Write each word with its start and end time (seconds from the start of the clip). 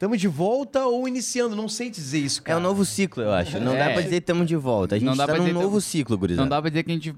Estamos 0.00 0.18
de 0.18 0.28
volta 0.28 0.86
ou 0.86 1.06
iniciando? 1.06 1.54
Não 1.54 1.68
sei 1.68 1.90
dizer 1.90 2.20
isso, 2.20 2.40
É 2.40 2.44
cara. 2.44 2.58
um 2.58 2.62
novo 2.62 2.86
ciclo, 2.86 3.22
eu 3.22 3.32
acho. 3.32 3.60
Não 3.60 3.74
É. 3.74 3.78
dá 3.80 3.84
pra 3.90 3.96
dizer 4.00 4.08
que 4.12 4.16
estamos 4.16 4.46
de 4.46 4.56
volta. 4.56 4.94
A 4.94 4.98
gente 4.98 5.06
Não 5.06 5.14
dá 5.14 5.26
tá 5.26 5.34
pra 5.34 5.42
num 5.42 5.52
novo 5.52 5.68
tamo- 5.68 5.80
ciclo, 5.82 6.16
gurizada. 6.16 6.42
Não 6.42 6.48
dá 6.48 6.58
pra 6.58 6.70
dizer 6.70 6.84
que 6.84 6.90
a 6.90 6.94
gente 6.94 7.14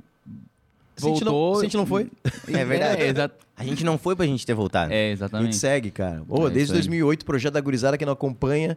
Se 0.97 1.07
a 1.07 1.09
gente 1.11 1.25
não- 1.25 1.31
voltou... 1.33 1.55
se 1.55 1.61
a 1.61 1.65
gente 1.69 1.77
não 1.77 1.87
foi, 1.87 2.11
É 2.49 2.65
verdade. 2.65 3.03
É, 3.03 3.07
exa- 3.07 3.31
A 3.57 3.63
gente 3.63 3.85
não 3.85 3.97
foi 3.97 4.17
pra 4.17 4.27
gente 4.27 4.45
ter 4.45 4.55
voltado. 4.55 4.93
é, 4.93 4.97
a 4.97 5.09
gente 5.11 5.13
exatamente. 5.13 5.55
segue, 5.57 5.93
cara. 5.93 6.25
Ô, 6.29 6.49
É 6.49 6.51
desde 6.51 6.63
isso 6.65 6.73
aí. 6.73 6.79
2008, 6.79 7.23
o 7.23 7.25
projeto 7.25 7.55
da 7.55 7.61
gurizada 7.61 7.97
que 7.97 8.05
não 8.05 8.15
acompanha. 8.15 8.77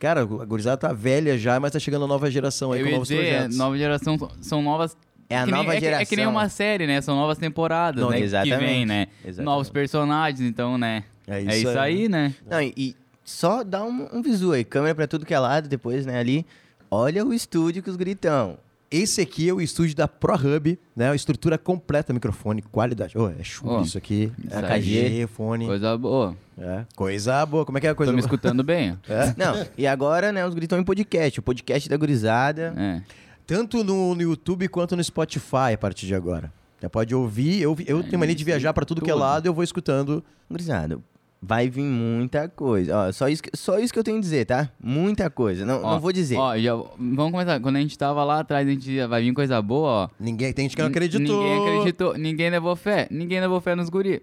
Cara, 0.00 0.22
a 0.22 0.24
gurizada 0.24 0.76
tá 0.76 0.92
velha 0.92 1.38
já, 1.38 1.60
mas 1.60 1.70
tá 1.70 1.78
chegando 1.78 2.04
a 2.04 2.08
nova 2.08 2.28
geração 2.28 2.72
aí 2.72 2.80
Eu 2.80 2.86
com 2.86 2.92
novos 2.94 3.06
dizer, 3.08 3.20
projetos. 3.30 3.56
nova 3.56 3.78
geração 3.78 4.18
são- 4.40 4.60
novas... 4.60 4.96
É 5.30 5.38
a 5.38 5.44
que 5.44 5.52
nem- 5.52 5.54
nova 5.54 5.72
é 5.76 5.78
que- 5.78 5.86
É 5.86 6.04
que 6.04 6.16
nem 6.16 6.24
geração. 6.24 6.32
uma 6.32 6.48
série, 6.48 6.86
né? 6.88 7.00
São 7.00 7.14
novas 7.14 7.38
temporadas, 7.38 8.02
Não, 8.02 8.10
né? 8.10 8.18
exatamente. 8.20 8.58
Que 8.58 8.64
vem, 8.66 8.84
né? 8.84 9.06
Exatamente. 9.24 9.44
Novos 9.44 9.70
personagens, 9.70 10.40
então, 10.40 10.76
né? 10.76 11.04
É 11.28 11.38
É 11.38 11.42
isso 11.42 11.68
isso, 11.68 11.78
aí. 11.78 12.02
aí, 12.02 12.08
né? 12.08 12.34
Não, 12.50 12.60
e 12.60 12.96
só 13.26 13.64
dá 13.64 13.84
um, 13.84 14.08
um 14.12 14.22
visu 14.22 14.52
aí. 14.52 14.64
Câmera 14.64 14.94
pra 14.94 15.06
tudo 15.08 15.26
que 15.26 15.34
é 15.34 15.38
lado, 15.38 15.68
depois, 15.68 16.06
né, 16.06 16.18
ali. 16.18 16.46
Olha 16.88 17.26
o 17.26 17.34
estúdio 17.34 17.82
que 17.82 17.90
os 17.90 17.96
gritão. 17.96 18.56
Esse 18.88 19.20
aqui 19.20 19.48
é 19.48 19.52
o 19.52 19.60
estúdio 19.60 19.96
da 19.96 20.06
ProHub, 20.06 20.78
né? 20.94 21.08
Uma 21.10 21.16
estrutura 21.16 21.58
completa, 21.58 22.12
microfone, 22.12 22.62
qualidade. 22.62 23.18
Ô, 23.18 23.28
é 23.28 23.42
chulo 23.42 23.72
Ó, 23.72 23.82
isso 23.82 23.98
aqui. 23.98 24.32
É 24.48 24.62
KG, 24.62 25.26
fone. 25.26 25.66
Coisa 25.66 25.98
boa. 25.98 26.36
É. 26.56 26.84
Coisa 26.94 27.44
boa. 27.44 27.66
Como 27.66 27.76
é 27.76 27.80
que 27.80 27.88
é 27.88 27.90
a 27.90 27.94
coisa 27.96 28.12
Tô 28.12 28.16
me 28.16 28.22
boa? 28.22 28.26
escutando 28.26 28.62
bem. 28.62 28.96
É. 29.08 29.34
Não, 29.36 29.66
e 29.76 29.88
agora, 29.88 30.30
né, 30.30 30.46
os 30.46 30.54
gritão 30.54 30.78
em 30.78 30.84
podcast. 30.84 31.40
O 31.40 31.42
podcast 31.42 31.88
da 31.88 31.96
gurizada. 31.96 32.72
É. 32.76 33.02
Tanto 33.44 33.82
no, 33.82 34.14
no 34.14 34.22
YouTube 34.22 34.68
quanto 34.68 34.94
no 34.96 35.02
Spotify 35.02 35.74
a 35.74 35.78
partir 35.78 36.06
de 36.06 36.14
agora. 36.14 36.52
Já 36.80 36.88
pode 36.88 37.12
ouvir. 37.12 37.60
Eu, 37.60 37.76
eu 37.86 38.04
tenho 38.04 38.18
mania 38.20 38.36
de 38.36 38.44
viajar 38.44 38.72
pra 38.72 38.84
tudo 38.84 39.02
que 39.02 39.10
é 39.10 39.12
tudo. 39.12 39.20
lado 39.22 39.46
eu 39.46 39.52
vou 39.52 39.64
escutando. 39.64 40.22
Gurizada, 40.48 41.00
vai 41.40 41.68
vir 41.68 41.82
muita 41.84 42.48
coisa. 42.48 42.96
Ó, 43.08 43.12
só 43.12 43.28
isso, 43.28 43.42
que- 43.42 43.50
só 43.56 43.78
isso 43.78 43.92
que 43.92 43.98
eu 43.98 44.04
tenho 44.04 44.18
a 44.18 44.20
dizer, 44.20 44.44
tá? 44.46 44.70
Muita 44.82 45.28
coisa. 45.30 45.64
Não, 45.64 45.82
Ó, 45.82 45.92
não 45.92 46.00
vou 46.00 46.12
dizer. 46.12 46.36
Ó, 46.36 46.56
já, 46.58 46.74
vamos 46.74 47.30
começar. 47.32 47.60
Quando 47.60 47.76
a 47.76 47.80
gente 47.80 47.96
tava 47.96 48.24
lá 48.24 48.40
atrás, 48.40 48.66
a 48.66 48.70
gente 48.70 48.80
dizia, 48.82 49.06
vai 49.08 49.22
vir 49.22 49.32
coisa 49.32 49.60
boa, 49.62 49.88
ó. 49.88 50.08
Ninguém 50.18 50.52
tem 50.52 50.64
gente 50.64 50.76
que 50.76 50.82
não 50.82 50.88
acreditou. 50.88 51.42
Ninguém 51.42 51.68
acreditou. 51.78 52.18
Ninguém 52.18 52.50
levou 52.50 52.74
fé. 52.76 53.06
Ninguém 53.10 53.40
levou 53.40 53.60
fé 53.60 53.74
nos 53.74 53.88
guri. 53.88 54.22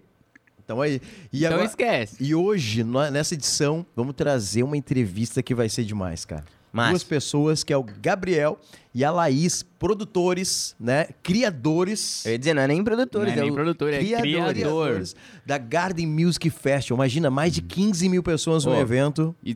Então 0.65 0.79
aí. 0.81 1.01
E, 1.31 1.39
então 1.39 1.53
agora- 1.53 1.65
esquece. 1.65 2.15
e 2.23 2.33
hoje, 2.33 2.83
no- 2.83 3.09
nessa 3.11 3.33
edição, 3.33 3.85
vamos 3.95 4.15
trazer 4.15 4.63
uma 4.63 4.77
entrevista 4.77 5.43
que 5.43 5.53
vai 5.53 5.67
ser 5.69 5.83
demais, 5.83 6.23
cara. 6.25 6.43
Mas- 6.73 6.89
Duas 6.89 7.03
pessoas, 7.03 7.63
que 7.63 7.71
é 7.71 7.77
o 7.77 7.83
Gabriel 8.01 8.59
e 8.95 9.05
a 9.05 9.11
Laís, 9.11 9.61
produtores, 9.77 10.75
né? 10.79 11.05
Criadores. 11.21 12.25
Eu 12.25 12.31
ia 12.31 12.39
dizer, 12.39 12.53
não 12.55 12.63
é 12.63 12.67
nem 12.67 12.83
produtores, 12.83 13.27
Não 13.35 13.39
é 13.39 13.41
nem 13.43 13.51
o 13.51 13.53
produtor, 13.53 13.93
é 13.93 13.99
criador. 13.99 14.53
criadores 14.53 15.15
da 15.45 15.57
Garden 15.57 16.07
Music 16.07 16.49
Festival. 16.49 16.97
Imagina, 16.97 17.29
mais 17.29 17.53
de 17.53 17.61
15 17.61 18.09
mil 18.09 18.23
pessoas 18.23 18.65
no 18.65 18.71
Ô. 18.71 18.75
evento. 18.79 19.35
E 19.43 19.55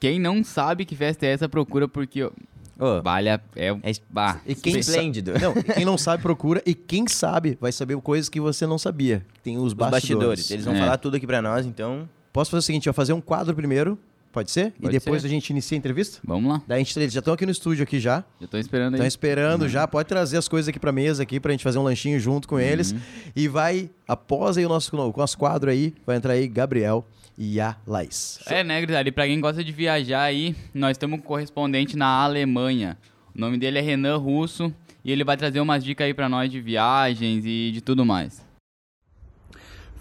quem 0.00 0.18
não 0.18 0.42
sabe 0.42 0.84
que 0.86 0.96
festa 0.96 1.26
é 1.26 1.30
essa, 1.32 1.48
procura 1.48 1.86
porque 1.86 2.24
Ô, 2.24 3.00
vale 3.02 3.28
a... 3.28 3.38
É, 3.54 3.68
é 3.68 3.92
bah, 4.10 4.40
E 4.46 4.54
quem 4.54 4.78
esplêndido. 4.78 5.32
Não, 5.38 5.54
quem 5.54 5.84
não 5.84 5.96
sabe, 5.98 6.22
procura. 6.22 6.62
E 6.66 6.74
quem 6.74 7.06
sabe, 7.06 7.56
vai 7.60 7.70
saber 7.72 7.96
coisas 8.00 8.28
que 8.28 8.40
você 8.40 8.66
não 8.66 8.78
sabia. 8.78 9.24
Tem 9.42 9.56
os 9.58 9.64
Os 9.66 9.72
bastidores. 9.74 10.00
bastidores. 10.00 10.50
Eles 10.50 10.64
vão 10.64 10.74
É. 10.74 10.78
falar 10.80 10.96
tudo 10.98 11.16
aqui 11.16 11.26
pra 11.26 11.40
nós, 11.42 11.66
então... 11.66 12.08
Posso 12.32 12.50
fazer 12.50 12.58
o 12.58 12.62
seguinte, 12.62 12.86
vai 12.86 12.92
fazer 12.94 13.12
um 13.12 13.20
quadro 13.20 13.54
primeiro, 13.54 13.96
pode 14.34 14.50
ser? 14.50 14.74
e 14.78 14.82
Pode 14.82 14.92
depois 14.98 15.22
ser. 15.22 15.28
a 15.28 15.30
gente 15.30 15.48
inicia 15.50 15.76
a 15.76 15.78
entrevista? 15.78 16.18
Vamos 16.24 16.50
lá. 16.52 16.60
Daí 16.66 16.76
a 16.80 16.84
gente, 16.84 16.98
eles 16.98 17.12
já 17.12 17.20
estão 17.20 17.32
aqui 17.32 17.46
no 17.46 17.52
estúdio 17.52 17.82
aqui 17.84 17.98
já. 17.98 18.22
Eu 18.40 18.46
tô 18.48 18.58
esperando 18.58 18.94
Estão 18.94 19.04
aí. 19.04 19.08
esperando 19.08 19.68
já, 19.68 19.88
pode 19.88 20.08
trazer 20.08 20.36
as 20.36 20.46
coisas 20.48 20.68
aqui 20.68 20.78
pra 20.78 20.92
mesa 20.92 21.22
aqui 21.22 21.40
pra 21.40 21.52
gente 21.52 21.64
fazer 21.64 21.78
um 21.78 21.82
lanchinho 21.82 22.20
junto 22.20 22.46
com 22.46 22.60
eles. 22.60 22.94
E 23.34 23.48
vai, 23.48 23.88
após 24.06 24.58
aí 24.58 24.66
o 24.66 24.68
nosso, 24.68 24.94
o 24.94 25.14
nosso 25.16 25.38
quadro 25.38 25.70
aí, 25.70 25.94
vai 26.04 26.16
entrar 26.16 26.34
aí 26.34 26.46
Gabriel 26.48 27.06
e 27.38 27.58
a 27.60 27.76
Laís. 27.86 28.38
É, 28.46 28.62
né, 28.62 28.80
Grisali? 28.80 29.10
Pra 29.10 29.26
quem 29.26 29.40
gosta 29.40 29.64
de 29.64 29.72
viajar 29.72 30.22
aí, 30.22 30.54
nós 30.74 30.98
temos 30.98 31.18
um 31.18 31.22
correspondente 31.22 31.96
na 31.96 32.06
Alemanha. 32.06 32.98
O 33.34 33.40
nome 33.40 33.56
dele 33.58 33.78
é 33.78 33.82
Renan 33.82 34.16
Russo 34.18 34.72
e 35.04 35.10
ele 35.10 35.24
vai 35.24 35.36
trazer 35.36 35.60
umas 35.60 35.82
dicas 35.82 36.04
aí 36.06 36.14
pra 36.14 36.28
nós 36.28 36.50
de 36.50 36.60
viagens 36.60 37.44
e 37.46 37.70
de 37.72 37.80
tudo 37.80 38.04
mais. 38.04 38.43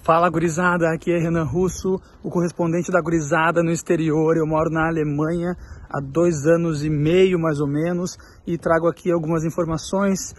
Fala 0.04 0.30
gurizada, 0.30 0.92
aqui 0.92 1.14
é 1.14 1.18
Renan 1.18 1.46
Russo, 1.46 1.98
o 2.22 2.30
correspondente 2.30 2.92
da 2.92 3.00
gurizada 3.00 3.64
no 3.64 3.72
exterior. 3.72 4.36
Eu 4.36 4.46
moro 4.46 4.70
na 4.70 4.90
Alemanha 4.90 5.56
há 5.90 6.02
dois 6.02 6.46
anos 6.46 6.84
e 6.84 6.90
meio 6.90 7.40
mais 7.40 7.62
ou 7.62 7.68
menos 7.68 8.18
e 8.46 8.58
trago 8.58 8.90
aqui 8.90 9.10
algumas 9.10 9.46
informações 9.46 10.36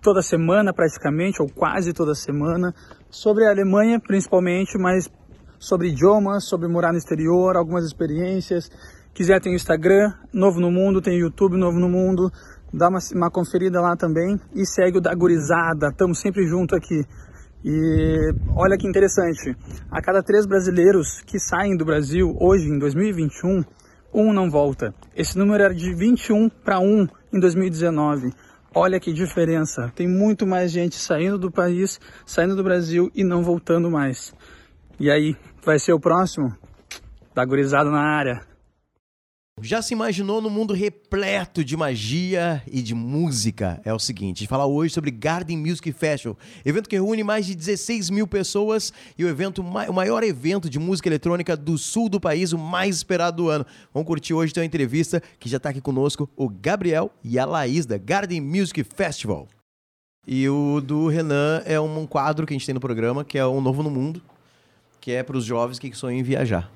toda 0.00 0.22
semana 0.22 0.72
praticamente, 0.72 1.42
ou 1.42 1.48
quase 1.48 1.92
toda 1.92 2.14
semana, 2.14 2.72
sobre 3.10 3.46
a 3.46 3.50
Alemanha 3.50 3.98
principalmente, 3.98 4.78
mas 4.78 5.10
sobre 5.58 5.88
idiomas, 5.88 6.44
sobre 6.44 6.68
morar 6.68 6.92
no 6.92 6.98
exterior, 6.98 7.56
algumas 7.56 7.84
experiências. 7.84 8.70
Quiser 9.12 9.40
tem 9.40 9.54
o 9.54 9.56
Instagram, 9.56 10.12
Novo 10.32 10.60
no 10.60 10.70
Mundo, 10.70 11.02
tem 11.02 11.16
o 11.16 11.22
YouTube 11.22 11.56
Novo 11.56 11.80
no 11.80 11.88
Mundo, 11.88 12.30
dá 12.72 12.88
uma, 12.88 13.00
uma 13.12 13.28
conferida 13.28 13.80
lá 13.80 13.96
também 13.96 14.38
e 14.54 14.64
segue 14.64 14.98
o 14.98 15.00
da 15.00 15.12
gurizada, 15.16 15.88
estamos 15.88 16.20
sempre 16.20 16.46
junto 16.46 16.76
aqui. 16.76 17.04
E 17.64 18.32
olha 18.54 18.78
que 18.78 18.86
interessante, 18.86 19.56
a 19.90 20.00
cada 20.00 20.22
três 20.22 20.46
brasileiros 20.46 21.20
que 21.26 21.38
saem 21.38 21.76
do 21.76 21.84
Brasil 21.84 22.36
hoje, 22.40 22.68
em 22.68 22.78
2021, 22.78 23.64
um 24.14 24.32
não 24.32 24.50
volta. 24.50 24.94
Esse 25.14 25.36
número 25.36 25.62
era 25.62 25.74
de 25.74 25.94
21 25.94 26.48
para 26.48 26.78
1 26.78 27.08
em 27.32 27.40
2019. 27.40 28.32
Olha 28.74 29.00
que 29.00 29.12
diferença. 29.12 29.92
Tem 29.94 30.06
muito 30.06 30.46
mais 30.46 30.70
gente 30.70 30.96
saindo 30.96 31.38
do 31.38 31.50
país, 31.50 31.98
saindo 32.24 32.54
do 32.54 32.62
Brasil 32.62 33.10
e 33.14 33.24
não 33.24 33.42
voltando 33.42 33.90
mais. 33.90 34.32
E 35.00 35.10
aí, 35.10 35.36
vai 35.64 35.78
ser 35.78 35.92
o 35.92 36.00
próximo? 36.00 36.54
Da 37.34 37.44
gurizada 37.44 37.90
na 37.90 38.02
área. 38.02 38.47
Já 39.60 39.82
se 39.82 39.92
imaginou 39.92 40.40
no 40.40 40.48
mundo 40.48 40.72
repleto 40.72 41.64
de 41.64 41.76
magia 41.76 42.62
e 42.66 42.80
de 42.80 42.94
música? 42.94 43.80
É 43.84 43.92
o 43.92 43.98
seguinte, 43.98 44.38
a 44.38 44.40
gente 44.40 44.48
fala 44.48 44.66
hoje 44.66 44.94
sobre 44.94 45.10
Garden 45.10 45.58
Music 45.58 45.90
Festival, 45.92 46.38
evento 46.64 46.88
que 46.88 46.96
reúne 46.96 47.24
mais 47.24 47.46
de 47.46 47.54
16 47.54 48.10
mil 48.10 48.26
pessoas 48.26 48.92
e 49.16 49.24
o 49.24 49.28
evento 49.28 49.60
o 49.60 49.92
maior 49.92 50.22
evento 50.22 50.70
de 50.70 50.78
música 50.78 51.08
eletrônica 51.08 51.56
do 51.56 51.76
sul 51.76 52.08
do 52.08 52.20
país, 52.20 52.52
o 52.52 52.58
mais 52.58 52.96
esperado 52.96 53.42
do 53.42 53.48
ano. 53.48 53.66
Vamos 53.92 54.06
curtir 54.06 54.32
hoje 54.32 54.52
então 54.52 54.62
a 54.62 54.66
entrevista 54.66 55.22
que 55.38 55.48
já 55.48 55.56
está 55.56 55.70
aqui 55.70 55.80
conosco, 55.80 56.28
o 56.36 56.48
Gabriel 56.48 57.10
e 57.24 57.38
a 57.38 57.44
Laís 57.44 57.84
da 57.84 57.98
Garden 57.98 58.40
Music 58.40 58.84
Festival. 58.84 59.48
E 60.26 60.48
o 60.48 60.80
do 60.80 61.08
Renan 61.08 61.62
é 61.64 61.80
um 61.80 62.06
quadro 62.06 62.46
que 62.46 62.52
a 62.52 62.56
gente 62.56 62.66
tem 62.66 62.74
no 62.74 62.80
programa, 62.80 63.24
que 63.24 63.38
é 63.38 63.44
o 63.44 63.60
Novo 63.60 63.82
no 63.82 63.90
Mundo, 63.90 64.22
que 65.00 65.12
é 65.12 65.22
para 65.22 65.36
os 65.36 65.44
jovens 65.44 65.78
que 65.78 65.92
sonham 65.94 66.20
em 66.20 66.22
viajar. 66.22 66.70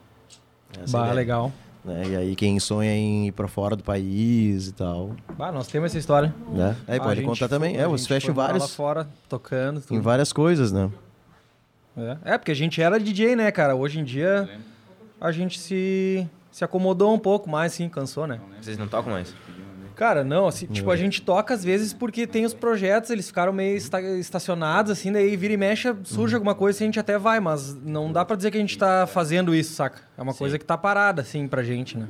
Essa 0.72 0.96
é 0.96 1.00
Bah, 1.00 1.00
ideia 1.00 1.14
legal. 1.14 1.52
Né? 1.84 2.02
E 2.08 2.16
aí 2.16 2.36
quem 2.36 2.58
sonha 2.60 2.92
em 2.94 3.28
ir 3.28 3.32
pra 3.32 3.48
fora 3.48 3.74
do 3.76 3.82
país 3.82 4.68
e 4.68 4.72
tal, 4.72 5.10
Bah, 5.36 5.50
nós 5.52 5.66
temos 5.68 5.90
essa 5.90 5.98
história. 5.98 6.34
né? 6.50 6.76
Aí 6.86 6.98
Ah, 6.98 7.02
a 7.02 7.04
pode 7.04 7.20
gente 7.20 7.28
contar 7.28 7.48
também. 7.48 7.76
É, 7.76 7.86
você 7.86 8.02
gente 8.04 8.08
fecha 8.08 8.26
foi 8.26 8.32
em 8.32 8.36
morar 8.36 8.46
vários, 8.48 8.62
lá 8.62 8.68
fora, 8.68 9.08
tocando, 9.28 9.78
em 9.78 9.82
tudo. 9.82 10.02
várias 10.02 10.32
coisas, 10.32 10.70
né? 10.72 10.90
É. 11.96 12.16
É, 12.34 12.38
porque 12.38 12.52
a 12.52 12.54
gente 12.56 12.80
era 12.80 12.98
DJ, 12.98 13.36
né, 13.36 13.50
cara? 13.50 13.74
Hoje 13.76 14.00
em 14.00 14.04
dia 14.04 14.48
a 15.20 15.30
gente 15.30 15.58
se, 15.58 16.26
se 16.50 16.64
acomodou 16.64 17.12
um 17.14 17.18
pouco 17.18 17.48
mais, 17.50 17.72
sim, 17.72 17.88
cansou, 17.88 18.26
né? 18.26 18.40
Vocês 18.60 18.78
não 18.78 18.88
tocam 18.88 19.12
mais? 19.12 19.34
Cara, 19.94 20.24
não, 20.24 20.46
assim, 20.46 20.66
tipo, 20.66 20.90
a 20.90 20.96
gente 20.96 21.22
toca 21.22 21.54
às 21.54 21.62
vezes 21.64 21.92
porque 21.92 22.26
tem 22.26 22.44
os 22.44 22.54
projetos, 22.54 23.10
eles 23.10 23.26
ficaram 23.26 23.52
meio 23.52 23.76
esta- 23.76 24.00
estacionados, 24.00 24.90
assim, 24.92 25.12
daí 25.12 25.36
vira 25.36 25.54
e 25.54 25.56
mexe, 25.56 25.94
surge 26.04 26.34
alguma 26.34 26.54
coisa 26.54 26.80
e 26.80 26.84
a 26.84 26.86
gente 26.86 26.98
até 27.00 27.18
vai, 27.18 27.40
mas 27.40 27.74
não 27.82 28.10
dá 28.12 28.24
pra 28.24 28.36
dizer 28.36 28.50
que 28.50 28.56
a 28.56 28.60
gente 28.60 28.76
tá 28.78 29.06
fazendo 29.06 29.54
isso, 29.54 29.74
saca? 29.74 30.00
É 30.16 30.22
uma 30.22 30.34
coisa 30.34 30.58
que 30.58 30.64
tá 30.64 30.76
parada, 30.78 31.22
assim, 31.22 31.46
pra 31.46 31.62
gente, 31.62 31.96
né? 31.98 32.06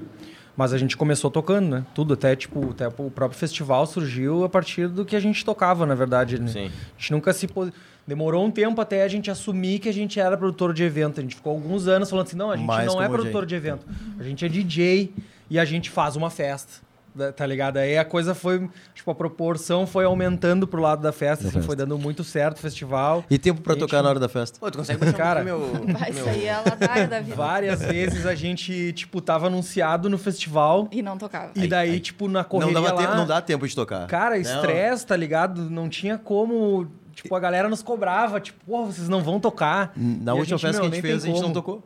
Mas 0.54 0.74
a 0.74 0.78
gente 0.78 0.96
começou 0.98 1.30
tocando, 1.30 1.68
né? 1.70 1.86
Tudo, 1.94 2.12
até, 2.12 2.36
tipo, 2.36 2.70
até 2.70 2.86
o 2.86 3.10
próprio 3.10 3.38
festival 3.38 3.86
surgiu 3.86 4.44
a 4.44 4.48
partir 4.50 4.86
do 4.86 5.02
que 5.04 5.16
a 5.16 5.20
gente 5.20 5.42
tocava, 5.44 5.86
na 5.86 5.94
verdade, 5.94 6.38
né? 6.38 6.46
Sim. 6.48 6.66
A 6.66 6.98
gente 7.00 7.12
nunca 7.12 7.32
se... 7.32 7.46
pos- 7.48 7.70
Demorou 8.06 8.44
um 8.44 8.50
tempo 8.50 8.80
até 8.80 9.04
a 9.04 9.08
gente 9.08 9.30
assumir 9.30 9.78
que 9.78 9.88
a 9.88 9.92
gente 9.92 10.18
era 10.18 10.36
produtor 10.36 10.74
de 10.74 10.82
evento. 10.82 11.20
A 11.20 11.22
gente 11.22 11.36
ficou 11.36 11.52
alguns 11.52 11.86
anos 11.86 12.10
falando 12.10 12.26
assim, 12.26 12.36
não, 12.36 12.50
a 12.50 12.56
gente 12.56 12.66
Mais 12.66 12.86
não 12.92 13.00
é 13.00 13.06
produtor 13.08 13.46
de 13.46 13.54
evento. 13.54 13.86
A 14.18 14.22
gente 14.24 14.44
é 14.44 14.48
DJ 14.48 15.14
e 15.48 15.56
a 15.58 15.64
gente 15.64 15.88
faz 15.88 16.16
uma 16.16 16.28
festa. 16.28 16.82
Da- 17.14 17.32
Tá 17.32 17.46
ligado? 17.46 17.76
Aí 17.78 17.96
a 17.98 18.04
coisa 18.04 18.34
foi, 18.34 18.68
tipo, 18.94 19.10
a 19.10 19.14
proporção 19.14 19.86
foi 19.86 20.04
aumentando 20.04 20.66
pro 20.66 20.80
lado 20.80 21.02
da 21.02 21.12
festa, 21.12 21.48
assim, 21.48 21.62
foi 21.62 21.76
dando 21.76 21.98
muito 21.98 22.22
certo 22.24 22.56
o 22.58 22.60
festival. 22.60 23.24
E 23.30 23.38
tempo 23.38 23.60
pra 23.60 23.74
Gente, 23.74 23.80
tocar 23.82 24.02
na 24.02 24.08
hora 24.10 24.18
da 24.20 24.28
festa? 24.28 24.58
Pô, 24.58 24.70
tu 24.70 24.78
consegue 24.78 24.98
baixar 25.00 25.16
Cara, 25.16 25.40
um 25.40 25.44
meu... 25.44 25.60
Vai 25.98 26.12
sair 26.12 26.48
a 26.48 26.60
ladaia 26.60 27.06
da 27.08 27.20
vida. 27.20 27.36
Várias 27.36 27.80
vezes 27.82 28.26
a 28.26 28.34
gente, 28.34 28.92
tipo, 28.92 29.20
tava 29.20 29.46
anunciado 29.46 30.08
no 30.10 30.18
festival 30.18 30.88
E 30.92 31.02
não 31.02 31.16
tocava. 31.18 31.52
e 31.54 31.66
daí, 31.66 32.00
tipo, 32.00 32.28
na 32.28 32.40
Não, 32.40 32.48
correria 32.48 32.74
dava 32.74 32.92
lá... 32.92 33.00
tempo, 33.00 33.14
não 33.16 33.26
dá 33.26 33.40
tempo 33.40 33.66
de 33.66 33.74
tocar. 33.74 34.06
Cara, 34.06 34.34
Não. 34.34 34.40
estresse, 34.42 35.06
tá 35.06 35.16
ligado? 35.16 35.68
Não 35.70 35.88
tinha 35.88 36.18
como... 36.18 36.86
Tipo, 37.14 37.34
a 37.36 37.40
galera 37.40 37.68
nos 37.68 37.82
cobrava, 37.82 38.40
tipo, 38.40 38.58
pô, 38.64 38.86
vocês 38.86 39.06
não 39.08 39.22
vão 39.22 39.38
tocar. 39.38 39.92
Na 39.96 40.32
E 40.34 40.38
última 40.38 40.56
gente, 40.56 40.60
festa 40.66 40.80
que 40.80 40.86
a 40.86 40.88
meu, 40.88 40.94
gente 40.96 41.02
fez, 41.02 41.22
a 41.22 41.26
gente 41.26 41.34
não 41.36 41.42
como. 41.42 41.54
tocou. 41.54 41.82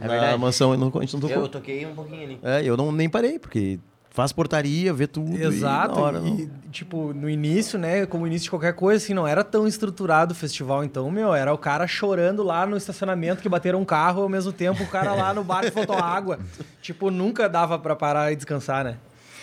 É 0.00 0.02
Na 0.02 0.08
verdade. 0.08 0.38
mansão 0.38 0.72
a 0.72 0.76
gente 1.00 1.12
não 1.14 1.20
tocou. 1.20 1.42
Eu 1.42 1.48
toquei 1.48 1.86
um 1.86 1.94
pouquinho 1.94 2.22
ali. 2.24 2.38
É, 2.42 2.62
eu 2.64 2.76
não, 2.76 2.90
nem 2.92 3.08
parei, 3.08 3.38
porque 3.38 3.78
faz 4.18 4.32
portaria, 4.32 4.92
vê 4.92 5.06
tudo. 5.06 5.40
Exato. 5.40 5.96
E, 5.96 6.02
hora, 6.02 6.18
e, 6.18 6.50
tipo, 6.72 7.14
no 7.14 7.30
início, 7.30 7.78
né? 7.78 8.04
Como 8.04 8.26
início 8.26 8.46
de 8.46 8.50
qualquer 8.50 8.72
coisa, 8.72 9.04
assim, 9.04 9.14
não 9.14 9.28
era 9.28 9.44
tão 9.44 9.64
estruturado 9.64 10.32
o 10.32 10.34
festival. 10.34 10.82
Então, 10.82 11.08
meu, 11.08 11.32
era 11.32 11.54
o 11.54 11.56
cara 11.56 11.86
chorando 11.86 12.42
lá 12.42 12.66
no 12.66 12.76
estacionamento 12.76 13.40
que 13.40 13.48
bateram 13.48 13.80
um 13.80 13.84
carro 13.84 14.22
ao 14.22 14.28
mesmo 14.28 14.52
tempo 14.52 14.82
o 14.82 14.88
cara 14.88 15.14
lá 15.14 15.32
no 15.32 15.44
bar 15.44 15.62
que 15.62 15.70
faltou 15.70 15.94
água. 15.96 16.40
tipo, 16.82 17.12
nunca 17.12 17.48
dava 17.48 17.78
pra 17.78 17.94
parar 17.94 18.32
e 18.32 18.34
descansar, 18.34 18.82
né? 18.82 18.96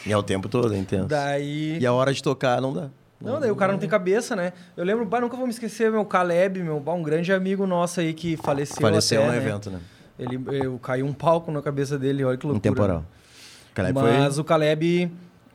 E 0.06 0.12
é 0.12 0.18
o 0.18 0.22
tempo 0.22 0.50
todo, 0.50 0.74
é 0.74 0.78
intenso. 0.78 1.07
Daí. 1.07 1.78
E 1.80 1.86
a 1.86 1.94
hora 1.94 2.13
de 2.13 2.21
tocar 2.21 2.60
não 2.60 2.74
dá. 2.74 2.89
Não, 3.21 3.39
daí 3.39 3.50
o 3.50 3.56
cara 3.56 3.71
não 3.71 3.80
tem 3.80 3.88
cabeça, 3.88 4.36
né? 4.36 4.51
Eu 4.75 4.83
lembro, 4.83 5.06
bah, 5.06 5.21
nunca 5.21 5.38
vou 5.38 5.45
me 5.45 5.54
esquecer, 5.54 5.89
meu 5.89 6.04
Caleb, 6.04 6.62
meu, 6.62 6.81
bah, 6.81 6.92
um 6.92 7.01
grande 7.01 7.31
amigo 7.31 7.66
nosso 7.66 8.01
aí 8.01 8.13
que 8.13 8.36
faleceu. 8.36 8.81
Faleceu 8.81 9.21
até, 9.21 9.28
no 9.28 9.31
né? 9.31 9.38
evento, 9.38 9.71
né? 9.71 9.80
Ele, 10.19 10.38
eu, 10.51 10.78
caiu 10.80 11.06
um 11.06 11.13
palco 11.13 11.50
na 11.50 11.62
cabeça 11.62 11.98
dele, 11.98 12.25
olha 12.25 12.38
que 12.38 12.45
Um 12.45 12.50
loucura. 12.51 12.69
temporal. 12.74 13.06
Caleb 13.75 13.94
Mas 14.00 14.33
foi... 14.36 14.42
o 14.42 14.44
Caleb, 14.44 15.12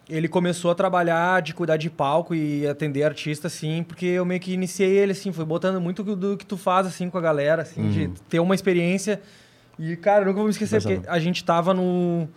ele 0.08 0.28
começou 0.28 0.70
a 0.70 0.75
trabalhar 0.75 1.43
de 1.43 1.52
cuidar 1.55 1.76
de 1.76 1.90
palco 1.90 2.34
e 2.34 2.67
atender 2.69 3.02
artista, 3.02 3.49
assim, 3.49 3.82
porque 3.82 4.06
eu 4.06 4.25
meio 4.25 4.38
que 4.40 4.52
iniciei 4.52 4.90
ele, 4.96 5.11
assim, 5.12 5.32
foi 5.32 5.44
botando 5.44 5.81
muito 5.81 6.02
do 6.05 6.37
que 6.37 6.46
tu 6.46 6.56
faz, 6.56 6.87
assim, 6.87 7.11
com 7.11 7.19
a 7.19 7.20
galera, 7.20 7.62
assim, 7.62 7.88
de 7.90 8.06
Uhum. 8.06 8.14
ter 8.28 8.38
uma 8.38 8.55
experiência. 8.55 9.20
E, 9.78 9.96
cara, 9.96 10.25
nunca 10.25 10.37
vou 10.37 10.44
me 10.44 10.50
esquecer, 10.50 10.81
porque 10.82 11.00
a 11.08 11.19
gente 11.19 11.43
tava 11.43 11.75
no... 11.75 12.28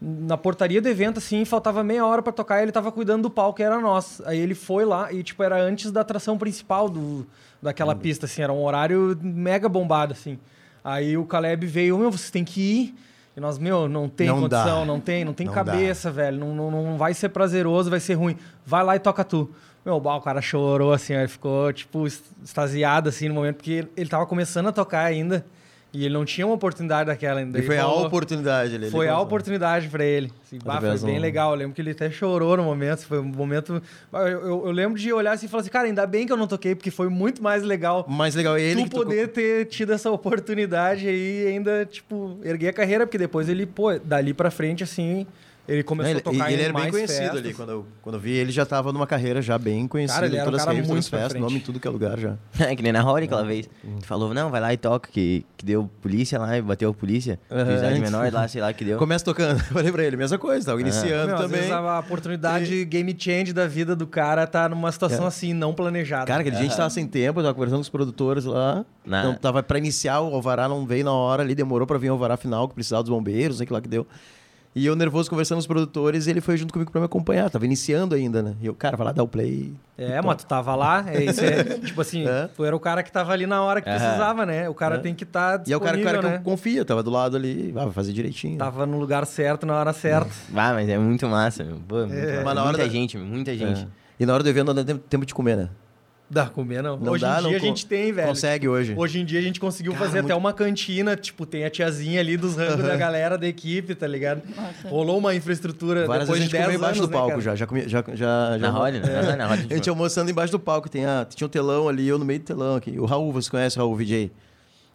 Na 0.00 0.36
portaria 0.36 0.80
do 0.82 0.88
evento, 0.90 1.18
assim, 1.18 1.42
faltava 1.46 1.82
meia 1.82 2.04
hora 2.04 2.20
pra 2.20 2.30
tocar 2.30 2.58
e 2.60 2.64
ele 2.64 2.72
tava 2.72 2.92
cuidando 2.92 3.22
do 3.22 3.30
palco, 3.30 3.56
que 3.56 3.62
era 3.62 3.80
nosso. 3.80 4.22
Aí 4.26 4.38
ele 4.38 4.54
foi 4.54 4.84
lá 4.84 5.10
e, 5.10 5.22
tipo, 5.22 5.42
era 5.42 5.56
antes 5.58 5.90
da 5.90 6.02
atração 6.02 6.36
principal 6.36 6.88
do, 6.90 7.26
daquela 7.62 7.94
Uhum. 7.94 7.98
pista, 8.00 8.26
assim, 8.26 8.42
era 8.42 8.52
um 8.52 8.62
horário 8.62 9.18
mega 9.22 9.70
bombado, 9.70 10.12
assim. 10.12 10.38
Aí 10.84 11.16
o 11.16 11.24
Caleb 11.24 11.66
veio, 11.66 11.96
meu, 11.98 12.10
vocês 12.10 12.30
têm 12.30 12.44
que 12.44 12.60
ir. 12.60 12.94
E 13.36 13.40
nós, 13.40 13.58
meu, 13.58 13.86
não 13.86 14.08
tem 14.08 14.28
Não 14.28 14.48
dá. 14.48 14.60
condição, 14.60 14.84
não 14.86 14.98
tem, 14.98 15.24
não 15.24 15.34
tem 15.34 15.46
Não 15.46 15.52
cabeça, 15.52 16.10
velho. 16.10 16.38
Não, 16.38 16.54
não, 16.54 16.70
não 16.70 16.96
vai 16.96 17.12
ser 17.12 17.28
prazeroso, 17.28 17.90
vai 17.90 18.00
ser 18.00 18.14
ruim. 18.14 18.36
Vai 18.64 18.82
lá 18.82 18.96
e 18.96 18.98
toca 18.98 19.22
tu. 19.22 19.50
Meu, 19.84 19.96
o 19.96 20.20
cara 20.20 20.40
chorou, 20.40 20.92
assim, 20.92 21.12
ele 21.12 21.28
ficou, 21.28 21.72
tipo, 21.72 22.06
extasiado, 22.42 23.08
assim, 23.10 23.28
no 23.28 23.34
momento, 23.34 23.56
porque 23.56 23.86
ele 23.96 24.08
tava 24.08 24.26
começando 24.26 24.68
a 24.68 24.72
tocar 24.72 25.04
ainda. 25.04 25.44
E 25.96 26.04
ele 26.04 26.12
não 26.14 26.24
tinha 26.24 26.46
uma 26.46 26.54
oportunidade 26.54 27.06
daquela 27.06 27.40
ainda. 27.40 27.58
E 27.58 27.62
foi 27.62 27.78
a 27.78 27.84
rolou- 27.84 28.06
oportunidade 28.06 28.74
ali. 28.74 28.90
Foi 28.90 29.06
ele 29.06 29.14
a 29.14 29.18
oportunidade 29.20 29.88
pra 29.88 30.04
ele. 30.04 30.30
Assim, 30.44 30.58
bah, 30.62 30.78
foi 30.80 30.98
bem 30.98 31.16
do- 31.16 31.20
legal. 31.22 31.52
Eu 31.52 31.56
lembro 31.56 31.74
que 31.74 31.80
ele 31.80 31.92
até 31.92 32.10
chorou 32.10 32.56
no 32.56 32.64
momento. 32.64 33.06
Foi 33.06 33.18
um 33.18 33.24
momento. 33.24 33.82
Eu, 34.12 34.18
eu- 34.20 34.66
eu 34.66 34.70
lembro 34.72 34.98
de 34.98 35.12
olhar 35.12 35.32
assim 35.32 35.46
e 35.46 35.48
falar 35.48 35.62
assim, 35.62 35.70
cara, 35.70 35.86
ainda 35.86 36.06
bem 36.06 36.26
que 36.26 36.32
eu 36.32 36.36
não 36.36 36.46
toquei, 36.46 36.74
porque 36.74 36.90
foi 36.90 37.08
muito 37.08 37.42
mais 37.42 37.62
legal 37.62 38.04
Mais 38.08 38.34
legal 38.34 38.58
ele 38.58 38.80
tu 38.82 38.84
que 38.84 38.90
tocou- 38.90 39.06
poder 39.06 39.28
ter 39.28 39.64
tido 39.66 39.92
essa 39.92 40.10
oportunidade 40.10 41.08
aí 41.08 41.44
e 41.44 41.46
ainda, 41.48 41.86
tipo, 41.86 42.38
erguer 42.44 42.68
a 42.68 42.72
carreira, 42.72 43.06
porque 43.06 43.18
depois 43.18 43.48
ele, 43.48 43.64
pô, 43.66 43.98
dali 43.98 44.34
pra 44.34 44.50
frente, 44.50 44.84
assim, 44.84 45.26
ele 45.68 45.82
começou 45.82 46.10
Ele, 46.10 46.18
a 46.20 46.22
tocar 46.22 46.50
e 46.50 46.54
ele 46.54 46.62
em 46.62 46.64
era 46.66 46.72
bem 46.74 46.90
conhecido 46.90 47.18
festas. 47.18 47.38
ali. 47.38 47.54
Quando 47.54 47.68
eu, 47.72 47.86
quando 48.02 48.14
eu 48.16 48.20
vi 48.20 48.32
ele, 48.32 48.52
já 48.52 48.64
tava 48.66 48.92
numa 48.92 49.06
carreira 49.06 49.40
já 49.42 49.58
bem 49.58 49.86
conhecido. 49.88 50.14
Cara, 50.14 50.26
ele 50.26 50.36
era 50.36 50.42
um 50.44 50.46
todas 50.46 50.60
as 50.60 50.64
cara 50.64 50.76
raves, 50.76 50.88
todas 50.88 50.94
muito 50.96 51.04
as 51.04 51.10
pra 51.10 51.18
festas, 51.20 51.40
nome 51.40 51.56
em 51.56 51.60
tudo 51.60 51.80
que 51.80 51.86
é 51.86 51.90
lugar 51.90 52.18
já. 52.18 52.34
É 52.60 52.74
que 52.76 52.82
nem 52.82 52.92
na 52.92 53.00
Rory 53.00 53.24
aquela 53.24 53.44
vez. 53.44 53.68
Tu 54.00 54.06
falou, 54.06 54.32
não, 54.32 54.50
vai 54.50 54.60
lá 54.60 54.72
e 54.72 54.76
toca, 54.76 55.08
que, 55.10 55.44
que 55.56 55.64
deu 55.64 55.90
polícia 56.00 56.38
lá 56.38 56.56
e 56.56 56.62
bateu 56.62 56.90
a 56.90 56.94
polícia. 56.94 57.38
Aham. 57.50 57.66
Juizade 57.70 58.00
menor 58.00 58.32
lá, 58.32 58.46
sei 58.48 58.60
lá, 58.60 58.72
que 58.72 58.84
deu. 58.84 58.98
Começa 58.98 59.24
tocando. 59.24 59.58
Eu 59.66 59.74
falei 59.74 59.92
pra 59.92 60.04
ele, 60.04 60.16
mesma 60.16 60.38
coisa, 60.38 60.66
tava 60.66 60.80
iniciando 60.80 61.26
Meu, 61.26 61.34
às 61.36 61.40
também. 61.42 61.58
vezes 61.60 61.72
a 61.72 61.98
oportunidade 61.98 62.84
game 62.84 63.14
change 63.18 63.52
da 63.52 63.66
vida 63.66 63.94
do 63.96 64.06
cara 64.06 64.46
tá 64.46 64.68
numa 64.68 64.90
situação 64.92 65.24
É. 65.24 65.28
assim, 65.28 65.52
não 65.52 65.74
planejada. 65.74 66.26
Cara, 66.26 66.40
aquele 66.40 66.56
dia 66.56 66.64
a 66.64 66.68
gente 66.68 66.76
tava 66.76 66.90
sem 66.90 67.06
tempo, 67.06 67.40
tava 67.42 67.54
conversando 67.54 67.78
com 67.78 67.82
os 67.82 67.88
produtores 67.88 68.44
lá. 68.44 68.84
Na- 69.04 69.20
Então 69.20 69.34
tava 69.34 69.62
pra 69.62 69.78
iniciar, 69.78 70.20
o 70.20 70.34
Alvará 70.34 70.68
não 70.68 70.86
veio 70.86 71.04
na 71.04 71.12
hora 71.12 71.42
ali, 71.42 71.54
demorou 71.54 71.86
pra 71.86 71.98
vir 71.98 72.10
o 72.10 72.12
Alvará 72.14 72.36
final, 72.36 72.68
que 72.68 72.74
precisava 72.74 73.02
dos 73.02 73.10
bombeiros, 73.10 73.58
sei 73.58 73.66
que 73.66 73.72
lá 73.72 73.80
que 73.80 73.88
deu. 73.88 74.06
E 74.78 74.84
eu 74.84 74.94
nervoso 74.94 75.30
conversando 75.30 75.56
com 75.56 75.60
os 75.60 75.66
produtores, 75.66 76.26
e 76.26 76.30
ele 76.30 76.42
foi 76.42 76.54
junto 76.58 76.70
comigo 76.70 76.90
pra 76.92 77.00
me 77.00 77.06
acompanhar. 77.06 77.48
Tava 77.48 77.64
iniciando 77.64 78.14
ainda, 78.14 78.42
né? 78.42 78.54
E 78.60 78.66
eu, 78.66 78.74
cara, 78.74 78.94
vai 78.94 79.06
lá 79.06 79.12
dar 79.12 79.22
o 79.22 79.26
play. 79.28 79.72
É, 79.96 80.20
mas 80.20 80.36
tu 80.36 80.46
tava 80.46 80.74
lá, 80.74 81.02
é, 81.08 81.24
isso 81.24 81.42
é, 81.42 81.64
tipo 81.80 81.98
assim, 81.98 82.28
É. 82.28 82.46
tu 82.54 82.62
era 82.62 82.76
o 82.76 82.78
cara 82.78 83.02
que 83.02 83.10
tava 83.10 83.32
ali 83.32 83.46
na 83.46 83.62
hora 83.62 83.80
que 83.80 83.88
precisava, 83.88 84.44
né? 84.44 84.68
O 84.68 84.74
cara 84.74 84.98
tem 84.98 85.14
que 85.14 85.24
estar 85.24 85.62
E 85.66 85.72
é 85.72 85.76
o 85.76 85.80
cara, 85.80 85.96
disponível, 85.96 86.04
cara 86.04 86.18
que 86.18 86.26
né? 86.28 86.36
eu 86.36 86.42
confia, 86.44 86.84
tava 86.84 87.02
do 87.02 87.10
lado 87.10 87.36
ali, 87.38 87.72
ah, 87.74 87.84
vai 87.84 87.92
fazer 87.94 88.12
direitinho. 88.12 88.58
Tava 88.58 88.84
no 88.84 88.98
lugar 88.98 89.24
certo, 89.24 89.64
na 89.64 89.74
hora 89.80 89.94
certa. 89.94 90.28
Ah, 90.54 90.74
mas 90.74 90.86
é 90.90 90.98
muito 90.98 91.26
massa, 91.26 91.64
meu. 91.64 91.76
Pô, 91.88 91.96
muito 92.06 92.14
massa. 92.14 92.42
Mas 92.44 92.54
na 92.54 92.60
hora 92.60 92.72
muita 92.72 92.78
da- 92.84 92.88
gente, 92.92 93.16
muita 93.16 93.56
gente. 93.56 93.80
É. 93.80 93.86
E 94.20 94.26
na 94.26 94.34
hora 94.34 94.42
do 94.42 94.48
evento 94.50 94.66
não 94.66 94.74
dá 94.74 94.84
tempo- 94.84 95.04
tempo 95.08 95.24
de 95.24 95.32
comer, 95.34 95.56
né? 95.56 95.68
Dá 96.28 96.46
comer, 96.46 96.82
não. 96.82 96.96
Não 96.96 97.12
hoje 97.12 97.22
dá, 97.22 97.34
em 97.38 97.42
dia 97.42 97.50
não 97.50 97.56
a 97.56 97.58
gente 97.60 97.86
tem, 97.86 98.12
velho. 98.12 98.26
Consegue 98.26 98.66
hoje. 98.68 98.94
Hoje 98.96 99.20
em 99.20 99.24
dia 99.24 99.38
a 99.38 99.42
gente 99.42 99.60
conseguiu 99.60 99.92
Cara, 99.92 100.04
fazer 100.06 100.18
até 100.18 100.32
muito- 100.34 100.38
uma 100.44 100.52
cantina, 100.52 101.14
tipo, 101.14 101.46
tem 101.46 101.64
a 101.64 101.70
tiazinha 101.70 102.18
ali 102.18 102.36
dos 102.36 102.56
rangos 102.56 102.84
da 102.84 102.96
galera 102.96 103.38
da 103.38 103.46
equipe, 103.46 103.94
tá 103.94 104.08
ligado? 104.08 104.42
Rolou 104.86 105.18
uma 105.18 105.36
infraestrutura 105.36 106.04
Várias 106.04 106.26
depois 106.26 106.40
vezes 106.40 106.50
de 106.50 106.56
a 106.56 106.60
gente 106.60 106.66
10 106.68 106.76
comeu 106.76 106.78
embaixo 106.78 106.98
anos, 107.00 107.08
do 107.08 107.12
né, 107.12 107.16
palco 107.16 107.30
cara? 107.30 107.42
já. 107.42 107.54
Já, 107.54 107.66
comi, 107.68 107.88
já, 107.88 108.04
já, 108.08 108.14
já 108.14 108.58
Na 108.58 108.70
Rory, 108.70 108.98
né? 108.98 109.32
É. 109.32 109.36
Na 109.36 109.46
Rory 109.46 109.66
A 109.70 109.74
gente 109.76 109.88
almoçando 109.88 110.28
embaixo 110.30 110.50
do 110.50 110.58
palco. 110.58 110.88
Tem 110.88 111.04
a, 111.06 111.24
tinha 111.32 111.46
um 111.46 111.50
telão 111.50 111.88
ali, 111.88 112.08
eu 112.08 112.18
no 112.18 112.24
meio 112.24 112.40
do 112.40 112.44
telão 112.44 112.74
aqui. 112.74 112.98
O 112.98 113.04
Raul, 113.04 113.32
você 113.32 113.48
conhece 113.48 113.76
o 113.78 113.82
Raul 113.82 113.94
VJ? 113.94 114.32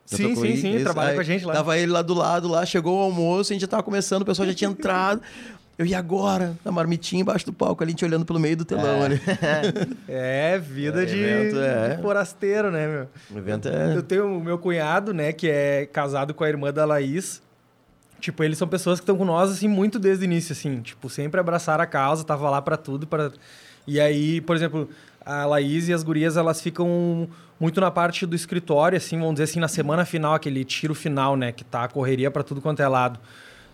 Sim, 0.05 0.35
sim, 0.35 0.43
aí? 0.43 0.57
sim, 0.57 0.73
Esse- 0.75 0.83
trabalha 0.83 1.09
aí 1.11 1.15
com 1.15 1.21
a 1.21 1.23
gente 1.23 1.45
lá. 1.45 1.53
Tava 1.53 1.77
ele 1.77 1.89
lá 1.93 2.01
do 2.01 2.13
lado, 2.13 2.49
lá, 2.49 2.65
chegou 2.65 2.97
o 2.99 3.01
almoço, 3.03 3.51
a 3.51 3.55
gente 3.55 3.61
já 3.61 3.67
tava 3.67 3.83
começando, 3.83 4.23
o 4.23 4.25
pessoal 4.25 4.45
já 4.45 4.53
tinha 4.53 4.69
entrado. 4.69 5.21
Eu, 5.77 5.85
e 5.85 5.95
agora? 5.95 6.55
Na 6.63 6.71
marmitinha 6.71 7.21
embaixo 7.21 7.45
do 7.45 7.53
palco, 7.53 7.83
ali, 7.83 7.89
a 7.89 7.93
gente 7.93 8.05
olhando 8.05 8.25
pelo 8.25 8.39
meio 8.39 8.55
do 8.57 8.65
telão 8.65 9.01
ali. 9.01 9.19
É, 10.07 10.59
vida 10.59 11.03
É, 11.03 11.05
de, 11.05 11.17
evento, 11.17 11.59
é. 11.59 11.95
de 11.95 12.01
forasteiro, 12.01 12.69
né, 12.69 12.87
meu? 12.87 13.07
O 13.31 13.37
evento 13.37 13.67
é... 13.67 13.95
Eu 13.95 14.03
tenho 14.03 14.37
o 14.37 14.43
meu 14.43 14.57
cunhado, 14.57 15.13
né, 15.13 15.31
que 15.31 15.49
é 15.49 15.85
casado 15.85 16.33
com 16.33 16.43
a 16.43 16.49
irmã 16.49 16.71
da 16.71 16.85
Laís. 16.85 17.41
Tipo, 18.19 18.43
eles 18.43 18.57
são 18.57 18.67
pessoas 18.67 18.99
que 18.99 19.03
estão 19.03 19.17
com 19.17 19.25
nós, 19.25 19.49
assim, 19.49 19.67
muito 19.67 19.97
desde 19.97 20.23
o 20.23 20.25
início, 20.25 20.53
assim. 20.53 20.81
Tipo, 20.81 21.09
sempre 21.09 21.39
abraçaram 21.39 21.83
a 21.83 21.87
causa, 21.87 22.23
tava 22.23 22.49
lá 22.49 22.61
pra 22.61 22.77
tudo. 22.77 23.07
Pra... 23.07 23.31
E 23.87 23.99
aí, 23.99 24.39
por 24.41 24.55
exemplo, 24.55 24.87
a 25.25 25.45
Laís 25.45 25.87
e 25.87 25.93
as 25.93 26.03
gurias, 26.03 26.37
elas 26.37 26.61
ficam 26.61 27.27
muito 27.59 27.79
na 27.79 27.89
parte 27.91 28.25
do 28.25 28.35
escritório, 28.35 28.97
assim, 28.97 29.17
vamos 29.19 29.35
dizer 29.35 29.43
assim, 29.45 29.59
na 29.59 29.67
semana 29.67 30.03
final, 30.03 30.33
aquele 30.33 30.65
tiro 30.65 30.95
final, 30.95 31.35
né, 31.35 31.51
que 31.51 31.63
tá 31.63 31.83
a 31.83 31.87
correria 31.87 32.31
pra 32.31 32.41
tudo 32.43 32.59
quanto 32.59 32.81
é 32.81 32.87
lado. 32.87 33.19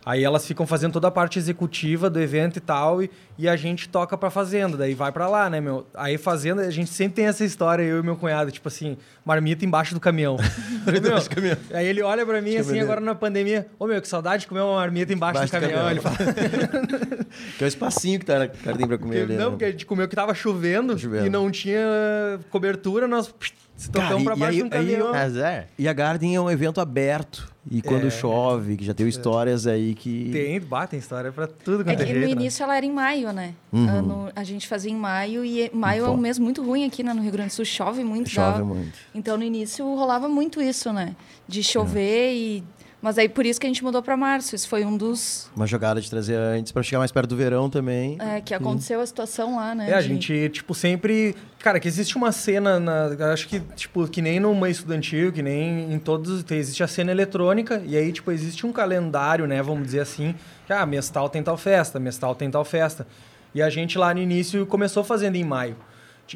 Aí 0.07 0.23
elas 0.23 0.47
ficam 0.47 0.65
fazendo 0.65 0.93
toda 0.93 1.09
a 1.09 1.11
parte 1.11 1.37
executiva 1.37 2.09
do 2.09 2.17
evento 2.17 2.55
e 2.55 2.61
tal, 2.61 3.03
e, 3.03 3.11
e 3.37 3.47
a 3.47 3.55
gente 3.55 3.87
toca 3.89 4.17
pra 4.17 4.29
fazenda, 4.29 4.75
daí 4.77 4.93
vai 4.93 5.11
pra 5.11 5.27
lá, 5.27 5.49
né, 5.49 5.61
meu? 5.61 5.85
Aí 5.93 6.17
fazenda, 6.17 6.63
a 6.63 6.71
gente 6.71 6.89
sempre 6.91 7.15
tem 7.15 7.25
essa 7.25 7.43
história, 7.45 7.83
eu 7.83 7.99
e 7.99 8.03
meu 8.03 8.15
cunhado, 8.15 8.51
tipo 8.51 8.67
assim, 8.67 8.97
marmita 9.25 9.63
embaixo 9.65 9.93
do 9.93 9.99
caminhão. 9.99 10.37
Meu, 10.87 11.57
Aí 11.73 11.85
ele 11.85 12.01
olha 12.01 12.25
pra 12.25 12.41
mim 12.41 12.55
assim, 12.55 12.79
agora 12.79 13.01
na 13.01 13.13
pandemia, 13.13 13.67
ô 13.77 13.85
meu, 13.87 14.01
que 14.01 14.07
saudade 14.07 14.41
de 14.43 14.47
comer 14.47 14.61
uma 14.61 14.75
marmita 14.75 15.11
embaixo, 15.11 15.37
Embaixo 15.43 15.53
do 15.53 15.59
do 15.59 15.73
caminhão. 15.73 15.83
caminhão. 15.85 15.91
Ele 15.91 15.99
fala, 15.99 17.25
Que 17.57 17.63
é 17.63 17.65
o 17.65 17.67
espacinho 17.67 18.19
que 18.19 18.25
tá, 18.25 18.33
o 18.45 18.63
cara 18.63 18.77
tem 18.77 18.87
pra 18.87 18.97
comer 18.97 19.19
porque, 19.19 19.33
ali. 19.33 19.35
não, 19.37 19.45
né? 19.45 19.49
porque 19.51 19.65
a 19.65 19.71
gente 19.71 19.85
comeu 19.85 20.07
que 20.07 20.15
tava 20.15 20.33
chovendo, 20.33 20.97
Chovendo. 20.97 21.25
e 21.25 21.29
não 21.29 21.51
tinha 21.51 22.39
cobertura, 22.49 23.05
nós 23.07 23.33
se 23.75 23.91
tocamos 23.91 24.23
pra 24.23 24.35
e 24.35 24.39
baixo 24.39 24.51
aí- 24.51 24.55
de 24.57 24.63
um 24.63 24.65
aí 24.65 24.69
caminhão. 24.71 25.13
Azar. 25.13 25.67
E 25.77 25.87
a 25.87 25.93
Garden 25.93 26.35
é 26.35 26.41
um 26.41 26.49
evento 26.49 26.79
aberto. 26.81 27.51
E 27.69 27.81
quando 27.81 28.07
É. 28.07 28.09
chove, 28.09 28.77
que 28.77 28.85
já 28.85 28.93
tem 28.93 29.05
histórias 29.09 29.67
aí 29.67 29.93
que... 29.93 30.29
Tem, 30.31 30.57
bate, 30.61 30.91
tem 30.91 30.99
história 30.99 31.33
pra 31.33 31.47
tudo 31.47 31.81
É 31.81 31.83
quanto 31.83 32.01
é, 32.01 32.05
que 32.05 32.13
no 32.13 32.19
jeito, 32.21 32.35
né? 32.35 32.41
início 32.41 32.63
ela 32.63 32.77
era 32.77 32.85
em 32.85 32.91
maio, 32.93 33.26
né? 33.33 33.53
Uhum. 33.71 33.89
Ah, 33.89 34.01
no- 34.01 34.29
a 34.35 34.43
gente 34.43 34.67
fazia 34.67 34.91
em 34.91 34.95
maio 34.95 35.43
e 35.45 35.69
maio 35.73 36.05
é 36.05 36.09
um 36.09 36.17
mês 36.17 36.37
muito 36.39 36.63
ruim 36.63 36.85
aqui 36.85 37.03
né, 37.03 37.13
no 37.13 37.21
Rio 37.21 37.31
Grande 37.31 37.49
do 37.49 37.53
Sul, 37.53 37.65
chove 37.65 38.03
muito. 38.03 38.29
Chove 38.29 38.59
dá- 38.59 38.63
muito. 38.65 38.93
Então 39.13 39.37
no 39.37 39.43
início 39.43 39.85
rolava 39.95 40.27
muito 40.27 40.61
isso, 40.61 40.91
né? 40.93 41.15
De 41.47 41.59
É. 41.59 41.63
chover 41.63 42.33
e. 42.33 42.63
Mas 42.99 43.17
aí 43.19 43.29
por 43.29 43.45
isso 43.45 43.59
que 43.59 43.67
a 43.67 43.69
gente 43.69 43.83
mudou 43.83 44.01
pra 44.01 44.17
março. 44.17 44.55
Isso 44.55 44.67
foi 44.67 44.83
um 44.83 44.97
dos. 44.97 45.49
Uma 45.55 45.67
jogada 45.67 46.01
de 46.01 46.09
trazer 46.09 46.35
antes 46.35 46.71
pra 46.71 46.81
chegar 46.81 46.97
mais 46.99 47.11
perto 47.11 47.29
do 47.29 47.35
verão 47.37 47.69
também. 47.69 48.17
é, 48.19 48.41
que 48.41 48.53
aconteceu 48.53 48.99
a 48.99 49.05
situação 49.05 49.55
lá, 49.57 49.75
né? 49.75 49.89
É, 49.91 49.93
a 49.93 50.01
de- 50.01 50.07
gente, 50.07 50.49
tipo, 50.49 50.73
sempre. 50.73 51.35
Cara, 51.59 51.79
que 51.79 51.87
existe 51.87 52.15
uma 52.17 52.31
cena 52.31 52.79
na. 52.79 53.09
Acho 53.31 53.47
que, 53.47 53.59
tipo, 53.75 54.07
que 54.07 54.21
nem 54.21 54.39
no 54.39 54.53
meio 54.55 54.71
estudantil, 54.71 55.31
que 55.31 55.43
nem 55.43 55.93
em 55.93 55.99
todos. 55.99 56.43
tem- 56.43 56.57
Existe 56.57 56.81
a 56.83 56.87
cena 56.87 57.11
eletrônica, 57.11 57.83
e 57.85 57.95
aí, 57.95 58.11
tipo, 58.11 58.31
existe 58.31 58.65
um 58.65 58.71
calendário, 58.71 59.45
né? 59.45 59.61
Vamos 59.61 59.83
dizer 59.85 59.99
assim. 59.99 60.33
Que, 60.65 60.73
ah, 60.73 60.85
mês 60.85 61.07
tal 61.09 61.29
tem 61.29 61.43
tal 61.43 61.55
festa, 61.57 61.99
mês 61.99 62.17
tal 62.17 62.33
tem 62.33 62.49
tal 62.49 62.65
festa. 62.65 63.05
E 63.53 63.61
a 63.61 63.69
gente 63.69 63.97
lá 63.97 64.13
no 64.13 64.19
início 64.19 64.65
começou 64.65 65.03
fazendo 65.03 65.35
em 65.35 65.43
maio. 65.43 65.75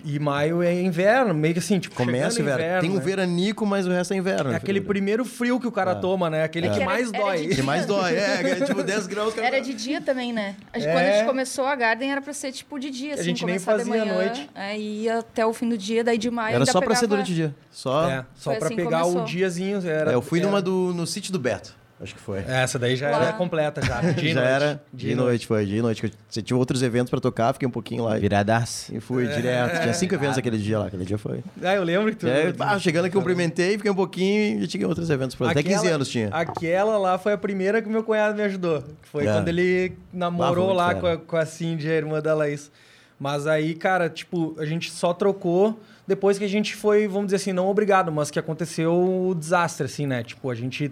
E 0.05 0.19
maio 0.19 0.61
é 0.61 0.73
inverno, 0.79 1.33
meio 1.33 1.53
que 1.53 1.59
assim, 1.59 1.79
tipo, 1.79 1.95
Começa 1.95 2.27
o 2.29 2.31
chegando 2.37 2.53
inverno. 2.61 2.81
Tem 2.81 2.89
um 2.91 2.93
né? 2.95 2.99
veranico, 3.01 3.65
mas 3.65 3.85
o 3.87 3.89
resto 3.89 4.13
é 4.13 4.17
inverno. 4.17 4.51
É 4.51 4.55
aquele 4.55 4.79
primeiro 4.79 5.25
frio 5.25 5.59
que 5.59 5.67
o 5.67 5.71
cara 5.71 5.95
toma, 5.95 6.29
né? 6.29 6.43
Aquele 6.43 6.67
É 6.67 6.69
que 6.69 6.75
que 6.77 6.81
era- 6.83 6.91
mais 6.91 7.11
era 7.13 7.23
dói. 7.23 7.47
Que 7.47 7.61
mais 7.61 7.85
dói, 7.85 8.15
é, 8.15 8.51
é 8.51 8.65
tipo 8.65 8.81
10 8.83 9.07
graus. 9.07 9.33
cara. 9.33 9.47
Era 9.47 9.59
de 9.59 9.73
dia 9.73 9.99
também, 9.99 10.31
né? 10.31 10.55
A 10.71 10.79
gente- 10.79 10.87
É. 10.89 10.93
Quando 10.93 11.05
a 11.05 11.11
gente 11.17 11.25
começou 11.25 11.65
a 11.65 11.75
Garden 11.75 12.11
era 12.11 12.21
pra 12.21 12.31
ser 12.33 12.51
tipo 12.51 12.79
de 12.79 12.89
dia, 12.89 13.15
assim, 13.15 13.23
gente 13.23 13.45
nem 13.45 13.55
começar 13.55 13.73
de 13.77 13.83
fazia 13.85 14.01
à 14.01 14.05
manhã, 14.05 14.15
noite. 14.15 14.49
É, 14.55 14.77
e 14.79 15.01
ia 15.03 15.19
até 15.19 15.45
o 15.45 15.51
fim 15.53 15.67
do 15.67 15.77
dia, 15.77 16.03
daí 16.03 16.17
de 16.17 16.29
maio 16.29 16.49
Era 16.55 16.57
ainda 16.59 16.71
só 16.71 16.79
pra 16.79 16.95
ser 16.95 17.01
pegava- 17.01 17.07
durante 17.23 17.31
o 17.31 17.35
dia. 17.35 17.55
Só. 17.71 18.09
É, 18.09 18.25
só 18.35 18.51
Foi 18.51 18.55
pra 18.59 18.67
assim 18.67 18.75
pegar 18.75 18.99
o 19.01 19.07
começou. 19.13 19.23
diazinho. 19.25 19.87
Era, 19.87 20.11
É, 20.11 20.15
eu 20.15 20.21
fui 20.21 20.39
era- 20.39 20.47
numa 20.47 20.61
do, 20.61 20.93
no 20.93 21.05
sítio 21.07 21.31
do 21.33 21.39
Beto. 21.39 21.80
Acho 22.01 22.15
que 22.15 22.21
foi. 22.21 22.39
Essa 22.39 22.79
daí 22.79 22.95
já 22.95 23.11
Lá. 23.11 23.23
era 23.23 23.33
completa 23.33 23.79
já. 23.85 24.01
Dia 24.13 24.31
e 24.31 24.33
já 24.33 24.41
noite. 24.41 24.53
era 24.53 24.83
Dia 24.91 25.07
de 25.09 25.13
e 25.13 25.15
noite, 25.15 25.45
foi, 25.47 25.65
dia 25.65 25.77
e 25.77 25.81
noite. 25.81 26.03
eu- 26.03 26.09
Você 26.27 26.41
tinha 26.41 26.57
outros 26.57 26.81
eventos 26.81 27.09
pra 27.11 27.19
tocar, 27.19 27.53
fiquei 27.53 27.67
um 27.67 27.71
pouquinho 27.71 28.03
lá 28.05 28.17
Viradaço. 28.17 28.93
e 28.95 28.99
fui 28.99 29.27
direto. 29.27 29.81
Tinha 29.81 29.93
cinco 29.93 30.15
eventos 30.15 30.37
aquele 30.37 30.57
dia 30.57 30.79
lá, 30.79 30.87
aquele 30.87 31.05
dia 31.05 31.17
foi. 31.19 31.43
Ah, 31.61 31.75
eu 31.75 31.83
lembro 31.83 32.09
que 32.11 32.17
tu... 32.17 32.27
É, 32.27 32.51
ah, 32.59 32.79
chegando 32.79 33.05
aqui, 33.05 33.15
cumprimentei, 33.15 33.77
fiquei 33.77 33.91
um 33.91 33.95
pouquinho 33.95 34.63
e 34.63 34.67
tinha 34.67 34.87
outros 34.87 35.09
eventos 35.11 35.35
pra 35.35 35.51
Até 35.51 35.61
15 35.61 35.87
anos 35.87 36.09
tinha. 36.09 36.29
Aquela 36.29 36.97
lá 36.97 37.17
foi 37.19 37.33
a 37.33 37.37
primeira 37.37 37.81
que 37.81 37.87
meu 37.89 38.03
cunhado 38.03 38.35
me 38.35 38.41
ajudou. 38.43 38.81
que 38.81 39.07
Foi 39.07 39.27
É. 39.27 39.31
quando 39.33 39.47
ele 39.49 39.93
namorou 40.11 40.73
lá 40.73 40.87
fera. 40.89 40.99
com 41.01 41.07
a, 41.07 41.17
com 41.17 41.37
a 41.37 41.45
Cindy, 41.45 41.87
a 41.87 41.93
irmã 41.93 42.19
da 42.21 42.33
Laís. 42.33 42.71
Mas 43.19 43.45
aí, 43.45 43.75
cara, 43.75 44.09
tipo, 44.09 44.55
a 44.57 44.65
gente 44.65 44.89
só 44.89 45.13
trocou 45.13 45.79
depois 46.07 46.39
que 46.39 46.43
a 46.43 46.49
gente 46.49 46.75
foi, 46.75 47.07
vamos 47.07 47.25
dizer 47.27 47.35
assim, 47.35 47.53
não 47.53 47.67
obrigado, 47.67 48.11
mas 48.11 48.31
que 48.31 48.39
aconteceu 48.39 48.91
o 49.29 49.35
desastre, 49.35 49.85
assim, 49.85 50.07
né? 50.07 50.23
Tipo, 50.23 50.49
a 50.49 50.55
gente. 50.55 50.91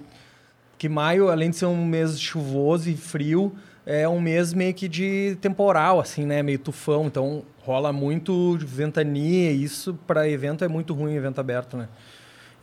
Que 0.80 0.88
maio, 0.88 1.30
além 1.30 1.50
de 1.50 1.58
ser 1.58 1.66
um 1.66 1.86
mês 1.86 2.20
chuvoso 2.20 2.90
e 2.90 2.96
frio, 2.96 3.54
é 3.86 4.08
um 4.08 4.22
mês 4.22 4.54
meio 4.54 4.74
que 4.74 4.88
de 4.88 5.38
temporal, 5.42 6.00
assim, 6.00 6.26
né? 6.26 6.42
Meio 6.42 6.58
tufão. 6.58 7.06
Então 7.06 7.44
rola 7.64 7.92
muito 7.92 8.58
ventania. 8.62 9.52
E 9.52 9.62
isso, 9.62 9.94
para 10.08 10.28
evento, 10.30 10.64
é 10.64 10.70
muito 10.70 10.94
ruim, 10.94 11.16
evento 11.16 11.40
aberto, 11.40 11.76
né? 11.76 11.90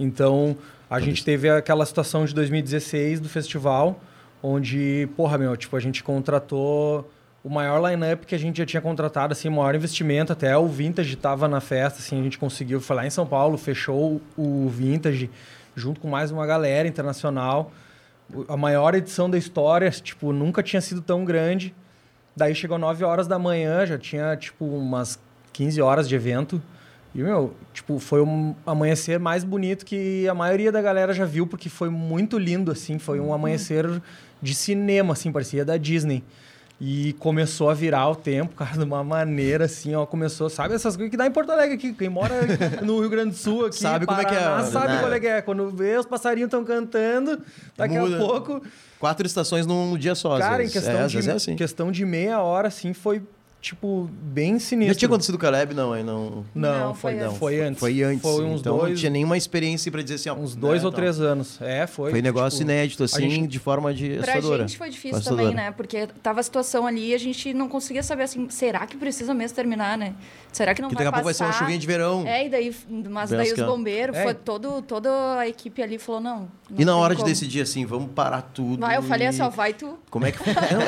Então, 0.01 0.57
a 0.89 0.99
gente 0.99 1.23
teve 1.23 1.51
aquela 1.51 1.85
situação 1.85 2.25
de 2.25 2.35
2016 2.35 3.21
do 3.21 3.29
festival, 3.29 4.01
onde, 4.43 5.09
porra, 5.15 5.37
meu, 5.37 5.55
tipo, 5.55 5.77
a 5.77 5.81
gente 5.81 6.03
contratou 6.03 7.11
o 7.45 7.51
maior 7.51 7.87
line-up 7.87 8.27
que 8.27 8.35
a 8.35 8.39
gente 8.39 8.57
já 8.57 8.65
tinha 8.65 8.81
contratado, 8.81 9.33
assim, 9.33 9.49
o 9.49 9.53
maior 9.53 9.75
investimento, 9.75 10.33
até 10.33 10.57
o 10.57 10.67
Vintage 10.67 11.15
estava 11.15 11.47
na 11.47 11.61
festa, 11.61 11.99
assim, 11.99 12.19
a 12.19 12.23
gente 12.23 12.39
conseguiu, 12.39 12.81
foi 12.81 12.97
lá 12.97 13.07
em 13.07 13.11
São 13.11 13.27
Paulo, 13.27 13.59
fechou 13.59 14.23
o 14.37 14.69
Vintage, 14.69 15.31
junto 15.75 16.01
com 16.01 16.09
mais 16.09 16.31
uma 16.31 16.47
galera 16.47 16.89
internacional, 16.89 17.71
a 18.49 18.57
maior 18.57 18.95
edição 18.95 19.29
da 19.31 19.39
história, 19.39 19.91
tipo, 19.91 20.33
nunca 20.33 20.63
tinha 20.63 20.81
sido 20.81 21.01
tão 21.01 21.25
grande, 21.25 21.75
daí 22.35 22.55
chegou 22.55 22.79
9 22.79 23.05
horas 23.05 23.27
da 23.27 23.39
manhã, 23.39 23.87
já 23.87 23.99
tinha, 23.99 24.37
tipo, 24.37 24.65
umas 24.65 25.19
15 25.53 25.81
horas 25.81 26.09
de 26.09 26.15
evento, 26.15 26.61
e, 27.17 27.23
meu, 27.23 27.55
tipo, 27.73 27.99
foi 27.99 28.21
um 28.21 28.55
amanhecer 28.67 29.19
mais 29.19 29.43
bonito 29.43 29.87
que 29.87 30.29
a 30.29 30.35
maioria 30.35 30.71
da 30.71 30.83
galera 30.83 31.15
já 31.15 31.25
viu, 31.25 31.47
porque 31.47 31.71
foi 31.71 31.89
muito 31.89 32.37
lindo, 32.37 32.71
assim. 32.71 32.99
Foi 32.99 33.19
um 33.19 33.33
amanhecer 33.33 34.03
de 34.43 34.55
cinema, 34.55 35.15
assim, 35.15 35.33
parecia 35.33 35.65
da 35.65 35.79
Disney. 35.79 36.23
E 36.79 37.15
começou 37.15 37.71
a 37.71 37.75
virar 37.75 38.07
o 38.11 38.15
tempo, 38.15 38.55
cara, 38.55 38.73
de 38.77 38.85
uma 38.85 39.03
maneira 39.03 39.65
assim, 39.65 39.95
ó. 39.95 40.05
Começou, 40.05 40.51
sabe 40.51 40.75
essas 40.75 40.95
coisas 40.95 41.11
que 41.11 41.17
dá 41.17 41.27
em 41.27 41.31
Porto 41.31 41.51
Alegre 41.51 41.75
aqui. 41.77 41.95
Quem 41.95 42.11
mora 42.11 42.35
no 42.85 43.01
Rio 43.01 43.09
Grande 43.09 43.31
do 43.31 43.37
Sul 43.37 43.65
aqui, 43.65 43.79
Sabe 43.79 44.05
como 44.05 44.21
é 44.21 44.25
que 44.25 44.35
é, 44.35 44.39
Paraná, 44.39 44.63
né? 44.63 44.71
sabe 44.71 44.99
qual 44.99 45.13
é 45.13 45.21
que 45.21 45.27
é. 45.27 45.41
Quando 45.41 45.71
vê, 45.71 45.97
os 45.97 46.05
passarinhos 46.05 46.49
estão 46.49 46.63
cantando, 46.65 47.41
daqui 47.77 47.99
Muda. 47.99 48.17
a 48.17 48.19
pouco... 48.19 48.63
Quatro 48.99 49.27
estações 49.27 49.67
num 49.67 49.97
dia 49.97 50.15
só. 50.15 50.39
Cara, 50.39 50.65
em 50.65 50.69
questão, 50.69 51.01
é, 51.01 51.07
de, 51.07 51.31
é 51.31 51.33
assim. 51.33 51.55
questão 51.55 51.93
de 51.93 52.05
meia 52.05 52.41
hora, 52.43 52.69
assim, 52.69 52.95
foi, 52.95 53.23
tipo, 53.67 54.09
bem 54.13 54.55
Já 54.55 54.61
sinistro. 54.61 54.97
tinha 54.99 55.07
acontecido 55.09 55.35
com 55.35 55.39
o 55.39 55.43
Caleb? 55.43 55.75
Não, 55.75 55.93
aí 55.93 56.03
não. 56.05 56.45
Não, 56.55 56.87
Não, 56.89 56.95
foi, 56.95 57.13
foi 57.13 57.21
não, 57.21 57.27
antes. 57.29 57.39
foi 57.39 57.61
antes. 57.61 57.81
Foi 57.81 58.03
antes. 58.03 58.23
Foi 58.23 58.45
uns 58.45 58.61
então 58.61 58.77
dois, 58.79 58.91
não 58.91 58.97
tinha 58.97 59.11
nenhuma 59.11 59.37
experiência 59.37 59.91
pra 59.91 60.03
dizer 60.03 60.15
assim, 60.15 60.29
ó. 60.29 60.35
uns 60.35 60.55
dois 60.55 60.83
né, 60.83 60.87
ou 60.87 60.93
tal. 60.93 61.01
três 61.01 61.21
anos. 61.21 61.61
É, 61.61 61.87
foi. 61.87 62.11
Foi 62.13 62.23
negócio 62.23 62.59
tipo, 62.61 62.71
inédito, 62.71 63.03
assim, 63.05 63.29
gente- 63.29 63.49
de 63.49 63.59
forma 63.59 63.93
de 63.93 64.11
Pra 64.19 64.35
assustadora. 64.35 64.69
gente 64.69 64.79
foi 64.79 64.89
difícil 64.91 65.21
também, 65.23 65.53
né? 65.55 65.71
Porque 65.73 66.07
tava 66.23 66.39
a 66.41 66.43
situação 66.43 66.87
ali 66.87 67.09
e 67.11 67.15
a 67.15 67.19
gente 67.19 67.53
não 67.53 67.69
conseguia 67.69 68.03
saber 68.03 68.23
assim, 68.25 68.49
será 68.51 68.87
que 68.87 68.97
precisa 68.97 69.35
mesmo 69.35 69.57
terminar, 69.57 69.99
né? 69.99 70.15
Será 70.53 70.73
que 70.75 70.81
não 70.81 70.89
Que 70.89 70.95
vai 70.95 71.05
daqui 71.05 71.09
a 71.09 71.13
pouco 71.19 71.25
vai 71.25 71.35
ser 71.35 71.45
uma 71.45 71.53
chuvinha 71.53 71.79
de 71.79 71.87
verão. 71.87 72.25
É, 72.27 72.47
e 72.47 72.49
daí, 72.49 72.75
mas 73.11 73.31
daí 73.31 73.53
os 73.53 73.59
é. 73.59 73.65
bombeiros, 73.67 74.17
É. 74.17 74.23
foi 74.23 74.35
todo, 74.35 74.81
toda 74.83 75.39
a 75.39 75.49
equipe 75.49 75.83
ali 75.83 75.99
falou, 75.99 76.21
não. 76.21 76.49
Não 76.71 76.81
E 76.81 76.85
na 76.85 76.97
hora 76.97 77.15
de 77.15 77.21
como. 77.23 77.29
decidir 77.33 77.61
assim, 77.63 77.85
vamos 77.87 78.11
parar 78.13 78.43
tudo. 78.43 78.81
Vai, 78.81 78.97
eu 78.97 79.03
falei 79.03 79.27
assim, 79.29 79.43
ó, 79.43 79.49
vai 79.49 79.73
tu. 79.73 79.99
Como 80.11 80.27
é 80.27 80.33
que. 80.33 80.39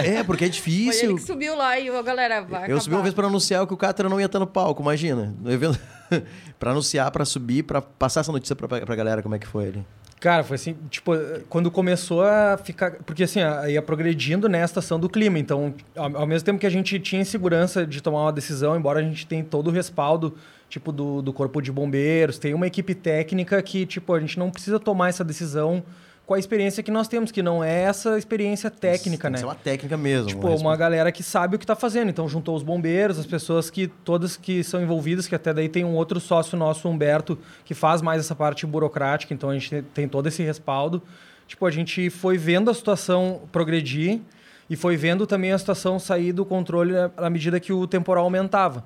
É, 0.05 0.23
porque 0.25 0.45
é 0.45 0.49
Foi 0.51 0.51
ele 0.51 0.51
difícil. 0.51 1.17
que 1.17 1.23
subiu 1.23 1.57
lá 1.57 1.79
e 1.79 1.89
a 1.89 2.03
galera 2.03 2.41
vai 2.43 2.71
Eu 2.71 2.81
subi 2.81 2.95
uma 2.95 2.99
acabar. 2.99 3.03
vez 3.03 3.15
pra 3.15 3.27
anunciar 3.27 3.67
que 3.67 3.75
o 3.75 3.77
Catra 3.77 4.09
não 4.09 4.19
ia 4.21 4.27
estar 4.27 4.39
no 4.39 4.47
palco, 4.47 4.83
imagina. 4.83 5.35
No 5.41 5.51
evento. 5.53 5.79
pra 6.59 6.71
anunciar, 6.73 7.11
pra 7.11 7.25
subir, 7.25 7.63
pra 7.63 7.81
passar 7.83 8.21
essa 8.21 8.33
notícia 8.33 8.57
pra, 8.57 8.67
pra 8.67 8.97
galera 8.97 9.23
como 9.23 9.35
é 9.35 9.39
que 9.39 9.47
foi 9.47 9.69
ali. 9.69 9.87
Cara, 10.21 10.43
foi 10.43 10.57
assim, 10.57 10.77
tipo, 10.91 11.13
quando 11.49 11.71
começou 11.71 12.25
a 12.25 12.59
ficar. 12.59 12.93
Porque 13.05 13.23
assim, 13.23 13.41
ia 13.69 13.81
progredindo 13.81 14.49
né, 14.49 14.63
a 14.63 14.65
estação 14.65 14.99
do 14.99 15.09
clima. 15.09 15.39
Então, 15.39 15.75
ao, 15.97 16.19
ao 16.19 16.27
mesmo 16.27 16.45
tempo 16.45 16.59
que 16.59 16.67
a 16.67 16.71
gente 16.71 16.99
tinha 16.99 17.23
insegurança 17.23 17.87
de 17.87 18.01
tomar 18.01 18.23
uma 18.23 18.33
decisão, 18.33 18.77
embora 18.77 18.99
a 18.99 19.03
gente 19.03 19.27
tenha 19.27 19.45
todo 19.45 19.69
o 19.69 19.71
respaldo, 19.71 20.37
tipo, 20.69 20.91
do, 20.91 21.23
do 21.23 21.33
corpo 21.33 21.63
de 21.63 21.71
bombeiros, 21.71 22.39
tem 22.39 22.53
uma 22.53 22.67
equipe 22.67 22.95
técnica 22.95 23.63
que, 23.63 23.87
tipo, 23.87 24.13
a 24.13 24.19
gente 24.19 24.39
não 24.39 24.51
precisa 24.51 24.81
tomar 24.81 25.09
essa 25.09 25.25
decisão 25.25 25.85
com 26.29 26.35
a 26.35 26.39
experiência 26.39 26.83
que 26.83 26.91
nós 26.91 27.09
temos, 27.09 27.33
que 27.33 27.43
não 27.43 27.65
é 27.65 27.85
essa 27.85 28.19
experiência 28.19 28.71
técnica, 28.71 29.29
que 29.29 29.33
né? 29.33 29.39
ser 29.39 29.47
uma 29.47 29.55
técnica 29.55 29.97
mesmo. 29.97 30.29
Tipo, 30.29 30.47
uma 30.57 30.77
galera 30.77 31.11
que 31.11 31.23
sabe 31.23 31.57
o 31.57 31.59
que 31.59 31.65
está 31.65 31.75
fazendo. 31.75 32.11
Então, 32.11 32.29
juntou 32.29 32.55
os 32.55 32.63
bombeiros, 32.63 33.19
as 33.19 33.25
pessoas 33.25 33.71
que 33.71 33.87
todas 33.87 34.37
que 34.37 34.63
são 34.63 34.83
envolvidas, 34.83 35.27
que 35.27 35.35
até 35.35 35.55
daí 35.55 35.71
tem 35.71 35.87
um 35.87 35.95
outro 35.95 36.21
sócio 36.21 36.55
nosso, 36.59 36.87
Humberto, 36.87 37.39
que 37.65 37.73
faz 37.73 38.03
mais 38.03 38.21
essa 38.21 38.35
parte 38.35 38.67
burocrática. 38.67 39.33
Então, 39.33 39.49
a 39.49 39.55
gente 39.55 39.71
tem- 39.71 39.83
tem 39.83 40.07
todo 40.07 40.27
esse 40.27 40.43
respaldo. 40.43 41.03
Tipo, 41.47 41.65
a 41.65 41.71
gente 41.71 42.11
foi 42.11 42.37
vendo 42.37 42.71
a 42.71 42.75
situação 42.75 43.41
progredir 43.51 44.21
e 44.69 44.77
foi 44.77 44.99
vendo 44.99 45.27
também 45.27 45.53
a 45.53 45.59
situação 45.59 45.99
sair 45.99 46.33
do 46.35 46.45
controle 46.45 46.93
né, 46.93 47.11
à 47.17 47.31
medida 47.31 47.59
que 47.59 47.73
o 47.73 47.87
temporal 47.87 48.25
aumentava. 48.25 48.85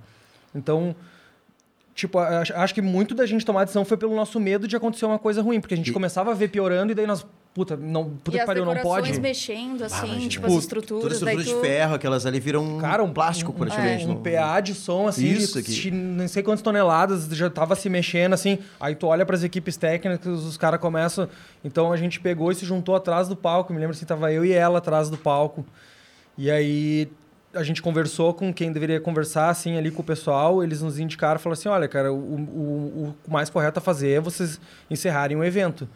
Então, 0.55 0.95
tipo, 1.95 2.19
acho, 2.19 2.55
acho 2.55 2.75
que 2.75 2.83
muito 2.83 3.15
da 3.15 3.27
gente 3.27 3.45
tomar 3.45 3.63
a 3.63 3.65
decisão 3.65 3.85
foi 3.85 3.97
pelo 3.97 4.15
nosso 4.15 4.39
medo 4.41 4.67
de 4.67 4.75
acontecer 4.77 5.05
uma 5.05 5.19
coisa 5.19 5.43
ruim, 5.43 5.61
porque 5.61 5.75
a 5.75 5.77
gente 5.77 5.91
E- 5.91 5.93
começava 5.93 6.31
a 6.31 6.35
ver 6.35 6.49
piorando 6.49 6.93
e 6.93 6.95
daí 6.95 7.07
nós, 7.07 7.27
puta, 7.53 7.77
não, 7.77 8.05
puta 8.11 8.31
e 8.31 8.33
que 8.33 8.41
as 8.41 8.47
pariu, 8.47 8.65
não 8.65 8.75
pode. 8.77 9.21
mexendo, 9.21 9.83
assim, 9.85 10.07
imagina. 10.07 10.29
tipo, 10.29 10.47
as 10.47 10.53
estruturas. 10.55 11.03
Toda 11.03 11.15
estrutura 11.15 11.37
daí 11.37 11.45
de 11.45 11.53
tu... 11.55 11.61
ferro, 11.61 11.95
aquelas 11.95 12.25
ali 12.25 12.41
viram 12.41 12.79
Cara, 12.79 13.03
um 13.05 13.13
plástico 13.13 13.53
praticamente. 13.53 14.05
Um, 14.07 14.15
não- 14.15 14.23
PA 14.23 14.61
de 14.61 14.75
som, 14.75 15.07
assim, 15.07 15.27
Isso 15.33 15.59
aqui. 15.59 15.71
de 15.71 15.91
não 15.91 16.27
sei 16.29 16.43
quantas 16.43 16.63
toneladas, 16.63 17.27
já 17.37 17.51
tava 17.51 17.77
se 17.77 17.89
mexendo, 17.91 18.33
assim. 18.33 18.59
Aí 18.81 18.95
tu 18.95 19.07
olha 19.07 19.27
pras 19.27 19.45
equipes 19.45 19.77
técnicas, 19.77 20.27
os 20.45 20.57
caras 20.57 20.81
começam. 20.81 21.29
Então 21.63 21.93
a 21.93 21.97
gente 21.99 22.19
pegou 22.21 22.51
e 22.51 22.55
se 22.55 22.65
juntou 22.65 22.97
atrás 22.97 23.29
do 23.29 23.37
palco. 23.37 23.73
Me 23.73 23.79
lembro 23.79 23.95
assim, 23.95 24.07
tava 24.07 24.33
eu 24.33 24.45
e 24.45 24.53
ela 24.53 24.79
atrás 24.79 25.11
do 25.11 25.19
palco. 25.19 25.65
E 26.39 26.51
aí 26.51 27.09
a 27.55 27.63
gente 27.63 27.83
conversou 27.83 28.33
com 28.33 28.53
quem 28.53 28.73
deveria 28.73 29.01
conversar, 29.01 29.51
assim, 29.51 29.77
ali 29.77 29.91
com 29.91 30.03
o 30.03 30.05
pessoal. 30.05 30.63
Eles 30.63 30.83
nos 30.83 30.99
indicaram, 30.99 31.39
falaram 31.39 31.59
assim: 31.59 31.69
olha, 31.69 31.89
cara, 31.89 32.13
o, 32.13 32.17
o, 32.17 33.17
o 33.27 33.31
mais 33.31 33.51
correto 33.51 33.79
a 33.79 33.83
fazer 33.83 34.11
é 34.11 34.21
vocês 34.21 34.61
encerrarem 34.91 35.37
o 35.37 35.45
evento. 35.45 35.89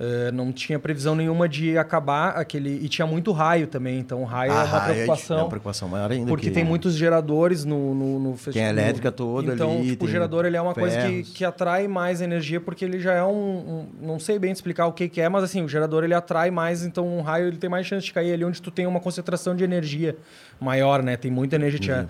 Eh, 0.00 0.30
não 0.30 0.52
tinha 0.52 0.78
previsão 0.78 1.16
nenhuma 1.16 1.48
de 1.48 1.76
acabar 1.76 2.28
aquele. 2.36 2.70
E 2.84 2.88
tinha 2.88 3.04
muito 3.04 3.32
raio 3.32 3.66
também, 3.66 3.98
então 3.98 4.22
raio 4.22 4.52
é 4.52 4.54
Ah, 4.54 4.64
uma 4.64 4.76
é 4.76 4.80
dif- 4.80 4.92
preocupação. 4.92 5.38
É 5.38 5.42
uma 5.42 5.48
preocupação 5.48 5.88
maior 5.88 6.12
ainda. 6.12 6.28
Porque 6.28 6.46
que- 6.48 6.52
tem 6.54 6.62
muitos 6.64 6.94
geradores 6.94 7.64
no, 7.64 7.94
no, 7.96 8.18
no 8.20 8.30
festival. 8.36 8.52
Tem 8.52 8.64
a 8.64 8.68
elétrica 8.68 9.10
toda 9.10 9.54
então, 9.54 9.72
ali, 9.78 9.90
tipo, 9.90 10.04
o 10.04 10.08
gerador 10.08 10.44
ele 10.44 10.56
é 10.56 10.62
uma 10.62 10.72
coisa 10.72 10.96
que, 10.98 11.02
ferros. 11.08 11.28
que 11.30 11.44
atrai 11.44 11.88
mais 11.88 12.20
energia, 12.20 12.60
porque 12.60 12.84
ele 12.84 13.00
já 13.00 13.12
é 13.12 13.24
um, 13.24 13.28
um- 13.32 13.86
Não 14.00 14.20
sei 14.20 14.38
bem 14.38 14.52
explicar 14.52 14.86
o 14.86 14.92
que, 14.92 15.08
que 15.08 15.20
é, 15.20 15.28
mas 15.28 15.42
assim, 15.42 15.62
o 15.64 15.68
gerador 15.68 16.04
ele 16.04 16.14
atrai 16.14 16.48
mais, 16.48 16.84
então 16.84 17.04
um 17.04 17.20
raio 17.20 17.48
ele 17.48 17.56
tem 17.56 17.68
mais 17.68 17.84
chance 17.84 18.06
de 18.06 18.12
cair 18.12 18.32
ali 18.32 18.44
onde 18.44 18.62
tu 18.62 18.70
tem 18.70 18.86
uma 18.86 19.00
concentração 19.00 19.56
de 19.56 19.64
energia 19.64 20.16
maior, 20.60 21.02
né? 21.02 21.16
Tem 21.16 21.30
muita 21.30 21.56
energia. 21.56 22.02
Uhum. 22.02 22.08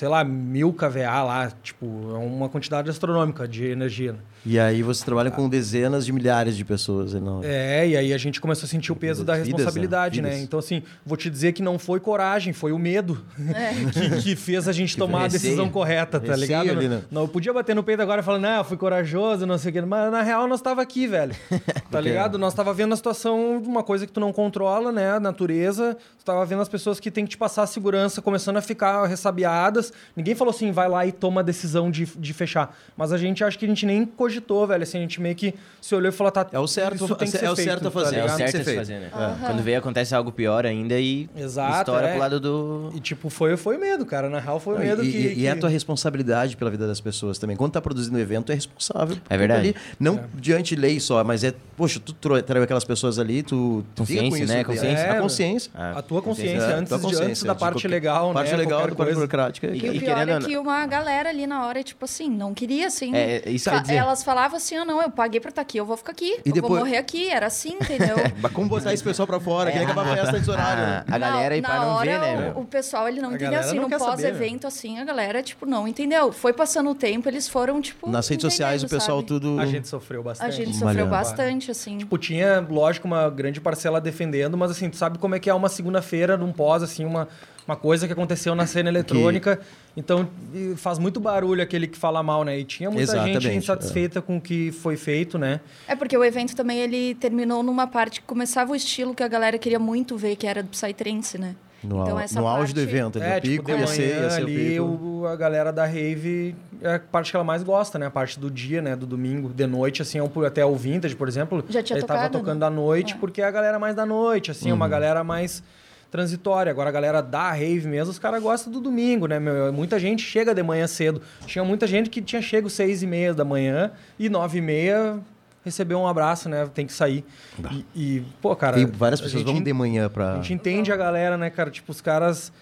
Sei 0.00 0.08
lá, 0.08 0.24
mil 0.24 0.72
kVA 0.72 1.22
lá, 1.22 1.52
tipo, 1.62 1.84
é 2.14 2.16
uma 2.16 2.48
quantidade 2.48 2.88
astronômica 2.88 3.46
de 3.46 3.66
energia. 3.66 4.12
né? 4.12 4.18
E 4.46 4.58
aí 4.58 4.82
você 4.82 5.04
trabalha 5.04 5.30
com 5.30 5.46
dezenas 5.46 6.06
de 6.06 6.12
milhares 6.14 6.56
de 6.56 6.64
pessoas. 6.64 7.12
Não... 7.12 7.42
É, 7.44 7.86
e 7.86 7.94
aí 7.94 8.14
a 8.14 8.16
gente 8.16 8.40
começou 8.40 8.64
a 8.64 8.68
sentir 8.70 8.92
o 8.92 8.96
peso 8.96 9.22
da 9.22 9.34
Vidas, 9.34 9.48
né? 9.48 9.56
responsabilidade, 9.56 10.22
né? 10.22 10.30
Vidas. 10.30 10.44
Então, 10.44 10.58
assim, 10.58 10.82
vou 11.04 11.18
te 11.18 11.28
dizer 11.28 11.52
que 11.52 11.60
não 11.60 11.78
foi 11.78 12.00
coragem, 12.00 12.54
foi 12.54 12.72
o 12.72 12.78
medo 12.78 13.22
que, 13.92 14.22
que 14.22 14.36
fez 14.36 14.66
a 14.66 14.72
gente 14.72 14.96
tomar 14.96 15.24
a 15.24 15.28
decisão 15.28 15.68
correta, 15.68 16.18
tá 16.18 16.28
Receio 16.28 16.40
ligado? 16.40 16.70
ali, 16.70 16.88
não, 16.88 16.96
né? 16.96 17.02
não, 17.10 17.22
eu 17.22 17.28
podia 17.28 17.52
bater 17.52 17.76
no 17.76 17.84
peito 17.84 18.00
agora 18.00 18.22
e 18.22 18.24
falar, 18.24 18.38
não, 18.38 18.56
eu 18.56 18.64
fui 18.64 18.78
corajoso, 18.78 19.44
não 19.44 19.58
sei 19.58 19.68
o 19.68 19.72
quê. 19.74 19.80
Mas 19.82 20.10
na 20.10 20.22
real 20.22 20.48
nós 20.48 20.62
tava 20.62 20.80
aqui, 20.80 21.06
velho. 21.06 21.36
Tá 21.90 22.00
ligado? 22.00 22.38
Nós 22.38 22.54
tava 22.54 22.72
vendo 22.72 22.92
a 22.92 22.96
situação 22.96 23.60
de 23.60 23.66
uma 23.66 23.82
coisa 23.82 24.06
que 24.06 24.12
tu 24.12 24.20
não 24.20 24.32
controla, 24.32 24.92
né? 24.92 25.14
A 25.14 25.18
natureza. 25.18 25.96
Tu 26.16 26.24
tava 26.24 26.46
vendo 26.46 26.62
as 26.62 26.68
pessoas 26.68 27.00
que 27.00 27.10
tem 27.10 27.24
que 27.24 27.30
te 27.30 27.36
passar 27.36 27.64
a 27.64 27.66
segurança 27.66 28.22
começando 28.22 28.58
a 28.58 28.62
ficar 28.62 29.04
ressabiadas. 29.06 29.89
Ninguém 30.16 30.34
falou 30.34 30.50
assim, 30.54 30.72
vai 30.72 30.88
lá 30.88 31.06
e 31.06 31.12
toma 31.12 31.40
a 31.40 31.44
decisão 31.44 31.90
de, 31.90 32.04
de 32.06 32.32
fechar. 32.32 32.76
Mas 32.96 33.12
a 33.12 33.18
gente 33.18 33.42
acho 33.44 33.58
que 33.58 33.64
a 33.64 33.68
gente 33.68 33.84
nem 33.86 34.04
cogitou, 34.04 34.66
velho. 34.66 34.82
Assim, 34.82 34.98
a 34.98 35.00
gente 35.02 35.20
meio 35.20 35.34
que 35.34 35.54
se 35.80 35.94
olhou 35.94 36.08
e 36.08 36.12
falou, 36.12 36.30
tá. 36.30 36.46
É 36.52 36.58
o 36.58 36.66
certo, 36.66 36.96
isso 37.04 37.14
tem 37.16 37.28
que 37.30 37.36
é 37.36 37.40
ser 37.40 37.48
o 37.48 37.56
feito, 37.56 37.68
certo 37.68 37.80
a 37.82 37.84
tá 37.84 37.90
fazer. 37.90 38.16
É 38.16 38.24
o 38.24 38.26
tem 38.36 38.46
que 38.46 38.52
certo 38.52 38.66
a 38.68 38.70
se 38.70 38.76
fazer, 38.76 38.98
né? 39.00 39.10
Quando 39.46 39.62
vê, 39.62 39.74
acontece 39.76 40.14
algo 40.14 40.30
pior 40.32 40.64
ainda 40.66 40.98
e 40.98 41.28
Exato, 41.36 41.78
estoura 41.78 42.06
é. 42.06 42.10
pro 42.12 42.18
lado 42.20 42.40
do... 42.40 42.90
E 42.94 43.00
tipo, 43.00 43.28
foi, 43.30 43.56
foi 43.56 43.78
medo, 43.78 44.04
cara. 44.06 44.28
Na 44.28 44.38
real, 44.38 44.58
foi 44.60 44.74
Não, 44.74 44.80
medo 44.80 45.04
e, 45.04 45.10
que. 45.10 45.18
e- 45.18 45.38
e 45.40 45.46
é 45.46 45.50
a 45.50 45.54
que- 45.54 45.60
tua 45.60 45.68
responsabilidade 45.70 46.56
pela 46.56 46.70
vida 46.70 46.86
das 46.86 47.00
pessoas 47.00 47.38
também. 47.38 47.56
Quando 47.56 47.72
tá 47.72 47.80
produzindo 47.80 48.16
um 48.16 48.20
evento, 48.20 48.52
é 48.52 48.54
responsável. 48.54 49.16
É 49.28 49.36
verdade. 49.36 49.60
Ali. 49.68 49.76
Não 49.98 50.20
diante 50.34 50.74
de 50.74 50.80
lei 50.80 51.00
só, 51.00 51.22
mas 51.24 51.42
é, 51.44 51.52
poxa, 51.76 51.98
tu 52.00 52.12
traiu 52.12 52.62
aquelas 52.62 52.84
pessoas 52.84 53.18
ali, 53.18 53.42
tu, 53.42 53.84
Consciência, 53.96 54.44
isso. 54.44 54.52
né? 54.52 54.60
É, 54.60 54.64
Consciência. 54.64 55.10
A 55.12 55.20
consciência. 55.20 55.72
Ah, 55.74 55.98
A 55.98 56.02
tua 56.02 56.22
consciência, 56.22 56.64
É, 56.64 56.74
antes, 56.74 56.88
tua 56.88 56.98
de- 56.98 57.04
consciência, 57.04 57.26
antes 57.28 57.42
da 57.42 57.52
de 57.54 57.58
parte 57.58 57.74
qualquer- 57.74 57.88
legal, 57.88 58.32
parte 58.32 58.50
né? 58.52 58.56
legal 58.56 58.78
qualquer 58.80 58.90
da 58.90 58.96
parte 58.96 59.14
burocrática 59.14 59.69
que- 59.78 59.86
E 59.86 59.90
o 59.90 59.94
E 59.94 60.00
pior 60.00 60.16
querendo 60.18 60.44
é 60.44 60.48
que 60.48 60.56
uma 60.58 60.86
galera 60.86 61.28
ali 61.30 61.46
na 61.46 61.66
hora, 61.66 61.82
tipo 61.82 62.04
assim, 62.04 62.28
não 62.30 62.52
queria, 62.54 62.86
assim. 62.88 63.14
É, 63.14 63.42
é, 63.44 63.50
isso 63.50 63.70
Fa- 63.70 63.78
dizer- 63.78 63.94
Elas 63.96 64.22
falavam 64.22 64.56
assim, 64.56 64.76
ah, 64.76 64.84
não, 64.84 65.00
eu 65.02 65.10
paguei 65.10 65.40
pra 65.40 65.50
estar 65.50 65.62
aqui, 65.62 65.78
eu 65.78 65.84
vou 65.84 65.96
ficar 65.96 66.12
aqui. 66.12 66.38
eu 66.44 66.52
depois- 66.52 66.68
vou 66.70 66.78
morrer 66.80 66.96
aqui. 66.96 67.28
Era 67.30 67.46
assim, 67.46 67.74
entendeu? 67.80 68.16
Mas 68.40 68.52
como 68.52 68.68
botar 68.68 68.92
esse 68.92 69.02
pessoal 69.04 69.26
pra 69.26 69.38
fora? 69.40 69.70
Queria 69.70 69.86
acabar 69.86 70.06
a 70.06 70.16
festa 70.16 70.36
antes 70.36 70.48
horário. 70.48 70.82
né? 70.82 71.04
A 71.08 71.18
galera 71.18 71.54
aí 71.54 71.62
pra 71.62 71.80
não 71.80 71.88
hora, 71.94 72.18
ver, 72.18 72.18
né? 72.38 72.52
o- 72.56 72.64
pessoal, 72.64 73.08
ele 73.08 73.20
não 73.20 73.30
A 73.30 73.34
entendeu 73.34 73.60
assim, 73.60 73.76
não 73.76 73.88
no 73.88 73.98
pós-evento, 73.98 74.66
assim, 74.66 74.98
a 74.98 75.04
galera, 75.04 75.42
tipo, 75.42 75.66
não 75.66 75.86
entendeu. 75.88 76.32
Foi 76.32 76.52
passando 76.52 76.90
o 76.90 76.94
tempo, 76.94 77.28
eles 77.28 77.48
foram, 77.48 77.80
tipo. 77.80 78.08
Nas 78.08 78.26
redes 78.28 78.42
sociais, 78.44 78.82
o 78.82 78.88
pessoal 78.88 79.18
sabe? 79.18 79.28
tudo... 79.28 79.58
A 79.60 79.66
gente 79.66 79.88
sofreu 79.88 80.22
bastante. 80.22 80.48
A 80.48 80.50
gente 80.50 80.68
Malhando. 80.68 80.86
sofreu 80.86 81.06
bastante, 81.06 81.70
assim. 81.70 81.98
Tipo, 81.98 82.16
tinha, 82.18 82.60
lógico, 82.68 83.06
uma 83.06 83.28
grande 83.28 83.60
parcela 83.60 84.00
defendendo, 84.00 84.56
mas 84.56 84.70
assim, 84.70 84.88
tu 84.88 84.96
sabe 84.96 85.18
como 85.18 85.34
é 85.34 85.38
que 85.38 85.50
é 85.50 85.54
uma 85.54 85.68
segunda-feira 85.68 86.36
num 86.36 86.52
pós, 86.52 86.82
assim, 86.82 87.04
uma, 87.04 87.28
uma 87.66 87.76
coisa 87.76 88.06
que 88.06 88.12
aconteceu 88.12 88.54
na 88.54 88.66
cena 88.66 88.88
eletrônica. 88.88 89.59
Então, 89.96 90.28
faz 90.76 90.98
muito 90.98 91.18
barulho 91.18 91.62
aquele 91.62 91.86
que 91.86 91.98
fala 91.98 92.22
mal, 92.22 92.44
né? 92.44 92.58
E 92.58 92.64
tinha 92.64 92.88
muita 92.90 93.02
Exatamente, 93.02 93.40
gente 93.40 93.56
insatisfeita 93.56 94.22
com 94.22 94.36
o 94.36 94.40
que 94.40 94.70
foi 94.72 94.96
feito, 94.96 95.36
né? 95.38 95.60
É 95.88 95.96
porque 95.96 96.16
o 96.16 96.24
evento 96.24 96.54
também 96.54 96.78
ele 96.78 97.14
terminou 97.16 97.62
numa 97.62 97.86
parte 97.86 98.20
que 98.20 98.26
começava 98.26 98.72
o 98.72 98.76
estilo 98.76 99.14
que 99.14 99.22
a 99.22 99.28
galera 99.28 99.58
queria 99.58 99.78
muito 99.80 100.16
ver, 100.16 100.36
que 100.36 100.46
era 100.46 100.62
do 100.62 100.68
Psytrance, 100.68 101.36
né? 101.38 101.56
No, 101.82 102.02
Então, 102.02 102.20
essa 102.20 102.38
no 102.38 102.46
auge 102.46 102.74
do 102.74 102.80
parte- 102.80 102.94
evento, 102.94 103.18
ali, 103.18 103.26
É, 103.26 103.38
o 103.38 103.40
tipo, 103.40 103.64
pico 103.64 103.74
de 103.74 103.80
ia 103.80 103.86
ser, 103.86 104.20
ia 104.22 104.30
ser 104.30 104.40
o 104.42 104.44
ali, 104.44 104.70
pico. 104.70 104.84
o- 104.84 105.26
a 105.26 105.34
galera 105.34 105.72
da 105.72 105.86
rave 105.86 106.54
é 106.82 106.94
a 106.96 106.98
parte 107.00 107.30
que 107.30 107.36
ela 107.36 107.44
mais 107.44 107.62
gosta, 107.62 107.98
né? 107.98 108.04
A 108.06 108.10
parte 108.10 108.38
do 108.38 108.50
dia, 108.50 108.82
né? 108.82 108.94
Do 108.94 109.06
domingo, 109.06 109.48
de 109.48 109.66
noite, 109.66 110.02
assim, 110.02 110.18
ao- 110.18 110.30
até 110.44 110.64
o 110.64 110.76
Vintage, 110.76 111.16
por 111.16 111.26
exemplo. 111.26 111.64
Já 111.70 111.82
tinha 111.82 111.98
ele 111.98 112.06
tava 112.06 112.20
tocado, 112.20 112.38
tocando 112.38 112.60
né? 112.60 112.66
à 112.66 112.70
noite, 112.70 113.14
É. 113.14 113.16
porque 113.16 113.40
é 113.40 113.44
a 113.46 113.50
galera 113.50 113.78
mais 113.78 113.96
da 113.96 114.04
noite, 114.04 114.50
assim, 114.50 114.70
uma 114.70 114.84
Uhum. 114.84 114.90
galera 114.90 115.24
mais 115.24 115.62
transitória. 116.10 116.70
Agora 116.70 116.88
a 116.88 116.92
galera 116.92 117.22
da 117.22 117.52
rave 117.52 117.86
mesmo, 117.86 118.10
os 118.10 118.18
caras 118.18 118.42
gostam 118.42 118.72
do 118.72 118.80
domingo, 118.80 119.26
né? 119.26 119.38
Meu? 119.38 119.72
Muita 119.72 119.98
gente 119.98 120.22
chega 120.22 120.54
de 120.54 120.62
manhã 120.62 120.86
cedo. 120.86 121.22
Tinha 121.46 121.64
muita 121.64 121.86
gente 121.86 122.10
que 122.10 122.20
tinha 122.20 122.42
chego 122.42 122.68
seis 122.68 123.02
e 123.02 123.06
meia 123.06 123.32
da 123.32 123.44
manhã 123.44 123.92
e 124.18 124.28
nove 124.28 124.58
e 124.58 124.62
meia 124.62 125.20
recebeu 125.64 125.98
um 125.98 126.06
abraço, 126.06 126.48
né? 126.48 126.68
Tem 126.72 126.86
que 126.86 126.92
sair. 126.92 127.24
E, 127.70 127.84
e, 127.94 128.22
pô, 128.40 128.54
cara... 128.56 128.76
Tem 128.76 128.86
várias 128.86 129.20
pessoas 129.20 129.42
vão 129.42 129.62
de 129.62 129.72
manhã 129.72 130.08
pra... 130.08 130.32
a 130.32 130.36
gente 130.36 130.54
entende 130.54 130.90
a 130.92 130.96
galera, 130.96 131.36
né, 131.36 131.50
cara? 131.50 131.70
Tipo, 131.70 131.92
os 131.92 132.00
caras. 132.00 132.52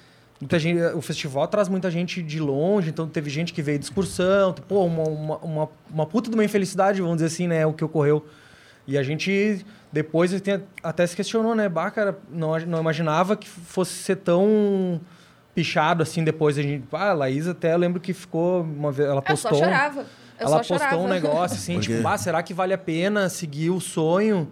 Muita 0.40 0.56
gente, 0.56 0.80
o 0.94 1.00
festival 1.00 1.48
traz 1.48 1.68
muita 1.68 1.90
gente 1.90 2.22
de 2.22 2.38
longe, 2.38 2.90
então 2.90 3.08
teve 3.08 3.28
gente 3.28 3.52
que 3.52 3.60
veio 3.60 3.76
de 3.76 3.84
excursão. 3.84 4.52
Pô, 4.52 4.84
uma, 4.84 5.02
uma, 5.02 5.36
uma, 5.38 5.68
uma 5.90 6.06
puta 6.06 6.30
de 6.30 6.36
uma 6.36 6.44
infelicidade, 6.44 7.00
vamos 7.00 7.16
dizer 7.16 7.26
assim, 7.26 7.48
né? 7.48 7.66
O 7.66 7.72
que 7.72 7.84
ocorreu. 7.84 8.24
E 8.86 8.96
a 8.96 9.02
gente 9.02 9.64
depois 9.92 10.38
tem- 10.40 10.62
até 10.82 11.06
se 11.06 11.16
questionou, 11.16 11.54
né? 11.54 11.68
Bah, 11.68 11.90
cara, 11.90 12.18
não, 12.30 12.58
não 12.60 12.80
imaginava 12.80 13.36
que 13.36 13.48
fosse 13.48 13.92
ser 13.94 14.16
tão 14.16 15.00
pichado 15.54 16.02
assim 16.02 16.22
depois. 16.22 16.58
A 16.58 16.62
gente, 16.62 16.84
ah, 16.92 17.10
a 17.10 17.14
Laís 17.14 17.46
até 17.48 17.72
eu 17.74 17.78
lembro 17.78 18.00
que 18.00 18.12
ficou 18.12 18.62
uma 18.62 18.92
vez. 18.92 19.08
Ela 19.08 19.22
Eu 19.26 19.36
só 19.36 19.48
postou. 19.48 19.52
um- 19.58 19.64
chorava. 19.70 20.00
Eu 20.00 20.06
ela 20.46 20.50
só 20.50 20.56
postou 20.58 20.78
chorava. 20.78 20.96
um 20.98 21.08
negócio 21.08 21.56
assim, 21.58 21.74
Porque- 21.74 21.96
tipo, 21.96 22.06
ah, 22.08 22.18
será 22.18 22.42
que 22.42 22.54
vale 22.54 22.72
a 22.74 22.78
pena 22.78 23.28
seguir 23.28 23.70
o 23.70 23.80
sonho? 23.80 24.48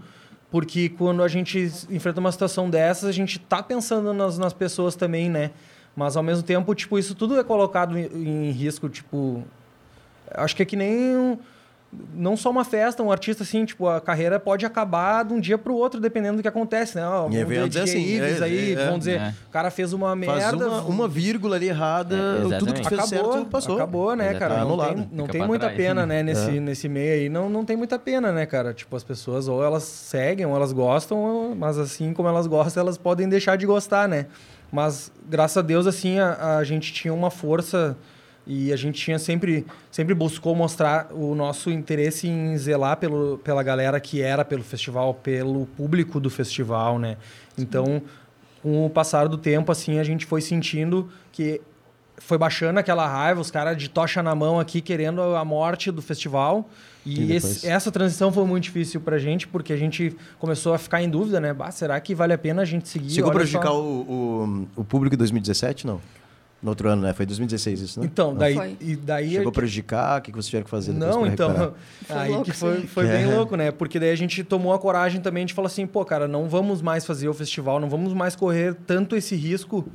Porque 0.51 0.89
quando 0.89 1.23
a 1.23 1.29
gente 1.29 1.71
enfrenta 1.91 2.19
uma 2.21 2.33
situação 2.33 2.71
dessas, 2.71 3.09
a 3.09 3.13
gente 3.13 3.39
tá 3.39 3.63
pensando 3.63 4.15
nas, 4.15 4.39
nas 4.39 4.53
pessoas 4.53 4.95
também, 4.97 5.29
né? 5.29 5.51
Mas 5.95 6.17
ao 6.17 6.23
mesmo 6.23 6.43
tempo, 6.43 6.75
tipo, 6.75 6.99
isso 6.99 7.15
tudo 7.15 7.39
é 7.39 7.45
colocado 7.45 7.99
em, 7.99 8.49
em 8.49 8.51
risco, 8.53 8.89
tipo. 8.89 9.43
Acho 10.31 10.55
que 10.57 10.63
é 10.63 10.67
que 10.67 10.77
nem. 10.77 11.17
um- 11.17 11.39
não 12.15 12.37
só 12.37 12.51
uma 12.51 12.65
festa, 12.65 13.03
um 13.03 13.11
artista 13.11 13.43
assim, 13.43 13.65
tipo, 13.65 13.89
a 13.89 14.01
carreira 14.01 14.39
pode 14.39 14.67
acabar 14.67 15.25
de 15.25 15.33
um 15.33 15.41
dia 15.41 15.57
pro 15.57 15.75
outro, 15.75 16.01
dependendo 16.01 16.37
do 16.37 16.43
que 16.43 16.49
acontece, 16.49 16.97
né? 16.97 17.07
Ó, 17.07 17.23
vamos 17.23 17.37
eventos 17.37 17.71
dizer, 17.71 17.81
é 17.81 17.83
assim, 17.85 17.99
Ives 18.03 18.41
é, 18.41 18.45
aí, 18.45 18.73
é, 18.75 18.85
vamos 18.85 18.99
dizer, 19.01 19.21
é. 19.21 19.35
o 19.47 19.51
cara 19.51 19.71
fez 19.71 19.93
uma 19.93 20.09
Faz 20.09 20.45
merda. 20.45 20.69
uma, 20.69 20.81
uma 20.83 21.09
vírgula 21.09 21.57
ali 21.57 21.69
errada, 21.69 22.17
É, 22.17 22.59
tudo 22.59 22.75
que 22.75 22.83
tu 22.83 22.89
fez 22.89 23.01
acabou, 23.01 23.33
certo 23.33 23.47
passou. 23.47 23.75
Acabou, 23.77 24.17
né, 24.17 24.35
cara? 24.35 24.57
Não 24.57 24.63
Anulado. 24.63 24.95
tem, 24.95 25.09
não 25.13 25.27
Fica 25.27 25.39
tem 25.39 25.47
muita 25.47 25.67
trás. 25.67 25.77
pena, 25.77 26.05
né, 26.05 26.23
nesse, 26.25 26.57
É. 26.57 26.61
nesse 26.61 26.89
meio 26.89 27.15
aí. 27.15 27.29
Não, 27.29 27.49
não 27.49 27.65
tem 27.65 27.77
muita 27.77 27.99
pena, 27.99 28.31
né, 28.33 28.45
cara? 28.47 28.75
Tipo, 28.75 28.95
as 28.97 29.05
pessoas 29.05 29.49
ou 29.49 29.65
elas 29.65 29.85
seguem, 29.85 30.45
ou 30.45 30.55
elas 30.55 30.73
gostam, 30.73 31.55
mas 31.57 31.79
assim 31.79 32.13
como 32.13 32.29
elas 32.29 32.47
gostam, 32.47 32.83
elas 32.83 32.99
podem 32.99 33.29
deixar 33.29 33.57
de 33.57 33.65
gostar, 33.65 34.09
né? 34.09 34.27
Mas, 34.71 35.13
graças 35.29 35.57
a 35.57 35.63
Deus, 35.63 35.87
assim, 35.87 36.19
a, 36.19 36.59
a 36.59 36.65
gente 36.65 36.93
tinha 36.93 37.15
uma 37.15 37.31
força 37.31 37.97
e 38.47 38.73
a 38.73 38.77
gente 38.77 39.01
tinha 39.03 39.19
sempre, 39.19 39.67
sempre 39.91 40.15
buscou 40.15 40.55
mostrar 40.55 41.09
o 41.13 41.35
nosso 41.35 41.71
interesse 41.71 42.29
em 42.29 42.57
zelar 42.57 42.97
pelo, 42.97 43.39
pela 43.39 43.63
galera 43.63 43.99
que 43.99 44.23
era 44.23 44.45
pelo 44.45 44.63
festival, 44.63 45.15
pelo 45.15 45.67
público 45.77 46.21
do 46.21 46.31
festival, 46.31 46.99
né? 46.99 47.17
Então, 47.59 48.01
com 48.63 48.87
o 48.87 48.91
passar 48.91 49.27
do 49.29 49.37
tempo, 49.37 49.71
assim, 49.73 49.99
a 49.99 50.05
gente 50.05 50.25
foi 50.27 50.41
sentindo 50.41 51.09
que 51.33 51.61
foi 52.19 52.39
baixando 52.39 52.79
aquela 52.79 53.07
raiva, 53.07 53.41
os 53.41 53.51
caras 53.51 53.77
de 53.77 53.91
tocha 53.91 54.23
na 54.23 54.35
mão 54.35 54.59
aqui 54.59 54.81
querendo 54.81 55.21
a 55.21 55.45
morte 55.45 55.91
do 55.91 56.01
festival. 56.01 56.69
E 57.05 57.25
E, 57.25 57.33
esse- 57.37 57.67
essa 57.69 57.93
transição 57.93 58.33
foi 58.33 58.45
muito 58.47 58.65
difícil 58.65 59.01
pra 59.01 59.19
gente, 59.19 59.47
porque 59.47 59.73
a 59.73 59.77
gente 59.77 60.17
começou 60.39 60.73
a 60.73 60.79
ficar 60.79 61.03
em 61.03 61.11
dúvida, 61.11 61.41
né? 61.41 61.53
Bah, 61.53 61.71
será 61.71 62.01
que 62.01 62.15
vale 62.15 62.33
a 62.33 62.39
pena 62.39 62.63
a 62.63 62.65
gente 62.65 62.89
seguir? 62.89 63.11
Chegou 63.11 63.31
a 63.31 63.35
prejudicar 63.35 63.69
só. 63.71 63.81
o, 63.81 64.67
o, 64.77 64.81
o 64.81 64.85
público 64.85 65.15
em 65.15 65.19
2017, 65.19 65.87
não? 65.87 66.01
No 66.67 66.71
outro 66.71 66.89
ano, 66.89 67.03
né? 67.03 67.13
Foi 67.13 67.25
2016 67.25 67.81
isso, 67.81 68.01
né? 68.01 68.07
Então, 68.07 68.35
daí, 68.35 68.55
Foi. 68.57 68.77
e 68.81 68.97
daí 68.97 69.31
Chegou 69.31 69.51
a 69.51 69.53
prejudicar? 69.53 70.19
O 70.19 70.21
que 70.21 70.33
que 70.33 70.37
vocês 70.37 70.47
tiveram 70.47 70.65
que 70.65 70.71
fazer 70.71 70.93
Não, 70.93 71.25
então. 71.25 71.49
recuperar? 71.53 71.73
Aí 72.09 72.31
louco 72.33 72.45
que 72.47 72.51
foi, 72.51 72.81
foi 72.89 73.07
É. 73.07 73.19
bem 73.19 73.33
louco, 73.37 73.55
né? 73.55 73.71
Porque 73.71 74.01
daí 74.01 74.11
a 74.11 74.17
gente 74.17 74.43
tomou 74.43 74.75
a 74.75 74.79
coragem 74.81 75.21
também 75.21 75.47
de 75.47 75.55
falar 75.55 75.69
assim, 75.69 75.87
pô, 75.87 76.05
cara, 76.05 76.27
não 76.27 76.49
vamos 76.49 76.83
mais 76.83 77.07
fazer 77.07 77.29
o 77.29 77.33
festival, 77.35 77.79
não 77.79 77.89
vamos 77.89 78.13
mais 78.13 78.35
correr 78.35 78.75
tanto 78.85 79.15
esse 79.15 79.37
risco 79.37 79.87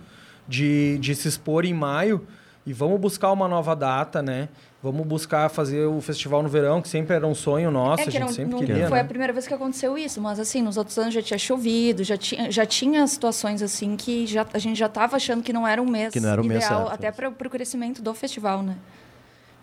de, 0.47 0.97
de 0.99 1.13
se 1.13 1.27
expor 1.27 1.65
em 1.65 1.73
maio 1.73 2.25
e 2.65 2.71
vamos 2.71 3.01
buscar 3.01 3.33
uma 3.33 3.49
nova 3.49 3.75
data, 3.75 4.21
né? 4.21 4.47
Vamos 4.83 5.05
buscar 5.05 5.47
fazer 5.49 5.85
o 5.85 6.01
festival 6.01 6.41
no 6.41 6.49
verão, 6.49 6.81
que 6.81 6.89
sempre 6.89 7.15
era 7.15 7.27
um 7.27 7.35
sonho 7.35 7.69
nosso, 7.69 7.99
É 7.99 8.03
a 8.03 8.05
que 8.07 8.11
gente 8.11 8.21
não, 8.21 8.29
sempre 8.29 8.51
não 8.53 8.59
queria, 8.59 8.87
foi 8.87 8.97
né? 8.97 9.03
a 9.03 9.05
primeira 9.05 9.31
vez 9.31 9.47
que 9.47 9.53
aconteceu 9.53 9.95
isso, 9.95 10.19
mas 10.19 10.39
assim, 10.39 10.61
nos 10.63 10.75
outros 10.75 10.97
anos 10.97 11.13
já 11.13 11.21
tinha 11.21 11.37
chovido, 11.37 12.03
já 12.03 12.17
tinha, 12.17 12.51
já 12.51 12.65
tinha 12.65 13.05
situações 13.05 13.61
assim 13.61 13.95
que 13.95 14.25
já, 14.25 14.43
a 14.51 14.57
gente 14.57 14.79
já 14.79 14.87
estava 14.87 15.17
achando 15.17 15.43
que 15.43 15.53
não 15.53 15.67
era 15.67 15.79
um 15.79 15.85
mês 15.85 16.11
Que 16.11 16.19
não 16.19 16.29
era 16.29 16.41
mês 16.41 16.65
ideal, 16.65 16.87
certo. 16.87 16.93
até 16.93 17.11
para 17.11 17.29
o 17.29 17.49
crescimento 17.49 18.01
do 18.01 18.11
festival, 18.15 18.63
né? 18.63 18.75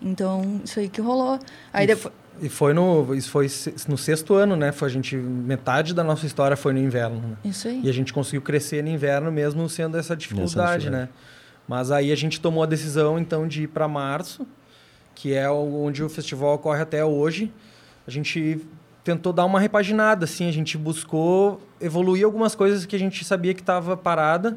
Então, 0.00 0.60
isso 0.64 0.78
aí 0.78 0.88
que 0.88 1.00
rolou. 1.00 1.38
Aí 1.72 1.84
E 1.84 1.86
depois... 1.88 2.14
E 2.40 2.48
foi 2.48 2.72
no, 2.72 3.12
isso 3.16 3.28
foi 3.30 3.48
no 3.88 3.98
sexto 3.98 4.34
ano, 4.34 4.54
né? 4.54 4.70
Foi 4.70 4.86
a 4.86 4.90
gente 4.92 5.16
metade 5.16 5.92
da 5.92 6.04
nossa 6.04 6.24
história 6.24 6.56
foi 6.56 6.72
no 6.72 6.78
inverno. 6.78 7.20
Né? 7.20 7.36
Isso 7.46 7.66
aí. 7.66 7.80
E 7.82 7.88
a 7.88 7.92
gente 7.92 8.12
conseguiu 8.12 8.40
crescer 8.42 8.80
no 8.84 8.88
inverno 8.88 9.32
mesmo 9.32 9.68
sendo 9.68 9.98
essa 9.98 10.14
dificuldade, 10.16 10.84
dificuldade. 10.84 10.90
né? 10.90 11.08
Mas 11.66 11.90
aí 11.90 12.12
a 12.12 12.14
gente 12.14 12.40
tomou 12.40 12.62
a 12.62 12.66
decisão 12.66 13.18
então 13.18 13.48
de 13.48 13.64
ir 13.64 13.66
para 13.66 13.88
março, 13.88 14.46
que 15.20 15.34
é 15.34 15.50
onde 15.50 16.00
o 16.04 16.08
festival 16.08 16.54
ocorre 16.54 16.80
até 16.80 17.04
hoje. 17.04 17.52
A 18.06 18.10
gente 18.10 18.60
tentou 19.02 19.32
dar 19.32 19.44
uma 19.46 19.58
repaginada, 19.58 20.24
assim, 20.26 20.48
a 20.48 20.52
gente 20.52 20.78
buscou 20.78 21.60
evoluir 21.80 22.24
algumas 22.24 22.54
coisas 22.54 22.86
que 22.86 22.94
a 22.94 22.98
gente 22.98 23.24
sabia 23.24 23.52
que 23.52 23.60
estava 23.60 23.96
parada 23.96 24.56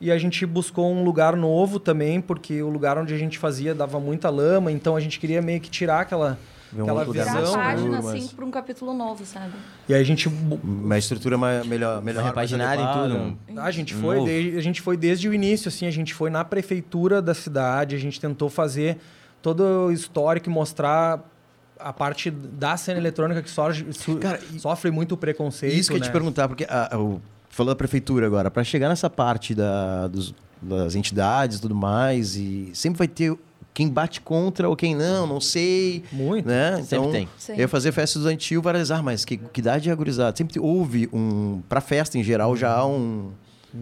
e 0.00 0.12
a 0.12 0.16
gente 0.16 0.46
buscou 0.46 0.92
um 0.92 1.02
lugar 1.02 1.34
novo 1.34 1.80
também, 1.80 2.20
porque 2.20 2.62
o 2.62 2.68
lugar 2.68 2.96
onde 2.96 3.12
a 3.12 3.18
gente 3.18 3.36
fazia 3.36 3.74
dava 3.74 3.98
muita 3.98 4.30
lama, 4.30 4.70
então 4.70 4.94
a 4.94 5.00
gente 5.00 5.18
queria 5.18 5.42
meio 5.42 5.60
que 5.60 5.68
tirar 5.68 6.02
aquela 6.02 6.38
um 6.72 6.82
aquela 6.82 7.00
outro 7.00 7.08
lugar 7.12 7.24
Virar 7.26 7.38
a 7.38 7.40
visão, 7.42 7.54
página, 7.54 7.98
assim, 7.98 8.20
mas- 8.22 8.32
para 8.32 8.44
um 8.44 8.50
capítulo 8.52 8.94
novo, 8.94 9.24
sabe? 9.24 9.52
e 9.88 9.94
aí 9.94 10.00
a 10.00 10.04
gente 10.04 10.28
Uma 10.62 10.98
estrutura 10.98 11.36
mais, 11.36 11.66
melhor, 11.66 12.00
melhor 12.00 12.22
repaginada 12.24 12.80
em 12.80 12.84
adequada. 12.84 13.34
tudo. 13.48 13.60
A 13.60 13.70
gente 13.72 13.92
Um 13.94 14.00
foi, 14.00 14.24
desde, 14.24 14.56
a 14.56 14.60
gente 14.62 14.80
foi 14.82 14.96
desde 14.96 15.28
o 15.28 15.34
início, 15.34 15.68
assim, 15.68 15.84
a 15.86 15.90
gente 15.90 16.14
foi 16.14 16.30
na 16.30 16.44
prefeitura 16.44 17.20
da 17.20 17.34
cidade, 17.34 17.96
a 17.96 17.98
gente 17.98 18.20
tentou 18.20 18.48
fazer 18.48 18.98
todo 19.46 19.62
o 19.86 19.92
histórico 19.92 20.48
e 20.48 20.52
mostrar 20.52 21.22
a 21.78 21.92
parte 21.92 22.30
da 22.32 22.76
cena 22.76 22.98
eletrônica 22.98 23.40
que 23.42 23.48
sofre, 23.50 23.84
Cara, 24.20 24.40
sofre 24.58 24.90
muito 24.90 25.16
preconceito. 25.16 25.72
Isso 25.74 25.88
que 25.90 25.94
eu 25.94 25.98
ia 25.98 26.02
te 26.02 26.06
né? 26.08 26.12
perguntar, 26.12 26.48
porque 26.48 26.66
a, 26.68 26.98
o, 26.98 27.20
falou 27.48 27.72
da 27.72 27.76
prefeitura 27.76 28.26
agora, 28.26 28.50
para 28.50 28.64
chegar 28.64 28.88
nessa 28.88 29.08
parte 29.08 29.54
da, 29.54 30.08
dos- 30.08 30.34
das 30.60 30.96
entidades 30.96 31.58
e 31.58 31.60
tudo 31.60 31.76
mais, 31.76 32.34
e 32.34 32.70
sempre 32.74 32.98
vai 32.98 33.06
ter 33.06 33.36
quem 33.72 33.88
bate 33.88 34.20
contra 34.20 34.68
ou 34.68 34.74
quem 34.74 34.96
não, 34.96 35.26
não 35.28 35.40
sei. 35.40 36.02
Muito. 36.10 36.48
Né? 36.48 36.76
Sempre 36.82 36.96
Então, 36.96 37.12
tem. 37.12 37.28
Sim. 37.38 37.52
eu 37.52 37.58
ia 37.58 37.68
fazer 37.68 37.92
festa 37.92 38.18
estudantil, 38.18 38.60
várias, 38.62 38.90
ah, 38.90 39.00
mas 39.02 39.24
que, 39.24 39.36
que 39.36 39.60
idade 39.60 39.88
é 39.88 39.92
a 39.92 39.94
gurizada? 39.94 40.36
Sempre 40.36 40.58
houve 40.58 41.08
um. 41.12 41.60
Pra 41.68 41.80
festa 41.80 42.18
em 42.18 42.24
geral 42.24 42.56
já 42.56 42.72
há 42.74 42.84
um. 42.86 43.30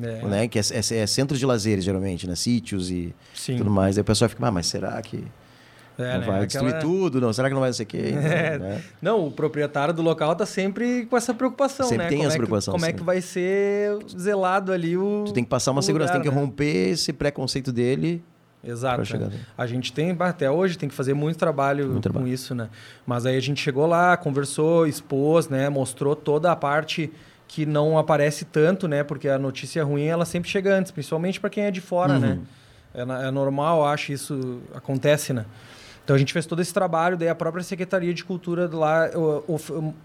É, 0.03 0.27
Né? 0.27 0.49
Que 0.49 0.59
é, 0.59 0.63
é, 0.63 0.97
é 0.99 1.07
centro 1.07 1.39
de 1.39 1.47
lazeres, 1.47 1.85
geralmente, 1.85 2.27
né? 2.27 2.35
Sítios 2.35 2.91
e 2.91 3.15
Sim. 3.35 3.57
tudo 3.57 3.71
mais. 3.71 3.97
Aí 3.97 4.03
o 4.03 4.05
pessoal 4.05 4.29
fica, 4.29 4.45
ah, 4.45 4.51
mas 4.51 4.67
será 4.67 5.01
que 5.01 5.25
É, 5.97 6.13
não 6.15 6.21
né? 6.21 6.27
vai 6.27 6.43
Aquela- 6.43 6.45
destruir 6.47 6.79
tudo? 6.81 7.21
Não, 7.21 7.33
será 7.33 7.49
que 7.49 7.55
não 7.55 7.61
vai 7.61 7.73
sei 7.73 7.85
o 7.85 7.87
quê? 7.87 8.13
É. 8.19 8.59
Né? 8.59 8.83
Não, 9.01 9.27
o 9.27 9.31
proprietário 9.31 9.95
do 9.95 10.03
local 10.03 10.35
tá 10.35 10.45
sempre 10.45 11.07
com 11.07 11.17
essa 11.17 11.33
preocupação, 11.33 11.87
Sempre 11.87 12.05
né? 12.05 12.09
tem 12.09 12.19
como 12.19 12.27
essa 12.29 12.35
é 12.35 12.39
que- 12.39 12.43
preocupação, 12.47 12.73
Como 12.73 12.85
é 12.85 12.89
sim. 12.89 12.95
que 12.97 13.03
vai 13.05 13.21
ser 13.21 13.99
zelado 14.19 14.73
ali 14.73 14.97
o. 14.97 15.25
Tu 15.27 15.33
tem 15.33 15.45
que 15.45 15.51
passar 15.51 15.71
uma 15.71 15.83
segurança, 15.83 16.13
lugar, 16.15 16.23
tem 16.23 16.31
que 16.31 16.35
né? 16.37 16.43
romper 16.43 16.91
esse 16.91 17.13
preconceito 17.13 17.73
dele. 17.73 18.23
Exato. 18.67 19.19
né? 19.19 19.31
A 19.59 19.67
gente 19.67 19.93
tem, 19.93 20.17
até 20.19 20.51
hoje, 20.51 20.79
tem 20.79 20.89
que 20.89 20.95
fazer 20.95 21.13
muito 21.13 21.37
trabalho 21.37 21.85
Muito 21.85 21.95
com 21.97 22.01
trabalho. 22.01 22.27
isso, 22.27 22.55
né? 22.55 22.71
Mas 23.07 23.27
aí 23.27 23.37
a 23.37 23.41
gente 23.41 23.61
chegou 23.61 23.87
lá, 23.87 24.17
conversou, 24.17 24.87
expôs, 24.87 25.51
né? 25.51 25.69
Mostrou 25.69 26.17
toda 26.17 26.51
a 26.51 26.57
parte 26.57 27.13
que 27.47 27.67
não 27.67 27.99
aparece 27.99 28.47
tanto, 28.47 28.89
né? 28.89 29.05
Porque 29.05 29.29
a 29.29 29.39
notícia 29.39 29.85
ruim, 29.85 30.07
ela 30.07 30.25
sempre 30.25 30.49
chega 30.49 30.75
antes, 30.75 30.91
principalmente 30.91 31.39
para 31.39 31.51
quem 31.51 31.65
é 31.65 31.71
de 31.71 31.83
fora, 31.83 32.15
Uhum. 32.15 32.19
né? 32.21 32.39
É, 32.95 33.03
é 33.29 33.31
normal, 33.31 33.85
acho, 33.85 34.13
isso 34.13 34.61
acontece, 34.75 35.35
né? 35.35 35.45
Então 36.05 36.15
a 36.15 36.19
gente 36.19 36.35
fez 36.35 36.45
todo 36.45 36.61
esse 36.61 36.73
trabalho, 36.73 37.17
daí 37.17 37.31
a 37.31 37.35
própria 37.35 37.65
Secretaria 37.65 38.13
de 38.13 38.23
Cultura 38.23 38.69
lá 38.71 39.09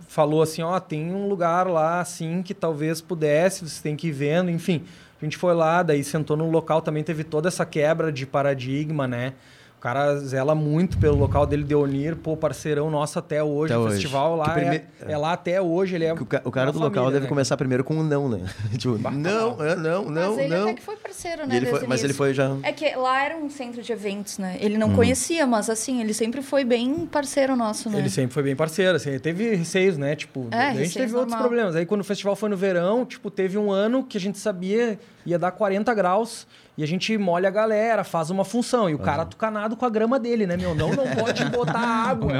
falou 0.07 0.41
assim, 0.41 0.62
ó, 0.62 0.79
tem 0.79 1.13
um 1.13 1.27
lugar 1.27 1.67
lá 1.67 1.99
assim 1.99 2.41
que 2.41 2.53
talvez 2.53 3.01
pudesse, 3.01 3.67
você 3.67 3.83
tem 3.83 3.97
que 3.97 4.07
ir 4.07 4.13
vendo, 4.13 4.49
enfim. 4.49 4.85
A 5.21 5.25
gente 5.25 5.35
foi 5.35 5.53
lá, 5.53 5.83
daí 5.83 6.01
sentou 6.01 6.38
no 6.38 6.49
local, 6.49 6.81
também 6.81 7.03
teve 7.03 7.25
toda 7.25 7.49
essa 7.49 7.65
quebra 7.65 8.13
de 8.13 8.25
paradigma, 8.25 9.05
né? 9.05 9.33
O 9.79 9.81
cara 9.81 10.17
zela 10.19 10.53
muito 10.53 10.97
pelo 10.97 11.15
local 11.17 11.45
dele, 11.45 11.63
Deonir, 11.63 12.17
pô, 12.17 12.35
parceirão 12.35 12.91
nosso 12.91 13.17
até 13.17 13.41
hoje. 13.41 13.71
Até 13.73 13.79
o 13.79 13.85
hoje. 13.85 13.95
fectival 13.95 14.35
lá 14.35 14.43
Que 14.49 14.51
prime- 14.59 14.75
é, 14.75 15.13
é 15.13 15.17
lá 15.17 15.31
até 15.31 15.61
hoje, 15.61 15.95
ele 15.95 16.03
é 16.03 16.11
o, 16.11 16.25
ca- 16.25 16.41
o 16.43 16.51
cara 16.51 16.69
do 16.73 16.79
local 16.79 16.91
família, 17.05 17.11
deve 17.13 17.23
né? 17.23 17.29
começar 17.29 17.55
primeiro 17.55 17.81
com 17.85 17.95
um 17.95 18.03
não, 18.03 18.27
né? 18.27 18.41
tipo, 18.77 18.97
não, 19.09 19.63
é, 19.63 19.77
não, 19.77 20.03
não, 20.09 20.35
mas 20.35 20.37
ele 20.39 20.49
não. 20.53 20.63
até 20.63 20.73
que 20.73 20.81
foi 20.81 20.97
parceiro, 20.97 21.47
né? 21.47 21.55
Ele 21.55 21.65
foi- 21.67 21.87
mas 21.87 22.03
ele 22.03 22.11
foi 22.11 22.33
já. 22.33 22.57
É 22.61 22.73
que 22.73 22.93
lá 22.93 23.23
era 23.23 23.37
um 23.37 23.49
centro 23.49 23.81
de 23.81 23.89
eventos, 23.93 24.37
né? 24.37 24.57
Ele 24.59 24.77
não 24.77 24.93
conhecia, 24.93 25.47
mas 25.47 25.69
assim, 25.69 26.01
ele 26.01 26.13
sempre 26.13 26.41
foi 26.41 26.65
bem 26.65 27.05
parceiro 27.05 27.55
nosso, 27.55 27.89
né? 27.89 27.99
Ele 27.99 28.09
sempre 28.09 28.33
foi 28.33 28.43
bem 28.43 28.57
parceiro, 28.57 28.97
assim, 28.97 29.11
ele 29.11 29.19
teve 29.21 29.55
receios, 29.55 29.97
né? 29.97 30.13
Tipo, 30.13 30.49
É, 30.51 30.71
a 30.71 30.73
gente 30.73 30.93
teve 30.93 31.13
outros 31.13 31.31
normal. 31.31 31.39
problemas. 31.39 31.75
Aí 31.77 31.85
quando 31.85 32.01
o 32.01 32.03
festival 32.03 32.35
foi 32.35 32.49
no 32.49 32.57
verão, 32.57 33.05
tipo, 33.05 33.31
teve 33.31 33.57
um 33.57 33.71
ano 33.71 34.03
que 34.03 34.17
a 34.17 34.21
gente 34.21 34.37
sabia 34.39 34.99
ia 35.25 35.39
dar 35.39 35.51
40 35.51 35.93
graus 35.93 36.45
e 36.77 36.84
a 36.84 36.88
gente 36.88 37.17
molha 37.17 37.47
a 37.49 37.51
galera, 37.51 38.03
faz 38.03 38.29
uma 38.29 38.45
função. 38.45 38.89
E 38.89 38.93
o 38.95 38.99
cara 38.99 39.25
tucanado 39.25 39.75
com 39.75 39.86
a 39.86 39.89
grama 39.89 40.17
dele, 40.19 40.47
né, 40.47 40.55
meu? 40.55 40.73
Não, 40.73 40.89
não 40.91 41.08
pode 41.15 41.43
botar 41.45 41.79
água. 42.10 42.32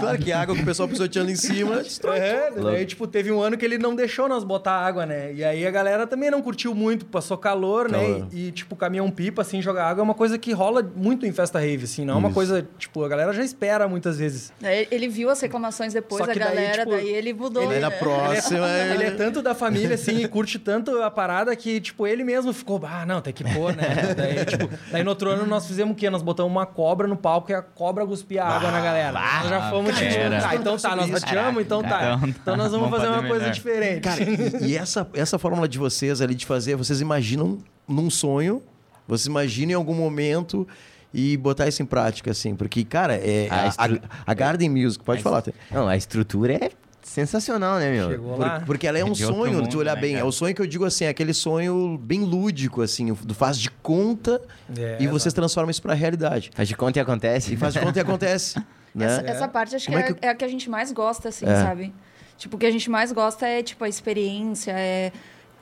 Claro 0.00 0.18
que 0.18 0.32
a 0.32 0.40
água 0.40 0.54
que 0.56 0.62
o 0.62 0.64
pessoal 0.64 0.88
pisoteando 0.88 1.30
em 1.30 1.36
cima 1.36 1.76
destrói 1.82 2.18
É, 2.18 2.50
tudo. 2.50 2.64
daí, 2.70 2.86
tipo, 2.86 3.06
teve 3.06 3.30
um 3.30 3.40
ano 3.42 3.56
que 3.56 3.64
ele 3.64 3.76
não 3.78 3.94
deixou 3.94 4.28
nós 4.28 4.44
botar 4.44 4.72
água, 4.72 5.04
né? 5.04 5.32
E 5.34 5.44
aí 5.44 5.66
a 5.66 5.70
galera 5.70 6.06
também 6.06 6.30
não 6.30 6.40
curtiu 6.40 6.74
muito, 6.74 7.04
passou 7.04 7.36
calor, 7.36 7.90
Calor. 7.90 8.20
né? 8.20 8.26
E, 8.32 8.48
e, 8.48 8.52
tipo, 8.52 8.74
caminhão-pipa, 8.74 9.42
assim, 9.42 9.60
jogar 9.60 9.86
água 9.88 10.00
é 10.02 10.04
uma 10.04 10.14
coisa 10.14 10.38
que 10.38 10.52
rola 10.52 10.82
muito 10.96 11.26
em 11.26 11.32
festa 11.32 11.58
rave, 11.58 11.84
assim. 11.84 12.04
Não 12.04 12.14
é 12.14 12.16
uma 12.16 12.28
Isso. 12.28 12.34
coisa, 12.34 12.66
tipo, 12.78 13.04
a 13.04 13.08
galera 13.08 13.32
já 13.32 13.42
espera 13.44 13.86
muitas 13.88 14.18
vezes. 14.18 14.52
Daí 14.60 14.88
Ele 14.90 15.08
viu 15.08 15.28
as 15.30 15.40
reclamações 15.40 15.92
depois 15.92 16.26
da 16.26 16.32
que 16.32 16.38
daí, 16.38 16.48
galera, 16.48 16.78
tipo, 16.84 16.90
daí 16.96 17.08
ele 17.10 17.32
mudou. 17.34 17.68
Aí 17.68 17.78
na 17.80 17.90
né? 17.90 17.96
próxima. 18.00 18.66
Ele 18.94 19.04
é 19.04 19.10
tanto 19.10 19.42
da 19.42 19.54
família, 19.54 19.94
assim, 19.94 20.22
e 20.22 20.28
curte 20.28 20.58
tanto 20.58 21.02
a 21.02 21.10
parada 21.10 21.54
que, 21.54 21.80
tipo, 21.80 22.06
ele 22.06 22.24
mesmo 22.24 22.52
ficou, 22.52 22.80
ah, 22.84 23.04
não, 23.04 23.20
tem 23.20 23.32
que 23.32 23.44
pôr, 23.44 23.74
né? 23.76 23.81
Daí, 24.16 24.44
tipo, 24.44 24.68
daí 24.90 25.02
no 25.04 25.10
outro 25.10 25.30
ano 25.30 25.46
nós 25.46 25.66
fizemos 25.66 25.92
o 25.92 25.96
quê? 25.96 26.08
Nós 26.10 26.22
botamos 26.22 26.50
uma 26.50 26.66
cobra 26.66 27.06
no 27.06 27.16
palco 27.16 27.50
e 27.50 27.54
a 27.54 27.62
cobra 27.62 28.06
cuspia 28.06 28.44
água 28.44 28.70
na 28.70 28.80
galera. 28.80 29.12
nós 29.12 29.48
já 29.48 29.70
fomos, 29.70 29.94
tipo, 29.96 30.10
ah, 30.46 30.54
então 30.54 30.76
tá, 30.76 30.96
nós 30.96 31.10
rateamos, 31.10 31.62
então 31.62 31.82
tá. 31.82 32.14
Então 32.22 32.28
Então 32.28 32.56
nós 32.56 32.70
vamos 32.72 32.88
vamos 32.90 32.98
fazer 32.98 33.08
uma 33.08 33.16
fazer 33.16 33.28
coisa 33.28 33.40
melhor. 33.44 33.54
diferente. 33.54 34.00
Cara, 34.02 34.22
e, 34.22 34.70
e 34.72 34.76
essa, 34.76 35.06
essa 35.14 35.38
fórmula 35.38 35.68
de 35.68 35.78
vocês 35.78 36.20
ali 36.20 36.34
de 36.34 36.46
fazer, 36.46 36.76
vocês 36.76 37.00
imaginam 37.00 37.58
num 37.88 38.08
sonho, 38.10 38.62
vocês 39.06 39.26
imaginam 39.26 39.72
em 39.72 39.74
algum 39.74 39.94
momento 39.94 40.66
e 41.14 41.36
botar 41.36 41.68
isso 41.68 41.82
em 41.82 41.86
prática, 41.86 42.30
assim, 42.30 42.54
porque, 42.54 42.84
cara, 42.84 43.14
é, 43.14 43.46
A 43.50 43.62
a, 43.62 43.66
estru- 43.68 44.00
a- 44.26 44.30
a 44.30 44.34
Garden 44.34 44.70
Music, 44.70 45.04
pode 45.04 45.22
falar. 45.22 45.42
Tê. 45.42 45.52
Não, 45.70 45.86
a 45.86 45.96
estrutura 45.96 46.54
é 46.54 46.70
sensacional, 47.12 47.78
né, 47.78 47.90
meu? 47.90 48.10
Chegou 48.10 48.34
Por- 48.36 48.40
lá. 48.40 48.62
porque 48.64 48.86
ela 48.86 48.98
é 48.98 49.04
um 49.04 49.14
sonho, 49.14 49.54
mundo, 49.54 49.68
de 49.68 49.76
olhar 49.76 49.94
né, 49.94 50.00
bem. 50.00 50.12
cara? 50.14 50.24
É 50.24 50.28
o 50.28 50.32
sonho 50.32 50.54
que 50.54 50.62
eu 50.62 50.66
digo 50.66 50.84
assim, 50.84 51.04
é 51.04 51.08
aquele 51.08 51.34
sonho 51.34 51.98
bem 52.02 52.20
lúdico, 52.20 52.80
assim, 52.82 53.12
do 53.12 53.34
faz 53.34 53.58
de 53.58 53.70
conta 53.70 54.40
É, 54.76 54.96
e 55.00 55.06
vocês 55.06 55.32
transformam 55.34 55.70
isso 55.70 55.82
pra 55.82 55.94
realidade. 55.94 56.50
Faz 56.54 56.66
de 56.68 56.74
conta 56.76 56.98
e 56.98 57.02
acontece. 57.02 57.52
E 57.54 57.56
faz 57.56 57.74
de 57.74 57.80
conta 57.80 57.98
e 57.98 58.02
acontece. 58.02 58.58
né? 58.94 59.06
Essa, 59.06 59.20
essa 59.26 59.48
parte 59.48 59.76
acho 59.76 59.88
que 59.88 59.94
é, 59.94 59.98
é 59.98 60.02
que- 60.12 60.26
é 60.26 60.28
a 60.30 60.34
que 60.34 60.44
a 60.44 60.48
gente 60.48 60.68
mais 60.70 60.90
gosta, 60.92 61.28
assim, 61.28 61.46
É. 61.46 61.54
sabe? 61.62 61.92
Tipo, 62.38 62.56
o 62.56 62.58
que 62.58 62.66
a 62.66 62.70
gente 62.70 62.90
mais 62.90 63.12
gosta 63.12 63.46
é, 63.46 63.62
tipo, 63.62 63.84
a 63.84 63.88
experiência, 63.88 64.72
é 64.72 65.12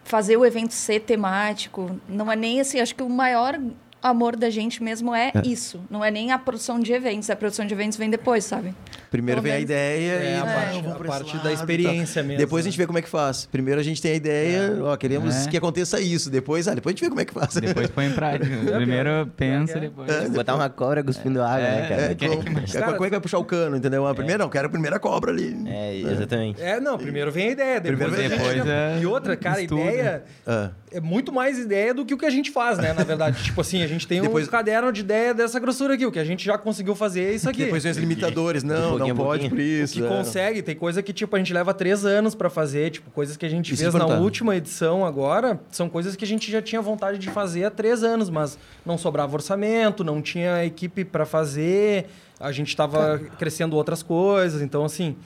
fazer 0.05 0.37
o 0.37 0.45
evento 0.47 0.73
ser 0.73 1.01
temático. 1.01 2.01
Não 2.09 2.31
é 2.33 2.37
nem 2.37 2.61
assim, 2.61 2.81
acho 2.81 2.95
que 2.95 3.03
o 3.03 3.09
maior 3.09 3.59
amor 4.03 4.37
da 4.37 4.49
gente 4.51 4.83
mesmo 4.83 5.15
é, 5.15 5.33
isso. 5.45 5.81
Não 5.91 6.05
é 6.05 6.11
nem 6.11 6.33
a 6.33 6.39
produção 6.39 6.79
de 6.81 6.93
eventos. 6.93 7.29
A 7.31 7.37
produção 7.37 7.67
de 7.67 7.75
eventos 7.75 7.97
vem 7.99 8.09
depois, 8.11 8.45
sabe? 8.45 8.75
Primeiro 9.11 9.43
Pelo 9.43 9.53
vem 9.53 9.59
a 9.59 9.61
ideia 9.63 10.13
É, 10.13 10.35
e 10.35 10.39
a 10.39 10.45
parte- 10.45 10.79
a 10.87 11.05
parte 11.05 11.37
da 11.39 11.43
lado 11.45 11.55
experiência 11.55 12.23
mesmo, 12.23 12.39
Depois 12.39 12.65
a 12.65 12.67
né? 12.67 12.71
gente 12.71 12.79
vê 12.79 12.87
como 12.87 12.99
é 12.99 13.03
que 13.03 13.09
faz. 13.09 13.47
Primeiro 13.47 13.81
a 13.81 13.83
gente 13.83 14.01
tem 14.01 14.13
a 14.13 14.15
ideia, 14.15 14.79
ó, 14.83 14.97
queremos 14.97 15.47
É. 15.47 15.51
que 15.51 15.57
aconteça 15.57 16.01
isso. 16.01 16.31
Depois, 16.31 16.69
ah, 16.69 16.75
depois 16.75 16.93
a 16.93 16.97
gente 16.97 17.05
vê 17.05 17.09
como 17.09 17.21
é 17.21 17.25
que 17.25 17.35
faz. 17.35 17.55
Depois 17.55 17.89
põe 17.91 18.07
em 18.07 18.13
prática. 18.13 18.47
Primeiro 18.77 19.27
pensa, 19.37 19.79
é. 19.79 19.81
depois. 19.81 20.31
Botar 20.31 20.55
uma 20.55 20.69
cobra 20.71 21.03
cuspindo 21.03 21.43
água, 21.43 21.59
né, 21.59 21.89
cara? 21.89 22.03
É, 22.03 22.11
é 22.13 22.15
como, 22.15 22.33
é, 22.61 22.93
como 22.93 23.05
é 23.05 23.07
que 23.07 23.11
vai 23.11 23.21
puxar 23.21 23.39
o 23.39 23.45
cano, 23.45 23.77
entendeu? 23.77 24.07
A 24.07 24.15
primeira, 24.15 24.39
não, 24.45 24.49
quero 24.49 24.67
a 24.69 24.71
primeira 24.71 24.99
cobra 25.01 25.33
ali. 25.33 25.57
É, 25.67 25.97
exatamente. 25.97 26.63
É, 26.63 26.79
não, 26.81 26.97
primeiro 26.97 27.33
vem 27.33 27.49
a 27.49 27.51
ideia, 27.53 27.81
depois, 27.81 28.11
Primeiro 28.11 28.35
a 28.35 28.37
depois 28.39 28.67
é 28.69 28.99
E 29.03 29.07
outra, 29.07 29.37
cara, 29.37 29.59
a 29.59 29.63
estudo. 29.63 29.81
ideia 29.81 30.23
Ah. 30.47 30.71
é 30.93 31.01
muito 31.01 31.33
mais 31.33 31.59
ideia 31.59 31.93
do 31.93 32.05
que 32.07 32.15
o 32.15 32.19
que 32.19 32.27
a 32.27 32.31
gente 32.31 32.51
faz, 32.53 32.79
né? 32.79 32.93
Na 32.93 33.03
verdade, 33.03 33.43
tipo 33.43 33.61
assim, 33.61 33.83
a 33.83 33.87
gente 33.91 34.07
tem 34.07 34.23
Depois- 34.23 34.49
um 34.49 34.51
caderno 34.51 34.91
de 34.93 35.01
ideia 35.03 35.35
dessa 35.35 35.61
grossura 35.61 35.95
aqui. 35.95 36.07
O 36.07 36.11
que 36.13 36.19
a 36.19 36.25
gente 36.25 36.45
já 36.45 36.57
conseguiu 36.57 36.95
fazer 36.95 37.25
é 37.25 37.35
isso 37.35 37.49
aqui. 37.49 37.65
Depois 37.65 37.83
vem 37.83 37.93
os 37.93 37.99
limitadores. 37.99 38.63
Não, 38.65 38.97
não 38.99 39.15
pode 39.15 39.49
por 39.49 39.59
O 39.59 39.61
isso. 39.61 39.95
que 39.95 40.05
é. 40.05 40.09
consegue, 40.09 40.63
tem 40.63 40.75
coisa 40.77 41.03
que, 41.03 41.13
tipo, 41.13 41.35
a 41.37 41.39
gente 41.39 41.53
leva 41.53 41.75
três 41.75 42.05
anos 42.05 42.35
pra 42.35 42.49
fazer, 42.49 42.91
tipo, 42.91 43.11
coisas 43.11 43.37
que 43.37 43.45
a 43.45 43.49
gente 43.49 43.75
Isso 43.75 43.83
fez 43.83 43.95
é 43.95 43.99
na 43.99 44.07
última 44.07 44.57
edição 44.57 45.05
agora, 45.05 45.61
são 45.71 45.89
coisas 45.89 46.17
que 46.17 46.25
a 46.25 46.29
gente 46.29 46.51
já 46.51 46.63
tinha 46.63 46.81
vontade 46.81 47.19
de 47.19 47.29
fazer 47.31 47.65
há 47.65 47.71
três 47.71 48.03
anos, 48.03 48.31
mas 48.31 48.57
não 48.87 48.97
sobrava 48.97 49.35
orçamento, 49.35 50.03
não 50.05 50.23
tinha 50.23 50.65
equipe 50.65 51.05
pra 51.05 51.27
fazer, 51.27 52.07
a 52.39 52.53
gente 52.53 52.75
tava 52.77 53.19
crescendo 53.39 53.77
outras 53.77 54.03
coisas, 54.03 54.63
então, 54.63 54.85
assim, 54.85 55.17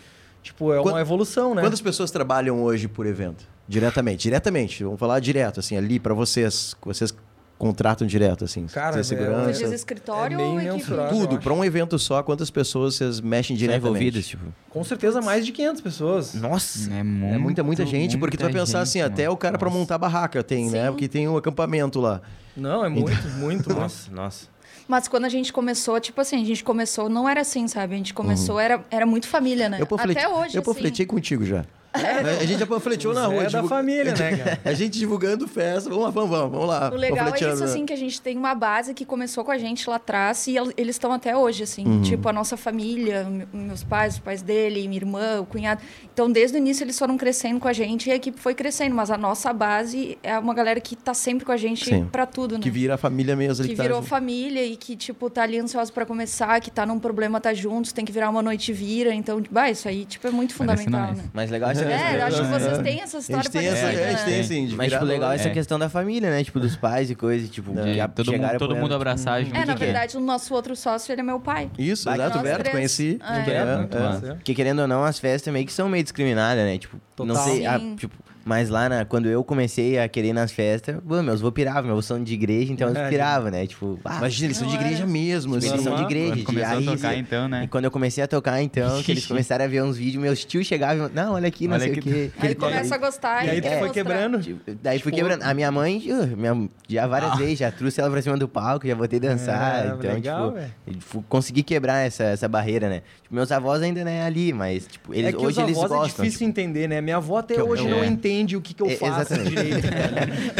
tipo, 0.42 0.72
é 0.72 0.81
uma 0.81 1.00
evolução, 1.00 1.55
né? 1.55 1.62
Quantas 1.62 1.81
pessoas 1.81 2.11
trabalham 2.11 2.62
hoje 2.62 2.88
por 2.88 3.07
evento? 3.07 3.44
Diretamente, 3.68 4.22
diretamente. 4.24 4.85
Vamos 4.85 4.98
falar 5.00 5.18
direto, 5.20 5.59
assim, 5.61 5.77
ali 5.77 5.98
pra 5.98 6.12
vocês. 6.12 6.77
Vocês 6.83 7.14
contratam 7.58 8.06
direto, 8.06 8.44
assim. 8.44 8.66
Cara, 8.66 8.92
tem 8.92 9.00
é- 9.00 9.04
segurança. 9.04 9.52
diz 9.64 9.72
escritório 9.72 10.40
É 10.40 10.42
ou 10.44 10.60
equipe? 10.60 10.90
Tudo, 11.08 11.38
pra 11.38 11.52
um 11.52 11.64
evento 11.64 11.98
só, 11.98 12.22
quantas 12.22 12.50
pessoas 12.50 12.96
vocês 12.96 13.20
mexem 13.20 13.56
Tá 13.56 13.58
diretamente? 13.60 13.88
envolvidos, 13.88 14.26
tipo. 14.26 14.44
Com 14.70 14.82
certeza 14.84 15.20
mais 15.22 15.46
de 15.46 15.52
500 15.52 15.80
pessoas. 15.80 16.34
Nossa! 16.34 16.92
É, 16.92 16.98
É 16.98 17.02
muita, 17.38 17.62
muita 17.62 17.86
gente, 17.86 18.18
porque 18.18 18.36
tu 18.36 18.40
vai 18.42 18.50
muita 18.52 18.66
pensar 18.66 18.80
assim, 18.80 18.98
gente, 19.00 19.12
até 19.12 19.22
mano. 19.24 19.34
o 19.34 19.36
cara 19.36 19.56
pra 19.58 19.68
Nossa. 19.68 19.78
montar 19.78 19.98
barraca 19.98 20.42
tem, 20.42 20.68
né? 20.70 20.84
Sim. 20.86 20.90
Porque 20.92 21.08
tem 21.08 21.28
um 21.28 21.36
acampamento 21.36 22.00
lá. 22.00 22.20
Não, 22.56 22.84
é 22.84 22.88
muito, 22.88 23.10
muito, 23.10 23.28
muito. 23.38 23.74
Nossa, 23.74 24.10
nossa. 24.12 24.46
Mas 24.86 25.08
quando 25.08 25.24
a 25.24 25.28
gente 25.30 25.52
começou, 25.52 25.98
tipo 25.98 26.20
assim, 26.20 26.42
a 26.42 26.44
gente 26.44 26.62
começou, 26.62 27.08
não 27.08 27.26
era 27.28 27.40
assim, 27.40 27.66
sabe? 27.66 27.94
A 27.94 27.96
gente 27.96 28.12
começou, 28.12 28.60
era, 28.60 28.84
era 28.90 29.06
muito 29.06 29.26
família, 29.26 29.68
né? 29.68 29.78
Eu 29.80 29.88
Até 29.98 30.28
hoje, 30.28 30.56
Eu 30.56 30.60
assim. 30.60 30.72
panfletei 30.72 31.06
contigo 31.06 31.44
já. 31.44 31.64
A 31.94 32.44
gente 32.44 32.59
já 32.59 32.66
panfleteou 32.66 33.14
na 33.14 33.24
É 33.24 33.26
rua. 33.26 33.42
da 33.44 33.48
divulga- 33.48 33.68
família, 33.68 34.04
né, 34.14 34.37
cara? 34.37 34.61
A 34.64 34.72
gente 34.74 34.98
divulgando 34.98 35.46
festa. 35.46 35.88
Vamos 35.88 36.04
lá, 36.07 36.11
vamos, 36.11 36.30
vamos, 36.30 36.50
vamos 36.52 36.68
lá. 36.68 36.90
O 36.92 36.96
legal 36.96 37.28
é 37.28 37.38
isso, 37.38 37.64
assim, 37.64 37.87
que 37.87 37.92
a 37.92 37.96
gente 37.96 38.20
tem 38.20 38.37
uma 38.37 38.54
base 38.54 38.92
que 38.94 39.04
começou 39.04 39.44
com 39.44 39.52
a 39.52 39.59
gente 39.59 39.88
lá 39.88 39.96
atrás 39.96 40.46
e 40.48 40.57
el- 40.57 40.72
eles 40.76 40.96
estão 40.96 41.12
até 41.12 41.37
hoje, 41.37 41.62
assim. 41.62 41.87
Uhum. 41.87 42.02
Tipo, 42.02 42.28
a 42.28 42.33
nossa 42.33 42.57
família, 42.57 43.24
me- 43.24 43.46
meus 43.52 43.85
pais, 43.85 44.14
os 44.14 44.18
pais 44.20 44.42
dele, 44.42 44.87
minha 44.88 44.98
irmã, 45.00 45.40
o 45.40 45.46
cunhado. 45.46 45.80
Então, 46.12 46.30
desde 46.30 46.57
o 46.57 46.59
início, 46.59 46.83
eles 46.85 46.98
foram 46.98 47.16
crescendo 47.16 47.61
com 47.61 47.68
a 47.68 47.72
gente 47.72 48.09
e 48.09 48.12
a 48.12 48.16
equipe 48.16 48.40
foi 48.40 48.54
crescendo. 48.54 48.94
Mas 48.94 49.11
a 49.11 49.16
nossa 49.16 49.52
base 49.52 50.18
é 50.22 50.37
uma 50.38 50.54
galera 50.54 50.80
que 50.80 50.96
tá 50.96 51.14
sempre 51.14 51.44
com 51.44 51.52
a 51.52 51.57
gente 51.57 51.85
Sim. 51.85 52.07
pra 52.11 52.26
tudo, 52.26 52.57
né? 52.57 52.61
Que 52.61 52.70
vira 52.70 52.94
a 52.94 52.98
família 52.98 53.37
mesmo. 53.37 53.64
que 53.64 53.74
tá 53.76 53.83
virou 53.85 53.98
junto. 53.98 54.09
família 54.09 54.64
e 54.64 54.76
que, 54.76 54.96
tipo, 54.96 55.30
tá 55.30 55.42
ali 55.42 55.59
ansioso 55.59 55.92
pra 55.92 56.04
começar, 56.04 56.61
que 56.61 56.70
tá 56.70 56.85
num 56.85 56.98
problema, 56.98 57.40
tá 57.40 57.54
juntos, 57.54 57.92
tem 57.92 58.04
que 58.04 58.11
virar 58.12 58.30
uma 58.30 58.42
noite 58.42 58.70
e 58.70 58.74
vira. 58.74 59.14
Então, 59.14 59.40
bah, 59.50 59.70
isso 59.70 59.87
aí, 59.88 60.04
tipo, 60.04 60.26
é 60.26 60.30
muito 60.30 60.54
Parece 60.57 60.85
fundamental, 60.85 61.14
né? 61.16 61.24
Mas 61.33 61.50
legal 61.50 61.70
questão. 61.70 61.84
É, 61.92 62.20
eu 62.20 62.27
acho 62.27 62.37
que 62.40 62.47
É. 62.47 62.59
vocês 62.59 62.79
têm 62.79 63.01
essa 63.01 63.16
A 63.16 63.20
história 63.20 63.42
gente 63.44 63.53
tem 63.53 63.66
essa, 63.66 63.79
é, 63.79 63.88
a 63.88 64.11
gente 64.11 64.18
né? 64.20 64.25
tem 64.25 64.40
assim, 64.40 64.66
de 64.66 64.77
Mas, 64.77 64.92
tipo, 64.92 65.05
legal 65.05 65.33
essa 65.33 65.49
É. 65.49 65.53
questão 65.53 65.79
da 65.79 65.88
família, 65.88 66.31
né? 66.31 66.42
Tipo, 66.44 66.61
dos 66.61 66.77
pais 66.77 67.11
e 67.11 67.14
coisa, 67.14 67.47
tipo, 67.49 67.73
que 67.73 68.01
a- 68.01 68.09
Todo, 68.09 68.31
chegaram 68.31 68.53
mundo, 68.55 68.59
todo 68.59 68.77
mundo 68.77 68.94
abraçar 68.94 69.42
junto. 69.44 69.55
É, 69.57 69.61
na 69.61 69.73
que 69.73 69.79
que 69.79 69.83
é? 69.85 69.87
verdade, 69.87 70.16
o 70.16 70.20
nosso 70.20 70.55
outro 70.55 70.75
sócio, 70.77 71.12
ele 71.12 71.20
é 71.20 71.25
meu 71.25 71.40
pai. 71.40 71.70
Isso, 71.79 72.05
Vai 72.05 72.16
que 72.16 72.23
exato, 72.23 72.38
Berto, 72.42 72.70
conheci. 72.70 73.18
Ah, 73.20 73.38
é. 73.38 73.51
É, 73.51 73.55
É, 73.55 73.97
é. 73.97 74.01
massa. 74.01 74.35
Porque 74.37 74.55
querendo 74.55 74.81
ou 74.81 74.88
não, 74.88 75.05
as 75.05 75.18
festas 75.18 75.53
meio 75.53 75.66
que 75.66 75.73
são 75.73 75.88
meio 75.88 76.03
discriminadas, 76.03 76.64
né? 76.64 76.79
Tipo, 76.79 76.99
não 77.18 77.27
Total. 77.35 77.44
sei, 77.44 77.66
ah, 77.66 77.81
tipo, 77.97 78.14
mas 78.44 78.68
lá 78.68 78.88
na, 78.88 79.04
quando 79.04 79.26
eu 79.26 79.42
comecei 79.42 79.98
a 79.98 80.09
querer 80.09 80.28
ir 80.28 80.33
nas 80.33 80.52
festas, 80.52 80.96
bom, 81.02 81.22
meus 81.22 81.40
avô 81.40 81.50
piravam, 81.50 81.83
meus 81.85 81.92
avós 81.92 82.04
são 82.07 82.22
de 82.22 82.35
igreja, 82.35 82.72
então 82.72 82.88
eles 82.88 83.00
É, 83.00 83.09
piravam, 83.09 83.50
né? 83.50 83.66
Tipo, 83.66 83.98
ah, 84.04 84.18
Imagina, 84.18 84.46
eles 84.48 84.57
são 84.57 84.68
de 84.68 84.74
igreja 84.74 85.02
é. 85.02 85.07
mesmo. 85.07 85.54
eles 85.57 85.72
assim. 85.72 85.83
são 85.85 85.96
de 85.96 86.02
igreja, 86.02 86.37
de 86.37 86.42
começou 86.42 86.78
a 86.78 86.83
tocar, 86.83 87.12
cê- 87.12 87.16
então, 87.18 87.48
né? 87.48 87.64
E 87.64 87.68
quando 87.68 87.85
eu 87.85 87.90
comecei 87.90 88.22
a 88.22 88.26
tocar, 88.28 88.61
então, 88.62 89.02
que 89.02 89.12
eles 89.12 89.24
começaram 89.26 89.64
a 89.64 89.68
ver 89.68 89.83
uns 89.83 89.96
vídeos, 89.96 90.22
meus 90.22 90.44
tios 90.44 90.66
chegavam 90.66 91.07
e 91.09 91.12
não, 91.14 91.33
olha 91.35 91.48
aqui, 91.48 91.66
não 91.66 91.74
Olha 91.74 91.85
sei 91.85 91.90
o 91.94 91.98
aqui. 91.98 92.02
quê. 92.11 92.30
Aí 92.38 92.46
ele 92.48 92.54
começa 92.54 92.94
a 92.94 92.98
gostar 92.98 93.44
E 93.46 93.50
aí 93.50 93.61
tu 93.61 93.64
quer 93.64 93.78
foi 93.78 93.90
quebrando. 93.90 94.40
Tipo, 94.40 94.61
Daí 94.83 94.98
fui 94.98 95.12
Tipo- 95.12 95.26
quebrando. 95.26 95.42
A 95.48 95.54
minha 95.54 95.70
mãe, 95.70 96.02
uh, 96.11 96.37
minha, 96.37 96.68
já 96.88 97.07
várias 97.07 97.37
vezes, 97.38 97.59
já 97.59 97.70
trouxe 97.70 98.00
ela 98.00 98.11
pra 98.11 98.20
cima 98.20 98.37
do 98.37 98.46
palco, 98.48 98.87
já 98.87 98.94
botei 98.94 99.18
dançar. 99.18 99.87
É, 99.87 99.88
então, 99.94 100.12
legal, 100.14 100.54
tipo, 100.87 101.00
fu- 101.00 101.24
consegui 101.28 101.62
quebrar 101.62 102.07
essa, 102.07 102.24
essa 102.24 102.46
barreira, 102.48 102.88
né? 102.88 103.02
Tipo, 103.22 103.35
meus 103.35 103.50
avós 103.50 103.83
ainda 103.83 104.04
não 104.04 104.11
é 104.11 104.22
ali, 104.22 104.52
mas, 104.52 104.87
tipo, 104.87 105.14
eles, 105.14 105.28
é 105.28 105.33
que 105.33 105.38
hoje 105.38 105.59
os 105.59 105.64
eles 105.64 105.76
avós 105.78 105.90
é 105.90 105.94
gostam. 105.94 106.24
difícil 106.24 106.46
entender, 106.46 106.88
né? 106.88 107.00
Minha 107.00 107.16
avó 107.16 107.38
até 107.38 107.57
é- 107.57 107.62
hoje 107.62 107.87
é. 107.87 107.90
não 107.90 108.04
entende 108.04 108.34
o 108.57 108.61
que, 108.61 108.75
que 108.75 108.83
eu 108.83 108.87
É, 108.88 108.97
faço 108.97 109.33
exatamente. 109.35 109.51
direito. 109.51 109.87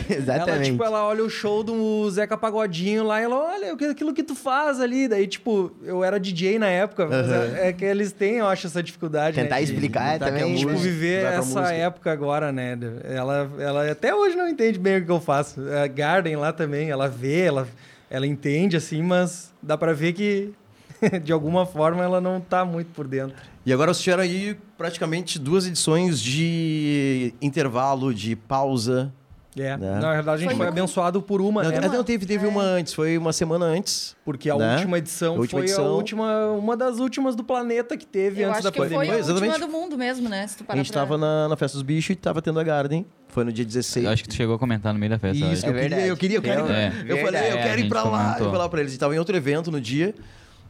Ela, 0.09 0.17
Exatamente. 0.17 0.71
tipo, 0.71 0.85
ela 0.85 1.05
olha 1.07 1.25
o 1.25 1.31
show 1.31 1.63
do 1.63 2.09
Zeca 2.11 2.37
Pagodinho 2.37 3.05
lá 3.05 3.21
e 3.21 3.25
ela, 3.25 3.37
olha, 3.37 3.75
o 3.75 3.77
que- 3.77 3.87
aquilo 3.87 4.13
que 4.13 4.23
tu 4.23 4.35
faz 4.35 4.81
ali. 4.81 5.09
Daí, 5.09 5.27
tipo, 5.27 5.73
eu 5.83 6.05
era 6.05 6.19
DJ 6.21 6.59
na 6.59 6.69
época, 6.69 7.07
mas 7.07 7.29
é, 7.31 7.69
é 7.69 7.73
que 7.73 7.85
eles 7.85 8.13
têm, 8.13 8.37
eu 8.37 8.47
acho, 8.47 8.67
essa 8.67 8.83
dificuldade, 8.83 9.37
Tentar 9.41 9.57
né? 9.57 9.65
de- 9.65 9.73
explicar 9.73 10.19
que 10.19 10.25
é 10.25 10.27
também. 10.29 10.55
Tipo, 10.57 10.77
viver 10.77 11.25
essa 11.25 11.39
música. 11.61 11.73
época 11.73 12.13
agora, 12.13 12.53
né? 12.53 12.79
Ela, 13.05 13.51
ela 13.59 13.91
até 13.91 14.15
hoje 14.15 14.37
não 14.37 14.49
entende 14.49 14.79
bem 14.79 14.99
o 14.99 15.05
que 15.05 15.11
eu 15.11 15.21
faço. 15.21 15.61
A 15.83 15.87
Garden 15.87 16.37
lá 16.37 16.53
também, 16.53 16.91
ela 16.91 17.09
vê, 17.09 17.41
ela... 17.43 17.67
ela 18.11 18.27
entende, 18.27 18.77
assim, 18.77 19.03
mas 19.03 19.53
dá 19.63 19.77
pra 19.79 19.93
ver 19.93 20.13
que, 20.13 20.53
de 21.23 21.33
alguma 21.33 21.67
forma, 21.67 22.03
ela 22.05 22.21
não 22.21 22.41
tá 22.41 22.65
muito 22.65 22.89
por 22.93 23.07
dentro. 23.09 23.37
E 23.67 23.73
agora 23.73 23.93
vocês 23.93 24.03
tiveram 24.05 24.23
aí 24.23 24.57
praticamente 24.85 25.39
duas 25.39 25.67
edições 25.67 26.21
de 26.21 27.33
intervalo, 27.41 28.13
de 28.13 28.37
pausa. 28.37 29.11
É, 29.57 29.77
Né? 29.77 30.01
na 30.01 30.13
verdade 30.15 30.31
a 30.31 30.37
gente 30.39 30.49
Foi 30.49 30.57
foi, 30.57 30.67
abençoado 30.67 31.23
por 31.23 31.41
uma, 31.41 31.63
não, 31.63 31.71
né? 31.71 31.81
não, 31.89 32.03
teve, 32.03 32.27
teve 32.27 32.45
É. 32.45 32.49
uma 32.49 32.61
antes, 32.63 32.93
foi 32.93 33.17
uma 33.17 33.33
semana 33.33 33.65
antes. 33.65 34.15
Porque 34.25 34.51
a 34.51 34.57
né? 34.57 34.75
última 34.75 34.99
edição 34.99 35.37
A 35.37 35.39
última 35.39 35.61
foi 35.61 35.67
edição. 35.69 35.87
a 35.87 35.91
última, 35.93 36.47
uma 36.51 36.77
das 36.77 36.99
últimas 36.99 37.37
do 37.37 37.45
planeta 37.45 37.97
que 37.97 38.05
teve 38.05 38.43
Eu 38.43 38.49
antes 38.49 38.59
acho 38.59 38.65
da 38.65 38.73
que 38.73 38.79
foi 38.79 38.89
pandemia. 38.89 39.15
a 39.15 39.19
Exatamente. 39.21 39.51
última 39.53 39.67
do 39.67 39.73
mundo 39.73 39.97
mesmo, 39.97 40.29
né? 40.29 40.45
Se 40.49 40.57
tu 40.59 40.65
A 40.65 40.67
parar 40.67 40.77
gente 40.79 40.91
pra- 40.93 41.01
tava 41.03 41.17
na, 41.17 41.49
na 41.49 41.57
Festa 41.57 41.77
dos 41.79 41.83
Bichos 41.83 42.11
e 42.11 42.17
tava 42.17 42.43
tendo 42.43 42.59
a 42.61 42.65
Garden. 42.65 43.07
Foi 43.29 43.45
no 43.45 43.53
dia 43.53 43.65
16. 43.65 44.05
Eu 44.05 44.11
acho 44.13 44.23
que 44.25 44.29
tu 44.29 44.35
chegou 44.35 44.57
a 44.57 44.59
comentar 44.59 44.93
no 44.93 44.99
meio 44.99 45.11
da 45.11 45.19
festa. 45.21 45.43
eu 45.45 45.53
Isso, 45.53 45.65
acho. 45.65 45.73
eu, 45.75 45.79
É 45.79 45.83
queria, 45.89 46.07
eu 46.09 46.17
queria, 46.17 46.37
eu 46.39 46.43
quero 46.43 46.67
ir 46.67 46.73
É. 46.73 46.93
Eu 47.07 47.19
falei, 47.25 47.41
eu 47.41 47.59
É, 47.59 47.63
quero 47.63 47.81
a 47.81 47.85
ir 47.85 47.89
pra 47.89 48.03
lá. 48.03 48.11
comentou. 48.25 48.47
Eu 48.49 48.53
falei 48.53 48.69
pra 48.69 48.81
eles, 48.81 48.95
e 48.95 48.99
tava 48.99 49.15
em 49.15 49.19
outro 49.21 49.37
evento 49.37 49.71
no 49.71 49.81
dia, 49.81 50.15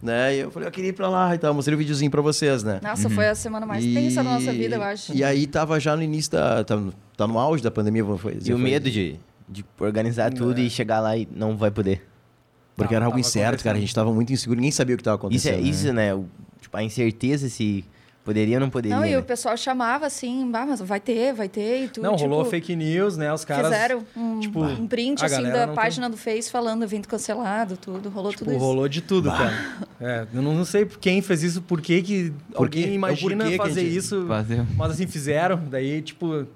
né? 0.05 0.37
E 0.37 0.40
eu 0.40 0.51
falei, 0.51 0.69
eu 0.69 0.73
queria 0.73 0.90
ir 0.90 0.93
pra 0.93 1.09
lá 1.09 1.35
e 1.35 1.38
tal. 1.38 1.53
Mostrei 1.55 1.75
o 1.75 1.79
videozinho 1.79 2.11
pra 2.11 2.21
vocês, 2.21 2.62
né? 2.62 2.79
Nossa, 2.83 3.09
foi 3.11 3.27
a 3.29 3.35
semana 3.35 3.64
mais 3.67 3.85
tensa 3.85 4.23
da 4.23 4.31
nossa 4.31 4.53
vida, 4.53 4.77
eu 4.77 4.83
acho. 4.83 5.14
E 5.14 5.25
aí 5.25 5.47
tava 5.47 5.81
já 5.81 5.97
no 5.97 6.03
início 6.03 6.31
da. 6.33 6.62
Tá, 6.62 6.79
tá 7.17 7.27
no 7.27 7.38
auge 7.38 7.62
da 7.62 7.71
pandemia, 7.71 8.05
foi. 8.19 8.38
E 8.45 8.53
o 8.53 8.59
medo 8.59 8.90
de, 8.90 9.17
de 9.49 9.64
organizar 9.81 10.33
tudo 10.33 10.61
e 10.61 10.69
chegar 10.69 11.01
lá 11.01 11.17
e 11.17 11.27
não 11.35 11.57
vai 11.57 11.71
poder. 11.71 12.07
Porque 12.77 12.88
Tava- 12.88 12.97
era 12.97 13.07
algo 13.07 13.19
incerto, 13.19 13.62
cara. 13.62 13.77
A 13.77 13.79
acontecendo. 13.79 13.81
gente 13.81 13.95
tava 13.95 14.12
muito 14.12 14.33
inseguro, 14.33 14.57
ninguém 14.57 14.73
sabia 14.73 14.95
o 14.95 14.99
que 14.99 15.05
tava 15.05 15.17
Isso, 15.31 15.49
é, 15.49 15.53
acontecendo. 15.53 15.67
isso 15.75 15.93
né? 15.93 16.14
o- 16.14 16.27
tipo, 16.61 16.77
a 16.77 16.83
incerteza 16.83 17.49
se 17.49 17.85
poderia 18.24 18.56
ou 18.56 18.60
não 18.60 18.70
poderia. 18.70 18.96
Não, 18.96 19.04
e 19.04 19.10
né? 19.10 19.18
o 19.18 19.22
pessoal 19.22 19.56
chamava 19.56 20.06
assim, 20.06 20.50
ah, 20.54 20.66
mas 20.66 20.80
vai 20.80 20.98
ter, 20.98 21.34
vai 21.34 21.48
ter, 21.48 21.84
e 21.84 21.88
tudo. 21.88 22.02
Não, 22.02 22.16
tipo, 22.16 22.28
rolou 22.28 22.44
fake 22.46 22.74
news, 22.74 23.16
né? 23.16 23.32
Os 23.32 23.44
caras. 23.44 23.66
Fizeram 23.66 24.04
um, 24.16 24.40
tipo, 24.40 24.64
um 24.64 24.87
print 24.87 25.24
assim 25.24 25.42
da 25.42 25.66
não 25.66 25.74
página 25.74 26.08
do 26.08 26.16
Face 26.16 26.50
falando 26.50 26.82
evento 26.82 27.06
cancelado, 27.06 27.76
tudo. 27.76 28.08
Rolou 28.08 28.32
Tipo, 28.32 28.44
tudo 28.46 28.56
isso. 28.56 28.64
rolou 28.64 28.88
de 28.88 29.00
tudo, 29.00 29.30
cara. 29.30 29.52
É, 30.00 30.26
eu 30.34 30.42
não 30.42 30.64
sei 30.64 30.87
quem 31.00 31.22
fez 31.22 31.42
isso, 31.42 31.62
por 31.62 31.80
que 31.80 32.02
que? 32.02 32.32
É 32.52 32.58
alguém 32.58 32.90
o 32.90 32.92
imagina 32.94 33.44
que 33.44 33.56
fazer 33.56 33.82
isso, 33.82 34.26
Fazer. 34.26 34.66
mas 34.76 34.92
assim, 34.92 35.06
fizeram. 35.06 35.62
Daí, 35.70 36.02
tipo, 36.02 36.46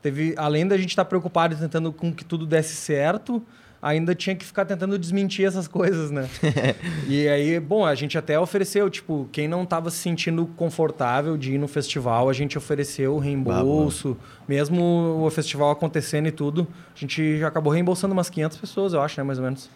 teve... 0.00 0.34
Além 0.36 0.66
da 0.66 0.76
gente 0.76 0.90
estar 0.90 1.04
preocupado 1.04 1.54
e 1.54 1.58
tentando 1.58 1.92
com 1.92 2.12
que 2.12 2.24
tudo 2.24 2.46
desse 2.46 2.74
certo, 2.74 3.42
ainda 3.80 4.14
tinha 4.14 4.34
que 4.34 4.44
ficar 4.44 4.64
tentando 4.64 4.98
desmentir 4.98 5.46
essas 5.46 5.68
coisas, 5.68 6.10
né? 6.10 6.28
e 7.08 7.28
aí, 7.28 7.60
bom, 7.60 7.86
a 7.86 7.94
gente 7.94 8.18
até 8.18 8.38
ofereceu, 8.38 8.90
tipo, 8.90 9.28
quem 9.30 9.46
não 9.46 9.62
estava 9.62 9.90
se 9.90 9.98
sentindo 9.98 10.46
confortável 10.56 11.36
de 11.36 11.54
ir 11.54 11.58
no 11.58 11.68
festival, 11.68 12.28
a 12.28 12.32
gente 12.32 12.58
ofereceu 12.58 13.14
o 13.14 13.18
reembolso. 13.18 14.16
Mesmo 14.48 15.24
o 15.24 15.30
festival 15.30 15.70
acontecendo 15.70 16.26
e 16.26 16.32
tudo, 16.32 16.66
a 16.94 16.98
gente 16.98 17.38
já 17.38 17.48
acabou 17.48 17.72
reembolsando 17.72 18.12
umas 18.12 18.28
500 18.28 18.56
pessoas, 18.58 18.92
eu 18.92 19.00
acho, 19.00 19.20
né, 19.20 19.24
mais 19.24 19.38
ou 19.38 19.44
menos. 19.44 19.70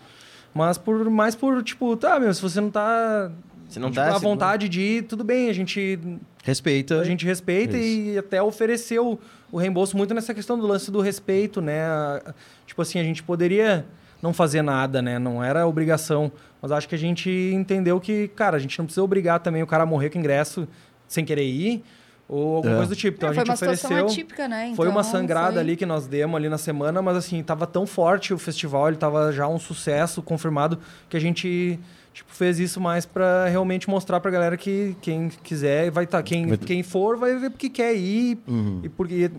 Mas 0.55 0.77
por 0.77 1.09
mais 1.09 1.35
por, 1.35 1.62
tipo, 1.62 1.97
tá, 1.97 2.19
meu, 2.21 2.33
se 2.33 2.43
você 2.43 2.61
não 2.61 2.71
tá 2.71 3.31
Se 3.73 3.79
não 3.81 3.89
tipo, 3.91 3.97
tá 4.01 4.03
à 4.11 4.13
seguro. 4.15 4.29
vontade 4.31 4.69
de 4.69 4.81
ir, 4.81 5.03
tudo 5.05 5.25
bem, 5.25 5.49
a 5.49 5.53
gente 5.53 5.99
Respeita. 6.45 7.01
a 7.01 7.05
gente 7.05 7.25
respeita 7.25 7.77
e 7.77 8.19
até 8.19 8.43
ofereceu 8.43 9.19
o 9.51 9.57
reembolso 9.59 9.97
muito 9.97 10.13
nessa 10.15 10.35
questão 10.35 10.59
do 10.59 10.67
lance 10.67 10.91
do 10.91 11.01
respeito, 11.01 11.61
né? 11.61 11.85
A- 11.85 12.35
Tipo 12.67 12.81
assim, 12.83 12.99
a 12.99 13.05
gente 13.05 13.23
poderia 13.23 13.85
não 14.23 14.33
fazer 14.33 14.63
nada, 14.63 15.03
né? 15.03 15.19
Não 15.19 15.43
era 15.45 15.67
obrigação. 15.67 16.33
Mas 16.61 16.71
acho 16.73 16.89
que 16.89 16.95
a 16.95 16.99
gente 16.99 17.29
entendeu 17.55 18.01
que, 18.01 18.29
cara, 18.29 18.57
a 18.57 18.61
gente 18.61 18.79
não 18.79 18.87
precisa 18.87 19.03
obrigar 19.03 19.41
também 19.41 19.63
o 19.63 19.67
cara 19.67 19.83
a 19.83 19.87
morrer 19.87 20.09
com 20.11 20.19
ingresso 20.19 20.67
sem 21.09 21.25
querer 21.25 21.45
ir 21.45 21.83
ou 22.29 22.57
alguma 22.57 22.75
É. 22.75 22.77
coisa 22.77 22.91
do 22.95 22.97
tipo. 22.97 23.17
Então 23.19 23.29
É, 23.29 23.33
a 23.33 23.35
foi 23.35 23.45
gente 23.45 23.55
ofereceu. 23.55 24.07
atípica, 24.07 24.49
né? 24.49 24.73
Foi 24.77 24.87
uma 24.89 25.01
Então, 25.01 25.11
sangrada 25.13 25.53
foi- 25.53 25.61
ali 25.61 25.77
que 25.77 25.85
nós 25.85 26.07
demos 26.07 26.37
ali 26.37 26.49
na 26.49 26.57
semana, 26.57 27.03
mas 27.03 27.17
assim, 27.17 27.43
tava 27.43 27.67
tão 27.67 27.85
forte 27.87 28.33
o 28.33 28.39
festival, 28.39 28.89
ele 28.89 28.97
tava 28.97 29.33
já 29.33 29.47
um 29.49 29.59
sucesso 29.59 30.23
confirmado, 30.23 30.79
que 31.11 31.17
a 31.17 31.21
gente 31.21 31.79
tipo, 32.12 32.31
fez 32.33 32.59
isso 32.59 32.81
mais 32.81 33.05
pra 33.07 33.46
realmente 33.48 33.88
mostrar 33.88 34.20
pra 34.20 34.31
galera 34.31 34.57
que 34.57 34.96
quem 35.01 35.29
quiser 35.42 35.90
vai 35.90 36.05
estar. 36.05 36.22
quem, 36.22 36.46
Vai- 36.46 36.59
quem 36.59 36.83
for 36.83 37.16
vai 37.16 37.35
ver 37.37 37.51
porque 37.51 37.68
quer 37.68 37.94
ir 37.94 38.38
e 38.83 38.88
porque. 38.88 39.31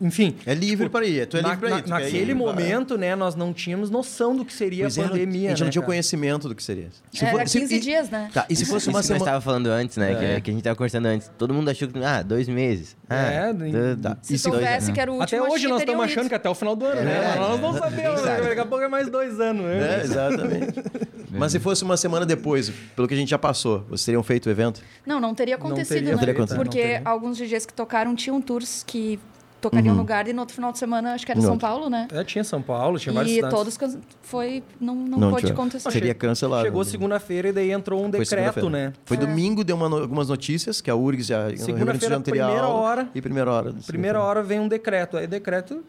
Enfim. 0.00 0.34
É 0.44 0.54
livre 0.54 0.88
pra 0.88 1.04
ir, 1.04 1.26
tu 1.26 1.36
é 1.36 1.42
na- 1.42 1.50
livre 1.50 1.60
pra 1.60 1.70
na- 1.70 1.78
ir. 1.78 1.82
quer 1.84 1.90
naquele 1.90 2.30
ir, 2.32 2.34
momento, 2.34 2.98
né, 2.98 3.14
nós 3.14 3.34
não 3.34 3.52
tínhamos 3.52 3.88
noção 3.90 4.34
do 4.36 4.44
que 4.44 4.52
seria 4.52 4.84
Pois 4.84 4.98
é, 4.98 5.00
a 5.00 5.04
não- 5.04 5.10
pandemia. 5.12 5.48
a 5.48 5.50
gente 5.50 5.60
né, 5.60 5.64
não 5.66 5.70
tinha 5.70 5.82
cara? 5.82 5.92
conhecimento 5.92 6.48
do 6.48 6.54
que 6.54 6.62
seria. 6.62 6.88
Se 7.12 7.24
Era 7.24 7.38
for- 7.38 7.48
se- 7.48 7.60
15 7.60 7.76
e- 7.76 7.80
dias, 7.80 8.10
né? 8.10 8.30
Tá, 8.32 8.46
e 8.48 8.56
se 8.56 8.64
fosse 8.64 8.88
Isso 8.88 8.90
uma 8.90 8.92
que 8.92 8.96
nós 8.96 9.06
semana. 9.06 9.24
estava 9.24 9.40
falando 9.40 9.66
antes, 9.68 9.96
né? 9.96 10.12
É. 10.12 10.34
Que, 10.36 10.40
que 10.42 10.50
a 10.50 10.54
gente 10.54 10.62
tava 10.62 10.76
conversando 10.76 11.06
antes. 11.06 11.30
Todo 11.38 11.54
mundo 11.54 11.68
achou 11.70 11.88
que, 11.88 11.98
ah, 12.02 12.22
dois 12.22 12.48
meses. 12.48 12.96
Ah, 13.08 13.14
É, 13.16 13.52
tá- 13.52 14.10
tá. 14.10 14.18
Se 14.22 14.36
se- 14.36 14.42
soubesse 14.44 14.92
que 14.92 15.00
era 15.00 15.12
o 15.12 15.22
Até 15.22 15.36
último, 15.36 15.54
hoje 15.54 15.64
acho 15.64 15.68
nós 15.68 15.78
que 15.78 15.84
estamos 15.90 16.04
achando 16.04 16.20
ido. 16.20 16.28
que 16.30 16.34
até 16.34 16.48
o 16.50 16.54
final 16.54 16.74
do 16.76 16.84
ano, 16.84 17.02
né? 17.02 17.12
É, 17.16 17.28
Mas 17.28 17.36
nós 17.48 17.60
não 17.60 17.76
é. 17.76 17.78
sabemos, 17.78 18.20
Quem 18.20 18.24
sabe? 18.30 18.42
daqui 18.48 18.60
a 18.60 18.66
pouco 18.66 18.84
é 18.84 18.88
mais 18.88 19.08
dois 19.08 19.38
anos, 19.40 19.62
né? 19.64 20.00
É, 20.00 20.04
exatamente. 20.04 20.74
Mas 21.30 21.52
se 21.52 21.58
fosse 21.60 21.82
uma 21.84 21.96
semana 21.96 22.24
depois, 22.26 22.70
pelo 22.94 23.06
que 23.06 23.14
a 23.14 23.16
gente 23.16 23.28
já 23.30 23.38
passou, 23.38 23.80
vocês 23.88 24.04
teriam 24.06 24.22
feito 24.22 24.46
o 24.46 24.50
evento? 24.50 24.80
Não, 25.04 25.20
não 25.20 25.34
teria 25.34 25.56
Não 25.56 25.66
acontecido, 25.66 25.88
teria 25.98 26.16
né? 26.16 26.34
não 26.38 26.46
Porque 26.56 26.78
teria. 26.80 27.02
alguns 27.04 27.36
DJs 27.36 27.66
que 27.66 27.74
tocaram 27.74 28.14
tinham 28.16 28.40
tours 28.40 28.82
que 28.86 29.18
tocariam 29.60 29.94
no 29.94 30.04
Garden 30.04 30.34
no 30.34 30.40
outro 30.40 30.54
final 30.54 30.70
de 30.72 30.78
semana, 30.78 31.14
acho 31.14 31.24
que 31.24 31.32
era 31.32 31.38
No 31.38 31.44
São 31.44 31.54
outro. 31.54 31.66
Paulo, 31.66 31.90
né? 31.90 32.08
É, 32.12 32.22
tinha 32.24 32.44
São 32.44 32.60
Paulo, 32.62 32.98
tinha 32.98 33.12
várias 33.12 33.36
E 33.36 33.40
todos 33.48 33.76
can- 33.76 33.98
foi 34.22 34.62
não, 34.80 34.94
não, 34.94 35.18
Não 35.18 35.30
pôde 35.30 35.42
tinha. 35.42 35.52
acontecer. 35.52 35.90
Seria 35.90 36.14
cancelado. 36.14 36.64
Chegou 36.64 36.84
segunda-feira 36.84 37.48
e 37.48 37.52
daí 37.52 37.70
entrou 37.72 38.00
um 38.04 38.10
Foi 38.10 38.20
decreto, 38.20 38.68
né? 38.70 38.92
Foi 39.04 39.16
É. 39.16 39.20
domingo, 39.20 39.64
deu 39.64 39.76
uma 39.76 39.88
no- 39.88 39.98
algumas 39.98 40.28
notícias, 40.28 40.80
que 40.80 40.90
a 40.90 40.94
URGS 40.96 41.26
já... 41.26 41.56
Segunda-feira, 41.56 42.20
primeira 42.20 42.60
aula, 42.60 42.68
hora. 42.80 43.08
E 43.14 43.20
primeira 43.22 43.50
hora. 43.52 43.74
Primeira 43.86 44.20
hora 44.22 44.42
vem 44.42 44.60
um 44.60 44.68
decreto. 44.68 45.16
Aí 45.16 45.26
decreto 45.26 45.82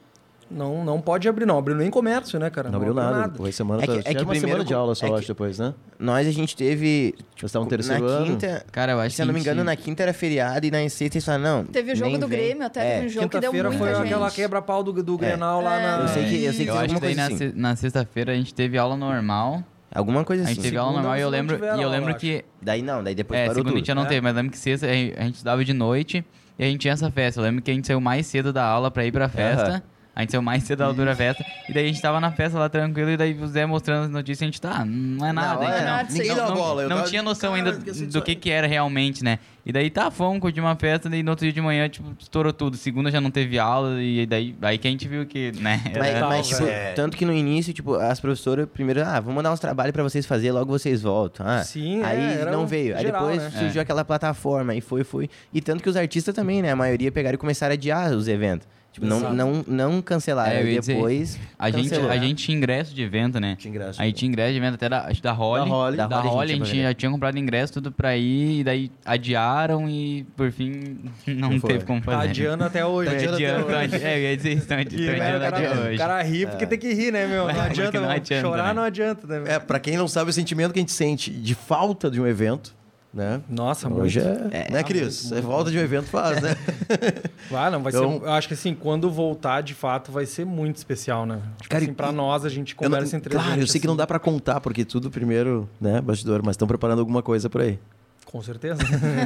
não, 0.49 0.83
não 0.85 1.01
pode 1.01 1.27
abrir, 1.27 1.45
não. 1.45 1.57
Abriu 1.57 1.75
nem 1.75 1.89
comércio, 1.89 2.39
né, 2.39 2.49
cara? 2.49 2.69
Não 2.69 2.77
abriu 2.77 2.93
nada. 2.93 3.17
nada. 3.19 3.33
Foi 3.37 3.51
semana, 3.51 3.83
É 3.83 3.85
que- 3.85 3.91
é 3.91 4.01
que 4.01 4.09
uma 4.09 4.31
primeiro 4.31 4.39
semana 4.39 4.63
de 4.65 4.73
aula 4.73 4.95
só, 4.95 5.05
é 5.05 5.09
eu 5.09 5.13
que- 5.13 5.19
acho, 5.19 5.27
depois, 5.27 5.59
né? 5.59 5.73
Nós 5.99 6.27
a 6.27 6.31
gente 6.31 6.55
teve. 6.55 7.15
Estavam 7.35 7.65
no 7.65 7.71
na 7.71 7.77
terceiro 7.77 8.05
ano. 8.05 8.25
quinta. 8.25 8.65
Cara, 8.71 8.91
eu 8.93 8.99
acho 8.99 9.15
Se 9.15 9.21
eu 9.21 9.25
não 9.25 9.33
me 9.33 9.39
a 9.39 9.41
engano, 9.41 9.63
na 9.63 9.75
quinta 9.75 10.03
era 10.03 10.13
feriado 10.13 10.65
e 10.65 10.71
na 10.71 10.79
sexta 10.89 11.17
eles 11.17 11.25
falaram, 11.25 11.43
não. 11.43 11.65
Teve 11.65 11.91
o 11.91 11.95
jogo 11.95 12.17
do 12.17 12.27
vem. 12.27 12.39
Grêmio, 12.39 12.65
até 12.65 12.79
É. 12.79 12.93
teve 12.95 13.05
um 13.07 13.09
jogo 13.09 13.29
que 13.29 13.39
deu 13.39 13.51
Quinta-feira 13.51 13.69
muita 13.69 13.83
foi 13.85 13.93
gente. 13.95 14.05
aquela 14.13 14.31
quebra-pau 14.31 14.83
do, 14.83 14.93
do 15.03 15.17
Grenal 15.17 15.61
lá 15.61 15.79
na... 15.79 16.03
Eu 16.03 16.07
sei 16.09 16.25
que, 16.25 16.43
eu 16.43 16.53
sei 16.53 16.65
que 16.65 16.71
Eu 16.71 16.77
acho 16.77 16.95
que 16.95 17.01
daí 17.01 17.15
na, 17.15 17.25
assim. 17.27 17.51
na 17.55 17.75
sexta-feira 17.75 18.31
a 18.31 18.35
gente 18.35 18.53
teve 18.53 18.77
aula 18.77 18.95
normal. 18.95 19.63
Alguma 19.93 20.23
coisa 20.25 20.43
A 20.43 20.45
assim. 20.45 20.55
gente 20.55 20.63
teve 20.63 20.77
aula 20.77 20.93
normal 20.93 21.15
e 21.17 21.21
eu 21.21 21.25
não 21.25 21.31
lembro, 21.31 21.55
e 21.77 21.81
eu 21.81 21.89
lembro 21.89 22.13
que. 22.15 22.43
Daí 22.61 22.81
não, 22.81 23.01
daí 23.03 23.15
depois 23.15 23.39
É, 23.39 23.43
parou 23.43 23.55
segunda 23.55 23.73
a 23.75 23.77
gente 23.77 23.87
já 23.87 23.95
não 23.95 24.03
É. 24.03 24.07
teve, 24.07 24.21
mas 24.21 24.35
lembro 24.35 24.51
que 24.51 24.57
sexta 24.57 24.85
a 24.85 24.91
gente 24.93 25.15
a 25.17 25.21
gente 25.23 25.35
estudava 25.35 25.63
de 25.63 25.73
noite 25.73 26.25
e 26.59 26.63
a 26.63 26.67
gente 26.67 26.81
tinha 26.81 26.93
essa 26.93 27.09
festa. 27.09 27.39
Eu 27.39 27.45
lembro 27.45 27.61
que 27.61 27.71
a 27.71 27.73
gente 27.73 27.87
saiu 27.87 28.01
mais 28.01 28.27
cedo 28.27 28.51
da 28.51 28.63
aula 28.65 28.91
pra 28.91 29.05
ir 29.05 29.11
pra 29.13 29.29
festa. 29.29 29.81
A 30.17 30.21
gente 30.21 30.31
saiu 30.31 30.41
mais 30.41 30.63
cedo 30.63 30.79
da 30.79 30.85
aula 30.85 30.95
pra 30.95 31.15
festa. 31.15 31.45
E 31.69 31.73
daí 31.73 31.83
a 31.83 31.87
gente 31.89 32.01
tava 32.01 32.19
na 32.19 32.31
festa 32.31 32.57
lá 32.57 32.67
tranquilo, 32.67 33.11
e 33.11 33.17
daí 33.17 33.35
o 33.39 33.45
Zé 33.45 33.67
mostrando 33.67 34.05
as 34.05 34.09
notícias, 34.09 34.41
a 34.41 34.45
gente 34.45 34.59
tá, 34.59 34.83
não 34.83 35.23
é 35.27 35.31
nada. 35.31 35.63
Não, 35.63 35.71
é, 35.71 35.85
não, 36.03 36.09
ninguém 36.11 36.35
dá 36.35 36.49
bola, 36.49 36.83
não 36.87 36.97
tava- 36.97 37.07
tinha 37.07 37.21
noção 37.21 37.53
Cara, 37.53 37.69
ainda 37.71 37.93
do 38.07 38.21
que 38.23 38.31
aí. 38.31 38.35
que 38.35 38.49
era 38.49 38.65
realmente, 38.65 39.23
né? 39.23 39.37
E 39.63 39.71
daí 39.71 39.91
tá, 39.91 40.09
fomos 40.09 40.39
curtir 40.41 40.59
uma 40.59 40.75
festa, 40.75 41.07
e 41.15 41.21
no 41.21 41.29
outro 41.29 41.45
dia 41.45 41.53
de 41.53 41.61
manhã, 41.61 41.87
tipo, 41.87 42.15
estourou 42.17 42.51
tudo. 42.51 42.75
Segunda 42.77 43.11
já 43.11 43.21
não 43.21 43.29
teve 43.29 43.59
aula, 43.59 44.01
e 44.01 44.25
daí 44.25 44.55
aí 44.59 44.77
que 44.79 44.87
a 44.87 44.91
gente 44.91 45.07
viu 45.07 45.23
que, 45.27 45.51
né? 45.61 45.81
Mas, 45.85 46.07
era- 46.07 46.27
mas, 46.27 46.47
tipo, 46.47 46.63
velho. 46.63 46.95
tanto 46.95 47.15
que 47.15 47.23
no 47.23 47.33
início, 47.33 47.71
tipo, 47.71 47.93
as 47.93 48.19
professoras 48.19 48.67
primeiro, 48.73 49.03
ah, 49.05 49.19
vamos 49.19 49.35
mandar 49.35 49.51
uns 49.53 49.59
trabalhos 49.59 49.91
pra 49.91 50.01
vocês 50.01 50.25
fazer, 50.25 50.51
logo 50.51 50.71
vocês 50.71 51.03
voltam. 51.03 51.45
Ah, 51.47 51.63
Sim, 51.63 52.01
é, 52.01 52.05
aí 52.05 52.23
era 52.41 52.49
não 52.51 52.63
um 52.63 52.65
veio. 52.65 52.95
Aí 52.97 53.03
geral, 53.03 53.27
depois 53.27 53.53
né? 53.53 53.59
surgiu 53.59 53.81
aquela 53.83 54.03
plataforma 54.03 54.73
e 54.73 54.81
foi, 54.81 55.03
foi. 55.03 55.29
E 55.53 55.61
tanto 55.61 55.83
que 55.83 55.89
os 55.89 55.95
artistas 55.95 56.33
também, 56.33 56.63
né? 56.63 56.71
A 56.71 56.75
maioria 56.75 57.11
pegaram 57.11 57.35
e 57.35 57.37
começaram 57.37 57.73
a 57.73 57.75
adiar 57.75 58.11
os 58.13 58.27
eventos. 58.27 58.67
Tipo, 58.99 59.05
não, 59.05 59.31
não, 59.31 59.63
não 59.67 60.01
cancelaram. 60.01 60.51
É, 60.51 60.57
aí 60.57 60.73
ia 60.73 60.79
dizer, 60.79 60.95
depois. 60.95 61.39
A 61.59 61.69
gente, 61.69 61.93
a 61.93 62.17
gente 62.17 62.43
tinha 62.45 62.57
ingresso 62.57 62.95
de 62.95 63.01
evento, 63.03 63.39
né? 63.39 63.55
Tinha 63.55 63.69
ingresso. 63.69 64.01
A 64.01 64.05
gente 64.05 64.15
tinha 64.15 64.29
ingresso 64.29 64.51
de 64.53 64.57
evento 64.57 64.73
até 64.73 64.89
da, 64.89 65.05
acho 65.05 65.21
da 65.21 65.31
Holly. 65.31 65.63
Da 65.63 65.69
Holly. 65.75 65.97
Da, 65.97 66.07
Da 66.07 66.15
Holly 66.17 66.27
a 66.27 66.31
Holly, 66.31 66.47
gente 66.47 66.61
a 66.61 66.65
gente 66.65 66.73
tinha 66.73 66.83
já 66.87 66.93
tinha 66.95 67.11
comprado 67.11 67.37
ingresso 67.37 67.73
tudo 67.73 67.91
pra 67.91 68.17
ir, 68.17 68.61
e 68.61 68.63
daí 68.63 68.91
adiaram 69.05 69.87
e 69.89 70.25
por 70.35 70.51
fim 70.51 70.97
não, 71.27 71.59
teve 71.59 71.85
como 71.85 72.01
Tá 72.01 72.11
fazer. 72.13 72.29
adiando 72.29 72.63
até 72.63 72.85
hoje. 72.85 73.11
Tá 73.11 73.15
adiando 73.33 73.65
até 73.65 73.77
hoje. 73.87 74.03
É, 74.03 74.17
eu 74.17 74.21
ia 74.31 74.37
dizer 74.37 74.53
isso, 74.53 74.65
E, 74.65 74.75
né, 74.75 74.81
adiando 74.81 75.43
o, 75.43 75.47
até 75.47 75.61
cara, 75.67 75.81
hoje. 75.81 75.95
o 75.95 75.97
cara 75.97 76.21
ri 76.23 76.45
porque 76.47 76.65
tem 76.67 76.79
que 76.79 76.93
rir, 76.93 77.11
né, 77.11 77.27
meu? 77.27 77.43
Não 77.43 77.49
É, 77.51 77.59
adianta, 77.61 78.01
não 78.01 78.09
adianta, 78.09 78.41
chorar 78.47 78.67
né? 78.67 78.73
não 78.73 78.83
adianta, 78.83 79.27
né? 79.27 79.39
meu? 79.39 79.51
É, 79.51 79.59
pra 79.59 79.79
quem 79.79 79.95
não 79.97 80.07
sabe, 80.07 80.29
o 80.29 80.33
sentimento 80.33 80.73
que 80.73 80.79
a 80.79 80.81
gente 80.81 80.91
sente 80.91 81.29
de 81.31 81.53
falta 81.55 82.09
de 82.09 82.19
um 82.19 82.25
evento, 82.27 82.75
né? 83.17 83.41
Nossa, 83.49 83.91
Hoje 83.91 84.21
muito. 84.21 84.53
é, 84.55 84.69
né, 84.71 84.83
Cris? 84.83 85.31
É 85.31 85.41
falta 85.41 85.71
de 85.71 85.77
um 85.77 85.81
evento 85.81 86.05
faz, 86.05 86.39
né? 86.41 86.55
Vai, 87.49 87.71
não, 87.71 87.81
vai 87.81 87.91
Então- 87.91 88.19
ser. 88.19 88.25
Eu 88.25 88.31
acho 88.31 88.47
que 88.47 88.53
assim, 88.53 88.75
quando 88.75 89.09
voltar, 89.09 89.61
de 89.61 89.73
fato, 89.73 90.11
vai 90.11 90.25
ser 90.25 90.45
muito 90.45 90.75
especial, 90.75 91.25
né? 91.25 91.41
Tipo 91.57 91.69
Cara, 91.69 91.83
assim, 91.83 91.93
pra 91.93 92.11
nós, 92.11 92.45
a 92.45 92.49
gente 92.49 92.75
Eu 92.79 92.89
não- 92.89 92.95
conversa 92.97 93.17
entre 93.17 93.31
claro, 93.33 93.49
gente, 93.49 93.61
eu 93.61 93.67
sei 93.67 93.81
que 93.81 93.87
não 93.87 93.93
assim, 93.93 93.97
dá 93.97 94.07
pra 94.07 94.19
contar, 94.19 94.61
porque 94.61 94.85
tudo 94.85 95.09
primeiro, 95.09 95.67
né, 95.81 95.99
bastidor, 95.99 96.41
mas 96.43 96.53
estão 96.53 96.67
preparando 96.67 96.99
alguma 96.99 97.23
coisa 97.23 97.49
por 97.49 97.61
aí. 97.61 97.79
Com 98.25 98.41
certeza. 98.41 98.77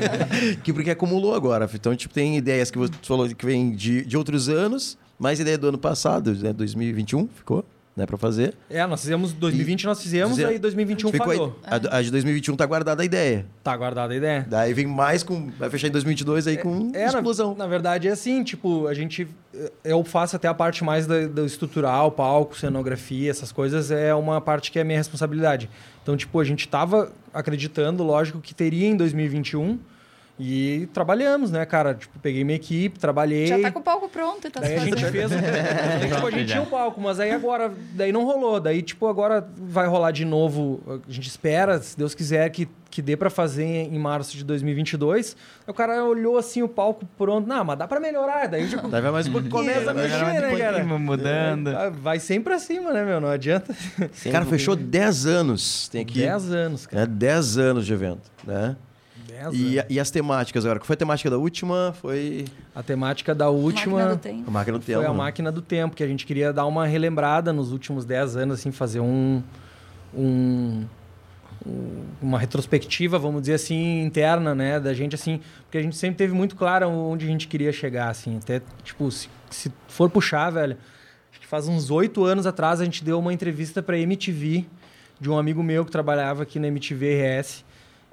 Que 0.63 0.71
porque 0.71 0.91
acumulou 0.91 1.33
agora. 1.35 1.69
Então, 1.73 1.95
tipo, 1.95 2.13
tem 2.13 2.37
ideias 2.37 2.69
que 2.71 2.77
você 2.77 2.93
falou 3.03 3.27
que 3.27 3.45
vem 3.45 3.71
de, 3.75 4.05
de 4.05 4.15
outros 4.17 4.47
anos, 4.47 4.97
mais 5.19 5.39
ideia 5.39 5.57
do 5.57 5.67
ano 5.67 5.77
passado, 5.77 6.33
né, 6.35 6.53
2021, 6.53 7.27
ficou? 7.35 7.65
Né, 7.95 8.05
pra 8.05 8.17
fazer. 8.17 8.53
É, 8.69 8.85
nós 8.87 9.01
fizemos 9.01 9.33
2020, 9.33 9.85
nós 9.85 10.01
fizemos, 10.01 10.31
Fizemos. 10.31 10.51
aí 10.53 10.59
2021 10.59 11.11
Ficou 11.11 11.27
falhou. 11.27 11.59
a, 11.63 11.97
a 11.97 12.01
de 12.01 12.09
2021 12.11 12.55
tá 12.55 12.65
guardada 12.65 13.01
a 13.01 13.05
ideia. 13.05 13.45
Tá 13.63 13.75
guardada 13.75 14.13
a 14.13 14.17
ideia. 14.17 14.45
Daí 14.49 14.73
vem 14.73 14.87
mais 14.87 15.23
com. 15.23 15.49
Vai 15.59 15.69
fechar 15.69 15.87
em 15.87 15.91
2022 15.91 16.47
aí 16.47 16.57
com 16.57 16.89
É, 16.93 17.01
na, 17.11 17.17
explosão. 17.17 17.53
na 17.55 17.67
verdade 17.67 18.07
é 18.07 18.11
assim, 18.11 18.43
tipo, 18.43 18.87
a 18.87 18.93
gente. 18.93 19.27
Eu 19.83 20.03
faço 20.05 20.35
até 20.37 20.47
a 20.47 20.53
parte 20.53 20.83
mais 20.83 21.05
da- 21.05 21.27
do 21.27 21.45
estrutural, 21.45 22.11
palco, 22.11 22.57
cenografia, 22.57 23.29
essas 23.29 23.51
coisas, 23.51 23.91
é 23.91 24.15
uma 24.15 24.39
parte 24.39 24.71
que 24.71 24.79
é 24.79 24.83
minha 24.83 24.97
responsabilidade. 24.97 25.69
Então, 26.01 26.15
tipo, 26.15 26.39
a 26.39 26.43
gente 26.45 26.67
tava 26.69 27.11
acreditando, 27.33 28.03
lógico, 28.03 28.39
que 28.39 28.55
teria 28.55 28.87
em 28.87 28.95
2021 28.95 29.77
e 30.43 30.87
trabalhamos, 30.91 31.51
né, 31.51 31.63
cara? 31.67 31.93
Tipo, 31.93 32.17
peguei 32.17 32.43
minha 32.43 32.55
equipe, 32.55 32.97
trabalhei. 32.97 33.45
Já 33.45 33.59
tá 33.59 33.71
com 33.71 33.77
o 33.79 33.83
palco 33.83 34.09
pronto 34.09 34.47
e 34.47 34.49
tá 34.49 34.59
Daí 34.59 34.75
a 34.75 34.79
se 34.79 34.85
gente 34.85 35.05
fazendo. 35.05 35.11
fez. 35.11 35.29
daí, 35.29 36.09
tipo, 36.11 36.25
a 36.27 36.31
gente 36.31 36.47
tinha 36.47 36.61
um 36.63 36.65
palco, 36.65 36.99
mas 36.99 37.19
aí 37.19 37.29
agora. 37.31 37.71
Daí 37.93 38.11
não 38.11 38.25
rolou. 38.25 38.59
Daí, 38.59 38.81
tipo, 38.81 39.05
agora 39.05 39.47
vai 39.55 39.85
rolar 39.87 40.09
de 40.09 40.25
novo. 40.25 40.81
A 41.07 41.11
gente 41.11 41.27
espera, 41.27 41.79
se 41.79 41.95
Deus 41.95 42.15
quiser, 42.15 42.49
que, 42.49 42.67
que 42.89 43.03
dê 43.03 43.15
pra 43.15 43.29
fazer 43.29 43.63
em 43.63 43.99
março 43.99 44.35
de 44.35 44.43
2022. 44.43 45.37
Aí 45.67 45.71
o 45.71 45.75
cara 45.75 46.03
olhou 46.03 46.35
assim 46.39 46.63
o 46.63 46.67
palco 46.67 47.05
pronto. 47.15 47.47
Não, 47.47 47.63
mas 47.63 47.77
dá 47.77 47.87
pra 47.87 47.99
melhorar. 47.99 48.47
Daí, 48.47 48.67
tipo, 48.67 48.87
Daí 48.87 48.99
vai 49.01 49.11
mais 49.11 49.27
um 49.27 49.33
pouquinho. 49.33 49.51
começa 49.51 49.91
a 49.91 49.93
mexer, 49.93 50.25
né, 50.41 50.57
cara? 50.57 50.83
mudando. 50.83 51.67
Ah, 51.67 51.91
Vai 51.91 52.19
sempre 52.19 52.45
pra 52.45 52.57
cima, 52.57 52.91
né, 52.91 53.05
meu? 53.05 53.21
Não 53.21 53.29
adianta. 53.29 53.75
Cara, 54.31 54.43
fechou 54.45 54.75
10 54.75 55.27
anos. 55.27 55.87
Tem 55.87 56.01
aqui. 56.01 56.17
10 56.19 56.51
anos, 56.51 56.87
cara. 56.87 57.03
É 57.03 57.05
10 57.05 57.57
anos 57.59 57.85
de 57.85 57.93
evento, 57.93 58.31
né? 58.43 58.75
10 59.49 59.53
E, 59.53 59.85
e 59.89 59.99
as 59.99 60.11
temáticas 60.11 60.65
agora? 60.65 60.79
Qual 60.79 60.85
foi 60.87 60.93
a 60.95 60.97
temática 60.97 61.29
da 61.29 61.37
última? 61.37 61.93
Foi 62.01 62.45
A 62.75 62.83
temática 62.83 63.33
da 63.33 63.49
última. 63.49 63.97
Máquina 63.97 64.15
do 64.15 64.19
tempo. 64.19 64.43
a 64.47 64.51
máquina 64.51 64.77
do 64.79 64.85
tempo. 64.85 64.99
Foi 64.99 65.07
a 65.09 65.13
máquina 65.13 65.51
do 65.51 65.61
tempo, 65.61 65.95
que 65.95 66.03
a 66.03 66.07
gente 66.07 66.25
queria 66.25 66.51
dar 66.53 66.65
uma 66.65 66.85
relembrada 66.85 67.51
nos 67.53 67.71
últimos 67.71 68.05
10 68.05 68.35
anos, 68.37 68.59
assim, 68.59 68.71
fazer 68.71 68.99
um, 68.99 69.41
um- 70.13 70.85
um- 71.65 72.03
uma 72.21 72.39
retrospectiva, 72.39 73.17
vamos 73.19 73.41
dizer 73.41 73.53
assim, 73.53 74.01
interna, 74.03 74.53
né, 74.55 74.79
da 74.79 74.93
gente, 74.93 75.15
assim, 75.15 75.39
porque 75.63 75.77
a 75.77 75.81
gente 75.81 75.95
sempre 75.95 76.17
teve 76.17 76.33
muito 76.33 76.55
claro 76.55 76.89
onde 76.89 77.25
a 77.25 77.27
gente 77.27 77.47
queria 77.47 77.71
chegar, 77.71 78.09
assim, 78.09 78.37
até, 78.37 78.61
tipo, 78.83 79.09
se, 79.11 79.29
se 79.49 79.71
for 79.87 80.09
puxar, 80.09 80.49
velho, 80.49 80.75
acho 81.31 81.39
que 81.39 81.47
faz 81.47 81.67
uns 81.67 81.91
oito 81.91 82.23
anos 82.25 82.45
atrás 82.47 82.81
a 82.81 82.85
gente 82.85 83.03
deu 83.03 83.19
uma 83.19 83.31
entrevista 83.33 83.81
pra 83.81 83.97
MTV 83.97 84.65
de 85.19 85.29
um 85.29 85.37
amigo 85.37 85.61
meu 85.61 85.85
que 85.85 85.91
trabalhava 85.91 86.41
aqui 86.43 86.57
na 86.59 86.67
MTV 86.67 87.13
RS, 87.39 87.63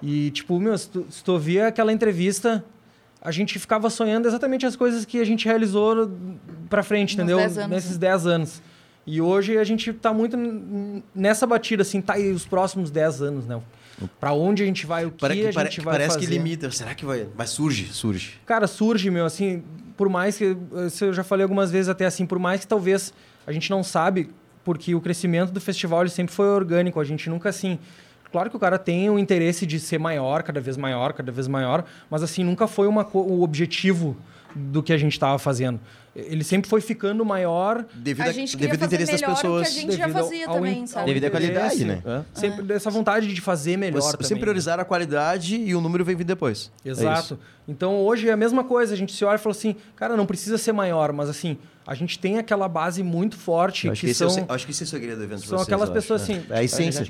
e, 0.03 0.31
tipo, 0.31 0.59
meu, 0.61 0.77
se 0.79 0.89
tu, 0.89 1.07
se 1.11 1.23
tu 1.25 1.33
ouvia 1.33 1.67
aquela 1.69 1.93
entrevista, 1.93 2.65
a 3.21 3.31
gente 3.31 3.59
ficava 3.59 3.91
sonhando 3.91 4.29
exatamente 4.29 4.65
as 4.65 4.77
coisas 4.77 5.05
que 5.05 5.21
a 5.21 5.25
gente 5.25 5.45
realizou 5.47 6.11
pra 6.71 6.83
frente, 6.83 7.17
Nos 7.17 7.25
entendeu? 7.25 7.39
10 7.39 7.59
anos, 7.59 7.71
Nesses 7.71 7.93
né? 7.99 7.99
10 8.09 8.27
anos. 8.27 8.63
E 9.07 9.21
hoje 9.21 9.57
a 9.57 9.65
gente 9.65 9.93
tá 9.93 10.13
muito 10.13 10.37
nessa 11.15 11.47
batida, 11.47 11.83
assim, 11.83 12.01
tá 12.01 12.13
aí 12.15 12.31
os 12.31 12.45
próximos 12.47 12.91
10 12.91 13.23
anos, 13.23 13.47
né? 13.47 13.61
Pra 14.21 14.33
onde 14.33 14.63
a 14.63 14.67
gente 14.67 14.87
vai, 14.87 15.07
o 15.07 15.11
que 15.11 15.19
Pare- 15.19 15.33
a 15.33 15.51
gente 15.51 15.55
pare- 15.55 15.71
vai 15.81 15.95
parece 15.95 16.15
fazer. 16.15 16.27
que 16.27 16.33
limita. 16.33 16.71
Será 16.71 16.95
que 16.95 17.05
vai. 17.05 17.27
Mas 17.37 17.51
surge, 17.51 17.87
surge. 17.93 18.35
Cara, 18.47 18.67
surge, 18.69 19.11
meu, 19.11 19.25
assim, 19.25 19.65
por 19.97 20.09
mais 20.09 20.37
que. 20.39 20.57
Isso 20.87 21.07
eu 21.07 21.13
já 21.13 21.25
falei 21.25 21.43
algumas 21.43 21.73
vezes 21.73 21.89
até 21.89 22.05
assim, 22.07 22.25
por 22.25 22.39
mais 22.39 22.61
que 22.61 22.69
talvez 22.69 23.13
a 23.45 23.51
gente 23.51 23.69
não 23.71 23.83
sabe, 23.83 24.31
porque 24.63 24.95
o 24.95 25.01
crescimento 25.01 25.51
do 25.51 25.61
festival 25.61 26.03
ele 26.03 26.11
sempre 26.11 26.33
foi 26.33 26.47
orgânico, 26.47 27.01
a 27.01 27.05
gente 27.05 27.29
nunca 27.29 27.49
assim. 27.49 27.77
Claro 28.31 28.51
que 28.51 28.57
o 28.57 28.61
cara 28.61 28.79
tem 28.79 29.09
o 29.09 29.19
interesse 29.19 29.65
de 29.67 29.81
ser 29.81 29.99
maior, 29.99 30.43
cada 30.43 30.61
vez 30.61 30.77
maior, 30.77 31.13
cada 31.13 31.33
vez 31.33 31.49
maior, 31.49 31.85
mas 32.11 32.23
assim, 32.23 32.45
nunca 32.45 32.67
foi 32.67 32.87
uma, 32.87 33.07
o 33.15 33.43
objetivo 33.43 34.17
do 34.55 34.83
que 34.83 34.93
a 34.93 34.99
gente 34.99 35.13
estava 35.13 35.39
fazendo. 35.39 35.79
Ele 36.17 36.43
sempre 36.43 36.69
foi 36.69 36.81
ficando 36.81 37.25
maior 37.25 37.85
Devido, 37.95 38.27
A 38.27 38.31
a- 38.31 38.33
gente 38.33 38.57
devido 38.57 38.81
ao 38.83 38.87
interesse 38.87 39.13
das 39.13 39.21
o 39.21 39.25
que 39.25 39.31
a 39.31 39.35
pessoas. 39.35 39.73
gente 39.73 39.93
já 39.97 40.07
devido 40.07 40.17
ao- 40.19 40.25
fazia 40.25 40.49
ao 40.49 40.55
também, 40.57 40.87
sabe? 40.87 41.07
Devido 41.07 41.25
à 41.27 41.31
qualidade, 41.31 41.85
né? 41.85 42.03
É. 42.05 42.23
Sempre 42.41 42.63
dessa 42.63 42.91
vontade 42.91 43.33
de 43.33 43.41
fazer 43.41 43.77
melhor 43.77 44.01
Você 44.01 44.13
também. 44.13 44.27
sempre 44.27 44.41
priorizaram 44.41 44.83
a 44.83 44.85
qualidade 44.85 45.57
e 45.57 45.75
o 45.77 45.81
número 45.81 46.05
vem 46.05 46.17
vir 46.17 46.25
depois. 46.25 46.73
É 46.85 46.89
Exato. 46.89 47.21
isso. 47.21 47.39
então 47.69 48.01
hoje 48.01 48.29
é 48.29 48.33
a 48.33 48.37
mesma 48.37 48.65
coisa. 48.65 48.95
A 48.95 48.97
gente 48.97 49.13
se 49.15 49.25
olha 49.25 49.37
e 49.37 49.39
fala 49.39 49.55
assim, 49.55 49.77
cara, 49.95 50.17
não 50.17 50.27
precisa 50.27 50.59
ser 50.59 50.73
maior, 50.73 51.13
mas 51.13 51.29
assim, 51.29 51.57
a 51.87 51.95
gente 51.95 52.19
tem 52.19 52.39
aquela 52.39 52.69
base 52.69 53.03
muito 53.03 53.37
forte 53.37 53.87
Eu 53.87 53.93
acho 53.93 54.01
que, 54.01 54.07
que 54.09 54.11
esse 54.11 54.23
é 54.23 54.27
o 54.27 54.31
são. 54.31 54.47
acho 54.49 54.65
que 54.67 54.73
esse 54.73 54.83
é 54.83 54.87
o 54.87 54.89
segredo 54.89 55.19
do 55.19 55.25
evento 55.25 55.41
são 55.43 55.57
vocês, 55.57 55.63
aquelas 55.69 55.91
pessoas 55.91 56.23
acho, 56.23 56.33
né? 56.33 56.39
assim. 56.41 56.53
É 56.53 56.59
a 56.59 56.65
essência. 56.65 57.07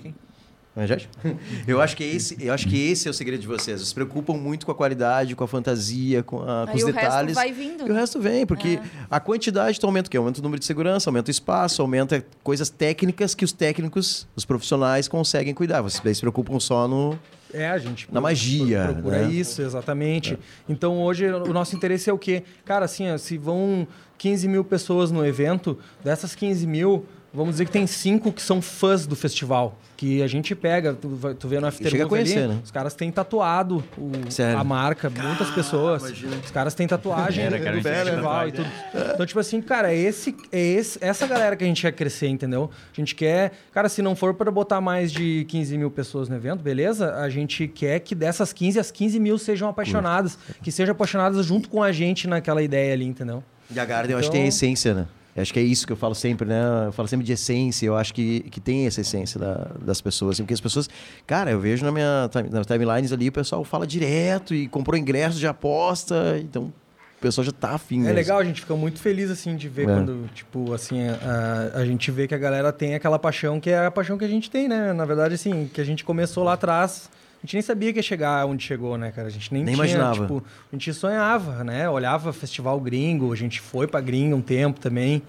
É? 0.76 0.86
Eu 1.66 1.80
acho 1.82 1.96
que 1.96 2.04
esse, 2.04 2.36
eu 2.44 2.52
acho 2.54 2.68
que 2.68 2.90
esse 2.90 3.08
é 3.08 3.10
o 3.10 3.14
segredo 3.14 3.40
de 3.40 3.46
vocês. 3.48 3.78
Vocês 3.80 3.88
se 3.88 3.94
preocupam 3.94 4.34
muito 4.34 4.64
com 4.64 4.70
a 4.70 4.74
qualidade, 4.74 5.34
com 5.34 5.42
a 5.42 5.48
fantasia, 5.48 6.22
com, 6.22 6.40
a- 6.42 6.66
com 6.70 6.76
os 6.76 6.82
o 6.84 6.86
detalhes. 6.86 7.10
resto 7.12 7.34
vai 7.34 7.52
vindo. 7.52 7.86
E 7.86 7.90
o 7.90 7.94
resto 7.94 8.20
vem, 8.20 8.46
porque 8.46 8.78
a 9.10 9.18
quantidade 9.18 9.80
tu 9.80 9.86
aumenta 9.86 10.06
o 10.06 10.10
quê? 10.10 10.16
Aumenta 10.16 10.38
o 10.38 10.42
número 10.42 10.60
de 10.60 10.64
segurança, 10.66 11.10
aumenta 11.10 11.30
o 11.30 11.32
espaço, 11.32 11.82
aumenta 11.82 12.24
coisas 12.44 12.70
técnicas 12.70 13.34
que 13.34 13.44
os 13.44 13.50
técnicos, 13.52 14.28
os 14.36 14.44
profissionais 14.44 15.08
conseguem 15.08 15.52
cuidar. 15.52 15.80
Vocês 15.82 16.00
daí 16.04 16.14
se 16.14 16.20
preocupam 16.20 16.60
só 16.60 16.86
no. 16.86 17.18
É, 17.52 17.66
a 17.70 17.78
gente 17.78 18.06
Na 18.12 18.20
magia, 18.20 18.84
pro- 18.84 18.94
procura 18.94 19.26
né? 19.26 19.32
isso, 19.32 19.60
exatamente. 19.62 20.38
Então 20.68 21.02
hoje 21.02 21.26
o 21.26 21.52
nosso 21.52 21.74
interesse 21.74 22.08
é 22.08 22.12
o 22.12 22.18
quê? 22.18 22.44
Cara, 22.64 22.84
assim, 22.84 23.10
ó, 23.10 23.16
se 23.18 23.36
vão 23.36 23.88
15 24.16 24.46
mil 24.46 24.62
pessoas 24.62 25.10
no 25.10 25.24
evento, 25.26 25.76
dessas 26.04 26.34
15 26.36 26.66
mil, 26.66 27.04
vamos 27.32 27.54
dizer 27.54 27.64
que 27.66 27.70
tem 27.70 27.86
cinco 27.86 28.32
que 28.32 28.40
são 28.42 28.60
fãs 28.62 29.06
do 29.06 29.14
festival. 29.16 29.78
Que 29.96 30.22
a 30.22 30.28
gente 30.28 30.54
pega, 30.54 30.94
tu, 30.94 31.08
vai- 31.08 31.34
tu 31.34 31.48
vê 31.48 31.58
no 31.58 31.66
After 31.66 31.90
chega 31.90 32.04
a 32.04 32.06
Move 32.06 32.20
ali, 32.20 32.30
conhecer, 32.30 32.48
né? 32.48 32.60
os 32.64 32.70
caras 32.70 32.94
têm 32.94 33.10
tatuado 33.10 33.82
o- 33.98 34.12
a 34.56 34.62
marca, 34.62 35.10
muitas 35.10 35.50
pessoas. 35.50 36.04
Os 36.44 36.50
caras 36.52 36.72
têm 36.72 36.86
tatuagem 36.86 37.44
Era, 37.44 37.58
do 37.58 37.64
cara, 37.64 37.80
tinha 37.80 37.94
festival 38.04 38.48
e 38.48 38.52
tudo. 38.52 38.68
Então, 39.12 39.26
tipo 39.26 39.40
assim, 39.40 39.60
cara, 39.60 39.92
é 39.92 39.96
esse, 39.96 40.36
é 40.52 40.60
esse, 40.60 40.98
essa 41.02 41.26
galera 41.26 41.56
que 41.56 41.64
a 41.64 41.66
gente 41.66 41.82
quer 41.82 41.90
crescer, 41.92 42.28
entendeu? 42.28 42.70
A 42.92 42.94
gente 43.00 43.14
quer. 43.16 43.50
Cara, 43.72 43.88
se 43.88 44.00
não 44.00 44.14
for 44.14 44.34
para 44.34 44.52
botar 44.52 44.80
mais 44.80 45.10
de 45.10 45.44
15 45.48 45.76
mil 45.76 45.90
pessoas 45.90 46.28
no 46.28 46.36
evento, 46.36 46.62
beleza? 46.62 47.16
A 47.16 47.28
gente 47.28 47.66
quer 47.66 47.98
que 47.98 48.14
dessas 48.14 48.52
15, 48.52 48.78
as 48.78 48.92
15 48.92 49.18
mil 49.18 49.36
sejam 49.36 49.68
apaixonadas, 49.68 50.38
que 50.62 50.70
sejam 50.70 50.92
apaixonadas 50.92 51.44
junto 51.44 51.68
com 51.68 51.82
a 51.82 51.90
gente 51.90 52.28
naquela 52.28 52.62
ideia 52.62 52.92
ali, 52.94 53.04
entendeu? 53.04 53.42
E 53.68 53.78
a 53.80 53.84
Garden, 53.84 54.12
eu 54.12 54.18
acho 54.18 54.28
que 54.28 54.32
tem 54.32 54.42
a 54.42 54.44
Então- 54.46 54.56
essência, 54.56 54.94
né? 54.94 55.06
Acho 55.40 55.52
que 55.52 55.58
é 55.58 55.62
isso 55.62 55.86
que 55.86 55.92
eu 55.92 55.96
falo 55.96 56.14
sempre, 56.14 56.46
né? 56.48 56.86
Eu 56.86 56.92
falo 56.92 57.06
sempre 57.08 57.24
de 57.26 57.32
essência. 57.32 57.86
Eu 57.86 57.96
acho 57.96 58.12
que, 58.14 58.40
que 58.50 58.60
tem 58.60 58.86
essa 58.86 59.00
essência 59.00 59.38
da- 59.38 59.70
das 59.80 60.00
pessoas. 60.00 60.36
assim, 60.36 60.42
Porque 60.44 60.54
as 60.54 60.60
pessoas... 60.60 60.88
Cara, 61.26 61.50
eu 61.50 61.60
vejo 61.60 61.84
na 61.84 61.92
minha 61.92 62.28
nas 62.50 62.66
timelines 62.66 63.12
ali, 63.12 63.28
o 63.28 63.32
pessoal 63.32 63.62
fala 63.64 63.86
direto 63.86 64.54
e 64.54 64.66
comprou 64.68 64.96
ingresso 64.98 65.38
de 65.38 65.46
aposta. 65.46 66.38
Então, 66.40 66.64
o 66.64 67.20
pessoal 67.20 67.44
já 67.44 67.52
tá 67.52 67.70
afim 67.72 67.96
É 67.96 68.02
mesmo. 68.02 68.14
legal, 68.14 68.38
a 68.38 68.44
gente 68.44 68.60
fica 68.60 68.74
muito 68.76 69.00
feliz, 69.00 69.30
assim, 69.30 69.56
de 69.56 69.68
ver 69.68 69.82
É. 69.82 69.84
quando, 69.86 70.28
tipo, 70.34 70.72
assim, 70.72 71.08
a, 71.08 71.72
a 71.80 71.84
gente 71.84 72.10
vê 72.10 72.28
que 72.28 72.34
a 72.34 72.38
galera 72.38 72.72
tem 72.72 72.94
aquela 72.94 73.18
paixão 73.18 73.58
que 73.60 73.70
é 73.70 73.86
a 73.86 73.90
paixão 73.90 74.16
que 74.16 74.24
a 74.24 74.28
gente 74.28 74.48
tem, 74.50 74.68
né? 74.68 74.92
Na 74.92 75.04
verdade, 75.04 75.34
assim, 75.34 75.68
que 75.72 75.80
a 75.80 75.84
gente 75.84 76.04
começou 76.04 76.44
lá 76.44 76.52
atrás, 76.52 77.10
a 77.38 77.46
gente 77.46 77.54
nem 77.54 77.62
sabia 77.62 77.92
que 77.92 77.98
ia 78.00 78.02
chegar 78.02 78.44
onde 78.46 78.64
chegou, 78.64 78.98
né, 78.98 79.10
cara? 79.12 79.28
A 79.28 79.30
gente 79.30 79.52
nem, 79.52 79.62
Nem 79.64 79.74
tinha, 79.74 79.86
imaginava. 79.86 80.20
tipo, 80.22 80.44
a 80.72 80.74
gente 80.76 80.92
sonhava, 80.92 81.62
né? 81.64 81.88
Olhava 81.88 82.32
festival 82.32 82.80
gringo, 82.80 83.32
a 83.32 83.36
gente 83.36 83.60
foi 83.60 83.86
pra 83.86 84.00
gringo 84.00 84.36
um 84.36 84.42
tempo 84.42 84.80
também, 84.80 85.22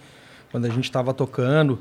quando 0.52 0.66
a 0.66 0.70
gente 0.70 0.92
tava 0.92 1.14
tocando. 1.14 1.80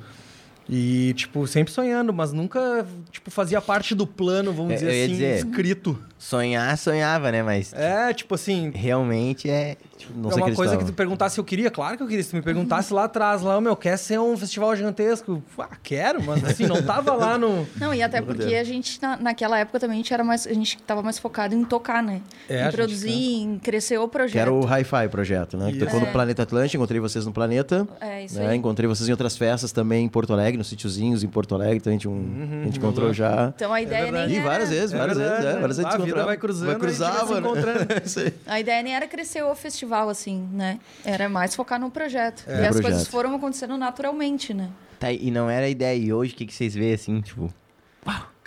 E, 0.70 1.14
tipo, 1.14 1.46
sempre 1.46 1.72
sonhando, 1.72 2.12
mas 2.12 2.30
nunca, 2.30 2.86
tipo, 3.10 3.30
fazia 3.30 3.58
parte 3.58 3.94
do 3.94 4.06
plano, 4.06 4.52
vamos 4.52 4.72
É, 4.72 4.76
dizer 4.76 4.90
assim, 4.90 5.12
dizer. 5.12 5.36
escrito. 5.38 5.98
Sonhar, 6.18 6.76
sonhava, 6.76 7.30
né? 7.30 7.42
Mas 7.42 7.72
É, 7.72 8.12
tipo 8.12 8.34
assim, 8.34 8.70
realmente 8.74 9.48
é. 9.48 9.76
Não 10.14 10.30
é 10.30 10.34
uma 10.34 10.52
coisa 10.52 10.76
que 10.76 10.84
tu 10.84 10.92
perguntasse 10.92 11.34
se 11.34 11.40
eu 11.40 11.44
queria, 11.44 11.70
claro 11.70 11.96
que 11.96 12.02
eu 12.02 12.06
queria. 12.06 12.22
Se 12.22 12.30
tu 12.30 12.36
me 12.36 12.42
perguntasse 12.42 12.92
lá 12.92 13.04
atrás, 13.04 13.42
lá, 13.42 13.60
meu, 13.60 13.76
quer 13.76 13.96
ser 13.96 14.18
um 14.18 14.36
festival 14.36 14.74
gigantesco? 14.74 15.42
Ah, 15.58 15.68
quero, 15.82 16.22
mas 16.22 16.42
assim, 16.44 16.66
não 16.66 16.82
tava 16.82 17.14
lá 17.14 17.36
no. 17.36 17.66
Não, 17.78 17.92
e 17.92 18.02
até 18.02 18.20
porque 18.20 18.54
a 18.54 18.64
gente, 18.64 19.00
na, 19.00 19.16
naquela 19.16 19.58
época 19.58 19.78
também, 19.78 19.94
a 19.94 19.98
gente, 19.98 20.12
era 20.12 20.24
mais, 20.24 20.46
a 20.46 20.52
gente 20.52 20.78
tava 20.82 21.02
mais 21.02 21.18
focado 21.18 21.54
em 21.54 21.64
tocar, 21.64 22.02
né? 22.02 22.20
É, 22.48 22.60
em 22.60 22.64
gente, 22.64 22.74
produzir, 22.74 23.10
em 23.12 23.58
crescer 23.58 23.98
o 23.98 24.08
projeto. 24.08 24.32
Que 24.32 24.38
era 24.38 24.52
o 24.52 24.64
Hi-Fi 24.64 25.08
projeto, 25.08 25.56
né? 25.56 25.72
Que 25.72 25.78
tocou 25.78 26.00
no 26.00 26.06
Planeta 26.06 26.42
Atlântico, 26.42 26.76
encontrei 26.76 27.00
vocês 27.00 27.26
no 27.26 27.32
Planeta. 27.32 27.86
É, 28.00 28.24
isso 28.24 28.38
né? 28.38 28.48
aí. 28.48 28.56
Encontrei 28.56 28.88
vocês 28.88 29.08
em 29.08 29.12
outras 29.12 29.36
festas 29.36 29.72
também 29.72 30.04
em 30.04 30.08
Porto 30.08 30.32
Alegre, 30.32 30.56
nos 30.56 30.68
sítiozinhos 30.68 31.22
em 31.22 31.28
Porto 31.28 31.54
Alegre. 31.54 31.76
Então 31.76 31.90
a 31.90 31.94
gente, 31.94 32.08
um, 32.08 32.60
a 32.62 32.64
gente 32.64 32.78
encontrou 32.78 33.12
já. 33.12 33.52
Então 33.54 33.72
a 33.72 33.82
ideia 33.82 34.04
verdade. 34.04 34.32
nem 34.32 34.40
E 34.40 34.44
várias 34.44 34.70
vezes, 34.70 34.92
várias 34.92 35.18
É 35.18 35.28
vezes, 35.28 35.44
é, 35.44 35.52
várias 35.58 35.76
vezes 35.76 35.84
Ah, 35.84 35.96
a 35.96 36.07
vida 36.14 36.24
vai 36.24 36.36
cruzando, 36.36 36.66
vai 36.66 36.76
a 36.76 36.90
gente 36.90 36.98
vai 36.98 37.38
encontrando. 37.38 37.88
A 38.46 38.60
ideia 38.60 38.82
nem 38.82 38.94
era 38.94 39.06
crescer 39.06 39.42
o 39.42 39.54
festival, 39.54 40.08
assim, 40.08 40.48
né? 40.52 40.78
Era 41.04 41.28
mais 41.28 41.54
focar 41.54 41.78
no 41.78 41.90
projeto. 41.90 42.44
É, 42.46 42.62
e 42.62 42.66
as 42.66 42.70
projeto. 42.70 42.82
coisas 42.82 43.08
foram 43.08 43.34
acontecendo 43.34 43.76
naturalmente, 43.76 44.52
né? 44.52 44.70
Tá, 44.98 45.12
e 45.12 45.30
não 45.30 45.48
era 45.48 45.66
a 45.66 45.68
ideia. 45.68 45.96
E 45.96 46.12
hoje, 46.12 46.32
o 46.32 46.36
que, 46.36 46.46
que 46.46 46.54
vocês 46.54 46.74
veem 46.74 46.94
assim, 46.94 47.20
tipo. 47.20 47.52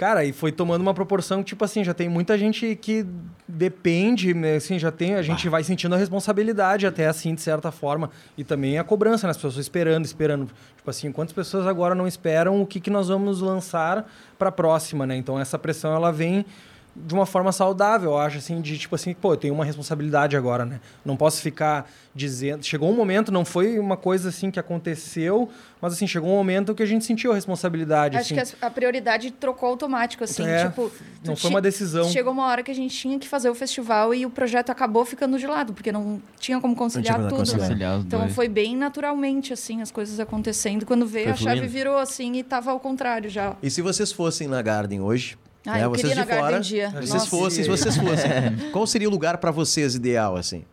Cara, 0.01 0.25
e 0.25 0.33
foi 0.33 0.51
tomando 0.51 0.81
uma 0.81 0.95
proporção 0.95 1.43
que, 1.43 1.49
tipo 1.49 1.63
assim, 1.63 1.83
já 1.83 1.93
tem 1.93 2.09
muita 2.09 2.35
gente 2.35 2.75
que 2.75 3.05
depende, 3.47 4.33
né, 4.33 4.55
assim, 4.55 4.79
já 4.79 4.91
tem, 4.91 5.13
a 5.13 5.21
gente 5.21 5.47
vai 5.47 5.63
sentindo 5.63 5.93
a 5.93 5.97
responsabilidade 5.99 6.87
até, 6.87 7.05
assim, 7.05 7.35
de 7.35 7.41
certa 7.41 7.71
forma. 7.71 8.09
E 8.35 8.43
também 8.43 8.79
a 8.79 8.83
cobrança, 8.83 9.27
né? 9.27 9.31
As 9.31 9.37
pessoas 9.37 9.57
esperando, 9.57 10.03
esperando. 10.03 10.47
Tipo 10.75 10.89
assim, 10.89 11.11
quantas 11.11 11.33
pessoas 11.33 11.67
agora 11.67 11.93
não 11.93 12.07
esperam 12.07 12.59
o 12.59 12.65
que, 12.65 12.79
que 12.79 12.89
nós 12.89 13.09
vamos 13.09 13.41
lançar 13.41 14.11
para 14.39 14.49
a 14.49 14.51
próxima, 14.51 15.05
né? 15.05 15.15
Então, 15.15 15.39
essa 15.39 15.59
pressão, 15.59 15.93
ela 15.93 16.11
vem 16.11 16.47
de 16.95 17.13
uma 17.13 17.25
forma 17.25 17.51
saudável, 17.51 18.11
eu 18.11 18.17
acho, 18.17 18.37
assim, 18.37 18.59
de 18.59 18.77
tipo 18.77 18.95
assim, 18.95 19.13
pô, 19.13 19.33
eu 19.33 19.37
tenho 19.37 19.53
uma 19.53 19.63
responsabilidade 19.63 20.35
agora, 20.35 20.65
né? 20.65 20.81
Não 21.05 21.15
posso 21.15 21.41
ficar 21.41 21.89
dizendo. 22.13 22.65
Chegou 22.65 22.89
um 22.89 22.95
momento, 22.95 23.31
não 23.31 23.45
foi 23.45 23.79
uma 23.79 23.95
coisa 23.95 24.27
assim 24.29 24.51
que 24.51 24.59
aconteceu, 24.59 25.49
mas 25.79 25.93
assim, 25.93 26.05
chegou 26.05 26.29
um 26.29 26.35
momento 26.35 26.75
que 26.75 26.83
a 26.83 26.85
gente 26.85 27.05
sentiu 27.05 27.31
a 27.31 27.35
responsabilidade. 27.35 28.17
Acho 28.17 28.33
assim. 28.33 28.55
que 28.57 28.65
a, 28.65 28.69
prioridade 28.69 29.31
trocou 29.31 29.69
automático, 29.69 30.23
assim. 30.23 30.45
É, 30.45 30.67
tipo, 30.67 30.91
não 31.23 31.35
foi 31.35 31.49
uma 31.49 31.61
decisão. 31.61 32.09
Chegou 32.09 32.33
uma 32.33 32.45
hora 32.47 32.61
que 32.61 32.71
a 32.71 32.75
gente 32.75 32.95
tinha 32.95 33.17
que 33.17 33.27
fazer 33.27 33.49
o 33.49 33.55
festival 33.55 34.13
e 34.13 34.25
o 34.25 34.29
projeto 34.29 34.69
acabou 34.69 35.05
ficando 35.05 35.39
de 35.39 35.47
lado, 35.47 35.73
porque 35.73 35.91
não 35.91 36.21
tinha 36.39 36.59
como 36.59 36.75
conciliar 36.75 37.15
como 37.15 37.29
tudo. 37.29 37.37
conciliar. 37.39 37.61
né? 37.61 37.67
Conciliar 37.67 37.99
os 37.99 38.05
Então 38.05 38.29
foi 38.29 38.49
bem 38.49 38.75
naturalmente, 38.75 39.53
assim, 39.53 39.81
as 39.81 39.91
coisas 39.91 40.19
acontecendo. 40.19 40.85
Quando 40.85 41.07
veio, 41.07 41.25
Foi 41.25 41.33
a 41.33 41.37
chave 41.37 41.57
fluindo. 41.57 41.73
virou 41.73 41.97
assim 41.97 42.35
e 42.35 42.43
tava 42.43 42.71
ao 42.71 42.79
contrário 42.79 43.29
já. 43.29 43.55
E 43.63 43.69
se 43.69 43.81
vocês 43.81 44.11
fossem 44.11 44.47
na 44.47 44.61
Garden 44.61 44.99
hoje? 44.99 45.37
Ah, 45.65 45.73
né, 45.73 45.85
eu 45.85 45.89
vocês 45.89 46.07
queria 46.07 46.15
de 46.15 46.19
na 46.19 46.25
Garden 46.25 46.45
fora, 46.45 46.57
um 46.57 46.61
dia. 46.61 46.89
Se 46.89 46.95
vocês 46.95 47.09
Nossa. 47.09 47.27
fossem, 47.27 47.63
se 47.63 47.69
vocês 47.69 47.95
fossem, 47.97 48.31
qual 48.71 48.87
seria 48.87 49.07
o 49.07 49.11
lugar 49.11 49.37
pra 49.37 49.51
vocês 49.51 49.95
ideal, 49.95 50.35
assim? 50.35 50.63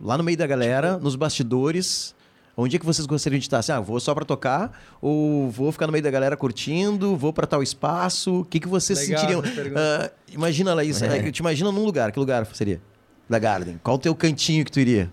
Lá 0.00 0.16
no 0.18 0.24
meio 0.24 0.36
da 0.36 0.46
galera, 0.46 0.96
nos 0.98 1.14
bastidores, 1.14 2.14
onde 2.56 2.76
é 2.76 2.78
que 2.78 2.86
vocês 2.86 3.06
gostariam 3.06 3.38
de 3.38 3.44
estar? 3.44 3.58
Assim, 3.58 3.72
ah, 3.72 3.80
vou 3.80 4.00
só 4.00 4.14
pra 4.14 4.24
tocar? 4.24 4.72
Ou 5.00 5.50
vou 5.50 5.70
ficar 5.70 5.86
no 5.86 5.92
meio 5.92 6.02
da 6.02 6.10
galera 6.10 6.36
curtindo? 6.36 7.16
Vou 7.16 7.32
pra 7.32 7.46
tal 7.46 7.62
espaço? 7.62 8.40
O 8.40 8.44
que, 8.44 8.60
que 8.60 8.68
vocês 8.68 8.98
Legal 9.08 9.20
sentiriam? 9.20 9.42
Ah, 9.76 10.10
imagina, 10.32 10.74
Laís, 10.74 11.00
eh, 11.02 11.30
te 11.30 11.38
imagina 11.38 11.70
num 11.70 11.84
lugar. 11.84 12.10
Que 12.10 12.18
lugar 12.18 12.46
seria? 12.54 12.80
Da 13.28 13.38
Garden. 13.38 13.80
Qual 13.82 13.96
o 13.96 13.98
teu 13.98 14.14
cantinho 14.14 14.64
que 14.64 14.72
tu 14.72 14.80
iria? 14.80 15.10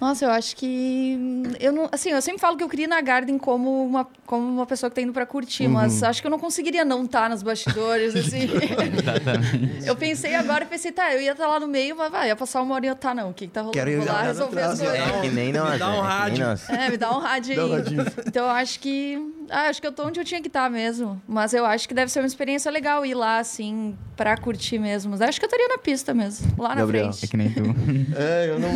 Nossa, 0.00 0.24
eu 0.24 0.30
acho 0.30 0.56
que. 0.56 1.18
Eu 1.60 1.72
não, 1.72 1.88
assim, 1.92 2.10
eu 2.10 2.22
sempre 2.22 2.40
falo 2.40 2.56
que 2.56 2.64
eu 2.64 2.68
queria 2.68 2.84
ir 2.86 2.88
na 2.88 3.00
Garden 3.00 3.36
como 3.38 3.84
uma, 3.84 4.06
como 4.24 4.46
uma 4.48 4.64
pessoa 4.64 4.88
que 4.88 4.96
tá 4.96 5.02
indo 5.02 5.12
pra 5.12 5.26
curtir, 5.26 5.64
Uhum. 5.66 5.72
mas 5.72 6.02
acho 6.02 6.20
que 6.22 6.26
eu 6.26 6.30
não 6.30 6.38
conseguiria 6.38 6.84
não 6.84 7.04
estar 7.04 7.28
nos 7.28 7.42
bastidores, 7.42 8.16
assim. 8.16 8.48
eu 9.84 9.94
pensei 9.96 10.34
agora, 10.34 10.64
pensei, 10.64 10.90
tá, 10.92 11.12
eu 11.14 11.20
ia 11.20 11.32
estar 11.32 11.46
lá 11.46 11.60
no 11.60 11.68
meio, 11.68 11.94
mas 11.96 12.10
vai, 12.10 12.28
ia 12.28 12.36
passar 12.36 12.62
uma 12.62 12.74
hora 12.76 12.86
e 12.86 12.88
eu 12.88 12.96
tá, 12.96 13.14
não. 13.14 13.30
O 13.30 13.34
que, 13.34 13.46
que 13.46 13.52
tá 13.52 13.60
rolando? 13.60 13.74
Quero 13.76 13.90
ir 13.90 14.04
lá 14.04 14.22
resolver 14.22 14.62
as 14.62 14.78
coisas. 14.80 14.96
É 14.98 15.20
que 15.20 15.28
nem 15.28 15.52
nós, 15.52 15.78
dá 15.78 15.88
um 15.88 15.92
né? 15.92 15.98
É 15.98 16.30
nem 16.30 16.42
rádio. 16.42 16.44
É, 16.70 16.90
me 16.90 16.96
dá 16.96 17.10
um 17.16 17.18
rádio 17.20 17.56
Dá 17.56 17.66
um 17.66 17.74
aí. 17.74 17.82
então 18.26 18.44
eu 18.46 18.50
acho 18.52 18.80
que. 18.80 19.34
Ah, 19.50 19.62
acho 19.68 19.80
que 19.80 19.86
eu 19.86 19.92
tô 19.92 20.06
onde 20.06 20.20
eu 20.20 20.24
tinha 20.24 20.40
que 20.40 20.46
estar 20.46 20.70
mesmo. 20.70 21.20
Mas 21.26 21.52
eu 21.52 21.66
acho 21.66 21.88
que 21.88 21.92
deve 21.92 22.10
ser 22.10 22.20
uma 22.20 22.26
experiência 22.26 22.70
legal 22.70 23.04
ir 23.04 23.14
lá, 23.14 23.38
assim, 23.38 23.98
pra 24.16 24.36
curtir 24.36 24.78
mesmo. 24.78 25.10
Mas 25.10 25.20
acho 25.20 25.40
que 25.40 25.44
eu 25.44 25.48
estaria 25.48 25.66
na 25.68 25.76
pista 25.78 26.14
mesmo, 26.14 26.46
lá 26.56 26.68
na 26.70 26.76
Gabriel. 26.76 27.12
frente. 27.12 27.24
É 27.24 27.28
que 27.28 27.36
nem 27.36 27.50
tu. 27.52 27.62
É, 28.16 28.48
eu 28.48 28.58
não. 28.60 28.70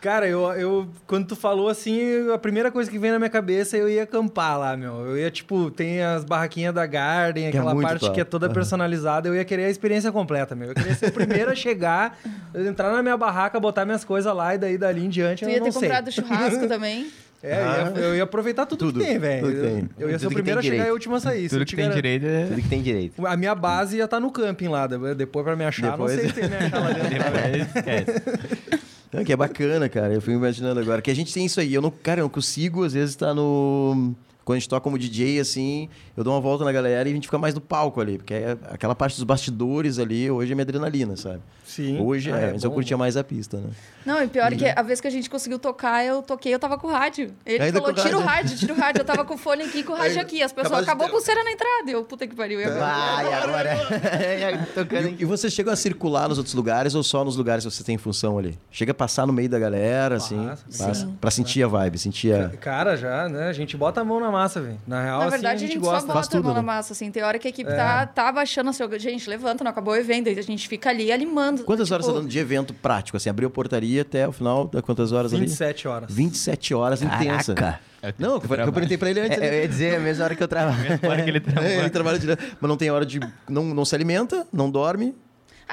Cara, 0.00 0.26
eu, 0.26 0.49
eu 0.56 0.88
quando 1.06 1.26
tu 1.26 1.36
falou 1.36 1.68
assim, 1.68 2.30
a 2.32 2.38
primeira 2.38 2.70
coisa 2.70 2.90
que 2.90 2.98
veio 2.98 3.12
na 3.12 3.18
minha 3.18 3.30
cabeça 3.30 3.76
eu 3.76 3.88
ia 3.88 4.02
acampar 4.04 4.58
lá, 4.58 4.76
meu. 4.76 5.06
Eu 5.06 5.18
ia, 5.18 5.30
tipo, 5.30 5.70
tem 5.70 6.02
as 6.02 6.24
barraquinhas 6.24 6.74
da 6.74 6.86
Garden, 6.86 7.50
Que 7.50 7.56
é 7.56 7.60
aquela 7.60 7.74
muito 7.74 7.86
parte 7.88 8.00
top. 8.00 8.14
que 8.14 8.20
é 8.20 8.24
toda 8.24 8.46
Aham. 8.46 8.54
personalizada. 8.54 9.28
Eu 9.28 9.34
ia 9.34 9.44
querer 9.44 9.64
a 9.64 9.70
experiência 9.70 10.10
completa, 10.12 10.54
meu. 10.54 10.68
Eu 10.68 10.74
queria 10.74 10.94
ser 10.94 11.06
o 11.08 11.12
primeiro 11.12 11.50
a 11.50 11.54
chegar, 11.54 12.18
entrar 12.54 12.90
na 12.92 13.02
minha 13.02 13.16
barraca, 13.16 13.58
botar 13.60 13.84
minhas 13.84 14.04
coisas 14.04 14.34
lá 14.34 14.54
e 14.54 14.58
daí 14.58 14.76
dali 14.78 15.04
em 15.04 15.08
diante 15.08 15.44
Tu 15.44 15.50
eu 15.50 15.54
ia 15.54 15.58
não 15.58 15.66
ter 15.66 15.72
sei. 15.72 15.82
comprado 15.82 16.10
churrasco 16.12 16.66
também. 16.68 17.08
É, 17.42 17.54
eu 17.54 17.56
ia, 17.96 18.04
eu 18.08 18.16
ia 18.16 18.22
aproveitar 18.24 18.66
tudo, 18.66 18.80
Tudo, 18.80 19.00
que 19.00 19.06
tem, 19.06 19.18
velho. 19.18 19.46
tem. 19.62 19.88
Eu, 19.98 20.08
eu 20.08 20.10
ia 20.10 20.18
ser 20.18 20.24
Tudo 20.26 20.32
o 20.32 20.34
primeiro 20.34 20.58
a 20.58 20.62
tem 20.62 20.72
chegar 20.72 20.86
e 20.88 20.90
o 20.90 20.92
último 20.92 21.14
a 21.14 21.20
sair. 21.20 21.48
Tudo 21.48 21.64
que 21.64 21.74
tem 21.74 21.86
garanto. 21.86 21.96
direito 21.96 22.26
é... 22.26 22.44
Tudo 22.48 22.60
que 22.62 22.68
tem 22.68 22.82
direito. 22.82 23.26
A 23.26 23.34
minha 23.34 23.54
base 23.54 23.96
ia 23.96 24.04
estar 24.04 24.20
no 24.20 24.30
camping 24.30 24.68
lá. 24.68 24.86
de- 24.86 25.14
Depois 25.14 25.42
pra 25.42 25.56
me 25.56 25.64
achar, 25.64 25.92
Depois- 25.92 26.16
não 26.16 26.20
sei 26.20 26.30
se 26.34 26.40
ia 26.40 26.48
me 26.50 26.56
achar 26.56 26.80
lá 26.80 26.90
dentro. 26.90 27.10
Esquece. 27.78 28.79
Não, 29.12 29.24
que 29.24 29.32
é 29.32 29.36
bacana, 29.36 29.88
cara. 29.88 30.14
Eu 30.14 30.20
fui 30.20 30.34
imaginando 30.34 30.78
agora. 30.80 31.02
Que 31.02 31.10
a 31.10 31.14
gente 31.14 31.34
tem 31.34 31.44
isso 31.44 31.60
aí. 31.60 31.74
Eu 31.74 31.82
não, 31.82 31.90
cara, 31.90 32.20
eu 32.20 32.24
não 32.24 32.30
consigo, 32.30 32.84
às 32.84 32.92
vezes, 32.92 33.10
estar 33.10 33.34
no. 33.34 34.14
Quando 34.50 34.56
a 34.56 34.58
gente 34.58 34.68
toca 34.68 34.80
como 34.80 34.98
DJ, 34.98 35.38
assim, 35.38 35.88
eu 36.16 36.24
dou 36.24 36.34
uma 36.34 36.40
volta 36.40 36.64
na 36.64 36.72
galera 36.72 37.08
e 37.08 37.12
a 37.12 37.14
gente 37.14 37.28
fica 37.28 37.38
mais 37.38 37.54
no 37.54 37.60
palco 37.60 38.00
ali. 38.00 38.18
Porque 38.18 38.34
é 38.34 38.56
aquela 38.68 38.96
parte 38.96 39.14
dos 39.14 39.22
bastidores 39.22 40.00
ali, 40.00 40.28
hoje 40.28 40.50
é 40.50 40.54
minha 40.56 40.64
adrenalina, 40.64 41.16
sabe? 41.16 41.40
Sim. 41.64 42.00
Hoje 42.00 42.32
Ah, 42.32 42.40
é, 42.40 42.44
é 42.48 42.52
mas 42.54 42.64
eu 42.64 42.70
bom, 42.70 42.74
curtia 42.74 42.96
mais 42.96 43.16
a 43.16 43.22
pista, 43.22 43.58
né? 43.58 43.70
Não, 44.04 44.20
e 44.20 44.26
pior 44.26 44.50
que 44.56 44.66
a 44.66 44.82
vez 44.82 45.00
que 45.00 45.06
a 45.06 45.10
gente 45.10 45.30
conseguiu 45.30 45.56
tocar, 45.56 46.04
eu 46.04 46.20
toquei, 46.20 46.52
eu 46.52 46.58
tava 46.58 46.76
com 46.76 46.88
o 46.88 46.90
rádio. 46.90 47.32
Ele 47.46 47.62
Ainda 47.62 47.80
falou, 47.80 47.94
tira 47.94 48.18
o 48.18 48.20
rádio. 48.20 48.56
tira 48.58 48.74
o 48.74 48.76
rádio. 48.76 49.02
Eu 49.02 49.04
tava 49.04 49.24
com 49.24 49.34
o 49.34 49.38
fone 49.38 49.62
aqui, 49.62 49.84
com 49.84 49.92
o 49.92 49.96
rádio 49.96 50.16
Aí, 50.16 50.22
aqui. 50.24 50.42
As 50.42 50.52
pessoas 50.52 50.82
acabou 50.82 51.06
a 51.06 51.10
pulseira 51.10 51.44
na 51.44 51.52
entrada. 51.52 51.88
Eu, 51.88 52.02
puta 52.02 52.26
que 52.26 52.34
pariu. 52.34 52.58
E 52.60 52.64
agora? 52.64 52.80
Vai, 52.80 53.32
agora. 53.34 54.66
Tocando 54.74 55.08
E, 55.10 55.16
e 55.20 55.24
vocês 55.24 55.52
chegam 55.52 55.72
a 55.72 55.76
circular 55.76 56.28
nos 56.28 56.38
outros 56.38 56.54
lugares 56.56 56.96
ou 56.96 57.04
só 57.04 57.24
nos 57.24 57.36
lugares 57.36 57.64
que 57.64 57.70
você 57.70 57.84
tem 57.84 57.96
função 57.96 58.36
ali? 58.36 58.58
Chega 58.72 58.90
a 58.90 58.94
passar 58.94 59.28
no 59.28 59.32
meio 59.32 59.48
da 59.48 59.58
galera, 59.60 60.16
assim, 60.16 60.44
Passa, 60.44 60.86
passa, 60.86 61.10
pra 61.20 61.30
sentir 61.30 61.62
a 61.62 61.68
vibe, 61.68 61.98
sentir 61.98 62.34
a... 62.34 62.48
Cara, 62.48 62.96
já, 62.96 63.28
né? 63.28 63.46
A 63.48 63.52
gente 63.52 63.76
bota 63.76 64.00
a 64.00 64.04
mão 64.04 64.18
na 64.18 64.30
massa, 64.32 64.39
velho. 64.48 64.80
Na 64.86 65.02
real, 65.02 65.18
Na 65.18 65.24
assim, 65.26 65.30
verdade, 65.32 65.64
a 65.64 65.68
gente, 65.68 65.74
só 65.74 65.90
gosta. 65.90 66.00
bota 66.06 66.12
Faz 66.14 66.26
a 66.26 66.30
tudo, 66.30 66.44
mão 66.44 66.54
na 66.54 66.60
né? 66.62 66.66
massa, 66.66 66.92
assim. 66.94 67.10
Tem 67.10 67.22
hora 67.22 67.38
que 67.38 67.46
a 67.46 67.50
equipe 67.50 67.70
É. 67.70 67.74
tá, 67.76 68.06
tá 68.06 68.32
baixando 68.32 68.70
a 68.70 68.72
seu... 68.72 68.88
Gente, 68.98 69.28
levanta, 69.28 69.62
não 69.62 69.70
acabou 69.70 69.92
o 69.94 69.96
evento. 69.96 70.28
Aí 70.28 70.38
a 70.38 70.42
gente 70.42 70.66
fica 70.68 70.88
ali 70.90 71.12
animando. 71.12 71.64
Quantas 71.64 71.90
horas 71.90 72.06
tipo, 72.06 72.14
tá 72.16 72.20
dando 72.22 72.30
de 72.30 72.38
evento 72.38 72.72
prático? 72.72 73.16
Assim, 73.16 73.28
abriu 73.28 73.48
a 73.48 73.50
portaria 73.50 74.02
até 74.02 74.26
o 74.26 74.32
final, 74.32 74.66
dá 74.66 74.80
quantas 74.80 75.12
horas 75.12 75.32
ali? 75.34 75.42
27 75.42 75.88
horas. 75.88 76.12
27 76.12 76.74
horas 76.74 77.02
intensa. 77.02 77.54
Caraca. 77.54 77.80
Não, 78.18 78.40
foi 78.40 78.56
o 78.58 78.62
que 78.62 78.68
eu 78.68 78.72
perguntei 78.72 78.96
pra 78.96 79.10
ele 79.10 79.20
antes. 79.20 79.38
É, 79.38 79.48
eu 79.58 79.62
ia 79.62 79.68
dizer 79.68 79.96
a 79.96 80.00
mesma 80.00 80.24
hora 80.24 80.34
que 80.34 80.42
eu 80.42 80.48
trabalho. 80.48 80.98
Fora 80.98 81.22
que 81.22 81.28
ele 81.30 81.38
É, 81.38 81.40
ele 81.40 81.40
trabalha. 81.40 81.90
trabalha 81.90 82.18
direto. 82.18 82.56
Mas 82.58 82.68
não 82.68 82.76
tem 82.76 82.90
hora 82.90 83.04
de. 83.04 83.20
Não, 83.48 83.62
não 83.64 83.84
se 83.84 83.94
alimenta, 83.94 84.46
não 84.50 84.70
dorme. 84.70 85.14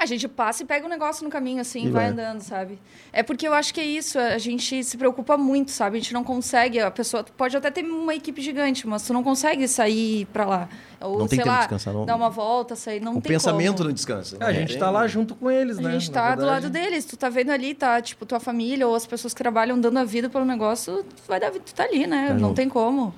A 0.00 0.06
gente 0.06 0.28
passa 0.28 0.62
e 0.62 0.66
pega 0.66 0.86
um 0.86 0.88
negócio 0.88 1.24
no 1.24 1.30
caminho, 1.30 1.60
assim, 1.60 1.86
E 1.86 1.90
vai 1.90 2.04
vai. 2.04 2.12
andando, 2.12 2.40
sabe? 2.40 2.78
É 3.12 3.22
porque 3.22 3.46
eu 3.48 3.52
acho 3.52 3.74
que 3.74 3.80
é 3.80 3.84
isso, 3.84 4.18
a 4.18 4.38
gente 4.38 4.84
se 4.84 4.96
preocupa 4.96 5.36
muito, 5.36 5.70
sabe? 5.72 5.96
A 5.96 6.00
gente 6.00 6.14
não 6.14 6.22
consegue, 6.22 6.78
a 6.78 6.90
pessoa 6.90 7.24
pode 7.36 7.56
até 7.56 7.70
ter 7.70 7.84
uma 7.84 8.14
equipe 8.14 8.40
gigante, 8.40 8.86
mas 8.86 9.02
tu 9.02 9.12
não 9.12 9.22
consegue 9.24 9.66
sair 9.66 10.26
pra 10.26 10.44
lá. 10.44 10.68
Ou, 11.00 11.18
Não 11.18 11.28
tem 11.28 11.28
sei 11.28 11.38
tempo 11.38 11.48
de 11.48 11.54
lá, 11.54 11.58
descansar, 11.60 11.94
não. 11.94 12.04
dar 12.06 12.16
uma 12.16 12.30
volta, 12.30 12.74
sair, 12.76 13.00
não 13.00 13.12
o 13.18 13.20
tem 13.20 13.32
pensamento 13.32 13.76
como. 13.78 13.88
não 13.88 13.92
descansa. 13.94 14.36
É, 14.40 14.44
a 14.44 14.52
gente 14.52 14.76
tá 14.78 14.90
lá 14.90 15.06
junto 15.06 15.34
com 15.34 15.50
eles, 15.50 15.78
né? 15.78 15.90
A 15.90 15.92
gente 15.92 16.10
tá 16.10 16.34
do 16.34 16.44
lado 16.46 16.70
deles, 16.70 17.04
tu 17.04 17.16
tá 17.16 17.28
vendo 17.28 17.50
ali, 17.50 17.74
tá, 17.74 18.00
tipo, 18.00 18.24
tua 18.26 18.40
família 18.40 18.86
ou 18.86 18.94
as 18.94 19.06
pessoas 19.06 19.32
que 19.34 19.38
trabalham 19.42 19.78
dando 19.80 19.98
a 19.98 20.04
vida 20.04 20.28
pelo 20.28 20.44
negócio, 20.44 21.02
tu 21.04 21.22
vai 21.26 21.38
dar, 21.40 21.50
tu 21.50 21.74
tá 21.74 21.84
ali, 21.84 22.06
né? 22.06 22.28
Tá 22.28 22.34
não 22.34 22.40
junto. 22.48 22.56
tem 22.56 22.68
como. 22.68 23.14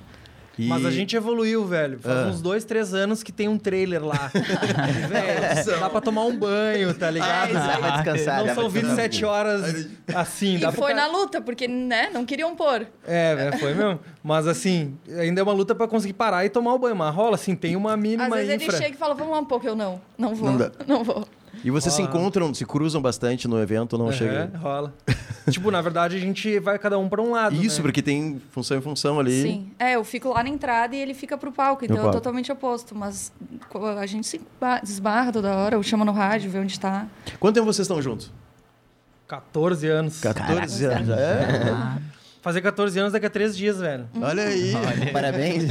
E- 0.59 0.67
Mas 0.67 0.85
a 0.85 0.91
gente 0.91 1.15
evoluiu, 1.15 1.65
velho. 1.65 1.97
Faz 1.99 2.17
Ah. 2.17 2.27
uns 2.27 2.41
dois, 2.41 2.65
três 2.65 2.93
anos 2.93 3.23
que 3.23 3.31
tem 3.31 3.47
um 3.47 3.57
trailer 3.57 4.03
lá. 4.05 4.29
E, 4.35 4.39
velho, 5.07 5.79
dá 5.79 5.89
pra 5.89 6.01
tomar 6.01 6.25
um 6.25 6.35
banho, 6.37 6.93
tá 6.93 7.09
ligado? 7.09 7.53
Dá 7.53 7.77
pra 7.77 7.89
descansar. 7.91 8.37
Não 8.39 8.45
dá 8.47 8.53
pra 8.53 8.61
são 8.63 8.71
descansar. 8.71 8.95
27 8.97 9.25
horas 9.25 9.87
assim. 10.13 10.59
Dá 10.59 10.69
e 10.69 10.71
foi 10.73 10.93
cara- 10.93 11.07
na 11.07 11.17
luta, 11.17 11.41
porque, 11.41 11.67
né, 11.67 12.09
não 12.13 12.25
queriam 12.25 12.55
pôr. 12.55 12.85
É, 13.07 13.35
velho, 13.35 13.57
foi 13.59 13.73
mesmo. 13.73 13.99
Mas 14.23 14.45
assim, 14.45 14.97
ainda 15.17 15.39
é 15.39 15.43
uma 15.43 15.53
luta 15.53 15.73
pra 15.73 15.87
conseguir 15.87 16.13
parar 16.13 16.45
e 16.45 16.49
tomar 16.49 16.73
o 16.73 16.79
banho. 16.79 16.95
Mas 16.95 17.15
rola, 17.15 17.35
assim, 17.35 17.55
tem 17.55 17.75
uma 17.75 17.95
mínima 17.95 18.25
Às 18.25 18.33
vezes 18.45 18.55
infra. 18.61 18.75
ele 18.75 18.83
chega 18.83 18.95
e 18.95 18.97
fala, 18.99 19.13
vamos 19.15 19.31
lá 19.33 19.39
um 19.39 19.45
pouco, 19.45 19.65
eu 19.65 19.75
não, 19.75 20.01
não 20.17 20.35
vou, 20.35 20.49
Não 20.51 20.57
dá. 20.57 20.71
não 20.87 21.03
vou. 21.03 21.25
E 21.63 21.69
vocês 21.69 21.93
se 21.93 22.01
Rola. 22.01 22.13
encontram, 22.15 22.53
se 22.53 22.65
cruzam 22.65 23.01
bastante 23.01 23.47
no 23.47 23.61
evento, 23.61 23.97
não 23.97 24.07
Aham, 24.07 24.13
chega. 24.15 24.51
rola. 24.57 24.93
tipo, 25.49 25.69
na 25.69 25.81
verdade, 25.81 26.15
a 26.15 26.19
gente 26.19 26.59
vai 26.59 26.79
cada 26.79 26.97
um 26.97 27.07
pra 27.07 27.21
um 27.21 27.31
lado. 27.31 27.55
Isso, 27.55 27.77
né? 27.77 27.81
porque 27.83 28.01
tem 28.01 28.41
função 28.51 28.77
e 28.77 28.81
função 28.81 29.19
ali. 29.19 29.41
Sim. 29.43 29.71
É, 29.77 29.95
eu 29.95 30.03
fico 30.03 30.29
lá 30.29 30.41
na 30.43 30.49
entrada 30.49 30.95
e 30.95 30.99
ele 30.99 31.13
fica 31.13 31.37
pro 31.37 31.51
palco, 31.51 31.85
então 31.85 32.09
é 32.09 32.11
totalmente 32.11 32.51
oposto. 32.51 32.95
Mas 32.95 33.31
a 33.99 34.05
gente 34.05 34.25
se 34.27 34.41
ba- 34.59 34.79
desbarra 34.79 35.31
toda 35.31 35.55
hora, 35.55 35.75
eu 35.75 35.83
chamo 35.83 36.03
no 36.03 36.11
rádio, 36.11 36.49
vê 36.49 36.59
onde 36.59 36.79
tá. 36.79 37.05
Quanto 37.39 37.53
tempo 37.55 37.65
vocês 37.67 37.85
estão 37.85 38.01
juntos? 38.01 38.31
14 39.27 39.87
anos. 39.87 40.19
14 40.19 40.85
anos. 40.85 41.09
É. 41.09 41.97
Fazer 42.41 42.59
14 42.61 42.99
anos 42.99 43.13
daqui 43.13 43.27
a 43.27 43.29
3 43.29 43.55
dias, 43.55 43.79
velho. 43.79 44.07
Olha 44.19 44.43
aí. 44.43 44.73
Parabéns. 45.13 45.65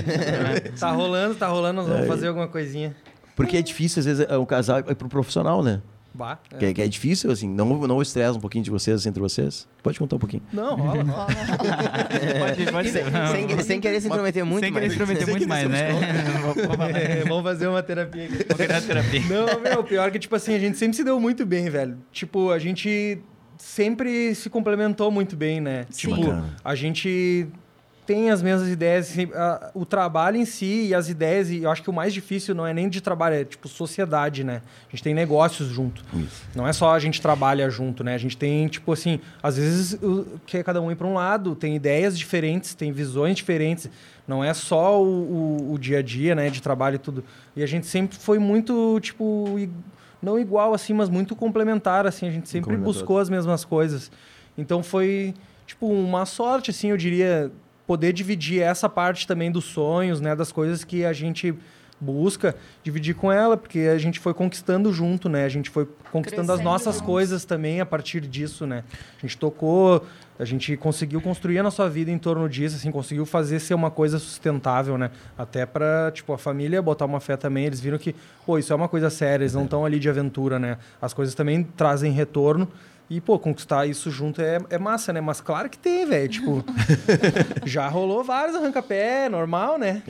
Tá 0.79 0.93
rolando, 0.93 1.35
tá 1.35 1.49
rolando, 1.49 1.81
nós 1.83 1.89
vamos 1.91 2.07
fazer 2.07 2.29
alguma 2.29 2.47
coisinha. 2.47 2.95
Porque 3.41 3.57
é 3.57 3.63
difícil, 3.63 4.01
às 4.01 4.07
vezes, 4.07 4.27
é 4.29 4.37
um 4.37 4.45
casal 4.45 4.79
é 4.79 4.95
pro 4.95 5.09
profissional, 5.09 5.63
né? 5.63 5.81
Bah. 6.13 6.39
é. 6.53 6.59
Que, 6.59 6.65
é, 6.67 6.75
que 6.75 6.83
é 6.83 6.89
difícil, 6.89 7.31
assim. 7.31 7.49
Não, 7.49 7.67
não 7.87 8.03
estressa 8.03 8.37
um 8.37 8.41
pouquinho 8.41 8.65
de 8.65 8.71
vocês, 8.71 9.07
entre 9.07 9.21
vocês? 9.21 9.69
Pode 9.83 9.99
contar 9.99 10.17
um 10.17 10.19
pouquinho. 10.19 10.43
Não, 10.53 10.77
rola, 10.77 11.03
rola. 11.03 11.27
Pode, 12.39 12.73
pode 12.73 12.91
ser. 12.91 13.05
sem, 13.05 13.49
sem, 13.49 13.63
sem 13.63 13.81
querer 13.81 14.01
se 14.01 14.09
intrometer 14.09 14.45
muito, 14.45 14.65
Sem 14.65 14.73
querer 14.73 14.91
se 14.91 14.97
prometer 14.97 15.27
muito 15.27 15.49
mais, 15.49 15.69
né? 15.71 15.91
É, 16.95 17.25
vamos 17.29 17.45
fazer 17.45 17.69
uma 17.69 17.83
terapia 17.83 18.25
aqui. 18.25 18.45
Criar 18.45 18.83
terapia. 18.83 19.23
Não, 19.29 19.61
meu, 19.61 19.85
pior 19.85 20.11
que, 20.11 20.19
tipo 20.19 20.35
assim, 20.35 20.55
a 20.55 20.59
gente 20.59 20.77
sempre 20.77 20.97
se 20.97 21.05
deu 21.05 21.21
muito 21.21 21.47
bem, 21.47 21.71
velho. 21.71 21.97
Tipo, 22.11 22.51
a 22.51 22.59
gente 22.59 23.23
sempre 23.57 24.35
se 24.35 24.51
complementou 24.51 25.11
muito 25.11 25.37
bem, 25.37 25.61
né? 25.61 25.87
Sim. 25.91 26.09
Tipo, 26.09 26.21
Bacana. 26.23 26.57
a 26.65 26.75
gente 26.75 27.47
tem 28.11 28.29
as 28.29 28.43
mesmas 28.43 28.69
ideias, 28.69 29.09
assim, 29.09 29.29
a- 29.33 29.71
o 29.73 29.87
trabalho 29.87 30.37
em 30.37 30.45
si 30.45 30.89
e 30.89 30.95
as 30.97 31.09
ideias, 31.09 31.49
e 31.49 31.63
eu 31.63 31.71
acho 31.71 31.81
que 31.81 31.89
o 31.89 31.93
mais 31.93 32.13
difícil 32.13 32.57
não 32.57 32.67
é 32.67 32.75
nem 32.75 32.89
de 32.89 33.01
trabalho, 33.01 33.37
é 33.37 33.45
tipo 33.45 33.69
sociedade, 33.69 34.43
né? 34.43 34.63
A 34.89 34.91
gente 34.91 35.05
tem 35.05 35.15
negócios 35.15 35.69
junto. 35.69 36.05
Não 36.53 36.67
é 36.67 36.73
só 36.73 36.93
a 36.93 36.99
gente 36.99 37.23
trabalha 37.23 37.71
junto, 37.71 38.03
né? 38.03 38.15
A 38.15 38.19
gente 38.19 38.37
tem, 38.37 38.67
tipo 38.67 38.93
assim, 38.93 39.21
às 39.41 39.57
vezes 39.57 39.93
o- 40.03 40.27
quer 40.45 40.65
cada 40.65 40.83
um 40.83 40.91
ir 40.91 40.97
para 40.97 41.07
um 41.07 41.15
lado, 41.15 41.55
tem 41.55 41.77
ideias 41.77 42.19
diferentes, 42.19 42.75
tem 42.75 42.91
visões 42.91 43.37
diferentes. 43.37 43.89
Não 44.27 44.43
é 44.43 44.53
só 44.55 45.01
o, 45.01 45.07
o- 45.07 45.73
o 45.75 45.79
dia 45.79 46.01
a 46.01 46.03
dia, 46.03 46.35
né, 46.35 46.51
de 46.51 46.61
trabalho 46.61 46.97
e 46.97 46.99
tudo. 46.99 47.23
E 47.55 47.63
a 47.63 47.67
gente 47.67 47.87
sempre 47.87 48.19
foi 48.19 48.41
muito, 48.41 48.99
tipo, 49.01 49.57
não 50.21 50.37
igual 50.37 50.75
assim, 50.75 50.93
mas 50.95 51.09
muito 51.09 51.37
complementar, 51.37 52.09
assim. 52.09 52.27
A 52.27 52.31
gente 52.33 52.49
sempre 52.49 52.71
buscou 52.87 53.19
as 53.21 53.31
mesmas 53.31 53.65
coisas. 53.65 54.11
Então 54.59 54.83
foi, 54.83 55.33
tipo, 55.65 55.87
uma 55.87 56.27
sorte, 56.27 56.73
assim, 56.73 56.89
eu 56.89 56.97
diria, 56.97 57.53
poder 57.91 58.13
dividir 58.13 58.63
essa 58.63 58.89
parte 58.89 59.27
também 59.27 59.51
dos 59.51 59.65
sonhos, 59.65 60.21
né, 60.21 60.37
das 60.37 60.53
coisas 60.53 60.85
que 60.85 61.05
a 61.05 61.13
gente 61.13 61.53
busca 62.01 62.55
dividir 62.85 63.17
com 63.17 63.33
ela, 63.33 63.57
porque 63.57 63.81
a 63.81 63.99
gente 63.99 64.21
foi 64.21 64.33
conquistando 64.33 64.93
junto, 64.93 65.29
né? 65.29 65.45
A 65.45 65.49
gente 65.49 65.69
foi 65.69 65.89
conquistando 66.13 66.53
as 66.53 66.59
Crescendo 66.59 66.65
nossas 66.65 66.95
juntos. 66.95 67.07
coisas 67.07 67.45
também 67.45 67.81
a 67.81 67.85
partir 67.85 68.21
disso, 68.21 68.65
né? 68.65 68.85
A 69.19 69.27
gente 69.27 69.37
tocou, 69.37 70.07
a 70.39 70.45
gente 70.45 70.77
conseguiu 70.77 71.21
construir 71.21 71.59
a 71.59 71.65
nossa 71.65 71.87
vida 71.91 72.13
em 72.13 72.17
torno 72.17 72.49
disso, 72.49 72.77
assim, 72.77 72.93
conseguiu 72.93 73.27
fazer 73.27 73.59
ser 73.59 73.75
uma 73.75 73.91
coisa 73.91 74.21
sustentável, 74.21 74.97
né? 74.97 75.11
Até 75.37 75.67
pra, 75.67 76.13
tipo, 76.13 76.33
a 76.33 76.39
família 76.39 76.81
botar 76.81 77.07
uma 77.07 77.19
fé 77.19 77.37
também, 77.37 77.67
eles 77.67 77.81
viram 77.81 77.99
que, 77.99 78.15
pô, 78.47 78.57
isso 78.57 78.73
é 78.73 78.77
uma 78.77 78.89
coisa 78.89 79.11
séria, 79.11 79.43
eles 79.43 79.55
não 79.55 79.65
estão 79.65 79.85
ali 79.85 79.99
de 79.99 80.09
aventura, 80.09 80.61
né? 80.61 80.79
As 81.03 81.13
coisas 81.13 81.35
também 81.35 81.65
trazem 81.65 82.13
retorno. 82.13 82.69
E, 83.11 83.21
pô, 83.21 83.41
conquistar 83.41 83.87
isso 83.87 84.09
junto 84.09 84.41
é, 84.41 84.59
é 84.71 84.79
massa, 84.79 85.13
né? 85.13 85.21
Mas 85.21 85.41
claro 85.41 85.69
que 85.69 85.77
tem, 85.77 86.07
velho. 86.07 86.29
Tipo, 86.29 86.65
já 87.67 87.89
rolou 87.89 88.23
vários 88.23 88.55
arranca-pé, 88.55 89.29
normal, 89.29 89.77
né? 89.79 90.01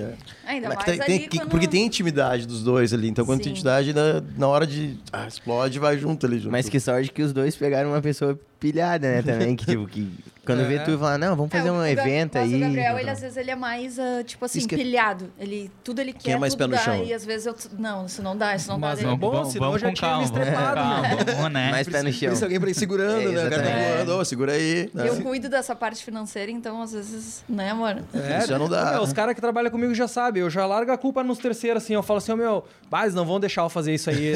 Ainda 0.47 0.69
Mas 0.69 0.77
mais 0.77 0.85
tem- 0.85 1.01
ali 1.17 1.29
tem 1.29 1.41
quando... 1.41 1.49
Porque 1.49 1.67
tem 1.67 1.87
intimidade 1.87 2.47
dos 2.47 2.63
dois 2.63 2.93
ali. 2.93 3.09
Então, 3.09 3.25
quando 3.25 3.39
tem 3.39 3.47
Sim. 3.47 3.53
intimidade, 3.53 3.95
na, 3.95 4.23
na 4.37 4.47
hora 4.47 4.67
de. 4.67 4.99
Ah, 5.11 5.27
explode, 5.27 5.79
vai 5.79 5.97
junto 5.97 6.27
ali. 6.27 6.39
Junto. 6.39 6.53
Mas 6.53 6.69
que 6.69 6.79
sorte 6.79 7.11
que 7.11 7.23
os 7.23 7.33
dois 7.33 7.57
pegaram 7.57 7.89
uma 7.89 8.03
pessoa 8.03 8.39
pilhada, 8.61 9.11
né, 9.11 9.23
também, 9.23 9.57
que 9.57 9.65
tipo, 9.65 9.87
que 9.87 10.13
quando 10.45 10.67
vê 10.67 10.77
É. 10.77 10.79
tu 10.81 10.99
fala, 10.99 11.19
não, 11.19 11.37
vamos 11.37 11.53
É, 11.55 11.59
fazer 11.59 11.71
o 11.71 11.75
um 11.75 11.87
evento 11.87 12.39
mas 12.39 12.51
aí. 12.53 12.57
o 12.57 12.61
Gabriel, 12.61 12.99
ele 12.99 13.11
às 13.11 13.21
vezes 13.21 13.37
ele 13.37 13.51
é 13.51 13.57
mais, 13.57 13.99
ah, 13.99 14.23
tipo 14.25 14.45
assim, 14.45 14.67
que 14.67 14.75
é- 14.75 14.79
pilhado. 14.79 15.31
Ele, 15.39 15.71
tudo 15.85 16.01
ele 16.01 16.13
quer, 16.13 16.33
é 16.33 16.37
mais 16.39 16.55
tudo 16.55 16.61
pé 16.61 16.67
no 16.67 16.73
dá. 16.73 16.79
chão. 16.79 17.05
E 17.05 17.13
às 17.15 17.25
vezes 17.25 17.47
eu... 17.47 17.55
Não, 17.79 18.07
isso 18.07 18.23
não 18.23 18.37
dá, 18.37 18.55
isso 18.57 18.69
não 18.69 18.79
Mas 18.79 18.99
dá. 19.01 19.05
é 19.07 19.09
Ele- 19.11 19.17
bom, 19.19 19.45
senão 19.45 19.73
eu 19.73 19.79
já 19.79 19.89
com 19.89 19.95
tinha 19.95 20.09
me 20.19 20.25
calma, 20.25 20.27
vamos 20.27 20.31
com 20.31 20.39
estrepado, 20.39 20.75
calma, 20.81 21.03
né? 21.03 21.35
vamos, 21.35 21.53
né? 21.53 21.71
Mais 21.71 21.89
pé 21.89 22.03
no 22.03 22.13
chão. 22.13 22.21
Precisa 22.29 22.47
alguém 22.47 22.61
pra 22.61 22.71
ir 22.71 22.75
segurando, 22.75 23.21
É, 23.21 23.33
né? 23.33 23.47
O 23.47 23.51
cara 23.51 23.63
tá 23.63 23.71
voando, 23.97 24.19
ô, 24.21 24.25
segura 24.25 24.53
aí. 24.53 24.91
né? 24.95 25.09
Eu 25.09 25.21
cuido 25.23 25.49
dessa 25.49 25.75
parte 25.77 26.05
financeira, 26.05 26.51
então 26.51 26.81
às 26.83 26.93
vezes, 26.93 27.45
né, 27.49 27.71
amor? 27.71 27.97
É, 28.15 28.47
Já 28.47 28.59
não 28.59 28.69
dá. 28.69 28.95
é, 28.95 29.01
os 29.01 29.13
caras 29.13 29.35
que 29.35 29.41
trabalham 29.41 29.71
comigo 29.71 29.95
já 29.95 30.09
sabem. 30.09 30.43
Eu 30.43 30.51
já 30.51 30.65
largo 30.67 30.91
a 30.93 30.99
culpa 30.99 31.23
nos 31.23 31.39
terceiros, 31.39 31.83
assim. 31.83 31.95
Eu 31.95 32.03
falo 32.03 32.19
assim, 32.19 32.33
ô 32.33 32.37
meu, 32.37 32.65
eles 33.03 33.15
não 33.15 33.25
vão 33.25 33.39
deixar 33.41 33.63
eu 33.63 33.69
fazer 33.69 33.95
isso 33.95 34.09
aí. 34.11 34.33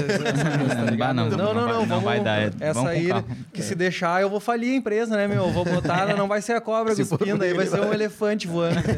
não, 1.15 1.15
não, 1.31 1.31
não, 1.31 1.37
não 1.37 1.55
não, 1.55 1.65
vai- 1.65 1.73
não 1.73 1.87
vamos, 1.87 2.05
vai 2.05 2.21
dar, 2.21 2.43
é, 2.43 2.51
Essa 2.61 2.89
aí, 2.89 3.09
que 3.53 3.63
se 3.63 3.75
deixar, 3.75 4.21
eu 4.23 4.29
vou 4.31 4.41
falir 4.41 4.73
a 4.73 4.77
empresa, 4.77 5.17
né, 5.17 5.27
meu? 5.27 5.45
Eu 5.47 5.55
Vou 5.55 5.65
botar, 5.65 5.94
não 6.17 6.29
vai 6.29 6.41
ser 6.43 6.53
a 6.55 6.61
cobra 6.61 6.95
cuspindo, 6.95 7.43
aí 7.45 7.53
vai 7.55 7.67
ser 7.67 7.81
um 7.81 7.93
elefante 7.93 8.47
voando. 8.47 8.77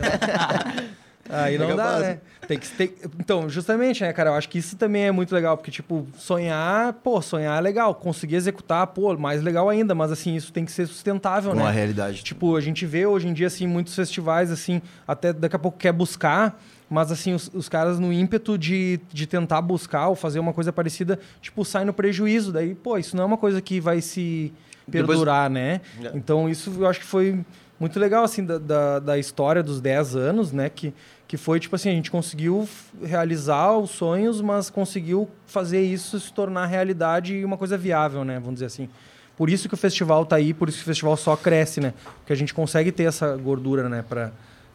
Aí 1.28 1.58
não 1.58 1.72
É 1.72 1.74
dá, 1.74 1.98
né? 1.98 2.18
Tem 2.46 2.56
que, 2.56 2.68
tem- 2.68 2.94
então, 3.18 3.48
justamente, 3.48 4.00
né, 4.02 4.12
cara? 4.12 4.30
Eu 4.30 4.34
acho 4.34 4.48
que 4.48 4.58
isso 4.58 4.76
também 4.76 5.06
é 5.06 5.10
muito 5.10 5.34
legal, 5.34 5.56
porque, 5.56 5.72
tipo, 5.72 6.06
sonhar, 6.16 6.92
pô, 6.92 7.20
sonhar 7.20 7.58
é 7.58 7.60
legal. 7.60 7.96
Conseguir 7.96 8.36
executar, 8.36 8.86
pô, 8.86 9.16
mais 9.18 9.42
legal 9.42 9.68
ainda, 9.68 9.92
mas, 9.92 10.12
assim, 10.12 10.36
isso 10.36 10.52
tem 10.52 10.64
que 10.64 10.70
ser 10.70 10.86
sustentável, 10.86 11.50
Com 11.50 11.56
né? 11.58 11.66
a 11.66 11.70
realidade. 11.70 12.22
Tipo, 12.22 12.54
a 12.54 12.60
gente 12.60 12.86
vê 12.86 13.06
hoje 13.06 13.26
em 13.26 13.32
dia, 13.32 13.48
assim, 13.48 13.66
muitos 13.66 13.92
festivais, 13.96 14.52
assim, 14.52 14.80
até 15.06 15.32
daqui 15.32 15.56
a 15.56 15.58
pouco 15.58 15.76
quer 15.76 15.92
buscar, 15.92 16.60
mas, 16.88 17.10
assim, 17.10 17.34
os, 17.34 17.50
os 17.52 17.68
caras 17.68 17.98
no 17.98 18.12
ímpeto 18.12 18.56
de, 18.56 19.00
de 19.12 19.26
tentar 19.26 19.60
buscar 19.60 20.08
ou 20.08 20.14
fazer 20.14 20.38
uma 20.38 20.52
coisa 20.52 20.72
parecida, 20.72 21.18
tipo, 21.40 21.64
sai 21.64 21.84
no 21.84 21.92
prejuízo. 21.92 22.52
Daí, 22.52 22.74
pô, 22.74 22.96
isso 22.96 23.16
não 23.16 23.24
é 23.24 23.26
uma 23.26 23.36
coisa 23.36 23.60
que 23.60 23.80
vai 23.80 24.00
se 24.00 24.52
Depois- 24.86 25.06
perdurar, 25.18 25.50
né? 25.50 25.80
É. 26.02 26.12
Então, 26.14 26.48
isso 26.48 26.72
eu 26.78 26.86
acho 26.86 27.00
que 27.00 27.06
foi 27.06 27.44
muito 27.78 27.98
legal, 27.98 28.22
assim, 28.24 28.44
da, 28.44 28.56
da, 28.58 28.98
da 29.00 29.18
história 29.18 29.62
dos 29.62 29.80
10 29.80 30.14
anos, 30.16 30.52
né? 30.52 30.70
Que, 30.70 30.94
que 31.26 31.36
foi, 31.36 31.58
tipo 31.58 31.74
assim, 31.74 31.88
a 31.90 31.92
gente 31.92 32.10
conseguiu 32.10 32.68
realizar 33.02 33.72
os 33.76 33.90
sonhos, 33.90 34.40
mas 34.40 34.70
conseguiu 34.70 35.28
fazer 35.46 35.80
isso 35.82 36.18
se 36.20 36.32
tornar 36.32 36.66
realidade 36.66 37.34
e 37.34 37.44
uma 37.44 37.56
coisa 37.56 37.76
viável, 37.76 38.24
né? 38.24 38.34
Vamos 38.38 38.54
dizer 38.54 38.66
assim. 38.66 38.88
Por 39.36 39.50
isso 39.50 39.68
que 39.68 39.74
o 39.74 39.76
festival 39.76 40.24
tá 40.24 40.36
aí, 40.36 40.54
por 40.54 40.68
isso 40.68 40.78
que 40.78 40.84
o 40.84 40.86
festival 40.86 41.16
só 41.16 41.36
cresce, 41.36 41.80
né? 41.80 41.92
Porque 42.20 42.32
a 42.32 42.36
gente 42.36 42.54
consegue 42.54 42.90
ter 42.92 43.02
essa 43.02 43.36
gordura, 43.36 43.88
né? 43.88 44.02
Pra 44.08 44.30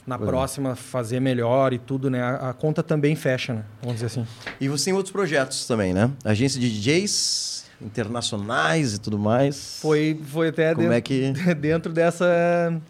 na 0.05 0.15
é. 0.15 0.17
próxima 0.17 0.75
fazer 0.75 1.19
melhor 1.19 1.73
e 1.73 1.77
tudo, 1.77 2.09
né? 2.09 2.21
A, 2.21 2.49
a 2.49 2.53
conta 2.53 2.81
também 2.81 3.15
fecha, 3.15 3.53
né? 3.53 3.63
Vamos 3.81 3.95
dizer 3.95 4.07
assim. 4.07 4.27
E 4.59 4.67
você 4.67 4.85
tem 4.85 4.93
outros 4.93 5.11
projetos 5.11 5.65
também, 5.65 5.93
né? 5.93 6.11
Agência 6.23 6.59
de 6.59 6.69
DJs 6.69 7.65
internacionais 7.81 8.95
e 8.95 8.99
tudo 8.99 9.17
mais. 9.17 9.79
Foi, 9.81 10.19
foi 10.25 10.49
até 10.49 10.73
Como 10.73 10.89
dentro, 10.89 10.97
é 10.97 11.01
que. 11.01 11.33
dentro 11.55 11.93
dessa. 11.93 12.81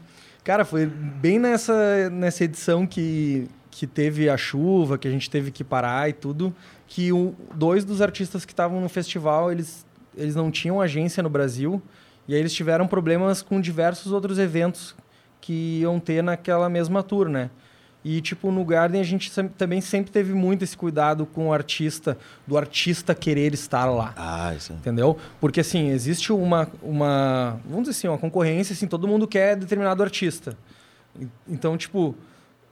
Cara, 0.43 0.65
foi 0.65 0.85
bem 0.85 1.37
nessa, 1.37 2.09
nessa 2.09 2.43
edição 2.43 2.87
que, 2.87 3.47
que 3.69 3.85
teve 3.85 4.27
a 4.27 4.37
chuva, 4.37 4.97
que 4.97 5.07
a 5.07 5.11
gente 5.11 5.29
teve 5.29 5.51
que 5.51 5.63
parar 5.63 6.09
e 6.09 6.13
tudo, 6.13 6.53
que 6.87 7.13
o, 7.13 7.35
dois 7.53 7.85
dos 7.85 8.01
artistas 8.01 8.43
que 8.43 8.51
estavam 8.51 8.81
no 8.81 8.89
festival, 8.89 9.51
eles, 9.51 9.85
eles 10.17 10.33
não 10.35 10.49
tinham 10.49 10.81
agência 10.81 11.21
no 11.21 11.29
Brasil, 11.29 11.79
e 12.27 12.33
aí 12.33 12.39
eles 12.39 12.53
tiveram 12.53 12.87
problemas 12.87 13.43
com 13.43 13.61
diversos 13.61 14.11
outros 14.11 14.39
eventos 14.39 14.95
que 15.41 15.79
iam 15.81 15.99
ter 15.99 16.21
naquela 16.23 16.69
mesma 16.69 17.01
tour, 17.03 17.27
né? 17.27 17.49
E, 18.03 18.19
tipo, 18.19 18.51
no 18.51 18.65
Garden 18.65 18.99
a 18.99 19.03
gente 19.03 19.29
sem- 19.29 19.47
também 19.47 19.79
sempre 19.79 20.11
teve 20.11 20.33
muito 20.33 20.63
esse 20.63 20.75
cuidado 20.75 21.23
com 21.25 21.49
o 21.49 21.53
artista, 21.53 22.17
do 22.47 22.57
artista 22.57 23.13
querer 23.13 23.53
estar 23.53 23.85
lá. 23.85 24.13
Ah, 24.17 24.53
isso. 24.55 24.73
Entendeu? 24.73 25.17
Porque, 25.39 25.59
assim, 25.59 25.89
existe 25.89 26.33
uma, 26.33 26.67
uma... 26.81 27.59
Vamos 27.63 27.87
dizer 27.87 27.91
assim, 27.91 28.07
uma 28.07 28.17
concorrência, 28.17 28.73
assim, 28.73 28.87
todo 28.87 29.07
mundo 29.07 29.27
quer 29.27 29.55
determinado 29.55 30.01
artista. 30.01 30.57
Então, 31.47 31.77
tipo, 31.77 32.15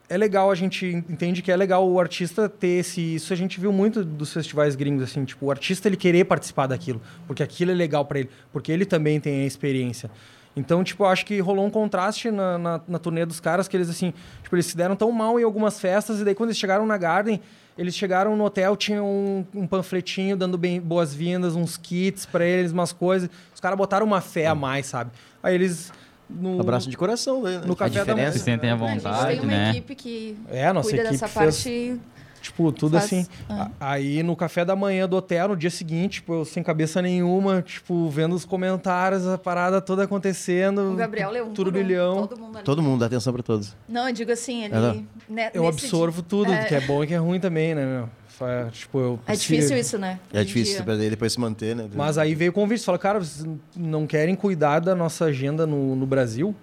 é 0.10 0.18
legal, 0.18 0.50
a 0.50 0.56
gente 0.56 0.88
entende 0.88 1.44
que 1.44 1.52
é 1.52 1.56
legal 1.56 1.88
o 1.88 2.00
artista 2.00 2.50
ter 2.50 2.80
esse... 2.80 3.00
Isso 3.14 3.32
a 3.32 3.36
gente 3.36 3.60
viu 3.60 3.72
muito 3.72 4.04
dos 4.04 4.34
festivais 4.34 4.76
gringos, 4.76 5.04
assim, 5.04 5.24
tipo, 5.26 5.46
o 5.46 5.52
artista 5.52 5.88
ele 5.88 5.98
querer 5.98 6.24
participar 6.26 6.66
daquilo, 6.66 7.00
porque 7.28 7.44
aquilo 7.44 7.70
é 7.70 7.76
legal 7.76 8.04
para 8.04 8.22
ele, 8.22 8.30
porque 8.52 8.72
ele 8.72 8.86
também 8.86 9.20
tem 9.20 9.44
a 9.44 9.46
experiência. 9.46 10.10
Então, 10.56 10.84
tipo, 10.84 11.06
acho 11.06 11.26
que 11.26 11.40
rolou 11.40 11.66
um 11.66 11.70
contraste 11.70 12.32
na, 12.32 12.58
na, 12.58 12.82
na 12.88 13.00
turnê 13.00 13.26
dos 13.26 13.40
caras, 13.40 13.68
que 13.68 13.78
eles, 13.78 13.90
assim, 13.90 14.14
tipo, 14.44 14.56
eles 14.56 14.66
se 14.66 14.76
deram 14.76 14.96
tão 14.96 15.12
mal 15.12 15.40
em 15.40 15.44
algumas 15.44 15.80
festas, 15.80 16.20
e 16.20 16.26
daí 16.26 16.36
quando 16.36 16.50
eles 16.50 16.58
chegaram 16.58 16.86
na 16.86 16.98
Garden, 16.98 17.40
eles 17.78 17.96
chegaram 17.96 18.36
no 18.36 18.44
hotel, 18.44 18.76
tinham 18.76 19.06
um, 19.08 19.46
um 19.56 19.66
panfletinho 19.68 20.36
dando 20.36 20.58
bem 20.58 20.82
boas-vindas, 20.82 21.56
uns 21.56 21.78
kits 21.78 22.26
pra 22.26 22.46
eles, 22.46 22.72
umas 22.74 22.92
coisas. 22.92 23.30
Os 23.56 23.62
caras 23.62 23.78
botaram 23.78 24.06
uma 24.06 24.20
fé 24.20 24.48
a 24.48 24.56
mais, 24.56 24.88
sabe? 24.88 25.12
Aí 25.42 25.56
eles... 25.56 25.92
No, 26.30 26.60
Abraço 26.60 26.88
de 26.90 26.96
coração, 26.98 27.42
né? 27.42 27.62
no 27.66 27.76
café 27.76 28.04
da 28.06 28.14
manhã... 28.14 28.26
diferença- 28.30 28.38
Se 28.38 28.44
sentem 28.44 28.70
à 28.70 28.76
a 28.76 28.78
gente 28.78 29.00
vontade, 29.02 29.28
tem 29.32 29.40
uma 29.40 29.48
né? 29.48 29.70
equipe 29.72 29.96
que 29.96 30.38
É, 30.50 30.68
a 30.68 30.74
nossa 30.74 30.90
cuida 30.90 31.04
equipe 31.04 31.14
dessa 31.20 31.28
fez, 31.28 31.56
parte. 31.64 32.02
Tipo, 32.42 32.72
tudo 32.72 32.94
faz- 32.94 33.06
assim. 33.06 33.28
ah. 33.50 33.70
Aí 33.80 34.24
no 34.24 34.36
café 34.36 34.64
da 34.66 34.76
manhã 34.76 35.08
do 35.08 35.16
hotel, 35.18 35.50
no 35.50 35.56
dia 35.58 35.70
seguinte, 35.70 36.14
tipo, 36.16 36.34
eu 36.34 36.46
sem 36.46 36.62
cabeça 36.64 37.02
nenhuma, 37.02 37.62
tipo, 37.62 38.10
vendo 38.10 38.36
os 38.36 38.46
comentários, 38.46 39.28
a 39.28 39.38
parada 39.38 39.82
toda 39.82 40.04
acontecendo. 40.04 40.94
O 40.94 40.96
Gabriel 40.96 41.32
leu 41.32 41.46
um 41.48 41.54
turbilhão. 41.54 42.28
Todo 42.28 42.40
mundo 42.40 42.56
ali. 42.58 42.66
Todo 42.66 42.82
mundo 42.82 43.00
dá 43.00 43.06
atenção 43.06 43.34
pra 43.34 43.44
todos. 43.44 43.76
Não, 43.88 44.08
eu 44.08 44.14
digo 44.14 44.32
assim, 44.32 44.64
ele. 44.66 45.06
Né, 45.30 45.52
Eu 45.54 45.68
absorvo 45.68 46.22
dia- 46.22 46.30
tudo, 46.30 46.52
É, 46.52 46.64
que 46.66 46.76
é 46.76 46.82
bom 46.82 47.04
e 47.04 47.08
que 47.08 47.14
é 47.14 47.18
ruim 47.18 47.40
também, 47.40 47.76
né, 47.76 47.86
meu? 47.86 48.10
Fa- 48.28 48.70
Tipo, 48.72 49.00
eu 49.00 49.20
É 49.28 49.34
difícil 49.34 49.78
isso, 49.78 49.98
né? 49.98 50.18
É 50.34 50.44
difícil 50.46 50.76
dia. 50.76 50.84
pra 50.84 50.94
ele 50.96 51.10
depois 51.10 51.34
se 51.34 51.40
manter, 51.40 51.76
né? 51.76 51.88
Mas 51.94 52.18
aí 52.18 52.34
veio 52.34 52.52
o 52.52 52.54
convite, 52.54 52.84
falou, 52.86 52.98
cara, 52.98 53.20
vocês 53.20 53.46
não 53.76 54.08
querem 54.08 54.34
cuidar 54.34 54.80
da 54.80 54.96
nossa 54.96 55.26
agenda 55.26 55.68
no, 55.68 55.94
no 55.96 56.06
Brasil? 56.06 56.56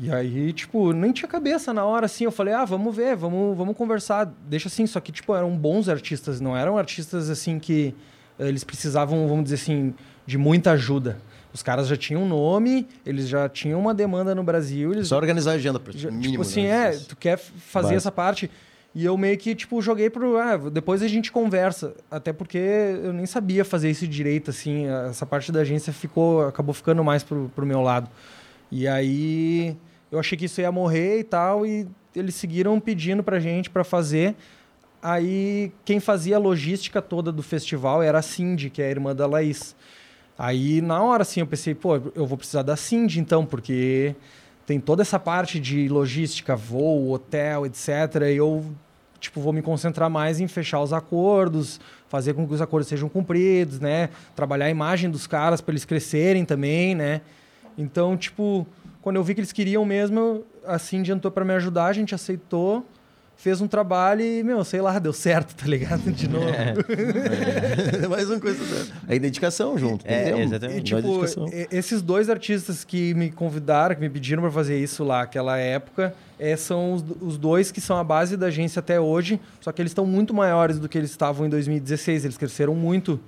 E 0.00 0.12
aí, 0.12 0.52
tipo, 0.52 0.92
nem 0.92 1.10
tinha 1.10 1.28
cabeça 1.28 1.72
na 1.74 1.84
hora, 1.84 2.06
assim. 2.06 2.24
Eu 2.24 2.30
falei, 2.30 2.54
ah, 2.54 2.64
vamos 2.64 2.94
ver, 2.94 3.16
vamos, 3.16 3.56
vamos 3.56 3.76
conversar. 3.76 4.32
Deixa 4.48 4.68
assim, 4.68 4.86
só 4.86 5.00
que, 5.00 5.10
tipo, 5.10 5.34
eram 5.34 5.56
bons 5.56 5.88
artistas, 5.88 6.40
não 6.40 6.56
eram 6.56 6.78
artistas, 6.78 7.28
assim, 7.28 7.58
que 7.58 7.94
eh, 8.38 8.46
eles 8.48 8.62
precisavam, 8.62 9.26
vamos 9.26 9.44
dizer 9.44 9.56
assim, 9.56 9.92
de 10.24 10.38
muita 10.38 10.70
ajuda. 10.72 11.18
Os 11.52 11.62
caras 11.64 11.88
já 11.88 11.96
tinham 11.96 12.22
um 12.22 12.28
nome, 12.28 12.86
eles 13.04 13.26
já 13.28 13.48
tinham 13.48 13.80
uma 13.80 13.92
demanda 13.92 14.34
no 14.34 14.44
Brasil, 14.44 14.92
eles 14.92 15.08
Só 15.08 15.16
organizar 15.16 15.52
a 15.52 15.54
agenda, 15.54 15.80
pra 15.80 15.92
já- 15.92 16.10
mínimo, 16.10 16.30
tipo 16.30 16.42
assim, 16.42 16.62
né? 16.62 16.94
é, 16.94 16.98
tu 16.98 17.16
quer 17.16 17.36
fazer 17.36 17.88
Básico. 17.88 17.96
essa 17.96 18.12
parte. 18.12 18.50
E 18.94 19.04
eu 19.04 19.16
meio 19.16 19.36
que, 19.36 19.54
tipo, 19.54 19.80
joguei 19.82 20.08
pro. 20.10 20.36
Ah, 20.38 20.56
depois 20.56 21.02
a 21.02 21.08
gente 21.08 21.32
conversa. 21.32 21.94
Até 22.10 22.32
porque 22.32 22.58
eu 22.58 23.12
nem 23.12 23.26
sabia 23.26 23.64
fazer 23.64 23.90
isso 23.90 24.06
direito, 24.06 24.50
assim. 24.50 24.86
Essa 25.08 25.26
parte 25.26 25.50
da 25.52 25.60
agência 25.60 25.92
ficou, 25.92 26.46
acabou 26.46 26.72
ficando 26.74 27.02
mais 27.02 27.22
pro, 27.22 27.50
pro 27.54 27.66
meu 27.66 27.80
lado. 27.82 28.08
E 28.72 28.86
aí 28.88 29.76
eu 30.10 30.18
achei 30.18 30.36
que 30.36 30.46
isso 30.46 30.60
ia 30.60 30.72
morrer 30.72 31.20
e 31.20 31.24
tal. 31.24 31.66
E 31.66 31.86
eles 32.14 32.34
seguiram 32.34 32.78
pedindo 32.80 33.22
pra 33.22 33.38
gente 33.38 33.70
pra 33.70 33.84
fazer. 33.84 34.34
Aí 35.02 35.72
quem 35.84 36.00
fazia 36.00 36.36
a 36.36 36.38
logística 36.40 37.00
toda 37.00 37.30
do 37.30 37.42
festival 37.42 38.02
era 38.02 38.18
a 38.18 38.22
Cindy, 38.22 38.70
que 38.70 38.82
é 38.82 38.86
a 38.86 38.90
irmã 38.90 39.14
da 39.14 39.26
Laís. 39.26 39.76
Aí 40.36 40.80
na 40.80 41.02
hora 41.02 41.22
assim 41.22 41.40
eu 41.40 41.46
pensei, 41.46 41.74
pô, 41.74 41.96
eu 42.14 42.26
vou 42.26 42.36
precisar 42.36 42.62
da 42.62 42.76
Cindy 42.76 43.20
então, 43.20 43.46
porque 43.46 44.14
tem 44.66 44.80
toda 44.80 45.02
essa 45.02 45.18
parte 45.18 45.60
de 45.60 45.88
logística, 45.88 46.56
voo, 46.56 47.12
hotel, 47.12 47.66
etc. 47.66 47.88
E 48.30 48.36
eu 48.36 48.64
tipo 49.20 49.40
vou 49.40 49.52
me 49.52 49.62
concentrar 49.62 50.08
mais 50.08 50.40
em 50.40 50.46
fechar 50.46 50.80
os 50.80 50.92
acordos, 50.92 51.80
fazer 52.08 52.34
com 52.34 52.46
que 52.46 52.54
os 52.54 52.60
acordos 52.60 52.88
sejam 52.88 53.08
cumpridos, 53.08 53.80
né? 53.80 54.10
Trabalhar 54.34 54.66
a 54.66 54.70
imagem 54.70 55.10
dos 55.10 55.26
caras 55.26 55.60
para 55.60 55.72
eles 55.72 55.84
crescerem 55.84 56.44
também, 56.44 56.94
né? 56.94 57.20
Então, 57.76 58.16
tipo, 58.16 58.66
quando 59.08 59.16
eu 59.16 59.24
vi 59.24 59.32
que 59.32 59.40
eles 59.40 59.52
queriam 59.52 59.86
mesmo, 59.86 60.44
a 60.66 60.78
Cindy 60.78 61.12
entrou 61.12 61.32
para 61.32 61.42
me 61.42 61.54
ajudar, 61.54 61.86
a 61.86 61.92
gente 61.94 62.14
aceitou. 62.14 62.84
fez 63.38 63.58
um 63.58 63.66
trabalho 63.66 64.20
e, 64.20 64.42
meu, 64.42 64.62
sei 64.64 64.82
lá, 64.82 64.98
deu 65.00 65.14
certo, 65.14 65.56
tá 65.56 65.66
ligado? 65.66 66.12
De 66.12 66.28
novo. 66.28 66.44
Mais 68.10 68.28
uma 68.28 68.38
coisa. 68.38 68.62
É 69.08 69.18
dedicação 69.18 69.78
junto. 69.78 70.06
É, 70.06 70.28
entendeu? 70.28 70.40
exatamente. 70.40 70.92
E, 70.92 70.98
é 70.98 71.00
tipo, 71.00 71.24
esses 71.70 72.02
dois 72.02 72.28
artistas 72.28 72.84
que 72.84 73.14
me 73.14 73.30
convidaram, 73.30 73.94
que 73.94 74.00
me 74.02 74.10
pediram 74.10 74.42
para 74.42 74.50
fazer 74.50 74.78
isso 74.78 75.02
lá 75.02 75.20
naquela 75.20 75.56
época, 75.56 76.14
é, 76.38 76.54
são 76.54 76.92
os, 76.92 77.04
os 77.22 77.38
dois 77.38 77.72
que 77.72 77.80
são 77.80 77.96
a 77.96 78.04
base 78.04 78.36
da 78.36 78.48
agência 78.48 78.80
até 78.80 79.00
hoje, 79.00 79.40
só 79.58 79.72
que 79.72 79.80
eles 79.80 79.92
estão 79.92 80.04
muito 80.04 80.34
maiores 80.34 80.78
do 80.78 80.86
que 80.86 80.98
eles 80.98 81.10
estavam 81.10 81.46
em 81.46 81.48
2016. 81.48 82.26
Eles 82.26 82.36
cresceram 82.36 82.74
muito, 82.74 83.18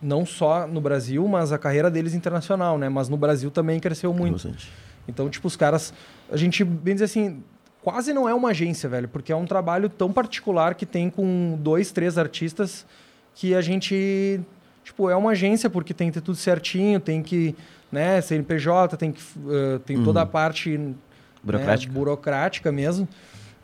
não 0.00 0.24
só 0.24 0.66
no 0.66 0.80
Brasil, 0.80 1.26
mas 1.26 1.52
a 1.52 1.58
carreira 1.58 1.90
deles 1.90 2.14
internacional, 2.14 2.78
né? 2.78 2.88
Mas 2.88 3.08
no 3.08 3.16
Brasil 3.16 3.50
também 3.50 3.80
cresceu 3.80 4.12
muito. 4.12 4.34
Bastante. 4.34 4.70
Então, 5.08 5.28
tipo, 5.28 5.46
os 5.46 5.56
caras. 5.56 5.92
A 6.30 6.36
gente, 6.36 6.64
bem 6.64 6.94
dizer 6.94 7.06
assim, 7.06 7.42
quase 7.82 8.12
não 8.12 8.28
é 8.28 8.34
uma 8.34 8.50
agência, 8.50 8.88
velho, 8.88 9.08
porque 9.08 9.32
é 9.32 9.36
um 9.36 9.46
trabalho 9.46 9.88
tão 9.88 10.12
particular 10.12 10.74
que 10.74 10.86
tem 10.86 11.10
com 11.10 11.58
dois, 11.60 11.92
três 11.92 12.18
artistas 12.18 12.86
que 13.34 13.54
a 13.54 13.60
gente. 13.60 14.40
Tipo, 14.84 15.10
é 15.10 15.16
uma 15.16 15.32
agência 15.32 15.68
porque 15.68 15.92
tem 15.92 16.08
que 16.08 16.14
ter 16.14 16.20
tudo 16.20 16.36
certinho, 16.36 17.00
tem 17.00 17.22
que. 17.22 17.54
Né, 17.90 18.20
CNPJ, 18.20 18.96
tem 18.96 19.12
que. 19.12 19.22
eh, 19.48 19.78
tem 19.84 20.02
toda 20.02 20.22
a 20.22 20.26
parte. 20.26 20.76
né, 20.76 20.94
Burocrática. 21.42 21.92
burocrática 21.92 22.72
mesmo. 22.72 23.08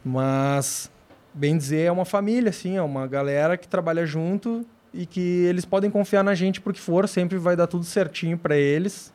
Mas, 0.04 0.90
bem 1.34 1.56
dizer, 1.56 1.82
é 1.82 1.92
uma 1.92 2.04
família, 2.04 2.50
assim, 2.50 2.76
é 2.76 2.82
uma 2.82 3.06
galera 3.06 3.56
que 3.56 3.66
trabalha 3.68 4.04
junto 4.06 4.64
e 4.92 5.06
que 5.06 5.20
eles 5.20 5.64
podem 5.64 5.90
confiar 5.90 6.22
na 6.22 6.34
gente 6.34 6.60
porque 6.60 6.80
for, 6.80 7.08
sempre 7.08 7.38
vai 7.38 7.56
dar 7.56 7.66
tudo 7.66 7.84
certinho 7.84 8.36
para 8.36 8.56
eles. 8.56 9.12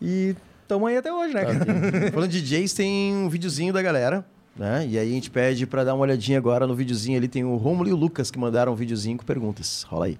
E 0.00 0.34
estamos 0.62 0.88
aí 0.88 0.96
até 0.96 1.12
hoje, 1.12 1.34
né, 1.34 1.44
cara? 1.44 1.58
Tá, 1.60 2.10
Falando 2.12 2.30
de 2.30 2.42
DJs, 2.42 2.72
tem 2.72 3.14
um 3.14 3.28
videozinho 3.28 3.72
da 3.72 3.80
galera. 3.80 4.24
Né? 4.56 4.86
E 4.88 4.98
aí 4.98 5.10
a 5.10 5.12
gente 5.12 5.30
pede 5.30 5.66
pra 5.66 5.82
dar 5.82 5.94
uma 5.94 6.02
olhadinha 6.02 6.38
agora 6.38 6.66
no 6.66 6.74
videozinho 6.74 7.18
ali. 7.18 7.28
Tem 7.28 7.44
o 7.44 7.56
Romulo 7.56 7.88
e 7.88 7.92
o 7.92 7.96
Lucas 7.96 8.30
que 8.30 8.38
mandaram 8.38 8.72
um 8.72 8.76
videozinho 8.76 9.18
com 9.18 9.24
perguntas. 9.24 9.82
Rola 9.82 10.06
aí. 10.06 10.18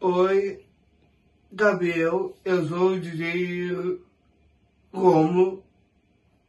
Oi, 0.00 0.60
Gabriel, 1.52 2.36
eu 2.44 2.68
sou 2.68 2.92
o 2.92 3.00
DJ 3.00 3.98
Romulo. 4.92 5.62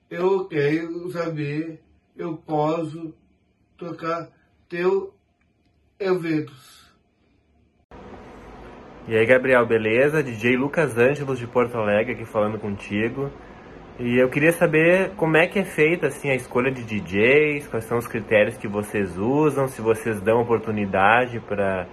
Eu 0.09 0.45
quero 0.45 1.11
saber, 1.11 1.81
eu 2.15 2.37
posso 2.37 3.13
tocar 3.77 4.29
teu 4.69 5.14
eventos. 5.99 6.93
E 9.07 9.15
aí, 9.15 9.25
Gabriel, 9.25 9.65
beleza? 9.65 10.23
DJ 10.23 10.57
Lucas 10.57 10.97
Ângelos 10.97 11.37
de 11.37 11.47
Porto 11.47 11.77
Alegre 11.77 12.13
aqui 12.13 12.25
falando 12.25 12.59
contigo. 12.59 13.31
E 13.99 14.17
eu 14.17 14.29
queria 14.29 14.51
saber 14.51 15.11
como 15.15 15.37
é 15.37 15.47
que 15.47 15.59
é 15.59 15.63
feita 15.63 16.07
assim 16.07 16.29
a 16.29 16.35
escolha 16.35 16.69
de 16.71 16.83
DJs, 16.83 17.67
quais 17.67 17.85
são 17.85 17.97
os 17.97 18.07
critérios 18.07 18.57
que 18.57 18.67
vocês 18.67 19.17
usam, 19.17 19.67
se 19.67 19.81
vocês 19.81 20.19
dão 20.19 20.41
oportunidade 20.41 21.39
para 21.39 21.87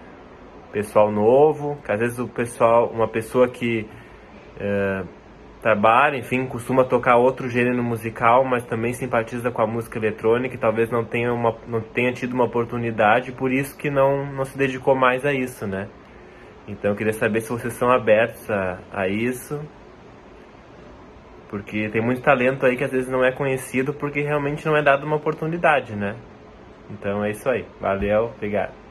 pessoal 0.72 1.12
novo, 1.12 1.78
que 1.84 1.92
às 1.92 2.00
vezes 2.00 2.18
o 2.18 2.26
pessoal, 2.26 2.90
uma 2.90 3.06
pessoa 3.06 3.48
que 3.48 3.86
eh, 4.58 5.04
trabalha, 5.62 6.16
enfim, 6.16 6.44
costuma 6.44 6.84
tocar 6.84 7.16
outro 7.16 7.48
gênero 7.48 7.82
musical, 7.84 8.44
mas 8.44 8.64
também 8.64 8.92
simpatiza 8.92 9.50
com 9.50 9.62
a 9.62 9.66
música 9.66 9.96
eletrônica 9.96 10.56
e 10.56 10.58
talvez 10.58 10.90
não 10.90 11.04
tenha, 11.04 11.32
uma, 11.32 11.56
não 11.68 11.80
tenha 11.80 12.12
tido 12.12 12.34
uma 12.34 12.44
oportunidade, 12.44 13.30
por 13.30 13.52
isso 13.52 13.78
que 13.78 13.88
não, 13.88 14.26
não 14.26 14.44
se 14.44 14.58
dedicou 14.58 14.96
mais 14.96 15.24
a 15.24 15.32
isso, 15.32 15.64
né? 15.66 15.88
Então 16.66 16.90
eu 16.90 16.96
queria 16.96 17.12
saber 17.12 17.40
se 17.40 17.48
vocês 17.48 17.72
são 17.74 17.90
abertos 17.90 18.50
a, 18.50 18.78
a 18.92 19.08
isso. 19.08 19.60
Porque 21.48 21.88
tem 21.90 22.02
muito 22.02 22.22
talento 22.22 22.66
aí 22.66 22.76
que 22.76 22.84
às 22.84 22.90
vezes 22.90 23.08
não 23.08 23.24
é 23.24 23.30
conhecido 23.30 23.92
porque 23.92 24.20
realmente 24.20 24.66
não 24.66 24.76
é 24.76 24.82
dado 24.82 25.04
uma 25.04 25.16
oportunidade, 25.16 25.94
né? 25.94 26.16
Então 26.90 27.24
é 27.24 27.30
isso 27.30 27.48
aí. 27.48 27.64
Valeu, 27.80 28.32
obrigado. 28.34 28.81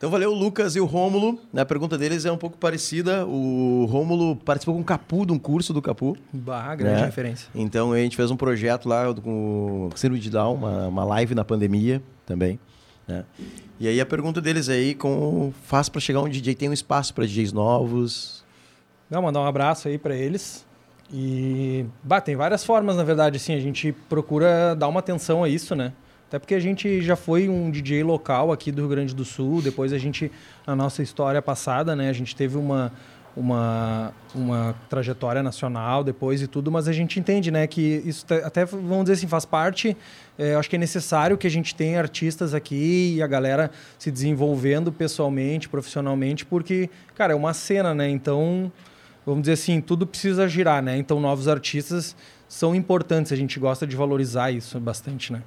Então 0.00 0.08
valeu 0.08 0.32
o 0.32 0.34
Lucas 0.34 0.76
e 0.76 0.80
o 0.80 0.86
Rômulo. 0.86 1.38
A 1.54 1.62
pergunta 1.62 1.98
deles 1.98 2.24
é 2.24 2.32
um 2.32 2.38
pouco 2.38 2.56
parecida. 2.56 3.26
O 3.26 3.84
Rômulo 3.84 4.34
participou 4.34 4.74
com 4.74 4.80
o 4.80 4.84
Capu, 4.84 5.26
de 5.26 5.32
um 5.34 5.38
curso 5.38 5.74
do 5.74 5.82
Capu. 5.82 6.16
Bah, 6.32 6.74
grande 6.74 7.00
né? 7.00 7.04
referência. 7.04 7.50
Então 7.54 7.92
a 7.92 7.98
gente 7.98 8.16
fez 8.16 8.30
um 8.30 8.36
projeto 8.36 8.88
lá 8.88 9.12
com 9.12 9.90
o 9.92 9.98
Síndrome 9.98 10.18
de 10.18 10.30
Down, 10.30 10.54
uma, 10.54 10.88
uma 10.88 11.04
live 11.04 11.34
na 11.34 11.44
pandemia 11.44 12.02
também. 12.24 12.58
Né? 13.06 13.26
E 13.78 13.86
aí 13.86 14.00
a 14.00 14.06
pergunta 14.06 14.40
deles 14.40 14.70
aí, 14.70 14.94
como 14.94 15.52
faz 15.64 15.90
para 15.90 16.00
chegar 16.00 16.22
um 16.22 16.30
DJ? 16.30 16.54
Tem 16.54 16.70
um 16.70 16.72
espaço 16.72 17.12
para 17.12 17.26
DJs 17.26 17.52
novos? 17.52 18.42
Não, 19.10 19.20
mandar 19.20 19.40
um 19.40 19.46
abraço 19.46 19.86
aí 19.86 19.98
para 19.98 20.16
eles. 20.16 20.64
E, 21.12 21.84
bah, 22.02 22.22
tem 22.22 22.36
várias 22.36 22.64
formas, 22.64 22.96
na 22.96 23.04
verdade, 23.04 23.36
assim, 23.36 23.54
a 23.54 23.60
gente 23.60 23.92
procura 24.08 24.74
dar 24.74 24.88
uma 24.88 25.00
atenção 25.00 25.44
a 25.44 25.48
isso, 25.50 25.74
né? 25.76 25.92
Até 26.30 26.38
porque 26.38 26.54
a 26.54 26.60
gente 26.60 27.02
já 27.02 27.16
foi 27.16 27.48
um 27.48 27.72
DJ 27.72 28.04
local 28.04 28.52
aqui 28.52 28.70
do 28.70 28.82
Rio 28.82 28.88
Grande 28.88 29.12
do 29.12 29.24
Sul, 29.24 29.60
depois 29.60 29.92
a 29.92 29.98
gente, 29.98 30.30
na 30.64 30.76
nossa 30.76 31.02
história 31.02 31.42
passada, 31.42 31.96
né, 31.96 32.08
a 32.08 32.12
gente 32.12 32.36
teve 32.36 32.56
uma, 32.56 32.92
uma, 33.36 34.12
uma 34.32 34.76
trajetória 34.88 35.42
nacional 35.42 36.04
depois 36.04 36.40
e 36.40 36.46
tudo, 36.46 36.70
mas 36.70 36.86
a 36.86 36.92
gente 36.92 37.18
entende, 37.18 37.50
né, 37.50 37.66
que 37.66 38.00
isso 38.06 38.24
até, 38.44 38.64
vamos 38.64 39.06
dizer 39.06 39.14
assim, 39.14 39.26
faz 39.26 39.44
parte, 39.44 39.96
é, 40.38 40.54
acho 40.54 40.70
que 40.70 40.76
é 40.76 40.78
necessário 40.78 41.36
que 41.36 41.48
a 41.48 41.50
gente 41.50 41.74
tenha 41.74 41.98
artistas 41.98 42.54
aqui 42.54 43.16
e 43.16 43.20
a 43.20 43.26
galera 43.26 43.68
se 43.98 44.08
desenvolvendo 44.08 44.92
pessoalmente, 44.92 45.68
profissionalmente, 45.68 46.46
porque, 46.46 46.88
cara, 47.16 47.32
é 47.32 47.36
uma 47.36 47.52
cena, 47.52 47.92
né, 47.92 48.08
então 48.08 48.70
vamos 49.26 49.42
dizer 49.42 49.54
assim, 49.54 49.80
tudo 49.80 50.06
precisa 50.06 50.48
girar, 50.48 50.82
né? 50.82 50.96
Então, 50.96 51.20
novos 51.20 51.46
artistas 51.46 52.16
são 52.48 52.74
importantes, 52.74 53.30
a 53.32 53.36
gente 53.36 53.60
gosta 53.60 53.86
de 53.86 53.94
valorizar 53.94 54.50
isso 54.50 54.80
bastante, 54.80 55.32
né? 55.32 55.42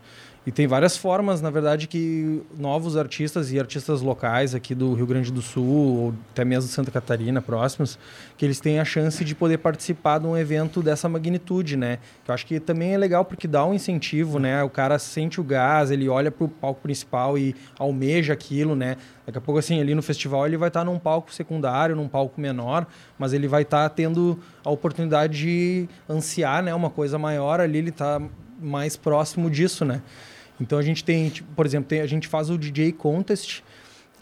E 0.45 0.51
tem 0.51 0.67
várias 0.67 0.97
formas, 0.97 1.41
na 1.41 1.49
verdade, 1.49 1.87
que 1.87 2.41
novos 2.57 2.97
artistas 2.97 3.49
e 3.53 3.57
artistas 3.57 4.01
locais 4.01 4.53
aqui 4.53 4.75
do 4.75 4.93
Rio 4.93 5.05
Grande 5.05 5.31
do 5.31 5.41
Sul, 5.41 5.63
ou 5.65 6.13
até 6.31 6.43
mesmo 6.43 6.69
Santa 6.69 6.91
Catarina, 6.91 7.41
próximos, 7.41 7.97
que 8.37 8.43
eles 8.43 8.59
têm 8.59 8.77
a 8.77 8.83
chance 8.83 9.23
de 9.23 9.33
poder 9.33 9.59
participar 9.59 10.19
de 10.19 10.27
um 10.27 10.37
evento 10.37 10.83
dessa 10.83 11.07
magnitude, 11.07 11.77
né? 11.77 11.99
Eu 12.27 12.33
acho 12.33 12.45
que 12.45 12.59
também 12.59 12.93
é 12.93 12.97
legal 12.97 13.23
porque 13.23 13.47
dá 13.47 13.65
um 13.65 13.73
incentivo, 13.73 14.37
né? 14.37 14.61
O 14.63 14.69
cara 14.69 14.99
sente 14.99 15.39
o 15.39 15.43
gás, 15.45 15.91
ele 15.91 16.09
olha 16.09 16.29
para 16.29 16.43
o 16.43 16.49
palco 16.49 16.81
principal 16.81 17.37
e 17.37 17.55
almeja 17.79 18.33
aquilo, 18.33 18.75
né? 18.75 18.97
Daqui 19.25 19.37
a 19.37 19.41
pouco, 19.41 19.59
assim, 19.59 19.79
ali 19.79 19.95
no 19.95 20.03
festival 20.03 20.45
ele 20.45 20.57
vai 20.57 20.67
estar 20.67 20.83
num 20.83 20.99
palco 20.99 21.33
secundário, 21.33 21.95
num 21.95 22.09
palco 22.09 22.41
menor, 22.41 22.85
mas 23.17 23.31
ele 23.31 23.47
vai 23.47 23.61
estar 23.61 23.87
tendo 23.91 24.37
a 24.65 24.69
oportunidade 24.69 25.37
de 25.37 25.87
ansiar, 26.09 26.61
né? 26.61 26.75
Uma 26.75 26.89
coisa 26.89 27.17
maior 27.17 27.61
ali, 27.61 27.77
ele 27.77 27.91
está 27.91 28.21
mais 28.59 28.97
próximo 28.97 29.49
disso, 29.49 29.85
né? 29.85 30.01
Então 30.63 30.79
a 30.79 30.81
gente 30.81 31.03
tem, 31.03 31.27
tipo, 31.27 31.53
por 31.53 31.65
exemplo, 31.65 31.89
tem, 31.89 31.99
a 31.99 32.07
gente 32.07 32.25
faz 32.25 32.49
o 32.49 32.57
DJ 32.57 32.93
Contest, 32.93 33.61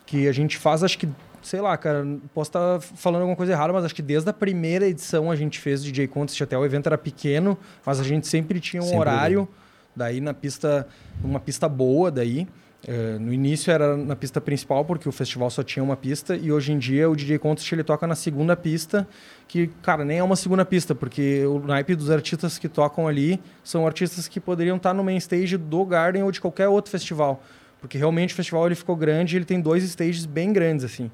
que 0.08 0.28
a 0.28 0.32
gente 0.32 0.58
faz, 0.58 0.84
acho 0.84 0.98
que, 0.98 1.08
sei 1.40 1.62
lá, 1.62 1.78
cara, 1.78 2.04
posso 2.34 2.50
estar 2.50 2.82
falando 2.82 3.22
alguma 3.22 3.38
coisa 3.38 3.52
errada, 3.52 3.72
mas 3.72 3.86
acho 3.86 3.94
que 3.94 4.02
desde 4.02 4.28
a 4.28 4.34
primeira 4.34 4.88
edição 4.88 5.30
a 5.30 5.36
gente 5.36 5.60
fez 5.60 5.84
DJ 5.84 6.08
Contest, 6.08 6.42
até 6.42 6.58
o 6.58 6.66
evento 6.66 6.88
era 6.88 6.98
pequeno, 6.98 7.56
mas 7.86 8.00
a 8.00 8.04
gente 8.04 8.28
sempre 8.28 8.60
tinha 8.60 8.82
um 8.82 8.86
Sempre 8.86 9.00
horário, 9.00 9.48
daí 9.96 10.20
na 10.20 10.34
pista, 10.34 10.88
uma 11.24 11.40
pista 11.40 11.70
boa 11.70 12.10
daí. 12.10 12.48
Eh, 12.88 13.18
no 13.20 13.32
início 13.32 13.72
era 13.72 13.96
na 13.96 14.16
pista 14.16 14.42
principal, 14.42 14.84
porque 14.84 15.08
o 15.08 15.12
festival 15.12 15.50
só 15.52 15.62
tinha 15.62 15.84
uma 15.84 15.96
pista, 15.96 16.36
e 16.36 16.52
hoje 16.52 16.72
em 16.72 16.80
dia 16.80 17.10
o 17.10 17.16
DJ 17.16 17.38
Contest 17.38 17.72
ele 17.72 17.84
toca 17.84 18.08
na 18.08 18.16
segunda 18.16 18.56
pista, 18.56 19.08
que, 19.48 19.68
cara, 19.84 20.04
nem 20.04 20.18
é 20.18 20.24
uma 20.24 20.36
segunda 20.36 20.66
pista, 20.66 20.96
porque 20.96 21.46
o 21.46 21.60
naipe 21.60 21.96
dos 21.96 22.10
artistas 22.10 22.58
que 22.58 22.68
tocam 22.68 23.08
ali 23.08 23.40
são 23.64 23.86
artistas 23.86 24.28
que 24.28 24.40
poderiam 24.40 24.78
estar 24.78 24.94
no 24.94 25.04
main 25.04 25.18
stage 25.18 25.58
do 25.58 25.86
Garden 25.86 26.24
ou 26.24 26.32
de 26.32 26.42
qualquer 26.42 26.68
outro 26.68 26.92
festival. 26.92 27.44
Porque 27.80 27.98
realmente 27.98 28.34
o 28.34 28.36
festival 28.36 28.66
ele 28.66 28.76
ficou 28.76 28.96
grande, 28.96 29.36
ele 29.36 29.46
tem 29.46 29.60
dois 29.60 29.84
stages 29.84 30.26
bem 30.26 30.52
grandes, 30.52 30.86
assim. 30.86 31.12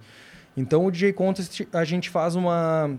Então 0.55 0.86
o 0.86 0.91
DJ 0.91 1.13
Contest 1.13 1.68
a 1.72 1.84
gente 1.84 2.09
faz 2.09 2.36
uma. 2.36 2.91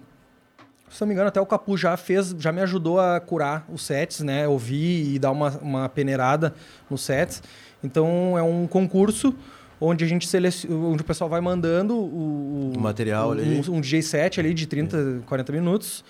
Se 0.91 1.03
não 1.03 1.09
me 1.09 1.13
engano, 1.13 1.29
até 1.29 1.39
o 1.39 1.45
Capu 1.45 1.77
já 1.77 1.95
fez, 1.99 2.35
já 2.39 2.51
me 2.51 2.63
ajudou 2.63 2.99
a 2.99 3.21
curar 3.21 3.67
os 3.69 3.83
sets, 3.83 4.21
né? 4.21 4.49
Ouvir 4.49 5.15
e 5.15 5.19
dar 5.19 5.33
uma, 5.33 5.51
uma 5.59 5.89
peneirada 5.89 6.55
nos 6.89 7.03
sets. 7.03 7.43
Então 7.83 8.37
é 8.37 8.43
um 8.43 8.67
concurso 8.67 9.35
onde 9.81 10.05
a 10.05 10.09
gente 10.09 10.27
seleciona, 10.27 10.75
onde 10.75 11.03
o 11.03 11.05
pessoal 11.05 11.31
vai 11.31 11.41
mandando 11.41 11.95
o, 11.97 12.73
O 12.77 12.81
material 12.81 13.29
um, 13.29 13.33
ali. 13.33 13.63
um 13.69 13.81
DJ 13.81 14.03
set 14.03 14.41
ali 14.41 14.53
de 14.53 14.67
30, 14.67 15.23
40 15.27 15.53
minutos. 15.53 16.05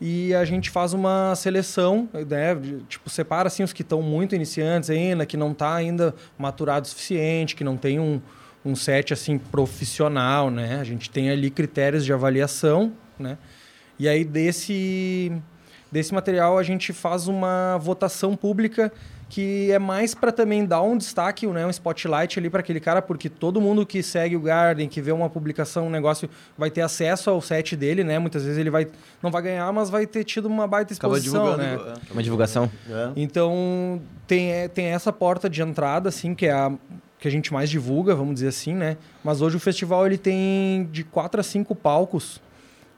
E 0.00 0.34
a 0.34 0.44
gente 0.44 0.68
faz 0.68 0.92
uma 0.92 1.32
seleção, 1.36 2.08
né? 2.12 2.56
Tipo, 2.88 3.08
separa 3.08 3.46
assim 3.46 3.62
os 3.62 3.72
que 3.72 3.82
estão 3.82 4.02
muito 4.02 4.34
iniciantes 4.34 4.90
ainda, 4.90 5.24
que 5.24 5.36
não 5.36 5.52
está 5.52 5.74
ainda 5.74 6.12
maturado 6.36 6.86
o 6.86 6.88
suficiente, 6.88 7.54
que 7.54 7.62
não 7.62 7.76
tem 7.76 8.00
um, 8.00 8.20
um 8.64 8.74
set 8.74 9.12
assim 9.12 9.38
profissional, 9.38 10.50
né? 10.50 10.80
A 10.80 10.84
gente 10.84 11.08
tem 11.08 11.30
ali 11.30 11.50
critérios 11.50 12.04
de 12.04 12.12
avaliação, 12.12 12.92
né? 13.16 13.38
E 13.96 14.08
aí 14.08 14.24
desse 14.24 15.30
Desse 15.92 16.14
material 16.14 16.56
a 16.56 16.62
gente 16.62 16.90
faz 16.90 17.28
uma 17.28 17.76
votação 17.76 18.34
pública 18.34 18.90
que 19.32 19.72
é 19.72 19.78
mais 19.78 20.14
para 20.14 20.30
também 20.30 20.62
dar 20.66 20.82
um 20.82 20.94
destaque, 20.94 21.46
né, 21.46 21.66
um 21.66 21.70
spotlight 21.70 22.38
ali 22.38 22.50
para 22.50 22.60
aquele 22.60 22.78
cara, 22.78 23.00
porque 23.00 23.30
todo 23.30 23.62
mundo 23.62 23.86
que 23.86 24.02
segue 24.02 24.36
o 24.36 24.40
Garden, 24.40 24.86
que 24.90 25.00
vê 25.00 25.10
uma 25.10 25.30
publicação, 25.30 25.86
um 25.86 25.90
negócio, 25.90 26.28
vai 26.56 26.70
ter 26.70 26.82
acesso 26.82 27.30
ao 27.30 27.40
set 27.40 27.74
dele, 27.74 28.04
né? 28.04 28.18
Muitas 28.18 28.44
vezes 28.44 28.58
ele 28.58 28.68
vai 28.68 28.88
não 29.22 29.30
vai 29.30 29.40
ganhar, 29.40 29.72
mas 29.72 29.88
vai 29.88 30.06
ter 30.06 30.22
tido 30.24 30.44
uma 30.44 30.66
baita 30.66 30.92
exposição, 30.92 31.56
né? 31.56 31.78
Uma 32.10 32.22
divulgação. 32.22 32.70
É. 32.86 33.10
Então, 33.16 34.02
tem, 34.26 34.52
é, 34.52 34.68
tem 34.68 34.88
essa 34.88 35.10
porta 35.10 35.48
de 35.48 35.62
entrada, 35.62 36.10
assim, 36.10 36.34
que 36.34 36.44
é 36.44 36.52
a 36.52 36.70
que 37.18 37.26
a 37.26 37.30
gente 37.30 37.54
mais 37.54 37.70
divulga, 37.70 38.14
vamos 38.14 38.34
dizer 38.34 38.48
assim, 38.48 38.74
né? 38.74 38.98
Mas 39.24 39.40
hoje 39.40 39.56
o 39.56 39.60
festival 39.60 40.04
ele 40.04 40.18
tem 40.18 40.86
de 40.92 41.04
quatro 41.04 41.40
a 41.40 41.44
cinco 41.44 41.74
palcos 41.74 42.38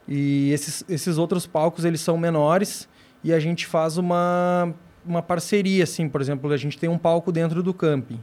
e 0.09 0.51
esses, 0.51 0.83
esses 0.89 1.17
outros 1.17 1.47
palcos 1.47 1.85
eles 1.85 2.01
são 2.01 2.19
menores 2.19 2.89
e 3.23 3.33
a 3.33 3.39
gente 3.39 3.67
faz 3.67 3.99
uma, 3.99 4.75
uma 5.07 5.23
parceria, 5.23 5.85
assim, 5.85 6.09
por 6.09 6.21
exemplo, 6.21 6.51
a 6.53 6.57
gente 6.57 6.79
tem 6.79 6.89
um 6.89 6.99
palco 6.99 7.31
dentro 7.33 7.63
do 7.63 7.73
camping. 7.75 8.21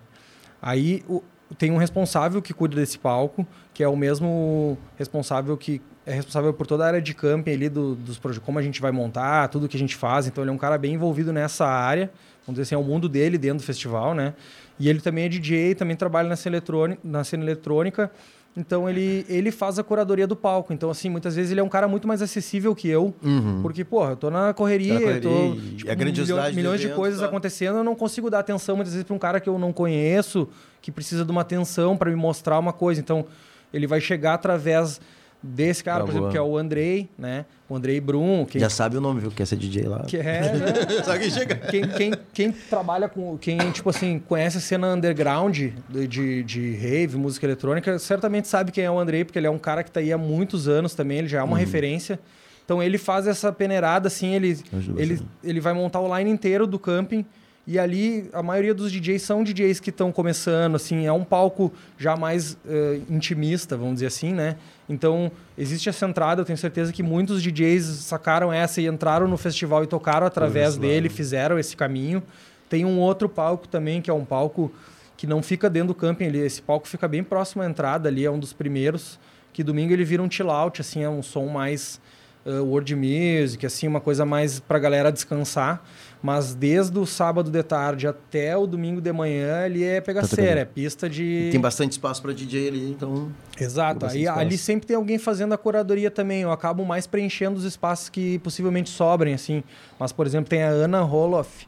Aí 0.62 1.04
o- 1.08 1.24
tem 1.58 1.70
um 1.72 1.78
responsável 1.78 2.42
que 2.42 2.54
cuida 2.54 2.76
desse 2.76 2.98
palco, 2.98 3.46
que 3.74 3.84
é 3.84 3.88
o 3.88 3.96
mesmo 3.96 4.78
responsável 4.98 5.58
que 5.58 5.82
é 6.06 6.14
responsável 6.14 6.52
por 6.54 6.66
toda 6.66 6.84
a 6.84 6.88
área 6.88 7.02
de 7.02 7.14
camping 7.14 7.52
ali 7.52 7.70
do, 7.70 7.94
dos 7.96 8.18
projetos, 8.18 8.46
como 8.46 8.58
a 8.58 8.62
gente 8.62 8.82
vai 8.82 8.92
montar, 8.92 9.48
tudo 9.50 9.68
que 9.68 9.76
a 9.76 9.80
gente 9.80 9.96
faz. 9.96 10.26
Então 10.28 10.44
ele 10.44 10.50
é 10.50 10.54
um 10.54 10.58
cara 10.58 10.78
bem 10.78 10.94
envolvido 10.96 11.32
nessa 11.34 11.66
área, 11.68 12.10
vamos 12.46 12.60
dizer 12.60 12.62
assim, 12.64 12.76
é 12.76 12.78
o 12.78 12.84
mundo 12.84 13.08
dele 13.10 13.38
dentro 13.38 13.60
do 13.60 13.64
festival, 13.64 14.16
né? 14.16 14.34
E 14.80 14.90
ele 14.90 15.00
também 15.00 15.26
é 15.26 15.30
DJ, 15.30 15.76
também 15.76 15.96
trabalha 15.96 16.28
na 16.28 16.36
cena 16.36 16.56
eletrônica, 16.56 17.00
na 17.04 17.24
cena 17.24 17.44
eletrônica. 17.44 18.10
Então 18.56 18.90
ele, 18.90 19.26
ele 19.30 19.50
faz 19.50 19.80
a 19.80 19.84
curadoria 19.84 20.28
do 20.28 20.36
palco. 20.36 20.74
Então, 20.74 20.90
assim, 20.90 21.10
muitas 21.10 21.36
vezes 21.36 21.52
ele 21.52 21.62
é 21.62 21.64
um 21.64 21.70
cara 21.70 21.88
muito 21.88 22.06
mais 22.08 22.22
acessível 22.22 22.76
que 22.76 22.88
eu. 22.90 23.14
Porque, 23.62 23.84
porra, 23.86 24.12
eu 24.12 24.16
tô 24.18 24.30
na 24.30 24.54
correria, 24.54 25.00
Tá 25.00 25.06
na 25.06 25.12
eu 25.14 25.22
tô. 25.22 25.30
correria 25.30 25.56
e 25.72 25.76
tipo, 25.76 25.92
a 25.92 25.96
grandiosidade 25.96 26.42
milho- 26.48 26.54
do 26.54 26.56
milhões 26.58 26.80
de 26.82 26.88
evento, 26.88 26.98
coisas 26.98 27.20
tá? 27.22 27.26
acontecendo, 27.28 27.78
eu 27.78 27.84
não 27.84 27.96
consigo 27.96 28.30
dar 28.30 28.40
atenção 28.40 28.76
muitas 28.76 28.94
vezes 28.94 29.06
para 29.08 29.16
um 29.16 29.20
cara 29.20 29.40
que 29.40 29.48
eu 29.48 29.58
não 29.58 29.72
conheço, 29.72 30.50
que 30.82 30.92
precisa 30.92 31.24
de 31.24 31.32
uma 31.32 31.42
atenção 31.42 31.96
para 31.96 32.10
me 32.10 32.16
mostrar 32.18 32.60
uma 32.60 32.74
coisa. 32.74 33.00
Então, 33.00 33.26
ele 33.74 33.88
vai 33.88 34.02
chegar 34.02 34.34
através 34.34 35.00
desse 35.42 35.84
cara, 35.84 36.04
por 36.04 36.12
exemplo, 36.12 36.30
que 36.30 36.38
é 36.38 36.42
o 36.42 36.58
Andrei, 36.58 37.10
né? 37.18 37.46
O 37.68 37.76
Andrei 37.76 38.00
Brum, 38.00 38.46
que, 38.46 38.60
Já 38.60 38.70
sabe 38.70 38.98
o 38.98 39.02
nome, 39.02 39.22
viu? 39.22 39.32
Quer 39.32 39.46
ser 39.46 39.56
DJ 39.56 39.88
lá. 39.88 40.02
que 40.02 40.18
é, 40.18 40.42
né? 40.54 41.04
Só 41.04 41.18
que 41.18 41.32
chega. 41.32 41.56
quem, 41.56 41.88
quem, 41.88 42.14
quem 42.34 42.52
trabalha 42.52 43.10
com. 43.10 43.38
Quem, 43.38 43.58
tipo 43.72 43.90
assim, 43.90 44.20
conhece 44.20 44.58
a 44.58 44.62
cena 44.62 44.94
underground 44.94 45.56
de, 45.56 46.08
de, 46.08 46.44
de 46.44 46.76
rave, 46.76 47.18
música 47.18 47.46
eletrônica, 47.46 47.98
certamente 47.98 48.48
sabe 48.48 48.72
quem 48.72 48.84
é 48.84 48.92
o 48.92 49.00
Andrei, 49.00 49.24
porque 49.24 49.40
ele 49.40 49.48
é 49.48 49.52
um 49.52 49.60
cara 49.60 49.84
que 49.84 49.92
tá 49.92 50.00
aí 50.00 50.12
há 50.12 50.18
muitos 50.18 50.68
anos 50.68 50.94
também, 50.94 51.20
ele 51.20 51.28
já 51.28 51.40
é 51.40 51.44
uma 51.44 51.58
referência. 51.58 52.20
Então 52.64 52.82
ele 52.82 52.98
faz 52.98 53.28
essa 53.28 53.52
peneirada, 53.52 54.08
assim, 54.08 54.34
ele, 54.34 54.58
Ajuda 54.72 55.02
ele, 55.02 55.22
ele 55.44 55.60
vai 55.60 55.74
montar 55.74 56.00
o 56.00 56.18
line 56.18 56.30
inteiro 56.30 56.68
do 56.68 56.80
camping. 56.80 57.26
E 57.68 57.78
ali, 57.78 58.28
a 58.34 58.42
maioria 58.42 58.74
dos 58.74 58.92
DJs 58.92 59.22
são 59.22 59.44
DJs 59.44 59.80
que 59.80 59.92
estão 59.92 60.12
começando, 60.12 60.76
assim, 60.76 61.06
é 61.06 61.12
um 61.14 61.24
palco 61.24 61.72
já 61.98 62.16
mais 62.16 62.58
eh, 62.68 63.00
intimista, 63.10 63.78
vamos 63.78 63.96
dizer 63.96 64.08
assim, 64.08 64.34
né? 64.34 64.56
Então, 64.92 65.32
existe 65.58 65.88
essa 65.88 66.06
entrada, 66.06 66.42
eu 66.42 66.46
tenho 66.46 66.58
certeza 66.58 66.92
que 66.92 67.02
muitos 67.02 67.42
DJs 67.42 67.86
sacaram 67.86 68.52
essa 68.52 68.82
e 68.82 68.88
entraram 68.88 69.28
no 69.28 69.38
festival 69.38 69.84
e 69.84 69.88
tocaram 69.88 70.28
através 70.28 70.76
dele, 70.76 71.08
fizeram 71.08 71.58
esse 71.58 71.78
caminho. 71.78 72.22
Tem 72.70 72.84
um 72.84 73.00
outro 73.00 73.30
palco 73.30 73.68
também, 73.68 74.02
que 74.02 74.10
é 74.10 74.14
um 74.14 74.26
palco 74.26 74.72
que 75.16 75.26
não 75.26 75.42
fica 75.42 75.70
dentro 75.70 75.90
do 75.90 75.96
camping 75.96 76.26
ali, 76.26 76.40
esse 76.40 76.62
palco 76.62 76.88
fica 76.88 77.08
bem 77.08 77.24
próximo 77.24 77.62
à 77.62 77.66
entrada 77.66 78.10
ali, 78.10 78.26
é 78.26 78.32
um 78.32 78.40
dos 78.40 78.54
primeiros, 78.54 79.20
que 79.54 79.64
domingo 79.64 79.94
ele 79.94 80.04
vira 80.04 80.22
um 80.22 80.30
chill 80.30 80.50
out, 80.50 80.82
assim, 80.82 81.04
é 81.04 81.10
um 81.10 81.22
som 81.22 81.46
mais 81.46 82.02
uh, 82.46 82.64
world 82.64 82.96
music, 82.96 83.66
assim, 83.66 83.88
uma 83.88 84.02
coisa 84.02 84.26
mais 84.26 84.60
pra 84.60 84.80
galera 84.80 85.12
descansar. 85.12 85.84
Mas 86.22 86.54
desde 86.54 87.00
o 87.00 87.06
sábado 87.06 87.50
de 87.50 87.64
tarde 87.64 88.06
até 88.06 88.56
o 88.56 88.68
domingo 88.68 89.02
de 89.02 89.12
manhã 89.12 89.64
ali 89.66 89.84
é 89.84 90.00
pegaceira, 90.00 90.44
tocando. 90.44 90.60
é 90.60 90.66
pista 90.66 91.10
de. 91.10 91.50
Tem 91.52 91.60
bastante 91.60 91.94
espaço 91.94 92.22
pra 92.22 92.32
DJ 92.32 92.68
ali, 92.68 92.92
então. 92.92 93.32
Exato. 93.60 94.06
Aí 94.06 94.22
espaço. 94.22 94.40
ali 94.40 94.58
sempre 94.58 94.86
tem 94.86 94.96
alguém 94.96 95.18
fazendo 95.18 95.54
a 95.54 95.58
curadoria 95.58 96.12
também. 96.12 96.42
Eu 96.42 96.52
acabo 96.52 96.86
mais 96.86 97.08
preenchendo 97.08 97.58
os 97.58 97.64
espaços 97.64 98.08
que 98.08 98.38
possivelmente 98.40 98.92
sobrem, 98.92 99.34
assim. 99.34 99.64
Mas, 99.98 100.12
por 100.12 100.28
exemplo, 100.28 100.48
tem 100.48 100.62
a 100.62 100.70
Ana 100.70 101.02
Roloff, 101.02 101.68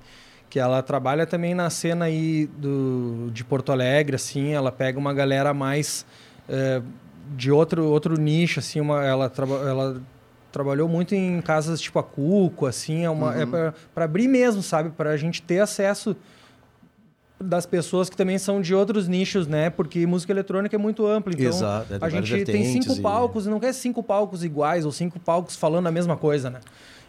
que 0.51 0.59
ela 0.59 0.83
trabalha 0.83 1.25
também 1.25 1.55
na 1.55 1.71
cena 1.71 2.05
aí 2.05 2.45
do, 2.45 3.31
de 3.33 3.43
Porto 3.43 3.71
Alegre, 3.71 4.15
assim. 4.17 4.51
Ela 4.53 4.71
pega 4.71 4.99
uma 4.99 5.15
galera 5.15 5.51
mais 5.51 6.05
eh, 6.47 6.79
de 7.35 7.51
outro, 7.51 7.85
outro 7.85 8.21
nicho, 8.21 8.59
assim. 8.59 8.79
Uma, 8.79 9.03
ela, 9.03 9.31
ela 9.67 10.01
trabalhou 10.53 10.87
muito 10.87 11.13
em 11.15 11.41
casas 11.41 11.81
tipo 11.81 11.97
a 11.99 12.03
Cuco, 12.03 12.67
assim. 12.67 13.03
É, 13.03 13.09
uma, 13.09 13.35
é 13.35 13.45
para 13.93 14.05
abrir 14.05 14.27
mesmo, 14.29 14.61
sabe? 14.61 14.91
Para 14.91 15.09
a 15.09 15.17
gente 15.17 15.41
ter 15.41 15.59
acesso 15.59 16.15
das 17.41 17.65
pessoas 17.65 18.09
que 18.09 18.15
também 18.15 18.37
são 18.37 18.61
de 18.61 18.73
outros 18.73 19.07
nichos, 19.07 19.47
né? 19.47 19.69
Porque 19.69 20.05
música 20.05 20.31
eletrônica 20.31 20.73
é 20.73 20.79
muito 20.79 21.05
ampla. 21.05 21.33
Então, 21.33 21.47
Exato, 21.47 21.93
é, 21.95 21.97
a 21.99 22.07
gente 22.07 22.45
tem 22.45 22.63
cinco 22.63 22.93
e- 22.93 23.01
palcos 23.01 23.47
e 23.47 23.49
não 23.49 23.59
quer 23.59 23.73
cinco 23.73 24.01
palcos 24.01 24.43
iguais 24.43 24.85
ou 24.85 24.91
cinco 24.91 25.19
palcos 25.19 25.55
falando 25.55 25.87
a 25.87 25.91
mesma 25.91 26.15
coisa, 26.15 26.49
né? 26.49 26.59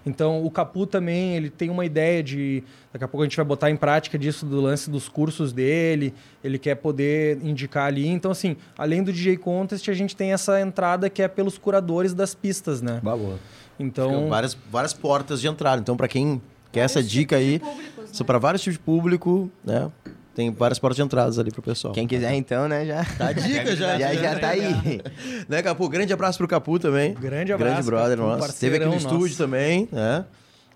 Então, 0.07 0.44
o 0.44 0.50
Capu 0.50 0.86
também, 0.86 1.34
ele 1.34 1.48
tem 1.48 1.70
uma 1.70 1.84
ideia 1.84 2.22
de... 2.22 2.62
Daqui 2.92 3.05
a 3.05 3.09
pouco 3.09 3.22
a 3.22 3.26
gente 3.26 3.36
vai 3.36 3.44
botar 3.44 3.70
em 3.70 3.76
prática 3.76 4.18
disso, 4.18 4.44
do 4.44 4.61
lance 4.61 4.90
dos 4.90 5.09
cursos 5.09 5.52
dele. 5.52 6.12
Ele 6.42 6.59
quer 6.59 6.74
poder 6.76 7.38
indicar 7.42 7.86
ali. 7.86 8.07
Então, 8.07 8.30
assim, 8.30 8.57
além 8.76 9.02
do 9.02 9.12
DJ 9.12 9.36
Contest, 9.36 9.90
a 9.90 9.94
gente 9.94 10.14
tem 10.14 10.32
essa 10.32 10.61
entrada 10.61 11.09
que 11.09 11.22
é 11.22 11.28
pelos 11.28 11.57
curadores 11.57 12.12
das 12.12 12.34
pistas, 12.34 12.82
né? 12.82 13.00
Boa. 13.02 13.38
Então, 13.78 14.09
Ficam 14.09 14.28
várias, 14.28 14.57
várias 14.70 14.92
portas 14.92 15.40
de 15.40 15.48
entrada. 15.48 15.80
Então, 15.80 15.96
pra 15.96 16.07
quem 16.07 16.40
quer 16.70 16.80
essa 16.80 16.94
Vários 16.94 17.11
dica 17.11 17.36
aí, 17.36 17.59
públicos, 17.59 18.11
são 18.12 18.24
né? 18.24 18.26
para 18.26 18.38
vários 18.38 18.62
tipos 18.62 18.78
de 18.78 18.84
público, 18.84 19.50
né? 19.64 19.90
Tem 20.35 20.51
várias 20.51 20.78
portas 20.78 20.97
de 20.97 21.03
entradas 21.03 21.39
ali 21.39 21.51
pro 21.53 21.62
pessoal. 21.62 21.95
Quem 21.95 22.07
quiser, 22.09 22.35
então, 22.35 22.66
né, 22.68 22.85
já. 22.85 23.05
Tá 23.05 23.28
a 23.28 23.32
dica 23.32 23.74
já. 23.76 23.99
já, 23.99 24.14
já 24.14 24.39
tá 24.39 24.49
aí. 24.49 25.01
Né, 25.49 25.62
Capu? 25.62 25.89
Grande 25.89 26.12
abraço 26.12 26.39
pro 26.39 26.49
Capu 26.49 26.78
também. 26.78 27.14
Grande 27.14 27.53
abraço, 27.53 27.74
Grande 27.74 27.87
brother 27.87 28.18
Capu, 28.18 28.28
nosso. 28.30 28.49
Esteve 28.51 28.76
aqui 28.76 28.85
no 28.85 28.91
parceirão 28.93 29.12
estúdio 29.12 29.28
nosso. 29.28 29.39
também, 29.39 29.89
né? 29.93 30.24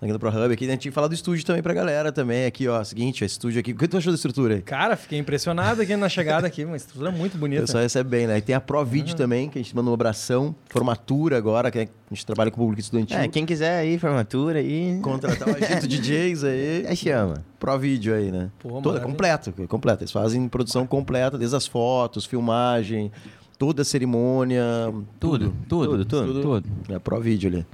Aqui 0.01 0.13
no 0.13 0.19
ProHub 0.19 0.53
aqui. 0.53 0.65
A 0.65 0.71
gente 0.71 0.81
tinha 0.83 0.91
que 0.93 0.95
falar 0.95 1.09
do 1.09 1.15
estúdio 1.15 1.45
também 1.45 1.61
pra 1.61 1.75
galera 1.75 2.13
também. 2.13 2.47
Aqui, 2.47 2.69
ó. 2.69 2.85
Seguinte, 2.85 3.25
ó, 3.25 3.27
esse 3.27 3.33
estúdio 3.33 3.59
aqui. 3.59 3.73
O 3.73 3.77
que 3.77 3.89
tu 3.89 3.97
achou 3.97 4.13
da 4.13 4.17
estrutura 4.17 4.55
aí? 4.55 4.63
cara, 4.63 4.97
fiquei 4.97 5.19
impressionado 5.19 5.83
aqui 5.83 5.97
na 5.97 6.09
chegada 6.09 6.47
aqui. 6.47 6.65
Uma 6.65 6.77
estrutura 6.77 7.11
muito 7.11 7.35
O 7.35 7.39
bonita. 7.39 7.63
pessoal 7.63 7.83
recebe 7.83 8.09
bem, 8.09 8.27
né? 8.29 8.39
E 8.39 8.41
tem 8.41 8.55
a 8.55 8.61
ProVid 8.61 9.17
também, 9.17 9.49
que 9.49 9.59
a 9.59 9.63
gente 9.63 9.75
mandou 9.75 9.91
um 9.91 9.95
abração. 9.95 10.55
Formatura 10.69 11.37
agora, 11.37 11.69
que 11.71 11.81
a 11.81 11.89
gente 12.13 12.25
trabalha 12.25 12.49
com 12.51 12.57
o 12.61 12.65
público 12.65 12.81
estudantil. 12.81 13.19
É, 13.19 13.27
quem 13.27 13.45
quiser 13.45 13.77
aí, 13.81 13.99
formatura 13.99 14.61
aí. 14.61 15.01
Contratar 15.03 15.49
o 15.49 15.57
agito 15.57 15.89
DJs 15.89 16.45
aí. 16.45 16.85
Já 16.85 16.95
chama. 16.95 17.45
ProVídeo 17.59 18.15
aí, 18.15 18.31
né? 18.31 18.51
Pô, 18.61 18.81
Toda 18.81 19.01
completa, 19.01 19.53
completa. 19.67 20.05
Eles 20.05 20.13
fazem 20.13 20.49
produção 20.49 20.87
completa, 20.87 21.37
desde 21.37 21.57
as 21.57 21.67
fotos, 21.67 22.25
filmagem, 22.25 23.11
toda 23.59 23.83
a 23.83 23.85
cerimônia. 23.85 24.63
Tudo, 25.19 25.53
tudo, 25.69 26.05
tudo, 26.05 26.41
tudo. 26.41 26.69
É 26.89 27.01
ProVídeo 27.01 27.51
ali. 27.51 27.67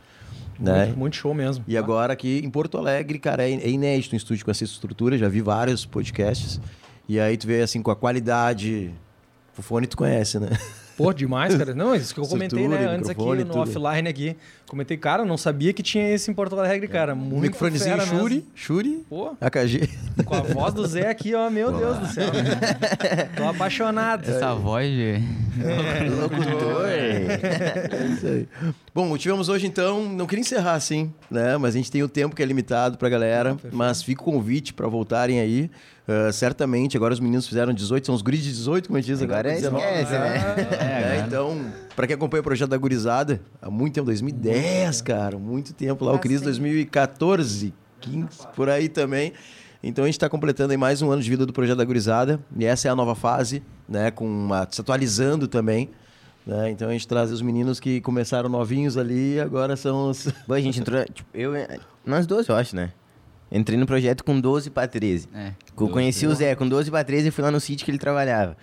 Né? 0.59 0.87
Muito, 0.87 0.99
muito 0.99 1.17
show 1.17 1.35
mesmo. 1.35 1.65
E 1.67 1.77
agora 1.77 2.13
aqui 2.13 2.41
em 2.45 2.51
Porto 2.51 2.79
Alegre, 2.79 3.19
cara, 3.19 3.49
é 3.49 3.53
é 3.53 3.69
inédito 3.69 4.15
um 4.15 4.17
estúdio 4.17 4.45
com 4.45 4.51
essa 4.51 4.65
estrutura, 4.65 5.19
já 5.19 5.29
vi 5.29 5.41
vários 5.41 5.85
podcasts. 5.85 6.61
E 7.09 7.21
aí 7.21 7.37
tu 7.37 7.47
vê 7.47 7.63
assim 7.63 7.83
com 7.83 7.91
a 7.91 7.97
qualidade. 7.97 8.91
O 9.57 9.63
fone 9.63 9.87
tu 9.87 9.97
conhece, 9.97 10.39
né? 10.39 10.51
Pô, 10.97 11.13
demais, 11.13 11.55
cara. 11.57 11.75
Não, 11.75 11.95
isso 11.95 12.15
que 12.15 12.21
eu 12.21 12.27
comentei, 12.27 12.69
né, 12.69 12.87
antes 12.87 13.11
aqui 13.11 13.23
no 13.23 13.45
tudo. 13.45 13.59
offline 13.59 14.09
aqui. 14.09 14.37
Comentei, 14.67 14.97
cara, 14.97 15.25
não 15.25 15.37
sabia 15.37 15.73
que 15.73 15.83
tinha 15.83 16.09
esse 16.09 16.31
em 16.31 16.35
Porto 16.35 16.59
Alegre, 16.59 16.89
cara. 16.89 17.15
Muito 17.15 17.43
Microfonezinho 17.43 17.97
fera 17.97 18.07
mesmo. 18.07 18.19
Shuri, 18.21 18.45
Shuri, 18.55 19.05
Pô, 19.09 19.35
AKG. 19.41 19.89
com 20.25 20.35
a 20.35 20.41
voz 20.41 20.73
do 20.73 20.87
Zé 20.87 21.09
aqui, 21.09 21.35
ó, 21.35 21.51
meu 21.51 21.73
Deus 21.73 21.99
do 21.99 22.07
céu. 22.07 22.31
Tô 23.37 23.45
apaixonado. 23.45 24.29
Essa 24.29 24.55
voz 24.55 24.89
de... 24.89 25.21
Locutor. 26.21 26.87
É 26.89 28.07
isso 28.13 28.27
aí. 28.27 28.49
Bom, 28.95 29.17
tivemos 29.17 29.49
hoje 29.49 29.67
então, 29.67 30.05
não 30.05 30.27
queria 30.27 30.41
encerrar 30.41 30.75
assim, 30.75 31.13
né? 31.31 31.57
Mas 31.57 31.75
a 31.75 31.79
gente 31.79 31.91
tem 31.91 32.03
o 32.03 32.09
tempo 32.09 32.35
que 32.35 32.43
é 32.43 32.47
limitado 32.47 32.97
pra 32.97 33.09
galera, 33.09 33.57
mas 33.73 34.03
fica 34.03 34.23
o 34.23 34.25
convite 34.25 34.73
pra 34.73 34.89
voltarem 34.89 35.41
aí. 35.41 35.71
Ah, 36.07 36.31
certamente, 36.33 36.97
agora 36.97 37.15
os 37.15 37.21
meninos 37.21 37.49
fizeram 37.49 37.73
18, 37.73 38.07
são 38.07 38.15
os 38.15 38.23
grids 38.23 38.45
de 38.45 38.51
18, 38.53 38.89
como 38.89 38.99
a 38.99 39.01
gente 39.01 39.11
diz 39.11 39.23
agora. 39.23 39.51
Agora 39.51 39.55
19, 39.55 39.85
esquece, 39.85 40.13
né? 40.13 41.19
É, 41.21 41.25
então, 41.27 41.65
pra 41.97 42.07
quem 42.07 42.15
acompanha 42.15 42.41
o 42.41 42.45
projeto 42.45 42.71
da 42.71 42.77
Gurizada, 42.77 43.41
há 43.61 43.71
muito 43.71 43.95
tempo, 43.95 44.07
2010, 44.07 45.01
cara, 45.01 45.39
muito 45.39 45.73
tempo 45.73 46.05
lá, 46.05 46.13
o 46.13 46.19
Cris 46.19 46.41
Bastante. 46.41 46.61
2014, 46.61 47.75
15, 48.01 48.27
por 48.55 48.69
aí 48.69 48.89
também. 48.89 49.33
Então 49.83 50.05
a 50.05 50.07
gente 50.07 50.15
está 50.15 50.29
completando 50.29 50.73
aí 50.73 50.79
mais 50.79 51.03
um 51.03 51.11
ano 51.11 51.23
de 51.23 51.29
vida 51.29 51.45
do 51.45 51.53
projeto 51.53 51.79
da 51.79 51.85
Gurizada, 51.85 52.41
e 52.57 52.65
essa 52.65 52.89
é 52.89 52.91
a 52.91 52.97
nova 52.97 53.15
fase, 53.15 53.63
né, 53.89 54.11
com 54.11 54.27
uma, 54.27 54.67
se 54.71 54.81
atualizando 54.81 55.49
também. 55.49 55.91
Né? 56.47 56.71
Então 56.71 56.89
a 56.89 56.93
gente 56.93 57.09
traz 57.09 57.33
os 57.33 57.41
meninos 57.41 57.81
que 57.81 58.03
começaram 58.03 58.51
novinhos 58.51 58.99
ali 58.99 59.37
e 59.37 59.41
agora 59.41 59.77
são 59.77 60.11
os. 60.11 60.29
Bom, 60.47 60.53
a 60.53 60.61
gente 60.61 60.79
entrou. 60.79 61.03
Tipo, 61.05 61.27
eu. 61.33 61.53
Nós 62.05 62.27
dois, 62.27 62.47
eu 62.49 62.55
acho, 62.55 62.77
né? 62.77 62.93
Entrei 63.53 63.79
no 63.79 63.87
projeto 63.87 64.25
com 64.25 64.41
12 64.41 64.71
pra 64.71 64.87
13. 64.89 65.29
É. 65.35 65.53
Eu 65.79 65.89
conheci 65.89 66.27
o 66.27 66.35
Zé 66.35 66.55
com 66.55 66.69
12 66.69 66.91
pra 66.91 67.05
13 67.05 67.29
e 67.29 67.31
fui 67.31 67.43
lá 67.45 67.51
no 67.51 67.61
sítio 67.61 67.85
que 67.85 67.91
ele 67.91 67.99
trabalhava. 67.99 68.57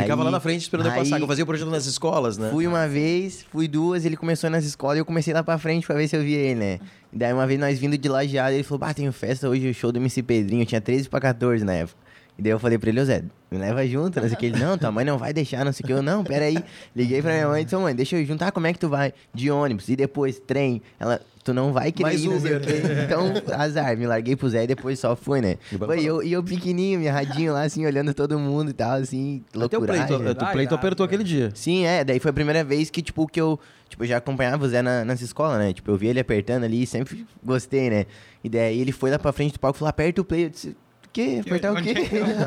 Ficava 0.00 0.22
lá 0.22 0.30
Aí- 0.30 0.32
na 0.32 0.40
frente 0.40 0.62
esperando 0.62 0.86
eu 0.86 0.92
aí 0.92 0.98
passar. 1.00 1.16
que 1.18 1.22
Eu 1.22 1.26
fazia 1.26 1.44
o 1.44 1.46
projeto 1.46 1.68
nas 1.68 1.84
escolas, 1.84 2.38
né? 2.38 2.48
Fui 2.50 2.66
uma 2.66 2.88
vez, 2.88 3.44
fui 3.52 3.68
duas, 3.68 4.06
ele 4.06 4.16
começou 4.16 4.48
nas 4.48 4.64
escolas 4.64 4.96
e 4.96 5.00
eu 5.00 5.04
comecei 5.04 5.34
lá 5.34 5.42
pra 5.42 5.58
frente 5.58 5.86
pra 5.86 5.94
ver 5.96 6.08
se 6.08 6.16
eu 6.16 6.22
via 6.22 6.38
ele, 6.38 6.54
né? 6.58 6.80
E 7.12 7.18
daí 7.18 7.30
uma 7.32 7.46
vez 7.46 7.60
nós 7.60 7.78
vindo 7.78 7.96
de 7.98 8.08
lajeado, 8.08 8.54
ele 8.54 8.62
falou, 8.62 8.78
bah, 8.78 8.94
tem 8.94 9.10
festa 9.12 9.46
hoje, 9.48 9.68
o 9.68 9.74
show 9.74 9.92
do 9.92 9.98
MC 9.98 10.22
Pedrinho, 10.22 10.62
eu 10.62 10.66
tinha 10.66 10.80
13 10.80 11.08
pra 11.10 11.20
14 11.20 11.62
na 11.62 11.74
época. 11.74 11.98
E 12.38 12.42
daí 12.42 12.52
eu 12.52 12.58
falei 12.58 12.76
pra 12.76 12.90
ele, 12.90 13.00
ô 13.00 13.04
Zé, 13.04 13.22
me 13.50 13.56
leva 13.58 13.86
junto, 13.86 14.20
não 14.20 14.28
sei 14.28 14.36
o 14.36 14.38
que. 14.38 14.46
Ele, 14.46 14.58
não, 14.58 14.76
tua 14.76 14.92
mãe 14.92 15.04
não 15.04 15.16
vai 15.16 15.32
deixar, 15.32 15.64
não 15.64 15.72
sei 15.72 15.84
o 15.84 15.86
que. 15.86 15.92
Eu, 15.92 16.02
não, 16.02 16.22
peraí. 16.22 16.58
Liguei 16.94 17.22
pra 17.22 17.32
minha 17.32 17.48
mãe 17.48 17.62
e 17.62 17.64
disse, 17.64 17.76
mãe, 17.76 17.94
deixa 17.94 18.16
eu. 18.18 18.36
Ah, 18.40 18.52
como 18.52 18.66
é 18.66 18.72
que 18.74 18.78
tu 18.78 18.88
vai? 18.90 19.14
De 19.32 19.50
ônibus. 19.50 19.88
E 19.88 19.96
depois, 19.96 20.38
trem. 20.38 20.82
Ela, 21.00 21.18
tu 21.42 21.54
não 21.54 21.72
vai 21.72 21.90
querer 21.92 22.08
Mais 22.10 22.22
ir, 22.22 22.28
não 22.28 22.38
sei 22.38 22.52
o 22.52 22.56
Uber. 22.58 22.66
quê. 22.66 22.82
Então, 23.06 23.32
azar, 23.58 23.96
me 23.96 24.06
larguei 24.06 24.36
pro 24.36 24.50
Zé 24.50 24.64
e 24.64 24.66
depois 24.66 24.98
só 24.98 25.16
fui, 25.16 25.40
né? 25.40 25.56
E 25.72 25.78
Foi, 25.78 26.04
eu, 26.04 26.22
e 26.22 26.30
eu 26.32 26.42
pequenininho, 26.42 27.00
me 27.00 27.08
radinho 27.08 27.54
lá, 27.54 27.62
assim, 27.62 27.86
olhando 27.86 28.12
todo 28.12 28.38
mundo 28.38 28.68
e 28.70 28.74
tal, 28.74 28.98
assim, 28.98 29.42
Até 29.48 29.56
o 29.56 29.60
loucura. 29.80 29.92
pleito, 29.94 30.22
o 30.22 30.44
Ah, 30.44 30.50
pleito 30.52 30.74
apertou 30.74 31.06
aquele 31.06 31.24
dia. 31.24 31.50
Sim, 31.54 31.86
é. 31.86 32.04
Daí 32.04 32.20
foi 32.20 32.30
a 32.32 32.34
primeira 32.34 32.62
vez 32.62 32.90
que, 32.90 33.00
tipo, 33.00 33.26
que 33.26 33.40
eu, 33.40 33.58
tipo, 33.88 34.04
eu 34.04 34.08
já 34.08 34.18
acompanhava 34.18 34.62
o 34.62 34.68
Zé 34.68 34.82
na, 34.82 35.06
nas 35.06 35.22
escolas, 35.22 35.58
né? 35.58 35.72
Tipo, 35.72 35.90
eu 35.92 35.96
vi 35.96 36.08
ele 36.08 36.20
apertando 36.20 36.64
ali 36.64 36.82
e 36.82 36.86
sempre 36.86 37.24
gostei, 37.42 37.88
né? 37.88 38.04
E 38.44 38.48
daí 38.50 38.78
ele 38.78 38.92
foi 38.92 39.10
lá 39.10 39.18
pra 39.18 39.32
frente 39.32 39.54
do 39.54 39.60
palco 39.60 39.76
e 39.76 39.78
falou, 39.78 39.88
aperta 39.88 40.20
o 40.20 40.24
play. 40.24 40.44
Eu 40.44 40.50
disse, 40.50 40.76
quê? 41.16 41.40
Apertar 41.44 41.72
o 41.72 41.82
quê? 41.82 41.94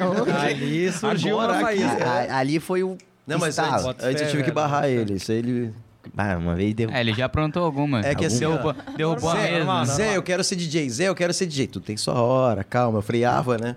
Aonde? 0.01 0.31
Ali 0.37 0.91
surgiu 0.91 1.39
Agora 1.39 1.59
uma 1.59 1.69
aqui. 1.69 1.79
faísca. 1.81 2.05
A- 2.05 2.35
a- 2.35 2.37
ali 2.39 2.59
foi 2.59 2.83
o 2.83 2.97
Não, 3.25 3.39
mas 3.39 3.57
antes, 3.59 3.85
antes 4.03 4.21
eu 4.21 4.29
tive 4.29 4.43
que 4.43 4.51
barrar 4.51 4.87
ele. 4.87 5.13
Isso 5.15 5.31
aí 5.31 5.39
ele. 5.39 5.73
Ah, 6.17 6.37
uma 6.37 6.55
vez 6.55 6.73
deu... 6.73 6.89
É, 6.89 7.01
ele 7.01 7.13
já 7.13 7.25
aprontou 7.25 7.63
alguma. 7.63 7.99
É 8.01 8.15
que 8.15 8.25
assim, 8.25 8.39
Derrubou, 8.39 8.73
derrubou 8.95 9.29
a 9.29 9.33
Zé, 9.35 9.41
mesa. 9.43 9.57
normal, 9.57 9.85
Zé, 9.85 10.17
eu 10.17 10.23
quero 10.23 10.43
ser 10.43 10.55
DJ. 10.55 10.89
Zé, 10.89 11.03
eu 11.09 11.13
quero 11.15 11.33
ser 11.33 11.45
DJ. 11.45 11.67
Tu 11.67 11.79
tem 11.81 11.97
sua 11.97 12.15
hora, 12.21 12.63
calma. 12.63 12.99
Eu 12.99 13.01
freava, 13.01 13.57
né? 13.57 13.75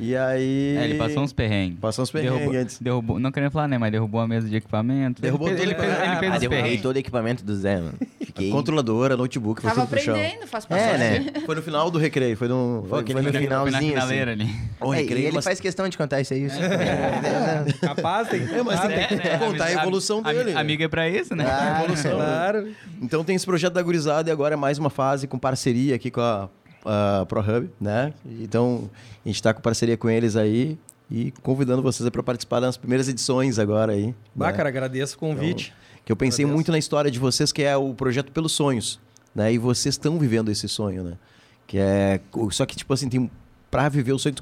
E 0.00 0.16
aí. 0.16 0.76
É, 0.78 0.84
ele 0.84 0.94
passou 0.94 1.22
uns 1.24 1.32
perrengues. 1.32 1.78
Passou 1.80 2.04
uns 2.04 2.10
perrengues 2.10 2.38
Derrubou, 2.38 2.60
antes. 2.60 2.78
derrubou, 2.78 3.18
não 3.18 3.32
querendo 3.32 3.50
falar, 3.50 3.66
né? 3.68 3.76
Mas 3.76 3.90
derrubou 3.90 4.20
a 4.20 4.28
mesa 4.28 4.48
de 4.48 4.54
equipamento. 4.56 5.20
Derrubou 5.20 5.48
ele, 5.48 5.56
tudo, 5.56 5.66
ele, 5.66 5.74
fez, 5.74 5.92
cara. 5.92 6.04
ele 6.10 6.16
fez 6.20 6.32
Ah, 6.32 6.38
derrubei 6.38 6.78
todo 6.78 6.96
o 6.96 6.98
equipamento 6.98 7.44
do 7.44 7.54
Zé, 7.56 7.76
mano. 7.80 7.98
Fiquei... 8.38 8.50
Controladora, 8.52 9.16
notebook, 9.16 9.60
Tava 9.62 9.82
aprendendo, 9.82 10.46
faz 10.46 10.64
parte. 10.64 10.82
É, 10.82 10.96
né? 10.98 11.26
Foi 11.44 11.54
no 11.54 11.62
final 11.62 11.90
do 11.90 11.98
recreio, 11.98 12.36
foi 12.36 12.46
no. 12.48 12.84
Foi, 12.88 13.02
Foi 13.04 13.12
foi 13.12 13.22
no 13.22 13.32
no 13.32 13.38
final. 13.38 13.62
Foi 13.62 13.70
na 13.70 13.78
finalzinho, 13.78 13.92
finaleira 14.00 14.32
assim. 14.32 14.42
ali. 14.42 14.54
O 14.80 14.94
É, 14.94 14.98
e 14.98 15.00
recreio, 15.02 15.26
ele 15.26 15.34
mas- 15.34 15.44
faz 15.44 15.60
questão 15.60 15.88
de 15.88 15.98
contar 15.98 16.20
isso 16.20 16.34
aí. 16.34 16.44
Isso. 16.44 16.56
É, 16.62 17.64
Capaz, 17.80 18.28
tem 18.28 18.46
que 18.46 18.54
É, 18.54 18.62
mas 18.62 18.80
tem 18.80 18.92
É, 18.96 19.06
que 19.06 19.14
né? 19.16 19.38
contar 19.38 19.64
a 19.64 19.72
evolução 19.72 20.20
ami- 20.24 20.34
dele. 20.34 20.52
Amiga 20.56 20.84
é 20.84 20.88
pra 20.88 21.08
isso, 21.08 21.34
né? 21.34 21.44
Ah, 21.46 21.84
Claro. 22.02 22.68
Então 23.02 23.24
tem 23.24 23.34
esse 23.36 23.44
projeto 23.46 23.72
da 23.74 23.82
gurizada 23.82 24.28
e 24.28 24.32
agora 24.32 24.54
é 24.54 24.56
mais 24.56 24.78
uma 24.78 24.90
fase 24.90 25.26
com 25.26 25.38
parceria 25.38 25.94
aqui 25.94 26.10
com 26.10 26.20
a, 26.20 26.48
a 26.84 27.26
ProHub, 27.26 27.68
né? 27.80 28.12
Então 28.40 28.90
a 29.24 29.28
gente 29.28 29.42
tá 29.42 29.52
com 29.52 29.60
parceria 29.60 29.96
com 29.96 30.08
eles 30.08 30.36
aí 30.36 30.78
e 31.10 31.32
convidando 31.42 31.82
vocês 31.82 32.08
para 32.10 32.22
participar 32.22 32.60
das 32.60 32.76
primeiras 32.76 33.08
edições 33.08 33.58
agora 33.58 33.92
aí. 33.92 34.14
Bah, 34.34 34.48
né? 34.50 34.52
cara, 34.52 34.68
agradeço 34.68 35.16
o 35.16 35.18
convite. 35.18 35.72
Que 36.08 36.12
eu 36.12 36.16
pensei 36.16 36.46
muito 36.46 36.72
na 36.72 36.78
história 36.78 37.10
de 37.10 37.18
vocês, 37.18 37.52
que 37.52 37.62
é 37.62 37.76
o 37.76 37.92
projeto 37.92 38.32
pelos 38.32 38.52
sonhos, 38.52 38.98
né? 39.34 39.52
E 39.52 39.58
vocês 39.58 39.92
estão 39.92 40.18
vivendo 40.18 40.50
esse 40.50 40.66
sonho, 40.66 41.04
né? 41.04 41.18
Que 41.66 41.76
é 41.76 42.18
só 42.50 42.64
que 42.64 42.74
tipo 42.74 42.94
assim 42.94 43.10
tem 43.10 43.30
para 43.70 43.90
viver 43.90 44.14
o 44.14 44.18
sonho, 44.18 44.34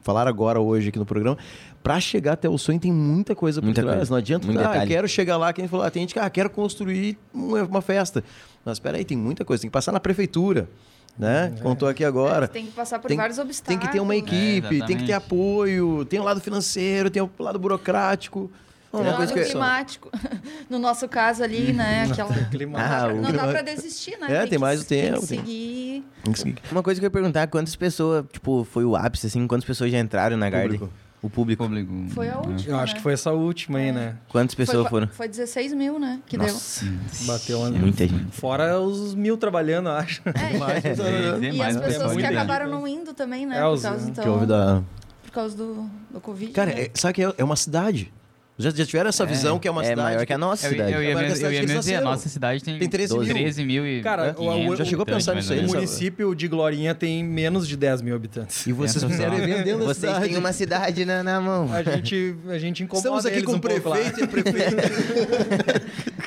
falar 0.00 0.28
agora 0.28 0.60
hoje 0.60 0.90
aqui 0.90 0.98
no 1.00 1.04
programa, 1.04 1.36
para 1.82 1.98
chegar 1.98 2.34
até 2.34 2.48
o 2.48 2.56
sonho 2.56 2.78
tem 2.78 2.92
muita 2.92 3.34
coisa 3.34 3.60
por 3.60 3.64
Muita 3.64 3.82
trás. 3.82 3.96
coisa. 3.96 4.10
Não 4.12 4.18
adianta, 4.18 4.46
Muito 4.46 4.60
ah, 4.60 4.62
eu 4.62 4.68
detalhe. 4.68 4.88
quero 4.92 5.08
chegar 5.08 5.36
lá, 5.36 5.52
quem 5.52 5.66
falou, 5.66 5.84
ah, 5.84 5.90
tem 5.90 6.02
gente 6.02 6.14
que 6.14 6.20
ah, 6.20 6.30
quero 6.30 6.50
construir 6.50 7.18
uma, 7.34 7.82
festa. 7.82 8.22
Mas 8.64 8.76
espera 8.76 8.96
aí, 8.96 9.04
tem 9.04 9.18
muita 9.18 9.44
coisa, 9.44 9.62
tem 9.62 9.68
que 9.68 9.74
passar 9.74 9.90
na 9.90 9.98
prefeitura, 9.98 10.70
né? 11.18 11.52
Contou 11.60 11.88
aqui 11.88 12.04
agora. 12.04 12.46
Tem 12.46 12.66
que 12.66 12.70
passar 12.70 13.00
por 13.00 13.08
Tem- 13.08 13.16
vários 13.16 13.38
Tem 13.38 13.44
obstáculos. 13.44 13.84
que 13.88 13.92
ter 13.92 13.98
uma 13.98 14.14
equipe, 14.14 14.86
tem 14.86 14.96
que 14.96 15.04
ter 15.04 15.14
apoio, 15.14 16.04
tem 16.04 16.20
o 16.20 16.22
lado 16.22 16.40
financeiro, 16.40 17.10
tem 17.10 17.20
o 17.20 17.28
lado 17.40 17.58
burocrático. 17.58 18.48
Tem 18.90 19.00
Uma 19.00 19.16
coisa 19.16 19.32
que- 19.34 19.44
climático. 19.44 20.10
No 20.70 20.78
nosso 20.78 21.08
caso 21.08 21.42
ali, 21.42 21.72
né? 21.72 22.04
Aquela... 22.12 22.30
Ah, 22.76 23.08
o 23.08 23.22
não 23.22 23.32
dá 23.32 23.48
pra 23.48 23.62
desistir, 23.62 24.18
né? 24.18 24.26
É, 24.30 24.40
tem 24.40 24.48
que- 24.50 24.58
mais 24.58 24.82
o 24.82 24.84
Tem 24.84 25.02
tempo, 25.04 25.20
que 25.20 25.26
tem- 25.28 25.38
seguir. 25.38 26.04
Tem 26.24 26.32
que 26.32 26.38
seguir. 26.38 26.54
Uma 26.70 26.82
coisa 26.82 27.00
que 27.00 27.04
eu 27.04 27.08
ia 27.08 27.10
perguntar, 27.10 27.46
quantas 27.46 27.74
pessoas, 27.76 28.24
tipo, 28.32 28.64
foi 28.70 28.84
o 28.84 28.94
ápice, 28.96 29.26
assim, 29.26 29.46
quantas 29.46 29.64
pessoas 29.66 29.90
já 29.90 29.98
entraram 29.98 30.36
na 30.36 30.48
Garden? 30.50 30.80
O 31.20 31.28
público. 31.28 31.64
Público. 31.64 31.92
Foi 32.10 32.28
a 32.28 32.34
né? 32.34 32.40
última. 32.46 32.72
Eu 32.74 32.78
acho 32.78 32.92
né? 32.92 32.96
que 32.98 33.02
foi 33.02 33.12
essa 33.12 33.32
última 33.32 33.78
aí, 33.78 33.90
né? 33.90 34.16
Quantas 34.28 34.54
pessoas 34.54 34.82
foi, 34.82 34.90
foram? 34.90 35.08
Foi 35.08 35.26
16 35.28 35.72
mil, 35.74 35.98
né? 35.98 36.20
Que 36.26 36.36
Nossa, 36.36 36.84
Bateu 37.26 37.58
uma... 37.60 37.70
muita 37.70 38.06
gente. 38.06 38.30
Fora 38.36 38.78
os 38.78 39.14
mil 39.16 39.36
trabalhando, 39.36 39.88
eu 39.88 39.94
acho. 39.94 40.22
deu. 40.22 40.32
É, 40.34 40.54
Mais, 40.58 40.82
Tem- 40.82 41.40
tem 41.40 41.54
e 41.54 41.58
mais 41.58 41.76
as 41.76 41.84
pessoas 41.84 42.16
que 42.16 42.24
acabaram 42.24 42.68
não 42.70 42.86
indo 42.86 43.12
também, 43.14 43.46
né? 43.46 43.58
É, 43.58 43.62
por 43.62 43.72
os- 43.72 43.82
causa, 43.82 44.08
então, 44.08 44.22
Que 44.22 44.30
houve 44.30 44.46
da. 44.46 44.80
por 45.24 45.32
causa 45.32 45.56
do, 45.56 45.90
do 46.10 46.20
Covid. 46.20 46.52
Cara, 46.52 46.72
né? 46.72 46.82
é- 46.82 46.90
sabe 46.94 47.14
que 47.14 47.24
é, 47.24 47.34
é 47.36 47.42
uma 47.44 47.56
cidade? 47.56 48.12
Já, 48.60 48.70
já 48.70 48.84
tiveram 48.84 49.08
essa 49.08 49.24
visão 49.24 49.56
que 49.56 49.68
é 49.68 49.70
uma 49.70 49.82
É 49.84 49.90
cidade? 49.90 50.02
maior 50.02 50.26
que 50.26 50.32
a 50.32 50.38
nossa 50.38 50.66
Eu, 50.66 50.70
cidade. 50.72 50.92
eu, 50.92 51.00
ia 51.00 51.10
Agora 51.10 51.26
que 51.26 51.30
a 51.30 51.34
mesmo, 51.34 51.46
eu 51.46 51.52
ia 51.52 51.60
mesmo 51.62 51.78
dizer, 51.78 51.94
a 51.94 52.00
nossa 52.00 52.28
cidade 52.28 52.64
tem, 52.64 52.76
Tem 52.76 52.88
13 52.88 53.16
mil. 53.16 53.28
13 53.28 53.64
mil 53.64 53.86
e 53.86 54.02
Cara, 54.02 54.34
o- 54.36 54.42
o- 54.48 54.52
500 54.52 54.78
já 54.78 54.84
chegou 54.84 55.02
a 55.04 55.06
pensar 55.06 55.30
habitantes, 55.32 55.36
nisso 55.36 55.52
aí, 55.52 55.58
mais 55.60 55.70
O 55.70 55.74
ou 55.74 55.80
menos. 55.80 55.90
município 55.92 56.34
de 56.34 56.48
Glorinha 56.48 56.92
tem 56.92 57.22
menos 57.22 57.68
de 57.68 57.76
10 57.76 58.02
mil 58.02 58.16
habitantes. 58.16 58.66
E 58.66 58.72
vocês 58.72 59.02
fizeram 59.04 59.36
dentro 59.36 59.78
da 59.78 59.84
Vocês 59.84 59.96
cidade. 60.12 60.28
têm 60.28 60.36
uma 60.36 60.52
cidade 60.52 61.04
na, 61.04 61.22
na 61.22 61.40
mão. 61.40 61.72
A 61.72 61.82
gente, 61.84 62.34
a 62.48 62.58
gente 62.58 62.82
incomoda 62.82 63.06
Estamos 63.06 63.26
aqui 63.26 63.36
eles 63.36 63.44
com 63.46 63.52
o 63.52 63.56
um 63.56 63.60
pouco 63.60 63.88
lá. 63.90 63.94
prefeito 63.96 64.20
e 64.20 64.24
a 64.24 64.26
prefeita. 64.26 64.76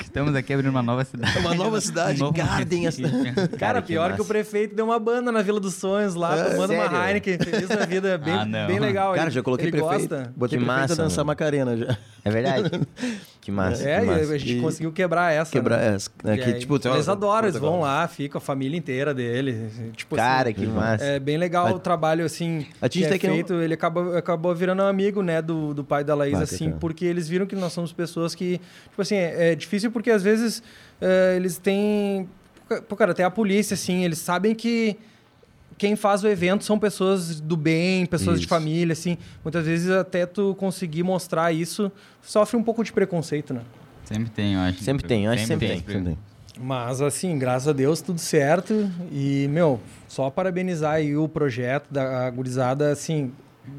Estamos 0.02 0.34
aqui 0.34 0.52
abrindo 0.52 0.70
uma 0.70 0.82
nova 0.82 1.04
cidade. 1.04 1.38
Uma 1.38 1.54
nova 1.54 1.80
cidade, 1.80 2.16
Um 2.20 2.24
novo 2.26 2.36
Garden, 2.36 2.80
município. 2.80 3.10
Cara, 3.58 3.80
que 3.80 3.88
pior 3.88 4.04
que, 4.04 4.10
massa. 4.12 4.22
o 4.22 4.26
prefeito 4.26 4.74
deu 4.74 4.84
uma 4.86 4.98
banda 4.98 5.30
na 5.32 5.40
Vila 5.42 5.58
dos 5.60 5.74
Sonhos 5.74 6.14
lá, 6.14 6.36
É, 6.36 6.44
tomando 6.50 6.72
uma 6.74 6.82
sério? 6.88 7.06
Heineken, 7.06 7.38
feliz 7.38 7.68
da 7.68 7.86
vida, 7.86 8.16
bem, 8.18 8.32
Ah, 8.34 8.44
não. 8.44 8.66
bem 8.66 8.78
legal. 8.78 9.12
Cara, 9.14 9.24
ele, 9.26 9.30
já 9.34 9.42
coloquei 9.42 9.66
ele 9.68 9.72
prefeito. 9.78 10.08
gosta. 10.08 10.32
Botei 10.36 10.58
Que 10.58 10.64
prefeito 10.64 10.70
a 10.70 10.82
massa, 10.82 10.96
dançar 10.96 11.18
mano. 11.18 11.26
Macarena 11.28 11.76
já. 11.76 11.98
É 12.24 12.30
verdade? 12.30 12.70
que 13.40 13.50
massa. 13.50 13.88
É, 13.88 14.00
que 14.00 14.06
massa. 14.06 14.32
a 14.34 14.38
gente 14.38 14.58
E- 14.58 14.60
conseguiu 14.60 14.92
quebrar 14.92 15.32
essa. 15.32 15.50
Quebrar 15.50 15.78
né? 15.78 15.94
essa. 15.96 16.10
E 16.24 16.38
Que, 16.38 16.52
tipo, 16.60 16.76
eles 16.88 17.08
adoram, 17.08 17.48
eles 17.48 17.58
vão 17.60 17.80
lá, 17.80 18.06
fica 18.06 18.38
a 18.38 18.40
família 18.40 18.78
inteira 18.78 19.12
dele. 19.12 19.68
Tipo 19.96 20.14
Cara, 20.14 20.50
assim, 20.50 20.60
que 20.60 20.66
massa. 20.66 21.04
É 21.04 21.18
bem 21.18 21.36
legal 21.36 21.66
A- 21.66 21.72
o 21.72 21.80
trabalho, 21.80 22.24
assim, 22.24 22.66
a 22.80 22.86
gente 22.86 23.18
que 23.18 23.26
é 23.26 23.30
feito. 23.30 23.54
Ele 23.54 23.74
acabou, 23.74 24.16
acabou 24.16 24.54
virando 24.54 24.82
um 24.82 24.86
amigo, 24.86 25.20
né, 25.22 25.42
do, 25.42 25.74
do 25.74 25.82
pai 25.82 26.04
da 26.04 26.14
Laís, 26.14 26.40
assim, 26.40 26.66
cara. 26.66 26.76
porque 26.78 27.04
eles 27.04 27.28
viram 27.28 27.44
que 27.44 27.56
nós 27.56 27.72
somos 27.72 27.92
pessoas 27.92 28.34
que... 28.36 28.60
Tipo 28.90 29.02
assim, 29.02 29.16
é, 29.16 29.50
é 29.52 29.54
difícil 29.56 29.90
porque, 29.90 30.10
às 30.10 30.22
vezes, 30.22 30.62
é, 31.00 31.34
eles 31.36 31.58
têm... 31.58 32.28
Pô, 32.88 32.94
cara, 32.96 33.10
até 33.12 33.24
a 33.24 33.30
polícia, 33.30 33.74
assim, 33.74 34.04
eles 34.04 34.18
sabem 34.18 34.54
que 34.54 34.96
quem 35.78 35.96
faz 35.96 36.22
o 36.22 36.28
evento 36.28 36.64
são 36.64 36.78
pessoas 36.78 37.40
do 37.40 37.56
bem, 37.56 38.06
pessoas 38.06 38.38
de 38.38 38.46
Isso. 38.46 38.48
família, 38.48 38.92
assim. 38.92 39.18
Muitas 39.44 39.64
vezes, 39.64 39.90
até 39.90 40.26
tu 40.26 40.54
conseguir 40.56 41.02
mostrar 41.02 41.52
isso, 41.52 41.90
sofre 42.22 42.56
um 42.56 42.62
pouco 42.62 42.82
de 42.84 42.92
preconceito, 42.92 43.52
né? 43.52 43.62
Sempre 44.04 44.30
tem, 44.30 44.54
eu 44.54 44.60
acho. 44.60 44.82
Sempre 44.82 45.06
tem, 45.06 45.24
eu 45.24 45.32
acho 45.32 45.42
que 45.42 45.48
sempre 45.48 45.68
tem. 45.68 45.78
Sempre 45.78 46.00
tem. 46.00 46.18
Mas 46.60 47.00
assim, 47.00 47.38
graças 47.38 47.68
a 47.68 47.72
Deus, 47.72 48.00
tudo 48.00 48.18
certo. 48.18 48.90
E, 49.10 49.48
meu, 49.48 49.80
só 50.06 50.28
parabenizar 50.28 50.94
aí 50.94 51.16
o 51.16 51.28
projeto 51.28 51.86
da 51.90 52.28
gurizada, 52.30 52.92
assim, 52.92 53.32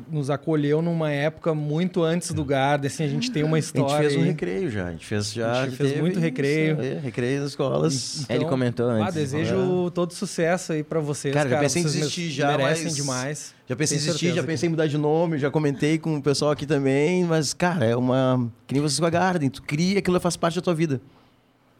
nos 0.10 0.30
acolheu 0.30 0.82
numa 0.82 1.12
época 1.12 1.54
muito 1.54 2.02
antes 2.04 2.32
do 2.32 2.46
Garden, 2.46 2.88
assim, 2.88 3.04
a 3.04 3.08
gente 3.08 3.30
tem 3.32 3.44
uma 3.44 3.58
A 3.58 3.60
gente 3.60 3.66
história 3.76 4.10
fez 4.10 4.22
um 4.22 4.24
recreio 4.26 4.70
já. 4.72 4.88
A 4.88 4.92
gente 4.92 5.06
fez 5.06 5.34
já. 5.34 5.62
A 5.62 5.66
gente 5.66 5.76
fez 5.76 6.00
muito 6.00 6.20
recreio. 6.20 6.74
isso, 6.74 6.82
é, 6.82 7.00
recreio 7.00 7.42
nas 7.42 7.50
escolas. 7.50 8.26
É, 8.30 8.36
ele 8.36 8.46
comentou 8.46 8.90
Ah, 8.90 8.94
antes. 8.94 9.14
desejo 9.16 9.92
todo 9.92 10.14
sucesso 10.14 10.72
aí 10.72 10.84
pra 10.84 11.00
vocês, 11.02 11.34
Cara, 11.34 11.50
cara. 11.50 11.62
já 11.62 11.64
pensei 11.66 11.82
em 11.82 11.86
desistir 11.86 12.30
já, 12.30 12.56
merecem 12.58 12.86
mas- 12.86 12.96
demais. 12.96 13.56
Já 13.68 13.76
pensei 13.76 13.98
em 13.98 14.00
desistir, 14.00 14.34
já 14.34 14.44
pensei 14.44 14.68
em 14.68 14.70
mudar 14.70 14.88
de 14.88 14.98
nome, 14.98 15.38
já 15.38 15.52
comentei 15.52 15.98
com 15.98 16.16
o 16.18 16.22
pessoal 16.22 16.52
aqui 16.52 16.66
também, 16.66 17.24
mas, 17.26 17.54
cara, 17.54 17.86
é 17.86 17.96
uma. 17.96 18.50
Que 18.68 18.74
nem 18.74 18.82
vocês 18.82 19.00
com 19.00 19.06
a 19.06 19.10
Garden, 19.10 19.50
tu 19.50 19.62
cria 19.64 20.00
aquilo 20.00 20.20
faz 20.20 20.38
parte 20.38 20.56
da 20.56 20.62
tua 20.62 20.74
vida. 20.76 21.02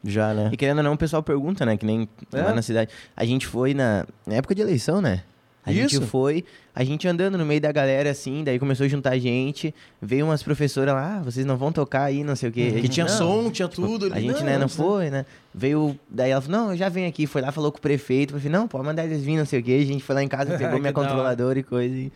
Já, 0.04 0.34
né? 0.34 0.50
E 0.52 0.58
querendo 0.58 0.80
ou 0.80 0.84
não, 0.84 0.94
o 0.94 0.98
pessoal 0.98 1.24
pergunta, 1.24 1.66
né? 1.66 1.78
Que 1.78 1.86
nem 1.86 2.10
É. 2.34 2.42
lá 2.42 2.54
na 2.54 2.62
cidade. 2.62 2.92
A 3.16 3.24
gente 3.24 3.48
foi 3.48 3.74
na, 3.74 4.06
na 4.28 4.36
época 4.36 4.54
de 4.54 4.62
eleição, 4.62 5.02
né? 5.02 5.24
A 5.66 5.72
Isso. 5.72 5.96
gente 5.96 6.06
foi, 6.08 6.44
a 6.76 6.84
gente 6.84 7.08
andando 7.08 7.38
no 7.38 7.46
meio 7.46 7.62
da 7.62 7.72
galera 7.72 8.10
assim, 8.12 8.44
daí 8.44 8.60
começou 8.60 8.86
a 8.86 8.90
juntar 8.90 9.18
gente, 9.18 9.74
veio 10.02 10.26
umas 10.26 10.44
professoras 10.44 10.94
lá, 10.94 11.18
ah, 11.18 11.22
vocês 11.24 11.46
não 11.46 11.56
vão 11.56 11.72
tocar 11.72 12.04
aí, 12.04 12.22
não 12.24 12.36
sei 12.36 12.50
o 12.50 12.52
quê. 12.52 12.74
A 12.78 12.82
Que 12.82 12.90
tinha 12.90 13.06
"Não." 13.06 13.18
som, 13.18 13.50
tinha 13.50 13.68
Tipo, 13.70 13.88
tudo. 13.88 14.14
A 14.14 14.20
gente, 14.20 14.44
né, 14.44 14.58
não 14.58 14.68
foi, 14.68 15.10
né? 15.10 15.26
Veio, 15.56 15.98
daí 16.10 16.32
ela 16.32 16.42
falou, 16.42 16.60
não, 16.60 16.72
eu 16.72 16.78
já 16.78 16.90
venho 16.90 17.08
aqui, 17.08 17.26
foi 17.26 17.42
lá, 17.42 17.52
falou 17.52 17.72
com 17.72 17.78
o 17.78 17.82
prefeito, 17.82 18.34
falei, 18.34 18.50
não, 18.50 18.68
pode 18.68 18.86
mandar 18.86 19.06
eles 19.06 19.24
vir, 19.24 19.38
não 19.38 19.46
sei 19.46 19.62
o 19.62 19.64
quê. 19.64 19.80
A 19.82 19.86
gente 19.86 20.04
foi 20.04 20.16
lá 20.16 20.22
em 20.24 20.28
casa, 20.28 20.56
pegou 20.60 20.80
minha 20.80 20.92
controladora 20.92 21.58
e 21.60 21.64
coisa 21.64 21.96
e 21.96 22.12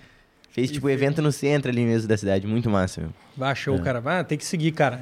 fez, 0.50 0.70
tipo, 0.70 0.90
evento 0.90 1.22
no 1.22 1.32
centro 1.32 1.72
ali 1.72 1.86
mesmo 1.86 2.08
da 2.08 2.18
cidade, 2.18 2.46
muito 2.46 2.70
massa, 2.70 3.00
meu. 3.00 3.12
Baixou, 3.36 3.80
cara. 3.80 4.02
Ah, 4.06 4.24
tem 4.26 4.38
que 4.38 4.44
seguir, 4.46 4.72
cara. 4.74 5.00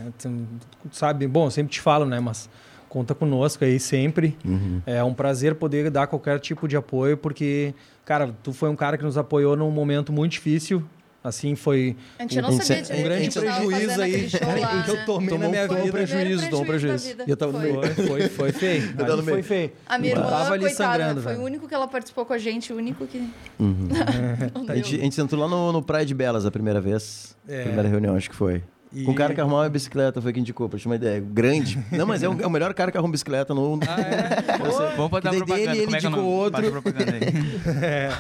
Sabe, 0.91 1.27
bom, 1.27 1.45
eu 1.47 1.51
sempre 1.51 1.71
te 1.73 1.81
falo, 1.81 2.05
né? 2.05 2.19
Mas 2.19 2.47
conta 2.95 3.13
conosco 3.13 3.65
aí 3.65 3.77
sempre. 3.77 4.37
Uhum. 4.45 4.81
É 4.85 5.03
um 5.03 5.13
prazer 5.13 5.53
poder 5.55 5.91
dar 5.91 6.07
qualquer 6.07 6.39
tipo 6.39 6.65
de 6.65 6.77
apoio, 6.77 7.17
porque, 7.17 7.73
cara, 8.05 8.33
tu 8.41 8.53
foi 8.53 8.69
um 8.69 8.75
cara 8.75 8.97
que 8.97 9.03
nos 9.03 9.17
apoiou 9.17 9.57
num 9.57 9.69
momento 9.69 10.13
muito 10.13 10.31
difícil. 10.31 10.81
Assim, 11.21 11.55
foi 11.55 11.97
A 12.19 12.21
gente 12.21 12.39
não 12.39 12.49
Um- 12.51 12.61
sabia 12.61 12.83
um 12.83 12.85
direito 12.85 13.03
grande 13.03 13.39
prejuízo 13.39 14.01
aí 14.01 14.13
aquele 14.15 14.29
show 14.29 14.39
lá, 14.61 14.83
que 14.83 14.89
eu 14.91 14.95
né? 14.95 15.03
tomei 15.07 15.29
Tomou 15.29 15.43
na 15.43 15.49
minha 15.49 15.63
um- 15.63 15.67
tomou 15.67 15.81
um 15.81 15.85
vida. 15.87 15.97
prejuízo, 15.97 16.49
tomou 16.49 16.61
um 16.61 16.67
prejuízo. 16.67 17.15
E 17.27 17.29
eu 17.31 17.35
tava 17.35 17.59
vida. 17.59 17.81
Foi, 17.81 18.05
foi, 18.05 18.29
foi 18.29 18.51
feio. 18.53 18.83
Eu 18.91 18.95
tava 18.95 19.07
no 19.07 19.21
Ali 19.23 19.31
foi 19.31 19.41
feio. 19.43 19.71
A 19.87 19.97
minha 19.97 20.13
irmã, 20.13 20.25
tava 20.29 20.53
ali 20.53 20.63
coitada, 20.65 20.91
sangrando, 20.93 21.21
foi 21.21 21.31
velho. 21.33 21.43
o 21.43 21.45
único 21.47 21.67
que 21.67 21.73
ela 21.73 21.87
participou 21.87 22.25
com 22.27 22.33
a 22.33 22.37
gente, 22.37 22.71
o 22.71 22.77
único 22.77 23.05
que... 23.07 23.17
Uhum. 23.59 23.89
Não 24.53 24.69
A 24.71 24.75
gente, 24.75 24.95
a 24.95 24.99
gente 25.03 25.15
sentou 25.15 25.37
lá 25.39 25.47
no, 25.49 25.71
no 25.73 25.81
Praia 25.81 26.05
de 26.05 26.13
Belas 26.13 26.45
a 26.45 26.51
primeira 26.51 26.79
vez. 26.79 27.35
É. 27.49 27.63
Primeira 27.63 27.89
reunião, 27.89 28.15
acho 28.15 28.29
que 28.29 28.35
foi. 28.35 28.61
E- 28.93 29.03
Com 29.03 29.11
o 29.11 29.15
cara 29.15 29.33
que 29.33 29.41
arrumou 29.41 29.59
uma 29.59 29.67
bicicleta, 29.69 30.21
foi 30.21 30.31
quem 30.31 30.41
indicou, 30.41 30.69
pra 30.69 30.77
te 30.79 30.83
ter 30.83 30.89
uma 30.89 30.95
ideia. 30.95 31.19
Grande. 31.19 31.77
Não, 31.91 32.05
mas 32.05 32.23
é 32.23 32.29
o, 32.29 32.41
é 32.41 32.47
o 32.47 32.49
melhor 32.49 32.73
cara 32.73 32.91
que 32.91 32.97
arruma 32.97 33.11
bicicleta 33.11 33.53
no. 33.53 33.79
Ah, 33.87 33.99
é? 33.99 34.57
Vamos 34.57 34.75
Que 34.77 35.01
uma 35.01 35.19
daí 35.21 35.37
propaganda. 35.37 35.55
dele, 35.55 35.77
ele 35.77 35.85
Como 35.85 35.95
é 35.95 35.99
que 35.99 36.05
é 36.05 36.09
o 36.09 36.11
indicou 36.11 36.25
outro. 36.31 36.71
Propaganda 36.71 37.11
aí. 37.13 37.21
É 37.83 38.11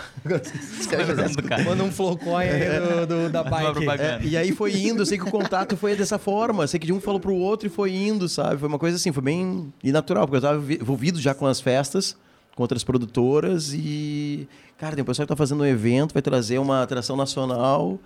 cara? 1.47 1.63
Manda 1.63 1.83
um 1.83 1.91
flowcoin 1.91 2.45
aí 2.45 2.79
do, 2.79 3.05
do- 3.07 3.29
da 3.29 3.43
bike. 3.43 3.87
É, 4.01 4.19
e 4.23 4.37
aí 4.37 4.51
foi 4.51 4.75
indo, 4.75 5.01
eu 5.01 5.05
sei 5.05 5.17
que 5.17 5.23
o 5.27 5.31
contato 5.31 5.77
foi 5.77 5.95
dessa 5.95 6.17
forma. 6.17 6.63
Eu 6.63 6.67
sei 6.67 6.79
que 6.79 6.85
de 6.87 6.93
um 6.93 6.99
falou 6.99 7.19
pro 7.19 7.33
outro 7.35 7.67
e 7.67 7.69
foi 7.69 7.93
indo, 7.95 8.27
sabe? 8.27 8.57
Foi 8.57 8.67
uma 8.67 8.79
coisa 8.79 8.97
assim, 8.97 9.11
foi 9.11 9.23
bem 9.23 9.71
natural, 9.83 10.25
porque 10.25 10.37
eu 10.37 10.41
tava 10.41 10.59
vi- 10.59 10.79
envolvido 10.81 11.19
já 11.19 11.33
com 11.33 11.45
as 11.45 11.61
festas, 11.61 12.15
com 12.55 12.63
outras 12.63 12.83
produtoras 12.83 13.73
e. 13.73 14.47
Cara, 14.77 14.93
tem 14.95 15.03
um 15.03 15.05
pessoal 15.05 15.25
que 15.25 15.29
tá 15.29 15.37
fazendo 15.37 15.61
um 15.61 15.65
evento, 15.65 16.11
vai 16.13 16.21
trazer 16.21 16.57
uma 16.57 16.83
atração 16.83 17.15
nacional. 17.15 17.97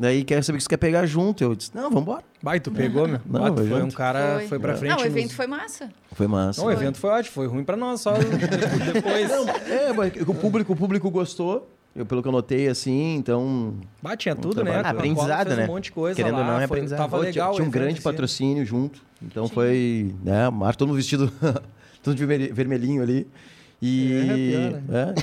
Daí 0.00 0.24
quer 0.24 0.42
saber 0.42 0.56
que 0.56 0.62
você 0.64 0.68
quer 0.70 0.78
pegar 0.78 1.04
junto. 1.04 1.44
Eu 1.44 1.54
disse, 1.54 1.70
não, 1.74 1.90
vambora. 1.90 2.24
Vai, 2.42 2.58
tu 2.58 2.70
pegou, 2.70 3.06
meu? 3.06 3.20
Não, 3.26 3.40
vai 3.42 3.52
foi 3.52 3.64
um 3.74 3.80
junto. 3.82 3.94
cara, 3.96 4.36
Foi. 4.38 4.48
foi 4.48 4.58
pra 4.58 4.74
frente. 4.74 4.90
Não, 4.92 5.02
o 5.02 5.04
evento 5.04 5.24
nos- 5.26 5.32
foi 5.34 5.46
massa. 5.46 5.90
Foi 6.12 6.26
massa. 6.26 6.60
Não, 6.62 6.68
o 6.68 6.72
evento 6.72 6.96
foi 6.96 7.10
ótimo, 7.10 7.34
foi 7.34 7.46
ruim 7.46 7.62
pra 7.64 7.76
nós, 7.76 8.00
só 8.00 8.14
depois. 8.94 9.30
É, 9.68 9.92
mas 9.92 10.12
o 10.26 10.34
público, 10.34 10.72
o 10.72 10.76
público 10.76 11.10
gostou, 11.10 11.70
eu, 11.94 12.06
pelo 12.06 12.22
que 12.22 12.28
eu 12.28 12.32
notei, 12.32 12.66
assim, 12.68 13.16
então. 13.16 13.74
Bah, 14.02 14.16
tinha 14.16 14.34
tudo, 14.34 14.64
né? 14.64 14.80
Aprendizado, 14.82 15.54
né? 15.54 15.64
Um 15.64 15.68
monte 15.68 15.84
de 15.84 15.92
coisa 15.92 16.16
Querendo 16.16 16.32
lá, 16.32 16.38
ou 16.40 16.44
não, 16.46 16.54
é 16.54 16.56
foi- 16.58 16.64
aprendizado. 16.64 16.98
Tava 16.98 17.18
legal. 17.18 17.50
Tinha, 17.52 17.56
tinha 17.56 17.68
um 17.68 17.70
grande 17.70 18.00
patrocínio 18.00 18.64
junto. 18.64 19.02
Então 19.22 19.48
foi, 19.48 20.14
né, 20.24 20.48
mar, 20.48 20.74
todo 20.76 20.88
mundo 20.88 20.96
vestido, 20.96 21.30
todo 22.02 22.14
de 22.16 22.24
vermelhinho 22.24 23.02
ali. 23.02 23.26
E. 23.82 24.12
É, 24.12 24.34
pior, 24.34 24.82
né? 24.88 25.14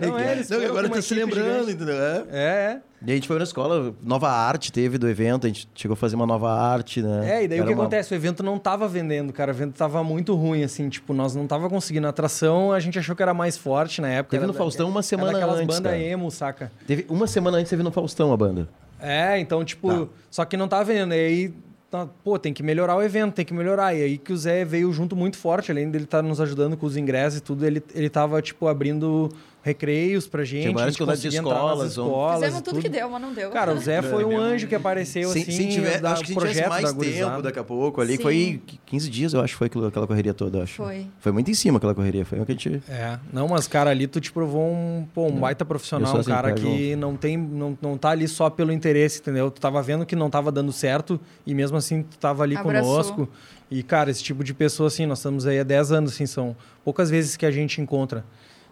É. 0.00 0.06
Não, 0.06 0.18
é, 0.18 0.32
eles 0.32 0.48
Não, 0.48 0.64
agora 0.64 0.88
tá 0.88 1.02
se 1.02 1.12
lembrando, 1.14 1.66
gigante. 1.68 1.72
entendeu? 1.72 1.96
É. 1.96 2.24
É, 2.30 2.44
é. 2.44 2.80
E 3.06 3.10
a 3.10 3.14
gente 3.16 3.26
foi 3.28 3.36
na 3.36 3.42
escola, 3.44 3.92
nova 4.02 4.30
arte 4.30 4.72
teve 4.72 4.96
do 4.96 5.08
evento, 5.08 5.44
a 5.44 5.48
gente 5.48 5.68
chegou 5.74 5.92
a 5.92 5.96
fazer 5.96 6.14
uma 6.16 6.26
nova 6.26 6.50
arte, 6.52 7.02
né? 7.02 7.38
É, 7.40 7.44
e 7.44 7.48
daí 7.48 7.58
Era 7.58 7.64
o 7.64 7.68
que 7.68 7.74
uma- 7.74 7.82
acontece? 7.82 8.14
O 8.14 8.16
evento 8.16 8.42
não 8.42 8.58
tava 8.58 8.86
vendendo, 8.88 9.32
cara. 9.32 9.50
O 9.52 9.54
evento 9.54 9.74
tava 9.74 10.02
muito 10.04 10.34
ruim, 10.34 10.62
assim. 10.62 10.88
Tipo, 10.88 11.12
nós 11.12 11.34
não 11.34 11.46
tava 11.46 11.68
conseguindo 11.68 12.06
atração, 12.06 12.72
a 12.72 12.80
gente 12.80 12.98
achou 12.98 13.14
que 13.16 13.22
era 13.22 13.34
mais 13.34 13.58
forte 13.58 14.00
na 14.00 14.08
época. 14.08 14.30
Teve 14.36 14.46
no 14.46 14.54
Faustão 14.54 14.88
uma 14.88 15.02
semana 15.02 15.36
era 15.38 15.52
antes, 15.52 15.66
bandas 15.76 15.92
cara. 15.92 15.98
emo, 15.98 16.30
saca? 16.30 16.70
Teve 16.86 17.04
uma 17.10 17.26
semana 17.26 17.58
antes 17.58 17.68
teve 17.70 17.82
no 17.82 17.90
Faustão 17.90 18.32
a 18.32 18.36
banda. 18.36 18.68
É, 19.00 19.38
então, 19.38 19.62
tipo, 19.64 20.08
só 20.30 20.44
que 20.46 20.56
não 20.56 20.66
tava 20.68 20.84
vendendo. 20.84 21.12
E 21.12 21.18
aí, 21.18 21.54
tá, 21.94 22.08
pô, 22.24 22.36
tem 22.36 22.52
que 22.52 22.60
melhorar 22.60 22.96
o 22.96 23.02
evento, 23.02 23.34
tem 23.34 23.44
que 23.44 23.54
melhorar. 23.54 23.94
E 23.94 24.02
aí 24.02 24.18
que 24.18 24.32
o 24.32 24.36
Zé 24.36 24.64
veio 24.64 24.92
junto 24.92 25.14
muito 25.14 25.36
forte, 25.38 25.70
além 25.70 25.88
dele 25.88 26.04
estar 26.04 26.22
nos 26.22 26.40
ajudando 26.40 26.76
com 26.76 26.86
os 26.86 26.96
ingressos 26.96 27.38
e 27.38 27.40
tudo, 27.40 27.64
ele, 27.64 27.80
ele 27.94 28.10
tava, 28.10 28.42
tipo, 28.42 28.66
abrindo 28.66 29.30
recreios 29.64 30.28
pra 30.28 30.44
gente. 30.44 30.62
Tinha 30.62 30.74
várias 30.74 30.94
quantidades 30.94 31.22
de 31.22 31.28
escolas, 31.28 31.90
escolas 31.92 32.34
Fizemos 32.40 32.60
e 32.60 32.62
tudo 32.62 32.80
que 32.82 32.88
deu, 32.90 33.08
mas 33.08 33.22
não 33.22 33.32
deu. 33.32 33.50
Cara, 33.50 33.72
o 33.72 33.78
Zé 33.78 34.02
foi 34.02 34.22
um 34.22 34.38
anjo 34.38 34.66
que 34.68 34.74
apareceu, 34.74 35.30
Se, 35.30 35.40
assim, 35.40 35.50
se 35.50 35.68
tiver, 35.68 36.00
da- 36.02 36.12
acho 36.12 36.20
que 36.20 36.28
se 36.28 36.34
projeto 36.34 36.54
tivesse 36.64 36.68
mais 36.82 36.94
da 36.94 37.00
tempo 37.00 37.42
daqui 37.42 37.58
a 37.58 37.64
pouco 37.64 38.00
ali, 38.02 38.16
Sim. 38.18 38.22
foi 38.22 38.62
15 38.84 39.08
dias, 39.10 39.32
eu 39.32 39.40
acho, 39.40 39.56
foi 39.56 39.66
aquilo- 39.68 39.86
aquela 39.86 40.06
correria 40.06 40.34
toda, 40.34 40.62
acho. 40.62 40.74
Foi. 40.74 41.06
Foi 41.18 41.32
muito 41.32 41.50
em 41.50 41.54
cima 41.54 41.78
aquela 41.78 41.94
correria, 41.94 42.26
foi 42.26 42.38
o 42.40 42.44
que 42.44 42.52
a 42.52 42.54
gente... 42.54 42.82
É, 42.88 43.18
não, 43.32 43.48
mas 43.48 43.66
cara, 43.66 43.88
ali 43.88 44.06
tu 44.06 44.20
te 44.20 44.30
provou 44.30 44.70
um, 44.70 45.06
pô, 45.14 45.26
um 45.28 45.40
baita 45.40 45.64
Eu 45.64 45.66
profissional, 45.66 46.14
um 46.14 46.18
assim, 46.20 46.30
cara 46.30 46.48
cara, 46.52 46.60
que 46.60 46.94
não 46.96 47.16
tem, 47.16 47.38
não, 47.38 47.76
não 47.80 47.96
tá 47.96 48.10
ali 48.10 48.28
só 48.28 48.50
pelo 48.50 48.70
interesse, 48.70 49.20
entendeu? 49.20 49.50
Tu 49.50 49.60
tava 49.62 49.80
vendo 49.82 50.04
que 50.04 50.14
não 50.14 50.28
tava 50.28 50.52
dando 50.52 50.72
certo 50.72 51.18
e 51.46 51.54
mesmo 51.54 51.78
assim 51.78 52.02
tu 52.02 52.18
tava 52.18 52.42
ali 52.42 52.54
Abraçou. 52.54 52.90
conosco. 52.92 53.28
E 53.70 53.82
cara, 53.82 54.10
esse 54.10 54.22
tipo 54.22 54.44
de 54.44 54.52
pessoa 54.52 54.88
assim, 54.88 55.06
nós 55.06 55.18
estamos 55.18 55.46
aí 55.46 55.58
há 55.58 55.62
10 55.64 55.90
anos, 55.90 56.12
assim, 56.12 56.26
são 56.26 56.54
poucas 56.84 57.08
vezes 57.08 57.34
que 57.34 57.46
a 57.46 57.50
gente 57.50 57.80
encontra. 57.80 58.22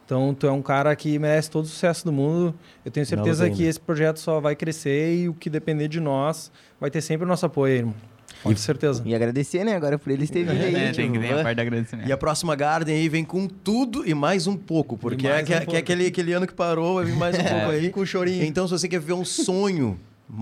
Então, 0.04 0.34
tu 0.34 0.46
é 0.46 0.52
um 0.52 0.62
cara 0.62 0.94
que 0.96 1.18
merece 1.18 1.50
todo 1.50 1.64
o 1.64 1.68
sucesso 1.68 2.04
do 2.04 2.12
mundo. 2.12 2.54
Eu 2.84 2.90
tenho 2.90 3.06
certeza 3.06 3.48
que 3.48 3.64
esse 3.64 3.80
projeto 3.80 4.18
só 4.18 4.40
vai 4.40 4.54
crescer 4.54 5.14
e 5.14 5.28
o 5.28 5.34
que 5.34 5.48
depender 5.48 5.88
de 5.88 6.00
nós 6.00 6.50
vai 6.80 6.90
ter 6.90 7.00
sempre 7.00 7.24
o 7.24 7.28
nosso 7.28 7.46
apoio, 7.46 7.72
aí, 7.72 7.78
irmão. 7.78 7.94
Com 8.42 8.56
certeza. 8.56 9.02
E 9.06 9.14
agradecer, 9.14 9.62
né, 9.64 9.76
agora 9.76 9.98
por 9.98 10.10
eles 10.10 10.28
terem 10.28 10.48
vindo 10.48 10.64
aí. 10.64 10.74
É, 10.74 10.92
tem 10.92 11.12
que 11.12 11.18
tipo, 11.18 11.32
ter 11.32 11.38
a 11.38 11.42
parte 11.44 11.56
do 11.56 11.60
agradecimento. 11.62 12.08
E 12.08 12.12
a 12.12 12.16
próxima 12.16 12.56
Garden 12.56 12.94
aí 12.94 13.08
vem 13.08 13.24
com 13.24 13.46
tudo 13.46 14.06
e 14.08 14.14
mais 14.14 14.46
um 14.48 14.56
pouco, 14.56 14.98
porque 14.98 15.28
é, 15.28 15.42
que, 15.42 15.52
um 15.52 15.56
é- 15.56 15.58
que 15.60 15.64
pouco. 15.66 15.76
é 15.76 15.78
aquele, 15.78 16.06
aquele 16.06 16.32
ano 16.32 16.46
que 16.46 16.54
parou, 16.54 16.96
vai 16.96 17.04
vir 17.04 17.14
mais 17.14 17.38
um 17.38 17.42
pouco 17.44 17.70
aí. 17.70 17.90
Com 17.90 18.04
chorinho. 18.04 18.44
Então, 18.44 18.66
se 18.66 18.72
você 18.72 18.88
quer 18.88 19.00
ver 19.00 19.12
um 19.12 19.24
sonho 19.24 19.98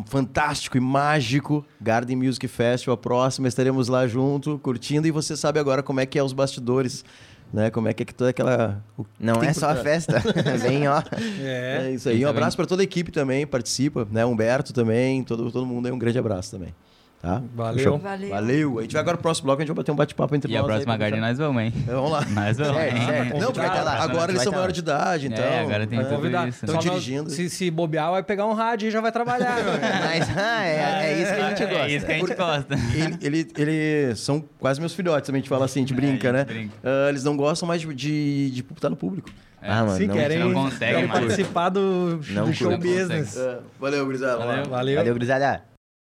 fantástico 0.06 0.76
e 0.76 0.80
mágico, 0.80 1.64
Garden 1.80 2.16
Music 2.16 2.46
Festival, 2.46 2.94
a 2.94 2.96
próxima, 2.96 3.48
estaremos 3.48 3.88
lá 3.88 4.06
junto, 4.06 4.58
curtindo, 4.60 5.06
e 5.06 5.10
você 5.10 5.36
sabe 5.36 5.58
agora 5.58 5.82
como 5.82 6.00
é 6.00 6.06
que 6.06 6.18
é 6.18 6.22
os 6.22 6.32
bastidores, 6.32 7.04
né? 7.52 7.70
Como 7.70 7.88
é 7.88 7.92
que 7.92 8.02
é 8.02 8.06
que 8.06 8.14
toda 8.14 8.30
aquela... 8.30 8.82
Não 9.18 9.40
tem 9.40 9.48
é 9.48 9.52
só 9.52 9.70
a 9.70 9.76
festa. 9.76 10.22
Vem, 10.60 10.88
ó. 10.88 11.02
É. 11.42 11.86
É 11.86 11.90
isso 11.92 12.08
aí. 12.08 12.24
Um 12.24 12.28
abraço 12.28 12.56
para 12.56 12.66
toda 12.66 12.82
a 12.82 12.84
equipe 12.84 13.10
também, 13.10 13.46
participa, 13.46 14.06
né? 14.10 14.24
Humberto 14.24 14.72
também, 14.72 15.22
todo, 15.24 15.50
todo 15.50 15.66
mundo 15.66 15.86
aí, 15.86 15.92
um 15.92 15.98
grande 15.98 16.18
abraço 16.18 16.50
também. 16.50 16.74
Tá? 17.22 17.42
Valeu. 17.54 17.98
Valeu. 17.98 18.30
Valeu. 18.30 18.78
A 18.78 18.82
gente 18.82 18.92
vai 18.92 19.00
agora 19.02 19.16
pro 19.18 19.24
próximo 19.24 19.44
bloco, 19.44 19.60
a 19.60 19.62
gente 19.62 19.68
vai 19.68 19.76
bater 19.76 19.92
um 19.92 19.94
bate-papo 19.94 20.34
entre 20.34 20.50
E 20.50 20.56
a 20.56 20.60
nós. 20.62 20.70
aí 20.70 20.72
próxima 20.76 20.96
pra 20.96 21.10
Garden 21.10 21.20
fechar. 21.20 21.28
nós 21.28 21.38
vamos, 21.38 21.62
hein? 21.62 21.72
É, 21.86 21.92
Vamos 21.92 22.10
lá. 22.12 22.20
Nós 22.30 22.56
vamos. 22.56 22.76
Hein? 22.82 22.90
certo. 23.06 23.32
Não, 23.38 23.46
porque 23.52 23.60
Vai 23.60 23.76
tá 23.76 23.82
lá. 23.82 24.02
agora 24.02 24.32
eles 24.32 24.42
são 24.42 24.52
tá 24.52 24.58
maior 24.58 24.72
de 24.72 24.80
idade, 24.80 25.26
então. 25.26 25.44
É, 25.44 25.60
agora 25.60 25.86
tem 25.86 25.98
é. 25.98 26.02
tudo 26.04 26.16
Convidar. 26.16 26.48
isso. 26.48 26.64
Tão 26.64 26.74
Só 26.76 26.80
não- 26.86 26.94
dirigindo. 26.94 27.28
se, 27.28 27.50
se 27.50 27.70
bobear, 27.70 28.10
vai 28.10 28.22
pegar 28.22 28.46
um 28.46 28.54
rádio 28.54 28.88
e 28.88 28.90
já 28.90 29.02
vai 29.02 29.12
trabalhar. 29.12 29.54
Mas 30.02 30.34
ah, 30.34 30.64
é, 30.64 31.12
é 31.12 31.22
isso 31.22 31.34
que 31.34 31.40
a 31.42 31.48
gente 31.50 31.66
gosta. 31.66 31.84
É 31.84 31.90
isso 31.94 32.06
que 32.06 32.12
a 32.12 32.14
gente 32.16 32.34
gosta. 32.34 32.74
Ele, 32.94 33.18
ele, 33.20 33.48
ele- 33.58 34.16
são 34.16 34.42
quase 34.58 34.80
meus 34.80 34.94
filhotes, 34.94 35.26
também 35.26 35.40
a 35.40 35.42
gente 35.42 35.50
fala 35.50 35.66
assim, 35.66 35.80
a 35.80 35.82
gente 35.82 35.92
É, 35.92 35.96
brinca, 35.96 36.30
a 36.30 36.32
né? 36.32 36.44
brinca. 36.46 36.74
Ah, 36.82 37.10
eles 37.10 37.22
não 37.22 37.36
gostam 37.36 37.68
mais 37.68 37.82
de, 37.82 37.94
de, 37.94 38.50
de 38.50 38.60
estar 38.74 38.88
no 38.88 38.96
público. 38.96 39.28
Ah, 39.60 39.84
mano, 39.84 39.98
Se 39.98 40.06
não, 40.06 40.14
querem, 40.14 40.38
não 40.38 40.54
consegue 40.54 40.78
querem 40.94 41.06
mais. 41.06 41.20
participar 41.20 41.68
do, 41.68 42.18
Não 42.30 42.46
do 42.46 42.54
show 42.54 42.78
business. 42.78 43.36
É, 43.36 43.58
valeu, 43.78 44.06
gurizada. 44.06 44.38
Valeu. 44.38 44.64
Valeu. 44.70 44.96
Valeu. 44.96 45.14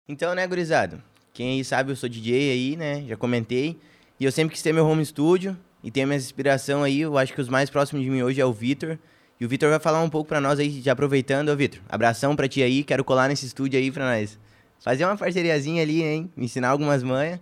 Então, 0.10 0.34
né, 0.34 0.47
gurizada? 0.47 0.99
Quem 1.32 1.64
sabe, 1.64 1.91
eu 1.91 1.95
sou 1.95 2.10
DJ 2.10 2.51
aí, 2.51 2.76
né? 2.76 3.03
Já 3.07 3.16
comentei. 3.16 3.78
E 4.20 4.26
eu 4.26 4.32
sempre 4.32 4.53
quis 4.55 4.64
ter 4.64 4.74
meu 4.74 4.84
home 4.84 5.05
studio. 5.05 5.55
E 5.84 5.91
tenho 5.91 6.07
minha 6.07 6.18
inspiração 6.18 6.82
aí. 6.82 7.01
Eu 7.01 7.16
acho 7.16 7.32
que 7.32 7.39
os 7.39 7.47
mais 7.47 7.70
próximos 7.70 8.03
de 8.03 8.10
mim 8.10 8.24
hoje 8.24 8.41
é 8.41 8.45
o 8.45 8.51
Vitor. 8.51 8.97
E 9.39 9.45
o 9.45 9.47
Vitor 9.47 9.70
vai 9.70 9.80
falar 9.80 10.01
um 10.01 10.10
pouco 10.10 10.28
pra 10.28 10.41
nós 10.41 10.57
aí, 10.57 10.82
já 10.82 10.93
aproveitando. 10.93 11.49
Ô, 11.49 11.55
Vitor, 11.55 11.80
abração 11.88 12.36
pra 12.36 12.47
ti 12.47 12.64
aí. 12.64 12.84
Quero 12.84 13.03
colar 13.03 13.28
nesse 13.30 13.45
estúdio 13.45 13.80
aí 13.80 13.91
pra 13.91 14.03
nós. 14.03 14.39
Fazer 14.80 15.05
uma 15.05 15.16
parceriazinha 15.16 15.84
ali, 15.84 16.01
hein? 16.01 16.32
Me 16.36 16.45
ensinar 16.45 16.70
algumas 16.70 17.03
manhas. 17.03 17.39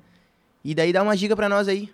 E 0.61 0.76
daí 0.76 0.91
dar 0.91 1.03
uma 1.03 1.15
dica 1.15 1.38
pra 1.38 1.47
nós 1.47 1.70
aí. 1.70 1.89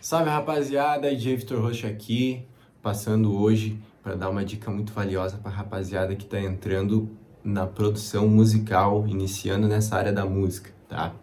Salve 0.00 0.30
rapaziada, 0.30 1.14
DJ 1.14 1.36
Vitor 1.36 1.60
Rocha 1.60 1.88
aqui, 1.88 2.42
passando 2.80 3.38
hoje 3.38 3.78
para 4.02 4.14
dar 4.14 4.30
uma 4.30 4.42
dica 4.42 4.70
muito 4.70 4.94
valiosa 4.94 5.36
para 5.36 5.50
rapaziada 5.50 6.16
que 6.16 6.24
está 6.24 6.40
entrando 6.40 7.10
na 7.46 7.64
produção 7.64 8.26
musical, 8.26 9.06
iniciando 9.06 9.68
nessa 9.68 9.96
área 9.96 10.12
da 10.12 10.26
música, 10.26 10.70
tá? 10.88 11.14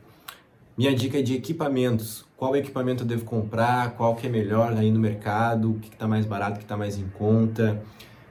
Minha 0.78 0.96
dica 0.96 1.20
é 1.20 1.22
de 1.22 1.36
equipamentos. 1.36 2.26
Qual 2.38 2.56
equipamento 2.56 3.04
eu 3.04 3.08
devo 3.08 3.26
comprar? 3.26 3.92
Qual 3.92 4.16
que 4.16 4.26
é 4.26 4.30
melhor 4.30 4.72
aí 4.74 4.90
no 4.90 5.00
mercado? 5.00 5.72
O 5.72 5.80
que 5.80 5.90
está 5.90 6.08
mais 6.08 6.26
barato? 6.26 6.54
O 6.54 6.58
que 6.60 6.64
está 6.64 6.78
mais 6.78 6.98
em 6.98 7.10
conta? 7.10 7.84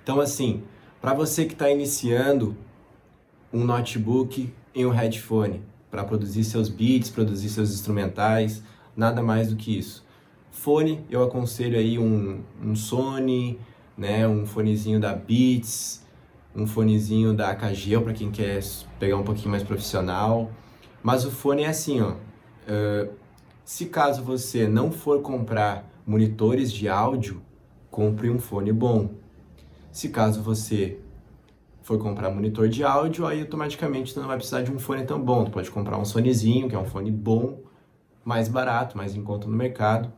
Então, 0.02 0.20
assim, 0.20 0.62
para 1.02 1.12
você 1.12 1.44
que 1.44 1.52
está 1.52 1.70
iniciando, 1.70 2.56
um 3.52 3.62
notebook 3.62 4.52
e 4.74 4.86
um 4.86 4.90
headphone 4.90 5.62
para 5.90 6.02
produzir 6.02 6.44
seus 6.44 6.70
beats, 6.70 7.10
produzir 7.10 7.50
seus 7.50 7.72
instrumentais, 7.72 8.62
nada 8.96 9.22
mais 9.22 9.48
do 9.50 9.56
que 9.56 9.78
isso. 9.78 10.02
Fone, 10.50 11.04
eu 11.10 11.22
aconselho 11.22 11.78
aí 11.78 11.98
um, 11.98 12.40
um 12.62 12.74
Sony, 12.74 13.58
né, 13.96 14.26
um 14.26 14.46
fonezinho 14.46 14.98
da 14.98 15.14
Beats, 15.14 16.02
um 16.54 16.66
fonezinho 16.66 17.34
da 17.34 17.54
Cagel 17.54 18.02
para 18.02 18.12
quem 18.12 18.30
quer 18.30 18.60
pegar 18.98 19.16
um 19.16 19.22
pouquinho 19.22 19.50
mais 19.50 19.62
profissional. 19.62 20.50
Mas 21.02 21.24
o 21.24 21.30
fone 21.30 21.62
é 21.62 21.68
assim, 21.68 22.00
ó. 22.00 22.14
eh, 22.66 23.08
se 23.64 23.86
caso 23.86 24.22
você 24.22 24.68
não 24.68 24.90
for 24.90 25.22
comprar 25.22 25.88
monitores 26.06 26.72
de 26.72 26.88
áudio, 26.88 27.42
compre 27.90 28.28
um 28.28 28.38
fone 28.38 28.72
bom. 28.72 29.10
Se 29.90 30.08
caso 30.08 30.42
você 30.42 30.98
for 31.82 31.98
comprar 31.98 32.30
monitor 32.30 32.68
de 32.68 32.84
áudio, 32.84 33.26
aí 33.26 33.40
automaticamente 33.40 34.14
tu 34.14 34.20
não 34.20 34.28
vai 34.28 34.36
precisar 34.36 34.62
de 34.62 34.70
um 34.70 34.78
fone 34.78 35.04
tão 35.04 35.20
bom. 35.20 35.44
Tu 35.44 35.50
pode 35.50 35.70
comprar 35.70 35.98
um 35.98 36.04
Sonyzinho, 36.04 36.68
que 36.68 36.74
é 36.74 36.78
um 36.78 36.84
fone 36.84 37.10
bom, 37.10 37.60
mais 38.24 38.48
barato, 38.48 38.96
mais 38.96 39.14
em 39.14 39.22
conta 39.22 39.46
no 39.46 39.56
mercado. 39.56 40.12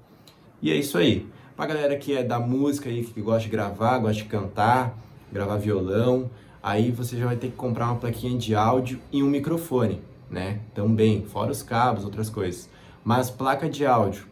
E 0.61 0.71
é 0.71 0.77
isso 0.77 0.99
aí. 0.99 1.29
Pra 1.57 1.67
galera 1.67 1.97
que 1.97 2.17
é 2.17 2.23
da 2.23 2.39
música 2.39 2.89
aí, 2.89 3.05
que 3.05 3.21
gosta 3.21 3.43
de 3.43 3.49
gravar, 3.49 3.99
gosta 3.99 4.23
de 4.23 4.29
cantar, 4.29 4.99
gravar 5.35 5.57
violão, 5.57 6.31
aí 6.63 6.93
você 6.93 7.19
já 7.19 7.27
vai 7.27 7.37
ter 7.37 7.49
que 7.49 7.57
comprar 7.57 7.87
uma 7.87 7.97
plaquinha 7.97 8.39
de 8.39 8.55
áudio 8.55 9.01
e 9.11 9.21
um 9.21 9.29
microfone, 9.29 10.01
né? 10.31 10.61
Também, 10.73 11.27
fora 11.27 11.51
os 11.51 11.61
cabos, 11.61 12.05
outras 12.05 12.31
coisas. 12.31 12.71
Mas 13.03 13.31
placa 13.31 13.69
de 13.69 13.85
áudio, 13.85 14.27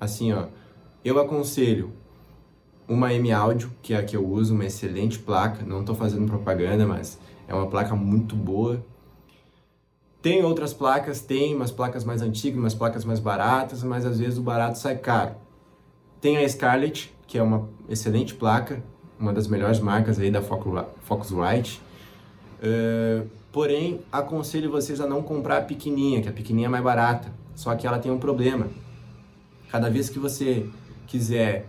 assim 0.00 0.32
ó, 0.32 0.46
eu 1.04 1.20
aconselho 1.20 1.92
uma 2.88 3.12
M 3.12 3.30
Audio, 3.30 3.70
que 3.82 3.92
é 3.92 3.98
a 3.98 4.02
que 4.02 4.16
eu 4.16 4.26
uso, 4.26 4.54
uma 4.54 4.64
excelente 4.64 5.18
placa, 5.18 5.64
não 5.64 5.80
estou 5.80 5.94
fazendo 5.94 6.26
propaganda, 6.26 6.86
mas 6.86 7.18
é 7.46 7.54
uma 7.54 7.66
placa 7.66 7.94
muito 7.94 8.34
boa. 8.34 8.84
Tem 10.22 10.42
outras 10.44 10.72
placas, 10.72 11.20
tem 11.20 11.54
umas 11.54 11.70
placas 11.70 12.04
mais 12.04 12.22
antigas, 12.22 12.58
umas 12.58 12.74
placas 12.74 13.04
mais 13.04 13.20
baratas, 13.20 13.82
mas 13.82 14.06
às 14.06 14.18
vezes 14.18 14.38
o 14.38 14.42
barato 14.42 14.78
sai 14.78 14.96
caro. 14.96 15.34
Tem 16.20 16.38
a 16.38 16.48
Scarlett, 16.48 17.12
que 17.26 17.36
é 17.36 17.42
uma 17.42 17.68
excelente 17.88 18.34
placa, 18.34 18.82
uma 19.22 19.32
das 19.32 19.46
melhores 19.46 19.78
marcas 19.78 20.18
aí 20.18 20.30
da 20.30 20.42
Focu- 20.42 20.84
Focusrite. 21.04 21.80
Uh, 22.62 23.26
Porém, 23.52 24.00
aconselho 24.10 24.70
vocês 24.70 24.98
a 24.98 25.06
não 25.06 25.22
comprar 25.22 25.58
a 25.58 25.60
pequenininha, 25.60 26.22
que 26.22 26.28
a 26.28 26.32
pequenininha 26.32 26.68
é 26.68 26.70
mais 26.70 26.82
barata. 26.82 27.30
Só 27.54 27.74
que 27.74 27.86
ela 27.86 27.98
tem 27.98 28.10
um 28.10 28.18
problema. 28.18 28.66
Cada 29.70 29.90
vez 29.90 30.08
que 30.08 30.18
você 30.18 30.66
quiser 31.06 31.66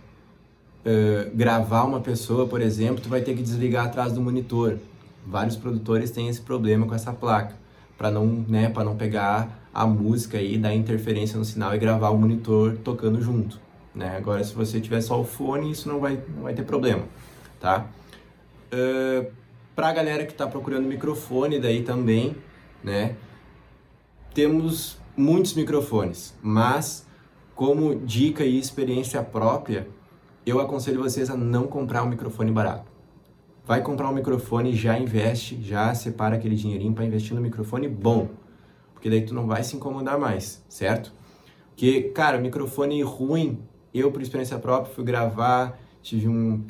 uh, 0.86 1.36
gravar 1.36 1.84
uma 1.84 2.00
pessoa, 2.00 2.48
por 2.48 2.62
exemplo, 2.62 3.02
tu 3.02 3.10
vai 3.10 3.22
ter 3.22 3.36
que 3.36 3.44
desligar 3.44 3.86
atrás 3.86 4.14
do 4.14 4.22
monitor. 4.22 4.78
Vários 5.28 5.58
produtores 5.58 6.10
têm 6.10 6.30
esse 6.30 6.40
problema 6.40 6.86
com 6.86 6.96
essa 6.96 7.12
placa, 7.12 7.54
para 7.98 8.10
não, 8.10 8.26
né, 8.26 8.70
para 8.70 8.86
não 8.86 8.96
pegar 8.96 9.68
a 9.74 9.86
música 9.86 10.42
e 10.42 10.58
dar 10.58 10.74
interferência 10.74 11.38
no 11.38 11.44
sinal 11.44 11.76
e 11.76 11.78
gravar 11.78 12.12
o 12.12 12.18
monitor 12.18 12.78
tocando 12.84 13.22
junto, 13.22 13.60
né? 13.96 14.16
Agora, 14.18 14.44
se 14.44 14.54
você 14.54 14.80
tiver 14.80 15.02
só 15.02 15.20
o 15.20 15.24
fone, 15.24 15.72
isso 15.72 15.88
não 15.90 16.00
vai, 16.00 16.22
não 16.36 16.44
vai 16.44 16.54
ter 16.54 16.64
problema, 16.64 17.04
tá? 17.64 17.88
Uh, 18.74 19.32
para 19.74 19.88
a 19.88 19.94
galera 19.94 20.26
que 20.26 20.34
está 20.34 20.46
procurando 20.46 20.86
microfone 20.86 21.62
daí 21.62 21.82
também, 21.82 22.36
né? 22.84 23.16
Temos 24.34 25.00
muitos 25.16 25.54
microfones, 25.54 26.38
mas 26.42 27.08
como 27.56 27.96
dica 27.96 28.44
e 28.44 28.60
experiência 28.60 29.24
própria, 29.24 29.88
eu 30.46 30.60
aconselho 30.60 31.02
vocês 31.02 31.30
a 31.30 31.38
não 31.38 31.66
comprar 31.66 32.04
um 32.04 32.10
microfone 32.10 32.52
barato. 32.52 32.92
Vai 33.66 33.82
comprar 33.82 34.10
um 34.10 34.14
microfone, 34.14 34.76
já 34.76 35.00
investe, 35.00 35.64
já 35.64 35.96
separa 35.96 36.36
aquele 36.36 36.56
dinheirinho 36.56 36.94
para 36.94 37.06
investir 37.06 37.34
no 37.34 37.40
microfone 37.40 37.88
bom, 37.88 38.28
porque 38.94 39.10
daí 39.10 39.22
tu 39.22 39.34
não 39.34 39.48
vai 39.48 39.64
se 39.64 39.78
incomodar 39.78 40.20
mais, 40.20 40.62
certo? 40.68 41.14
Porque, 41.70 42.02
cara, 42.10 42.38
microfone 42.40 43.02
ruim, 43.04 43.62
eu 43.94 44.12
por 44.12 44.22
experiência 44.22 44.60
própria 44.60 44.94
fui 44.94 45.06
gravar 45.06 45.80
tive 46.04 46.28
um 46.28 46.62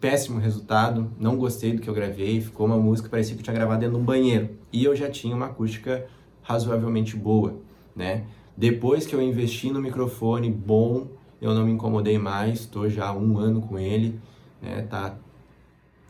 péssimo 0.00 0.40
resultado, 0.40 1.12
não 1.18 1.36
gostei 1.36 1.72
do 1.72 1.80
que 1.80 1.88
eu 1.88 1.94
gravei, 1.94 2.40
ficou 2.40 2.66
uma 2.66 2.76
música 2.76 3.08
parecia 3.08 3.34
que 3.34 3.40
eu 3.40 3.44
tinha 3.44 3.54
gravado 3.54 3.80
dentro 3.80 3.94
de 3.94 4.02
um 4.02 4.04
banheiro. 4.04 4.50
E 4.72 4.84
eu 4.84 4.96
já 4.96 5.08
tinha 5.08 5.34
uma 5.34 5.46
acústica 5.46 6.06
razoavelmente 6.42 7.16
boa, 7.16 7.54
né? 7.94 8.24
Depois 8.56 9.06
que 9.06 9.14
eu 9.14 9.22
investi 9.22 9.70
no 9.70 9.80
microfone 9.80 10.50
bom, 10.50 11.06
eu 11.40 11.54
não 11.54 11.64
me 11.64 11.72
incomodei 11.72 12.18
mais, 12.18 12.60
estou 12.60 12.90
já 12.90 13.06
há 13.06 13.12
um 13.12 13.38
ano 13.38 13.62
com 13.62 13.78
ele, 13.78 14.20
né? 14.60 14.82
Tá 14.82 15.16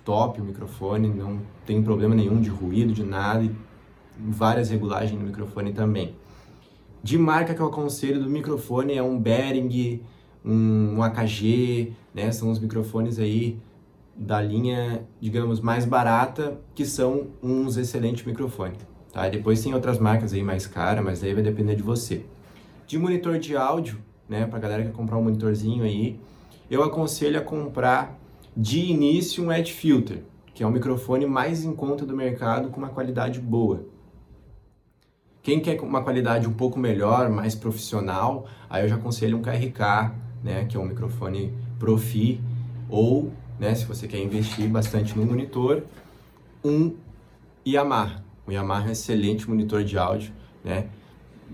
top 0.02 0.40
o 0.40 0.44
microfone, 0.44 1.08
não 1.08 1.38
tem 1.66 1.82
problema 1.82 2.14
nenhum 2.14 2.40
de 2.40 2.48
ruído, 2.48 2.94
de 2.94 3.04
nada, 3.04 3.44
e 3.44 3.54
várias 4.18 4.70
regulagens 4.70 5.20
no 5.20 5.26
microfone 5.26 5.74
também. 5.74 6.14
De 7.02 7.18
marca 7.18 7.54
que 7.54 7.60
eu 7.60 7.66
aconselho 7.66 8.22
do 8.22 8.30
microfone 8.30 8.94
é 8.94 9.02
um 9.02 9.18
Behring, 9.18 10.00
um, 10.42 10.96
um 10.96 11.02
AKG, 11.02 11.94
né? 12.14 12.30
São 12.32 12.50
os 12.50 12.58
microfones 12.58 13.18
aí 13.18 13.58
da 14.16 14.40
linha, 14.40 15.06
digamos, 15.20 15.60
mais 15.60 15.84
barata, 15.84 16.60
que 16.74 16.84
são 16.84 17.28
uns 17.42 17.76
excelentes 17.76 18.24
microfones, 18.26 18.78
tá? 19.12 19.28
Depois 19.28 19.62
tem 19.62 19.72
outras 19.72 19.98
marcas 19.98 20.32
aí 20.32 20.42
mais 20.42 20.66
caras, 20.66 21.02
mas 21.02 21.24
aí 21.24 21.32
vai 21.32 21.42
depender 21.42 21.74
de 21.74 21.82
você. 21.82 22.26
De 22.86 22.98
monitor 22.98 23.38
de 23.38 23.56
áudio, 23.56 23.98
né, 24.28 24.46
pra 24.46 24.58
galera 24.58 24.84
que 24.84 24.90
comprar 24.90 25.16
um 25.16 25.22
monitorzinho 25.22 25.84
aí, 25.84 26.20
eu 26.70 26.82
aconselho 26.82 27.38
a 27.38 27.42
comprar 27.42 28.20
de 28.56 28.80
início 28.80 29.42
um 29.42 29.50
Edge 29.50 29.72
Filter, 29.72 30.22
que 30.54 30.62
é 30.62 30.66
o 30.66 30.70
microfone 30.70 31.24
mais 31.24 31.64
em 31.64 31.74
conta 31.74 32.04
do 32.04 32.14
mercado 32.14 32.68
com 32.68 32.78
uma 32.78 32.90
qualidade 32.90 33.40
boa. 33.40 33.86
Quem 35.42 35.60
quer 35.60 35.80
uma 35.80 36.02
qualidade 36.02 36.46
um 36.46 36.52
pouco 36.52 36.78
melhor, 36.78 37.30
mais 37.30 37.54
profissional, 37.54 38.46
aí 38.68 38.84
eu 38.84 38.88
já 38.88 38.96
aconselho 38.96 39.38
um 39.38 39.42
KRK, 39.42 40.12
né, 40.44 40.66
que 40.66 40.76
é 40.76 40.80
um 40.80 40.84
microfone 40.84 41.54
Profi, 41.80 42.38
ou, 42.90 43.32
né, 43.58 43.74
se 43.74 43.86
você 43.86 44.06
quer 44.06 44.18
investir 44.18 44.68
bastante 44.68 45.16
no 45.18 45.24
monitor, 45.24 45.82
um 46.62 46.94
Yamaha. 47.66 48.22
O 48.46 48.52
Yamaha 48.52 48.84
é 48.84 48.88
um 48.88 48.92
excelente 48.92 49.48
monitor 49.48 49.82
de 49.82 49.96
áudio, 49.96 50.32
né? 50.62 50.86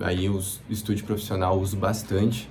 Aí 0.01 0.29
o 0.29 0.39
estúdio 0.69 1.07
profissional 1.07 1.59
uso 1.59 1.77
bastante. 1.77 2.51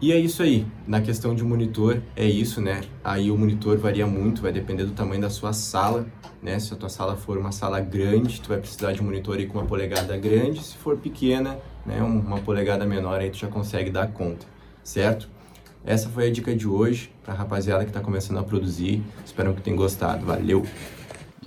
E 0.00 0.12
é 0.12 0.18
isso 0.18 0.42
aí. 0.42 0.66
Na 0.86 1.00
questão 1.00 1.34
de 1.34 1.44
monitor, 1.44 2.02
é 2.16 2.26
isso, 2.26 2.60
né? 2.60 2.82
Aí 3.02 3.30
o 3.30 3.38
monitor 3.38 3.78
varia 3.78 4.06
muito, 4.06 4.42
vai 4.42 4.52
depender 4.52 4.84
do 4.84 4.92
tamanho 4.92 5.20
da 5.20 5.30
sua 5.30 5.52
sala, 5.52 6.06
né? 6.42 6.58
Se 6.58 6.74
a 6.74 6.76
tua 6.76 6.88
sala 6.88 7.16
for 7.16 7.38
uma 7.38 7.52
sala 7.52 7.80
grande, 7.80 8.40
tu 8.40 8.48
vai 8.48 8.58
precisar 8.58 8.92
de 8.92 9.00
um 9.00 9.04
monitor 9.04 9.38
aí 9.38 9.46
com 9.46 9.58
uma 9.58 9.66
polegada 9.66 10.16
grande. 10.16 10.62
Se 10.62 10.76
for 10.76 10.96
pequena, 10.98 11.58
né, 11.86 12.02
uma 12.02 12.40
polegada 12.40 12.84
menor, 12.84 13.20
aí 13.20 13.30
tu 13.30 13.38
já 13.38 13.48
consegue 13.48 13.88
dar 13.90 14.08
conta 14.08 14.46
certo? 14.84 15.28
Essa 15.86 16.08
foi 16.08 16.28
a 16.28 16.32
dica 16.32 16.56
de 16.56 16.66
hoje 16.66 17.10
para 17.22 17.34
a 17.34 17.36
rapaziada 17.36 17.84
que 17.84 17.90
está 17.90 18.00
começando 18.00 18.38
a 18.38 18.42
produzir. 18.42 19.02
Espero 19.24 19.52
que 19.52 19.60
tenham 19.60 19.76
gostado. 19.76 20.24
Valeu! 20.24 20.66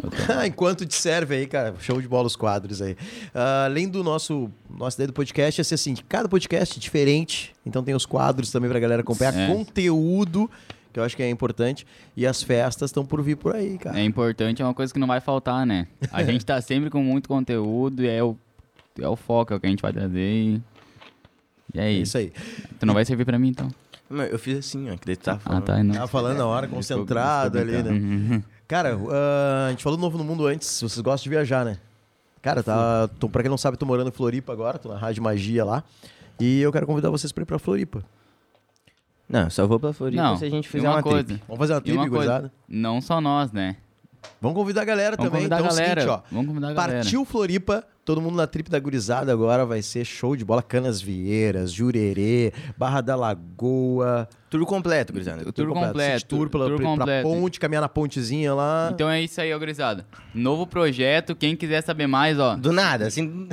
Enquanto 0.46 0.86
te 0.86 0.94
serve 0.94 1.36
aí, 1.36 1.48
cara, 1.48 1.74
show 1.80 2.00
de 2.00 2.08
bola 2.08 2.28
os 2.28 2.36
quadros 2.36 2.80
aí. 2.80 2.94
Uh, 2.94 3.66
além 3.66 3.90
do 3.90 4.04
nosso, 4.04 4.52
nossa 4.70 4.98
ideia 4.98 5.08
do 5.08 5.14
podcast, 5.14 5.60
é 5.60 5.64
ser 5.64 5.74
assim, 5.74 5.96
cada 6.08 6.30
podcast 6.30 6.78
é 6.78 6.80
diferente, 6.80 7.56
então 7.66 7.84
tem 7.84 7.96
os 7.96 8.06
quadros 8.06 8.52
também 8.52 8.70
pra 8.70 8.80
galera 8.80 9.02
acompanhar, 9.02 9.36
é. 9.36 9.48
conteúdo, 9.48 10.48
que 10.94 11.00
eu 11.00 11.04
acho 11.04 11.16
que 11.16 11.24
é 11.24 11.30
importante, 11.32 11.88
e 12.16 12.28
as 12.28 12.44
festas 12.44 12.92
estão 12.92 13.04
por 13.04 13.24
vir 13.24 13.38
por 13.38 13.56
aí, 13.56 13.80
cara. 13.80 14.00
É 14.00 14.04
importante, 14.04 14.62
é 14.62 14.66
uma 14.66 14.74
coisa 14.74 14.94
que 14.94 15.00
não 15.00 15.08
vai 15.08 15.20
faltar, 15.20 15.66
né? 15.66 15.88
A 16.12 16.24
gente 16.24 16.46
tá 16.46 16.62
sempre 16.62 16.92
com 16.92 17.02
muito 17.02 17.28
conteúdo 17.28 18.04
e 18.04 18.08
é 18.08 18.24
o, 18.24 18.38
é 19.02 19.08
o 19.08 19.16
foco, 19.16 19.52
é 19.52 19.56
o 19.56 19.60
que 19.60 19.66
a 19.66 19.70
gente 19.70 19.82
vai 19.82 19.92
trazer 19.92 20.32
e 20.32 20.62
e 21.74 21.80
é 21.80 21.92
isso. 21.92 22.18
aí. 22.18 22.32
Tu 22.80 22.86
não 22.86 22.94
vai 22.94 23.04
servir 23.04 23.26
pra 23.26 23.38
mim, 23.38 23.50
então? 23.50 23.70
Não, 24.10 24.24
eu 24.24 24.40
fiz 24.40 24.58
assim, 24.58 24.90
ó, 24.90 24.96
que 24.96 25.06
daí 25.06 25.16
tu 25.16 25.24
tava 25.24 25.40
falando. 25.40 25.64
Ah, 25.64 25.66
tá, 25.66 25.84
não. 25.84 25.94
Tava 25.94 26.08
falando 26.08 26.38
na 26.38 26.46
hora, 26.46 26.68
concentrado 26.68 27.60
ali, 27.60 27.84
né? 27.84 27.92
Uhum. 27.92 28.44
Cara, 28.68 28.98
uh, 28.98 29.68
a 29.68 29.70
gente 29.72 29.84
falou 29.84 29.98
do 29.98 30.02
Novo 30.02 30.18
no 30.18 30.24
Mundo 30.24 30.46
antes, 30.46 30.82
vocês 30.82 31.00
gostam 31.00 31.24
de 31.24 31.30
viajar, 31.30 31.66
né? 31.66 31.78
Cara, 32.42 32.64
tá, 32.64 33.08
tô, 33.20 33.28
pra 33.28 33.42
quem 33.42 33.50
não 33.50 33.58
sabe, 33.58 33.78
tô 33.78 33.86
morando 33.86 34.08
em 34.08 34.12
Floripa 34.12 34.54
agora, 34.54 34.78
tô 34.78 34.90
na 34.90 34.98
Rádio 34.98 35.22
Magia 35.22 35.66
lá. 35.66 35.84
E 36.40 36.62
eu 36.62 36.72
quero 36.72 36.86
convidar 36.86 37.10
vocês 37.10 37.32
pra 37.32 37.42
ir 37.42 37.46
pra 37.46 37.60
Floripa. 37.60 38.04
Não, 39.28 39.50
só 39.50 39.68
vou 39.68 39.80
pra 39.80 39.92
Floripa 39.92 40.22
não, 40.22 40.38
se 40.38 40.46
a 40.46 40.50
gente 40.50 40.70
fizer 40.70 40.88
uma, 40.88 40.98
uma 40.98 41.04
coisa. 41.04 41.24
trip. 41.24 41.44
Vamos 41.48 41.60
fazer 41.60 41.74
uma 41.74 41.82
trip, 41.82 41.98
uma 41.98 42.10
coisa, 42.10 42.52
Não 42.68 43.02
só 43.02 43.20
nós, 43.20 43.52
né? 43.52 43.76
Vamos 44.42 44.56
convidar 44.58 44.82
a 44.82 44.86
galera 44.86 45.16
Vamos 45.18 45.32
também. 45.32 45.50
Convidar 45.50 45.60
então, 45.60 45.68
a 45.68 45.76
galera. 45.76 46.02
É 46.02 46.06
o 46.06 46.08
seguinte, 46.08 46.26
ó. 46.26 46.36
Vamos 46.36 46.48
convidar 46.48 46.68
a 46.70 46.74
galera. 46.74 47.00
Partiu 47.00 47.26
Floripa, 47.26 47.84
Todo 48.08 48.22
mundo 48.22 48.38
na 48.38 48.48
trip 48.48 48.70
da 48.70 48.80
gurizada 48.80 49.34
agora 49.34 49.66
vai 49.66 49.82
ser 49.82 50.06
show 50.06 50.34
de 50.34 50.46
bola. 50.46 50.64
Canas 50.64 51.02
Vieiras, 51.02 51.74
Jurerê, 51.74 52.54
Barra 52.78 53.02
da 53.02 53.18
Lagoa. 53.18 54.30
Tudo 54.50 54.66
completo, 54.66 55.12
gurizada. 55.12 55.40
Tudo, 55.40 55.52
tudo 55.52 55.74
completo. 55.74 55.92
completo. 55.92 56.26
Tour 56.26 56.50
pela, 56.50 56.66
tudo 56.68 56.78
pra, 56.78 56.86
completo. 56.86 57.28
ponte, 57.28 57.60
caminhar 57.60 57.82
na 57.82 57.90
pontezinha 57.90 58.54
lá. 58.54 58.90
Então 58.94 59.10
é 59.10 59.22
isso 59.22 59.42
aí, 59.42 59.54
ó, 59.54 59.60
gurizada. 59.60 60.06
Novo 60.34 60.66
projeto, 60.66 61.36
quem 61.36 61.54
quiser 61.54 61.82
saber 61.82 62.08
mais, 62.08 62.40
ó. 62.40 62.56
Do 62.56 62.72
nada, 62.72 63.08
assim. 63.08 63.50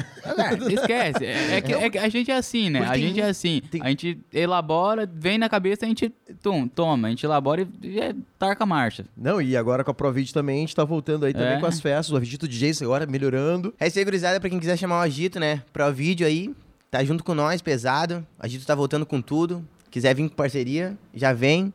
Esquece. 0.70 1.24
É, 1.26 1.56
é, 1.56 1.60
que, 1.60 1.72
é, 1.72 1.90
que, 1.90 1.98
a 1.98 2.08
gente 2.08 2.30
é 2.30 2.36
assim, 2.36 2.70
né? 2.70 2.86
a 2.88 2.96
gente 2.96 3.20
é 3.20 3.24
assim. 3.24 3.60
Tem... 3.68 3.82
A 3.82 3.88
gente 3.88 4.20
elabora, 4.32 5.10
vem 5.12 5.36
na 5.36 5.48
cabeça, 5.48 5.84
a 5.84 5.88
gente 5.88 6.12
tum, 6.40 6.68
toma, 6.68 7.08
a 7.08 7.10
gente 7.10 7.26
elabora 7.26 7.66
e 7.82 7.98
é, 7.98 8.14
tarca 8.38 8.62
a 8.62 8.66
marcha. 8.66 9.04
Não, 9.16 9.42
e 9.42 9.56
agora 9.56 9.82
com 9.82 9.90
a 9.90 9.94
Provid 9.94 10.32
também, 10.32 10.58
a 10.58 10.60
gente 10.60 10.76
tá 10.76 10.84
voltando 10.84 11.26
aí 11.26 11.32
também 11.32 11.54
é. 11.54 11.60
com 11.60 11.66
as 11.66 11.80
festas. 11.80 12.12
O 12.12 12.16
Avidito 12.16 12.46
DJ 12.46 12.72
agora 12.82 13.04
melhorando. 13.04 13.74
É 13.80 13.88
isso 13.88 13.98
aí, 13.98 14.04
gurizada, 14.04 14.38
pra 14.44 14.50
quem 14.50 14.60
quiser 14.60 14.76
chamar 14.76 14.98
o 14.98 15.00
Agito, 15.00 15.40
né? 15.40 15.62
Provid 15.72 16.22
aí, 16.22 16.54
tá 16.90 17.02
junto 17.02 17.24
com 17.24 17.34
nós, 17.34 17.62
pesado. 17.62 18.26
O 18.38 18.44
Agito 18.44 18.66
tá 18.66 18.74
voltando 18.74 19.06
com 19.06 19.22
tudo. 19.22 19.66
Quiser 19.90 20.14
vir 20.14 20.28
com 20.28 20.36
parceria, 20.36 20.98
já 21.14 21.32
vem. 21.32 21.72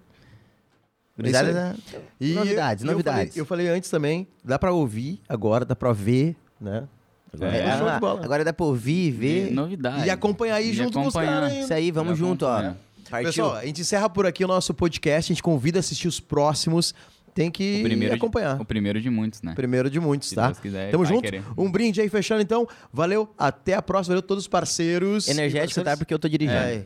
Gurizada, 1.18 1.76
e 2.22 2.34
novidades, 2.34 2.84
eu, 2.84 2.92
novidades. 2.92 3.36
Eu 3.36 3.44
falei, 3.44 3.66
eu 3.66 3.68
falei, 3.68 3.78
antes 3.78 3.90
também, 3.90 4.28
dá 4.44 4.60
pra 4.60 4.72
ouvir 4.72 5.20
agora, 5.28 5.66
dá 5.66 5.76
pra 5.76 5.92
ver, 5.92 6.36
né? 6.62 6.88
Agora, 7.34 7.58
é, 7.58 7.60
é 7.60 7.72
agora 8.24 8.46
dá 8.46 8.54
pra 8.54 8.66
ouvir, 8.66 9.12
ver. 9.12 9.52
Novidade. 9.52 10.06
E 10.06 10.10
acompanhar 10.10 10.56
aí 10.56 10.70
e 10.70 10.74
junto 10.74 11.00
acompanhar. 11.00 11.42
com 11.42 11.46
os 11.46 11.52
caras. 11.52 11.64
Isso 11.64 11.74
aí, 11.74 11.92
vamos 11.92 12.18
junto, 12.18 12.46
ó. 12.46 12.74
Partiu. 13.10 13.30
Pessoal, 13.30 13.56
a 13.56 13.66
gente 13.66 13.82
encerra 13.82 14.08
por 14.08 14.28
aqui 14.28 14.46
o 14.46 14.48
nosso 14.48 14.74
podcast. 14.76 15.32
A 15.32 15.34
gente 15.34 15.42
convida 15.44 15.80
a 15.80 15.82
assistir 15.82 16.08
os 16.08 16.20
próximos 16.20 16.94
tem 17.40 17.50
que 17.50 17.82
o 18.12 18.14
acompanhar. 18.14 18.58
De, 18.58 18.62
o 18.62 18.66
primeiro 18.66 19.00
de 19.00 19.10
muitos, 19.10 19.42
né? 19.42 19.54
Primeiro 19.56 19.90
de 19.90 19.98
muitos, 19.98 20.28
Se 20.28 20.36
tá? 20.36 20.48
Deus 20.48 20.60
quiser, 20.60 20.92
Tamo 20.92 21.06
junto. 21.06 21.22
Querer. 21.22 21.42
Um 21.58 21.72
brinde 21.72 22.02
aí, 22.02 22.10
fechando 22.10 22.42
então. 22.42 22.68
Valeu, 22.92 23.34
até 23.38 23.76
a 23.76 23.82
próxima. 23.82 24.16
Valeu 24.16 24.22
todos 24.22 24.44
os 24.44 24.48
parceiros. 24.50 25.26
Energético, 25.30 25.82
tá? 25.82 25.96
Porque 25.96 26.14
eu 26.14 26.20
tô 26.20 26.28
dirigindo. 26.28 26.60
É. 26.60 26.86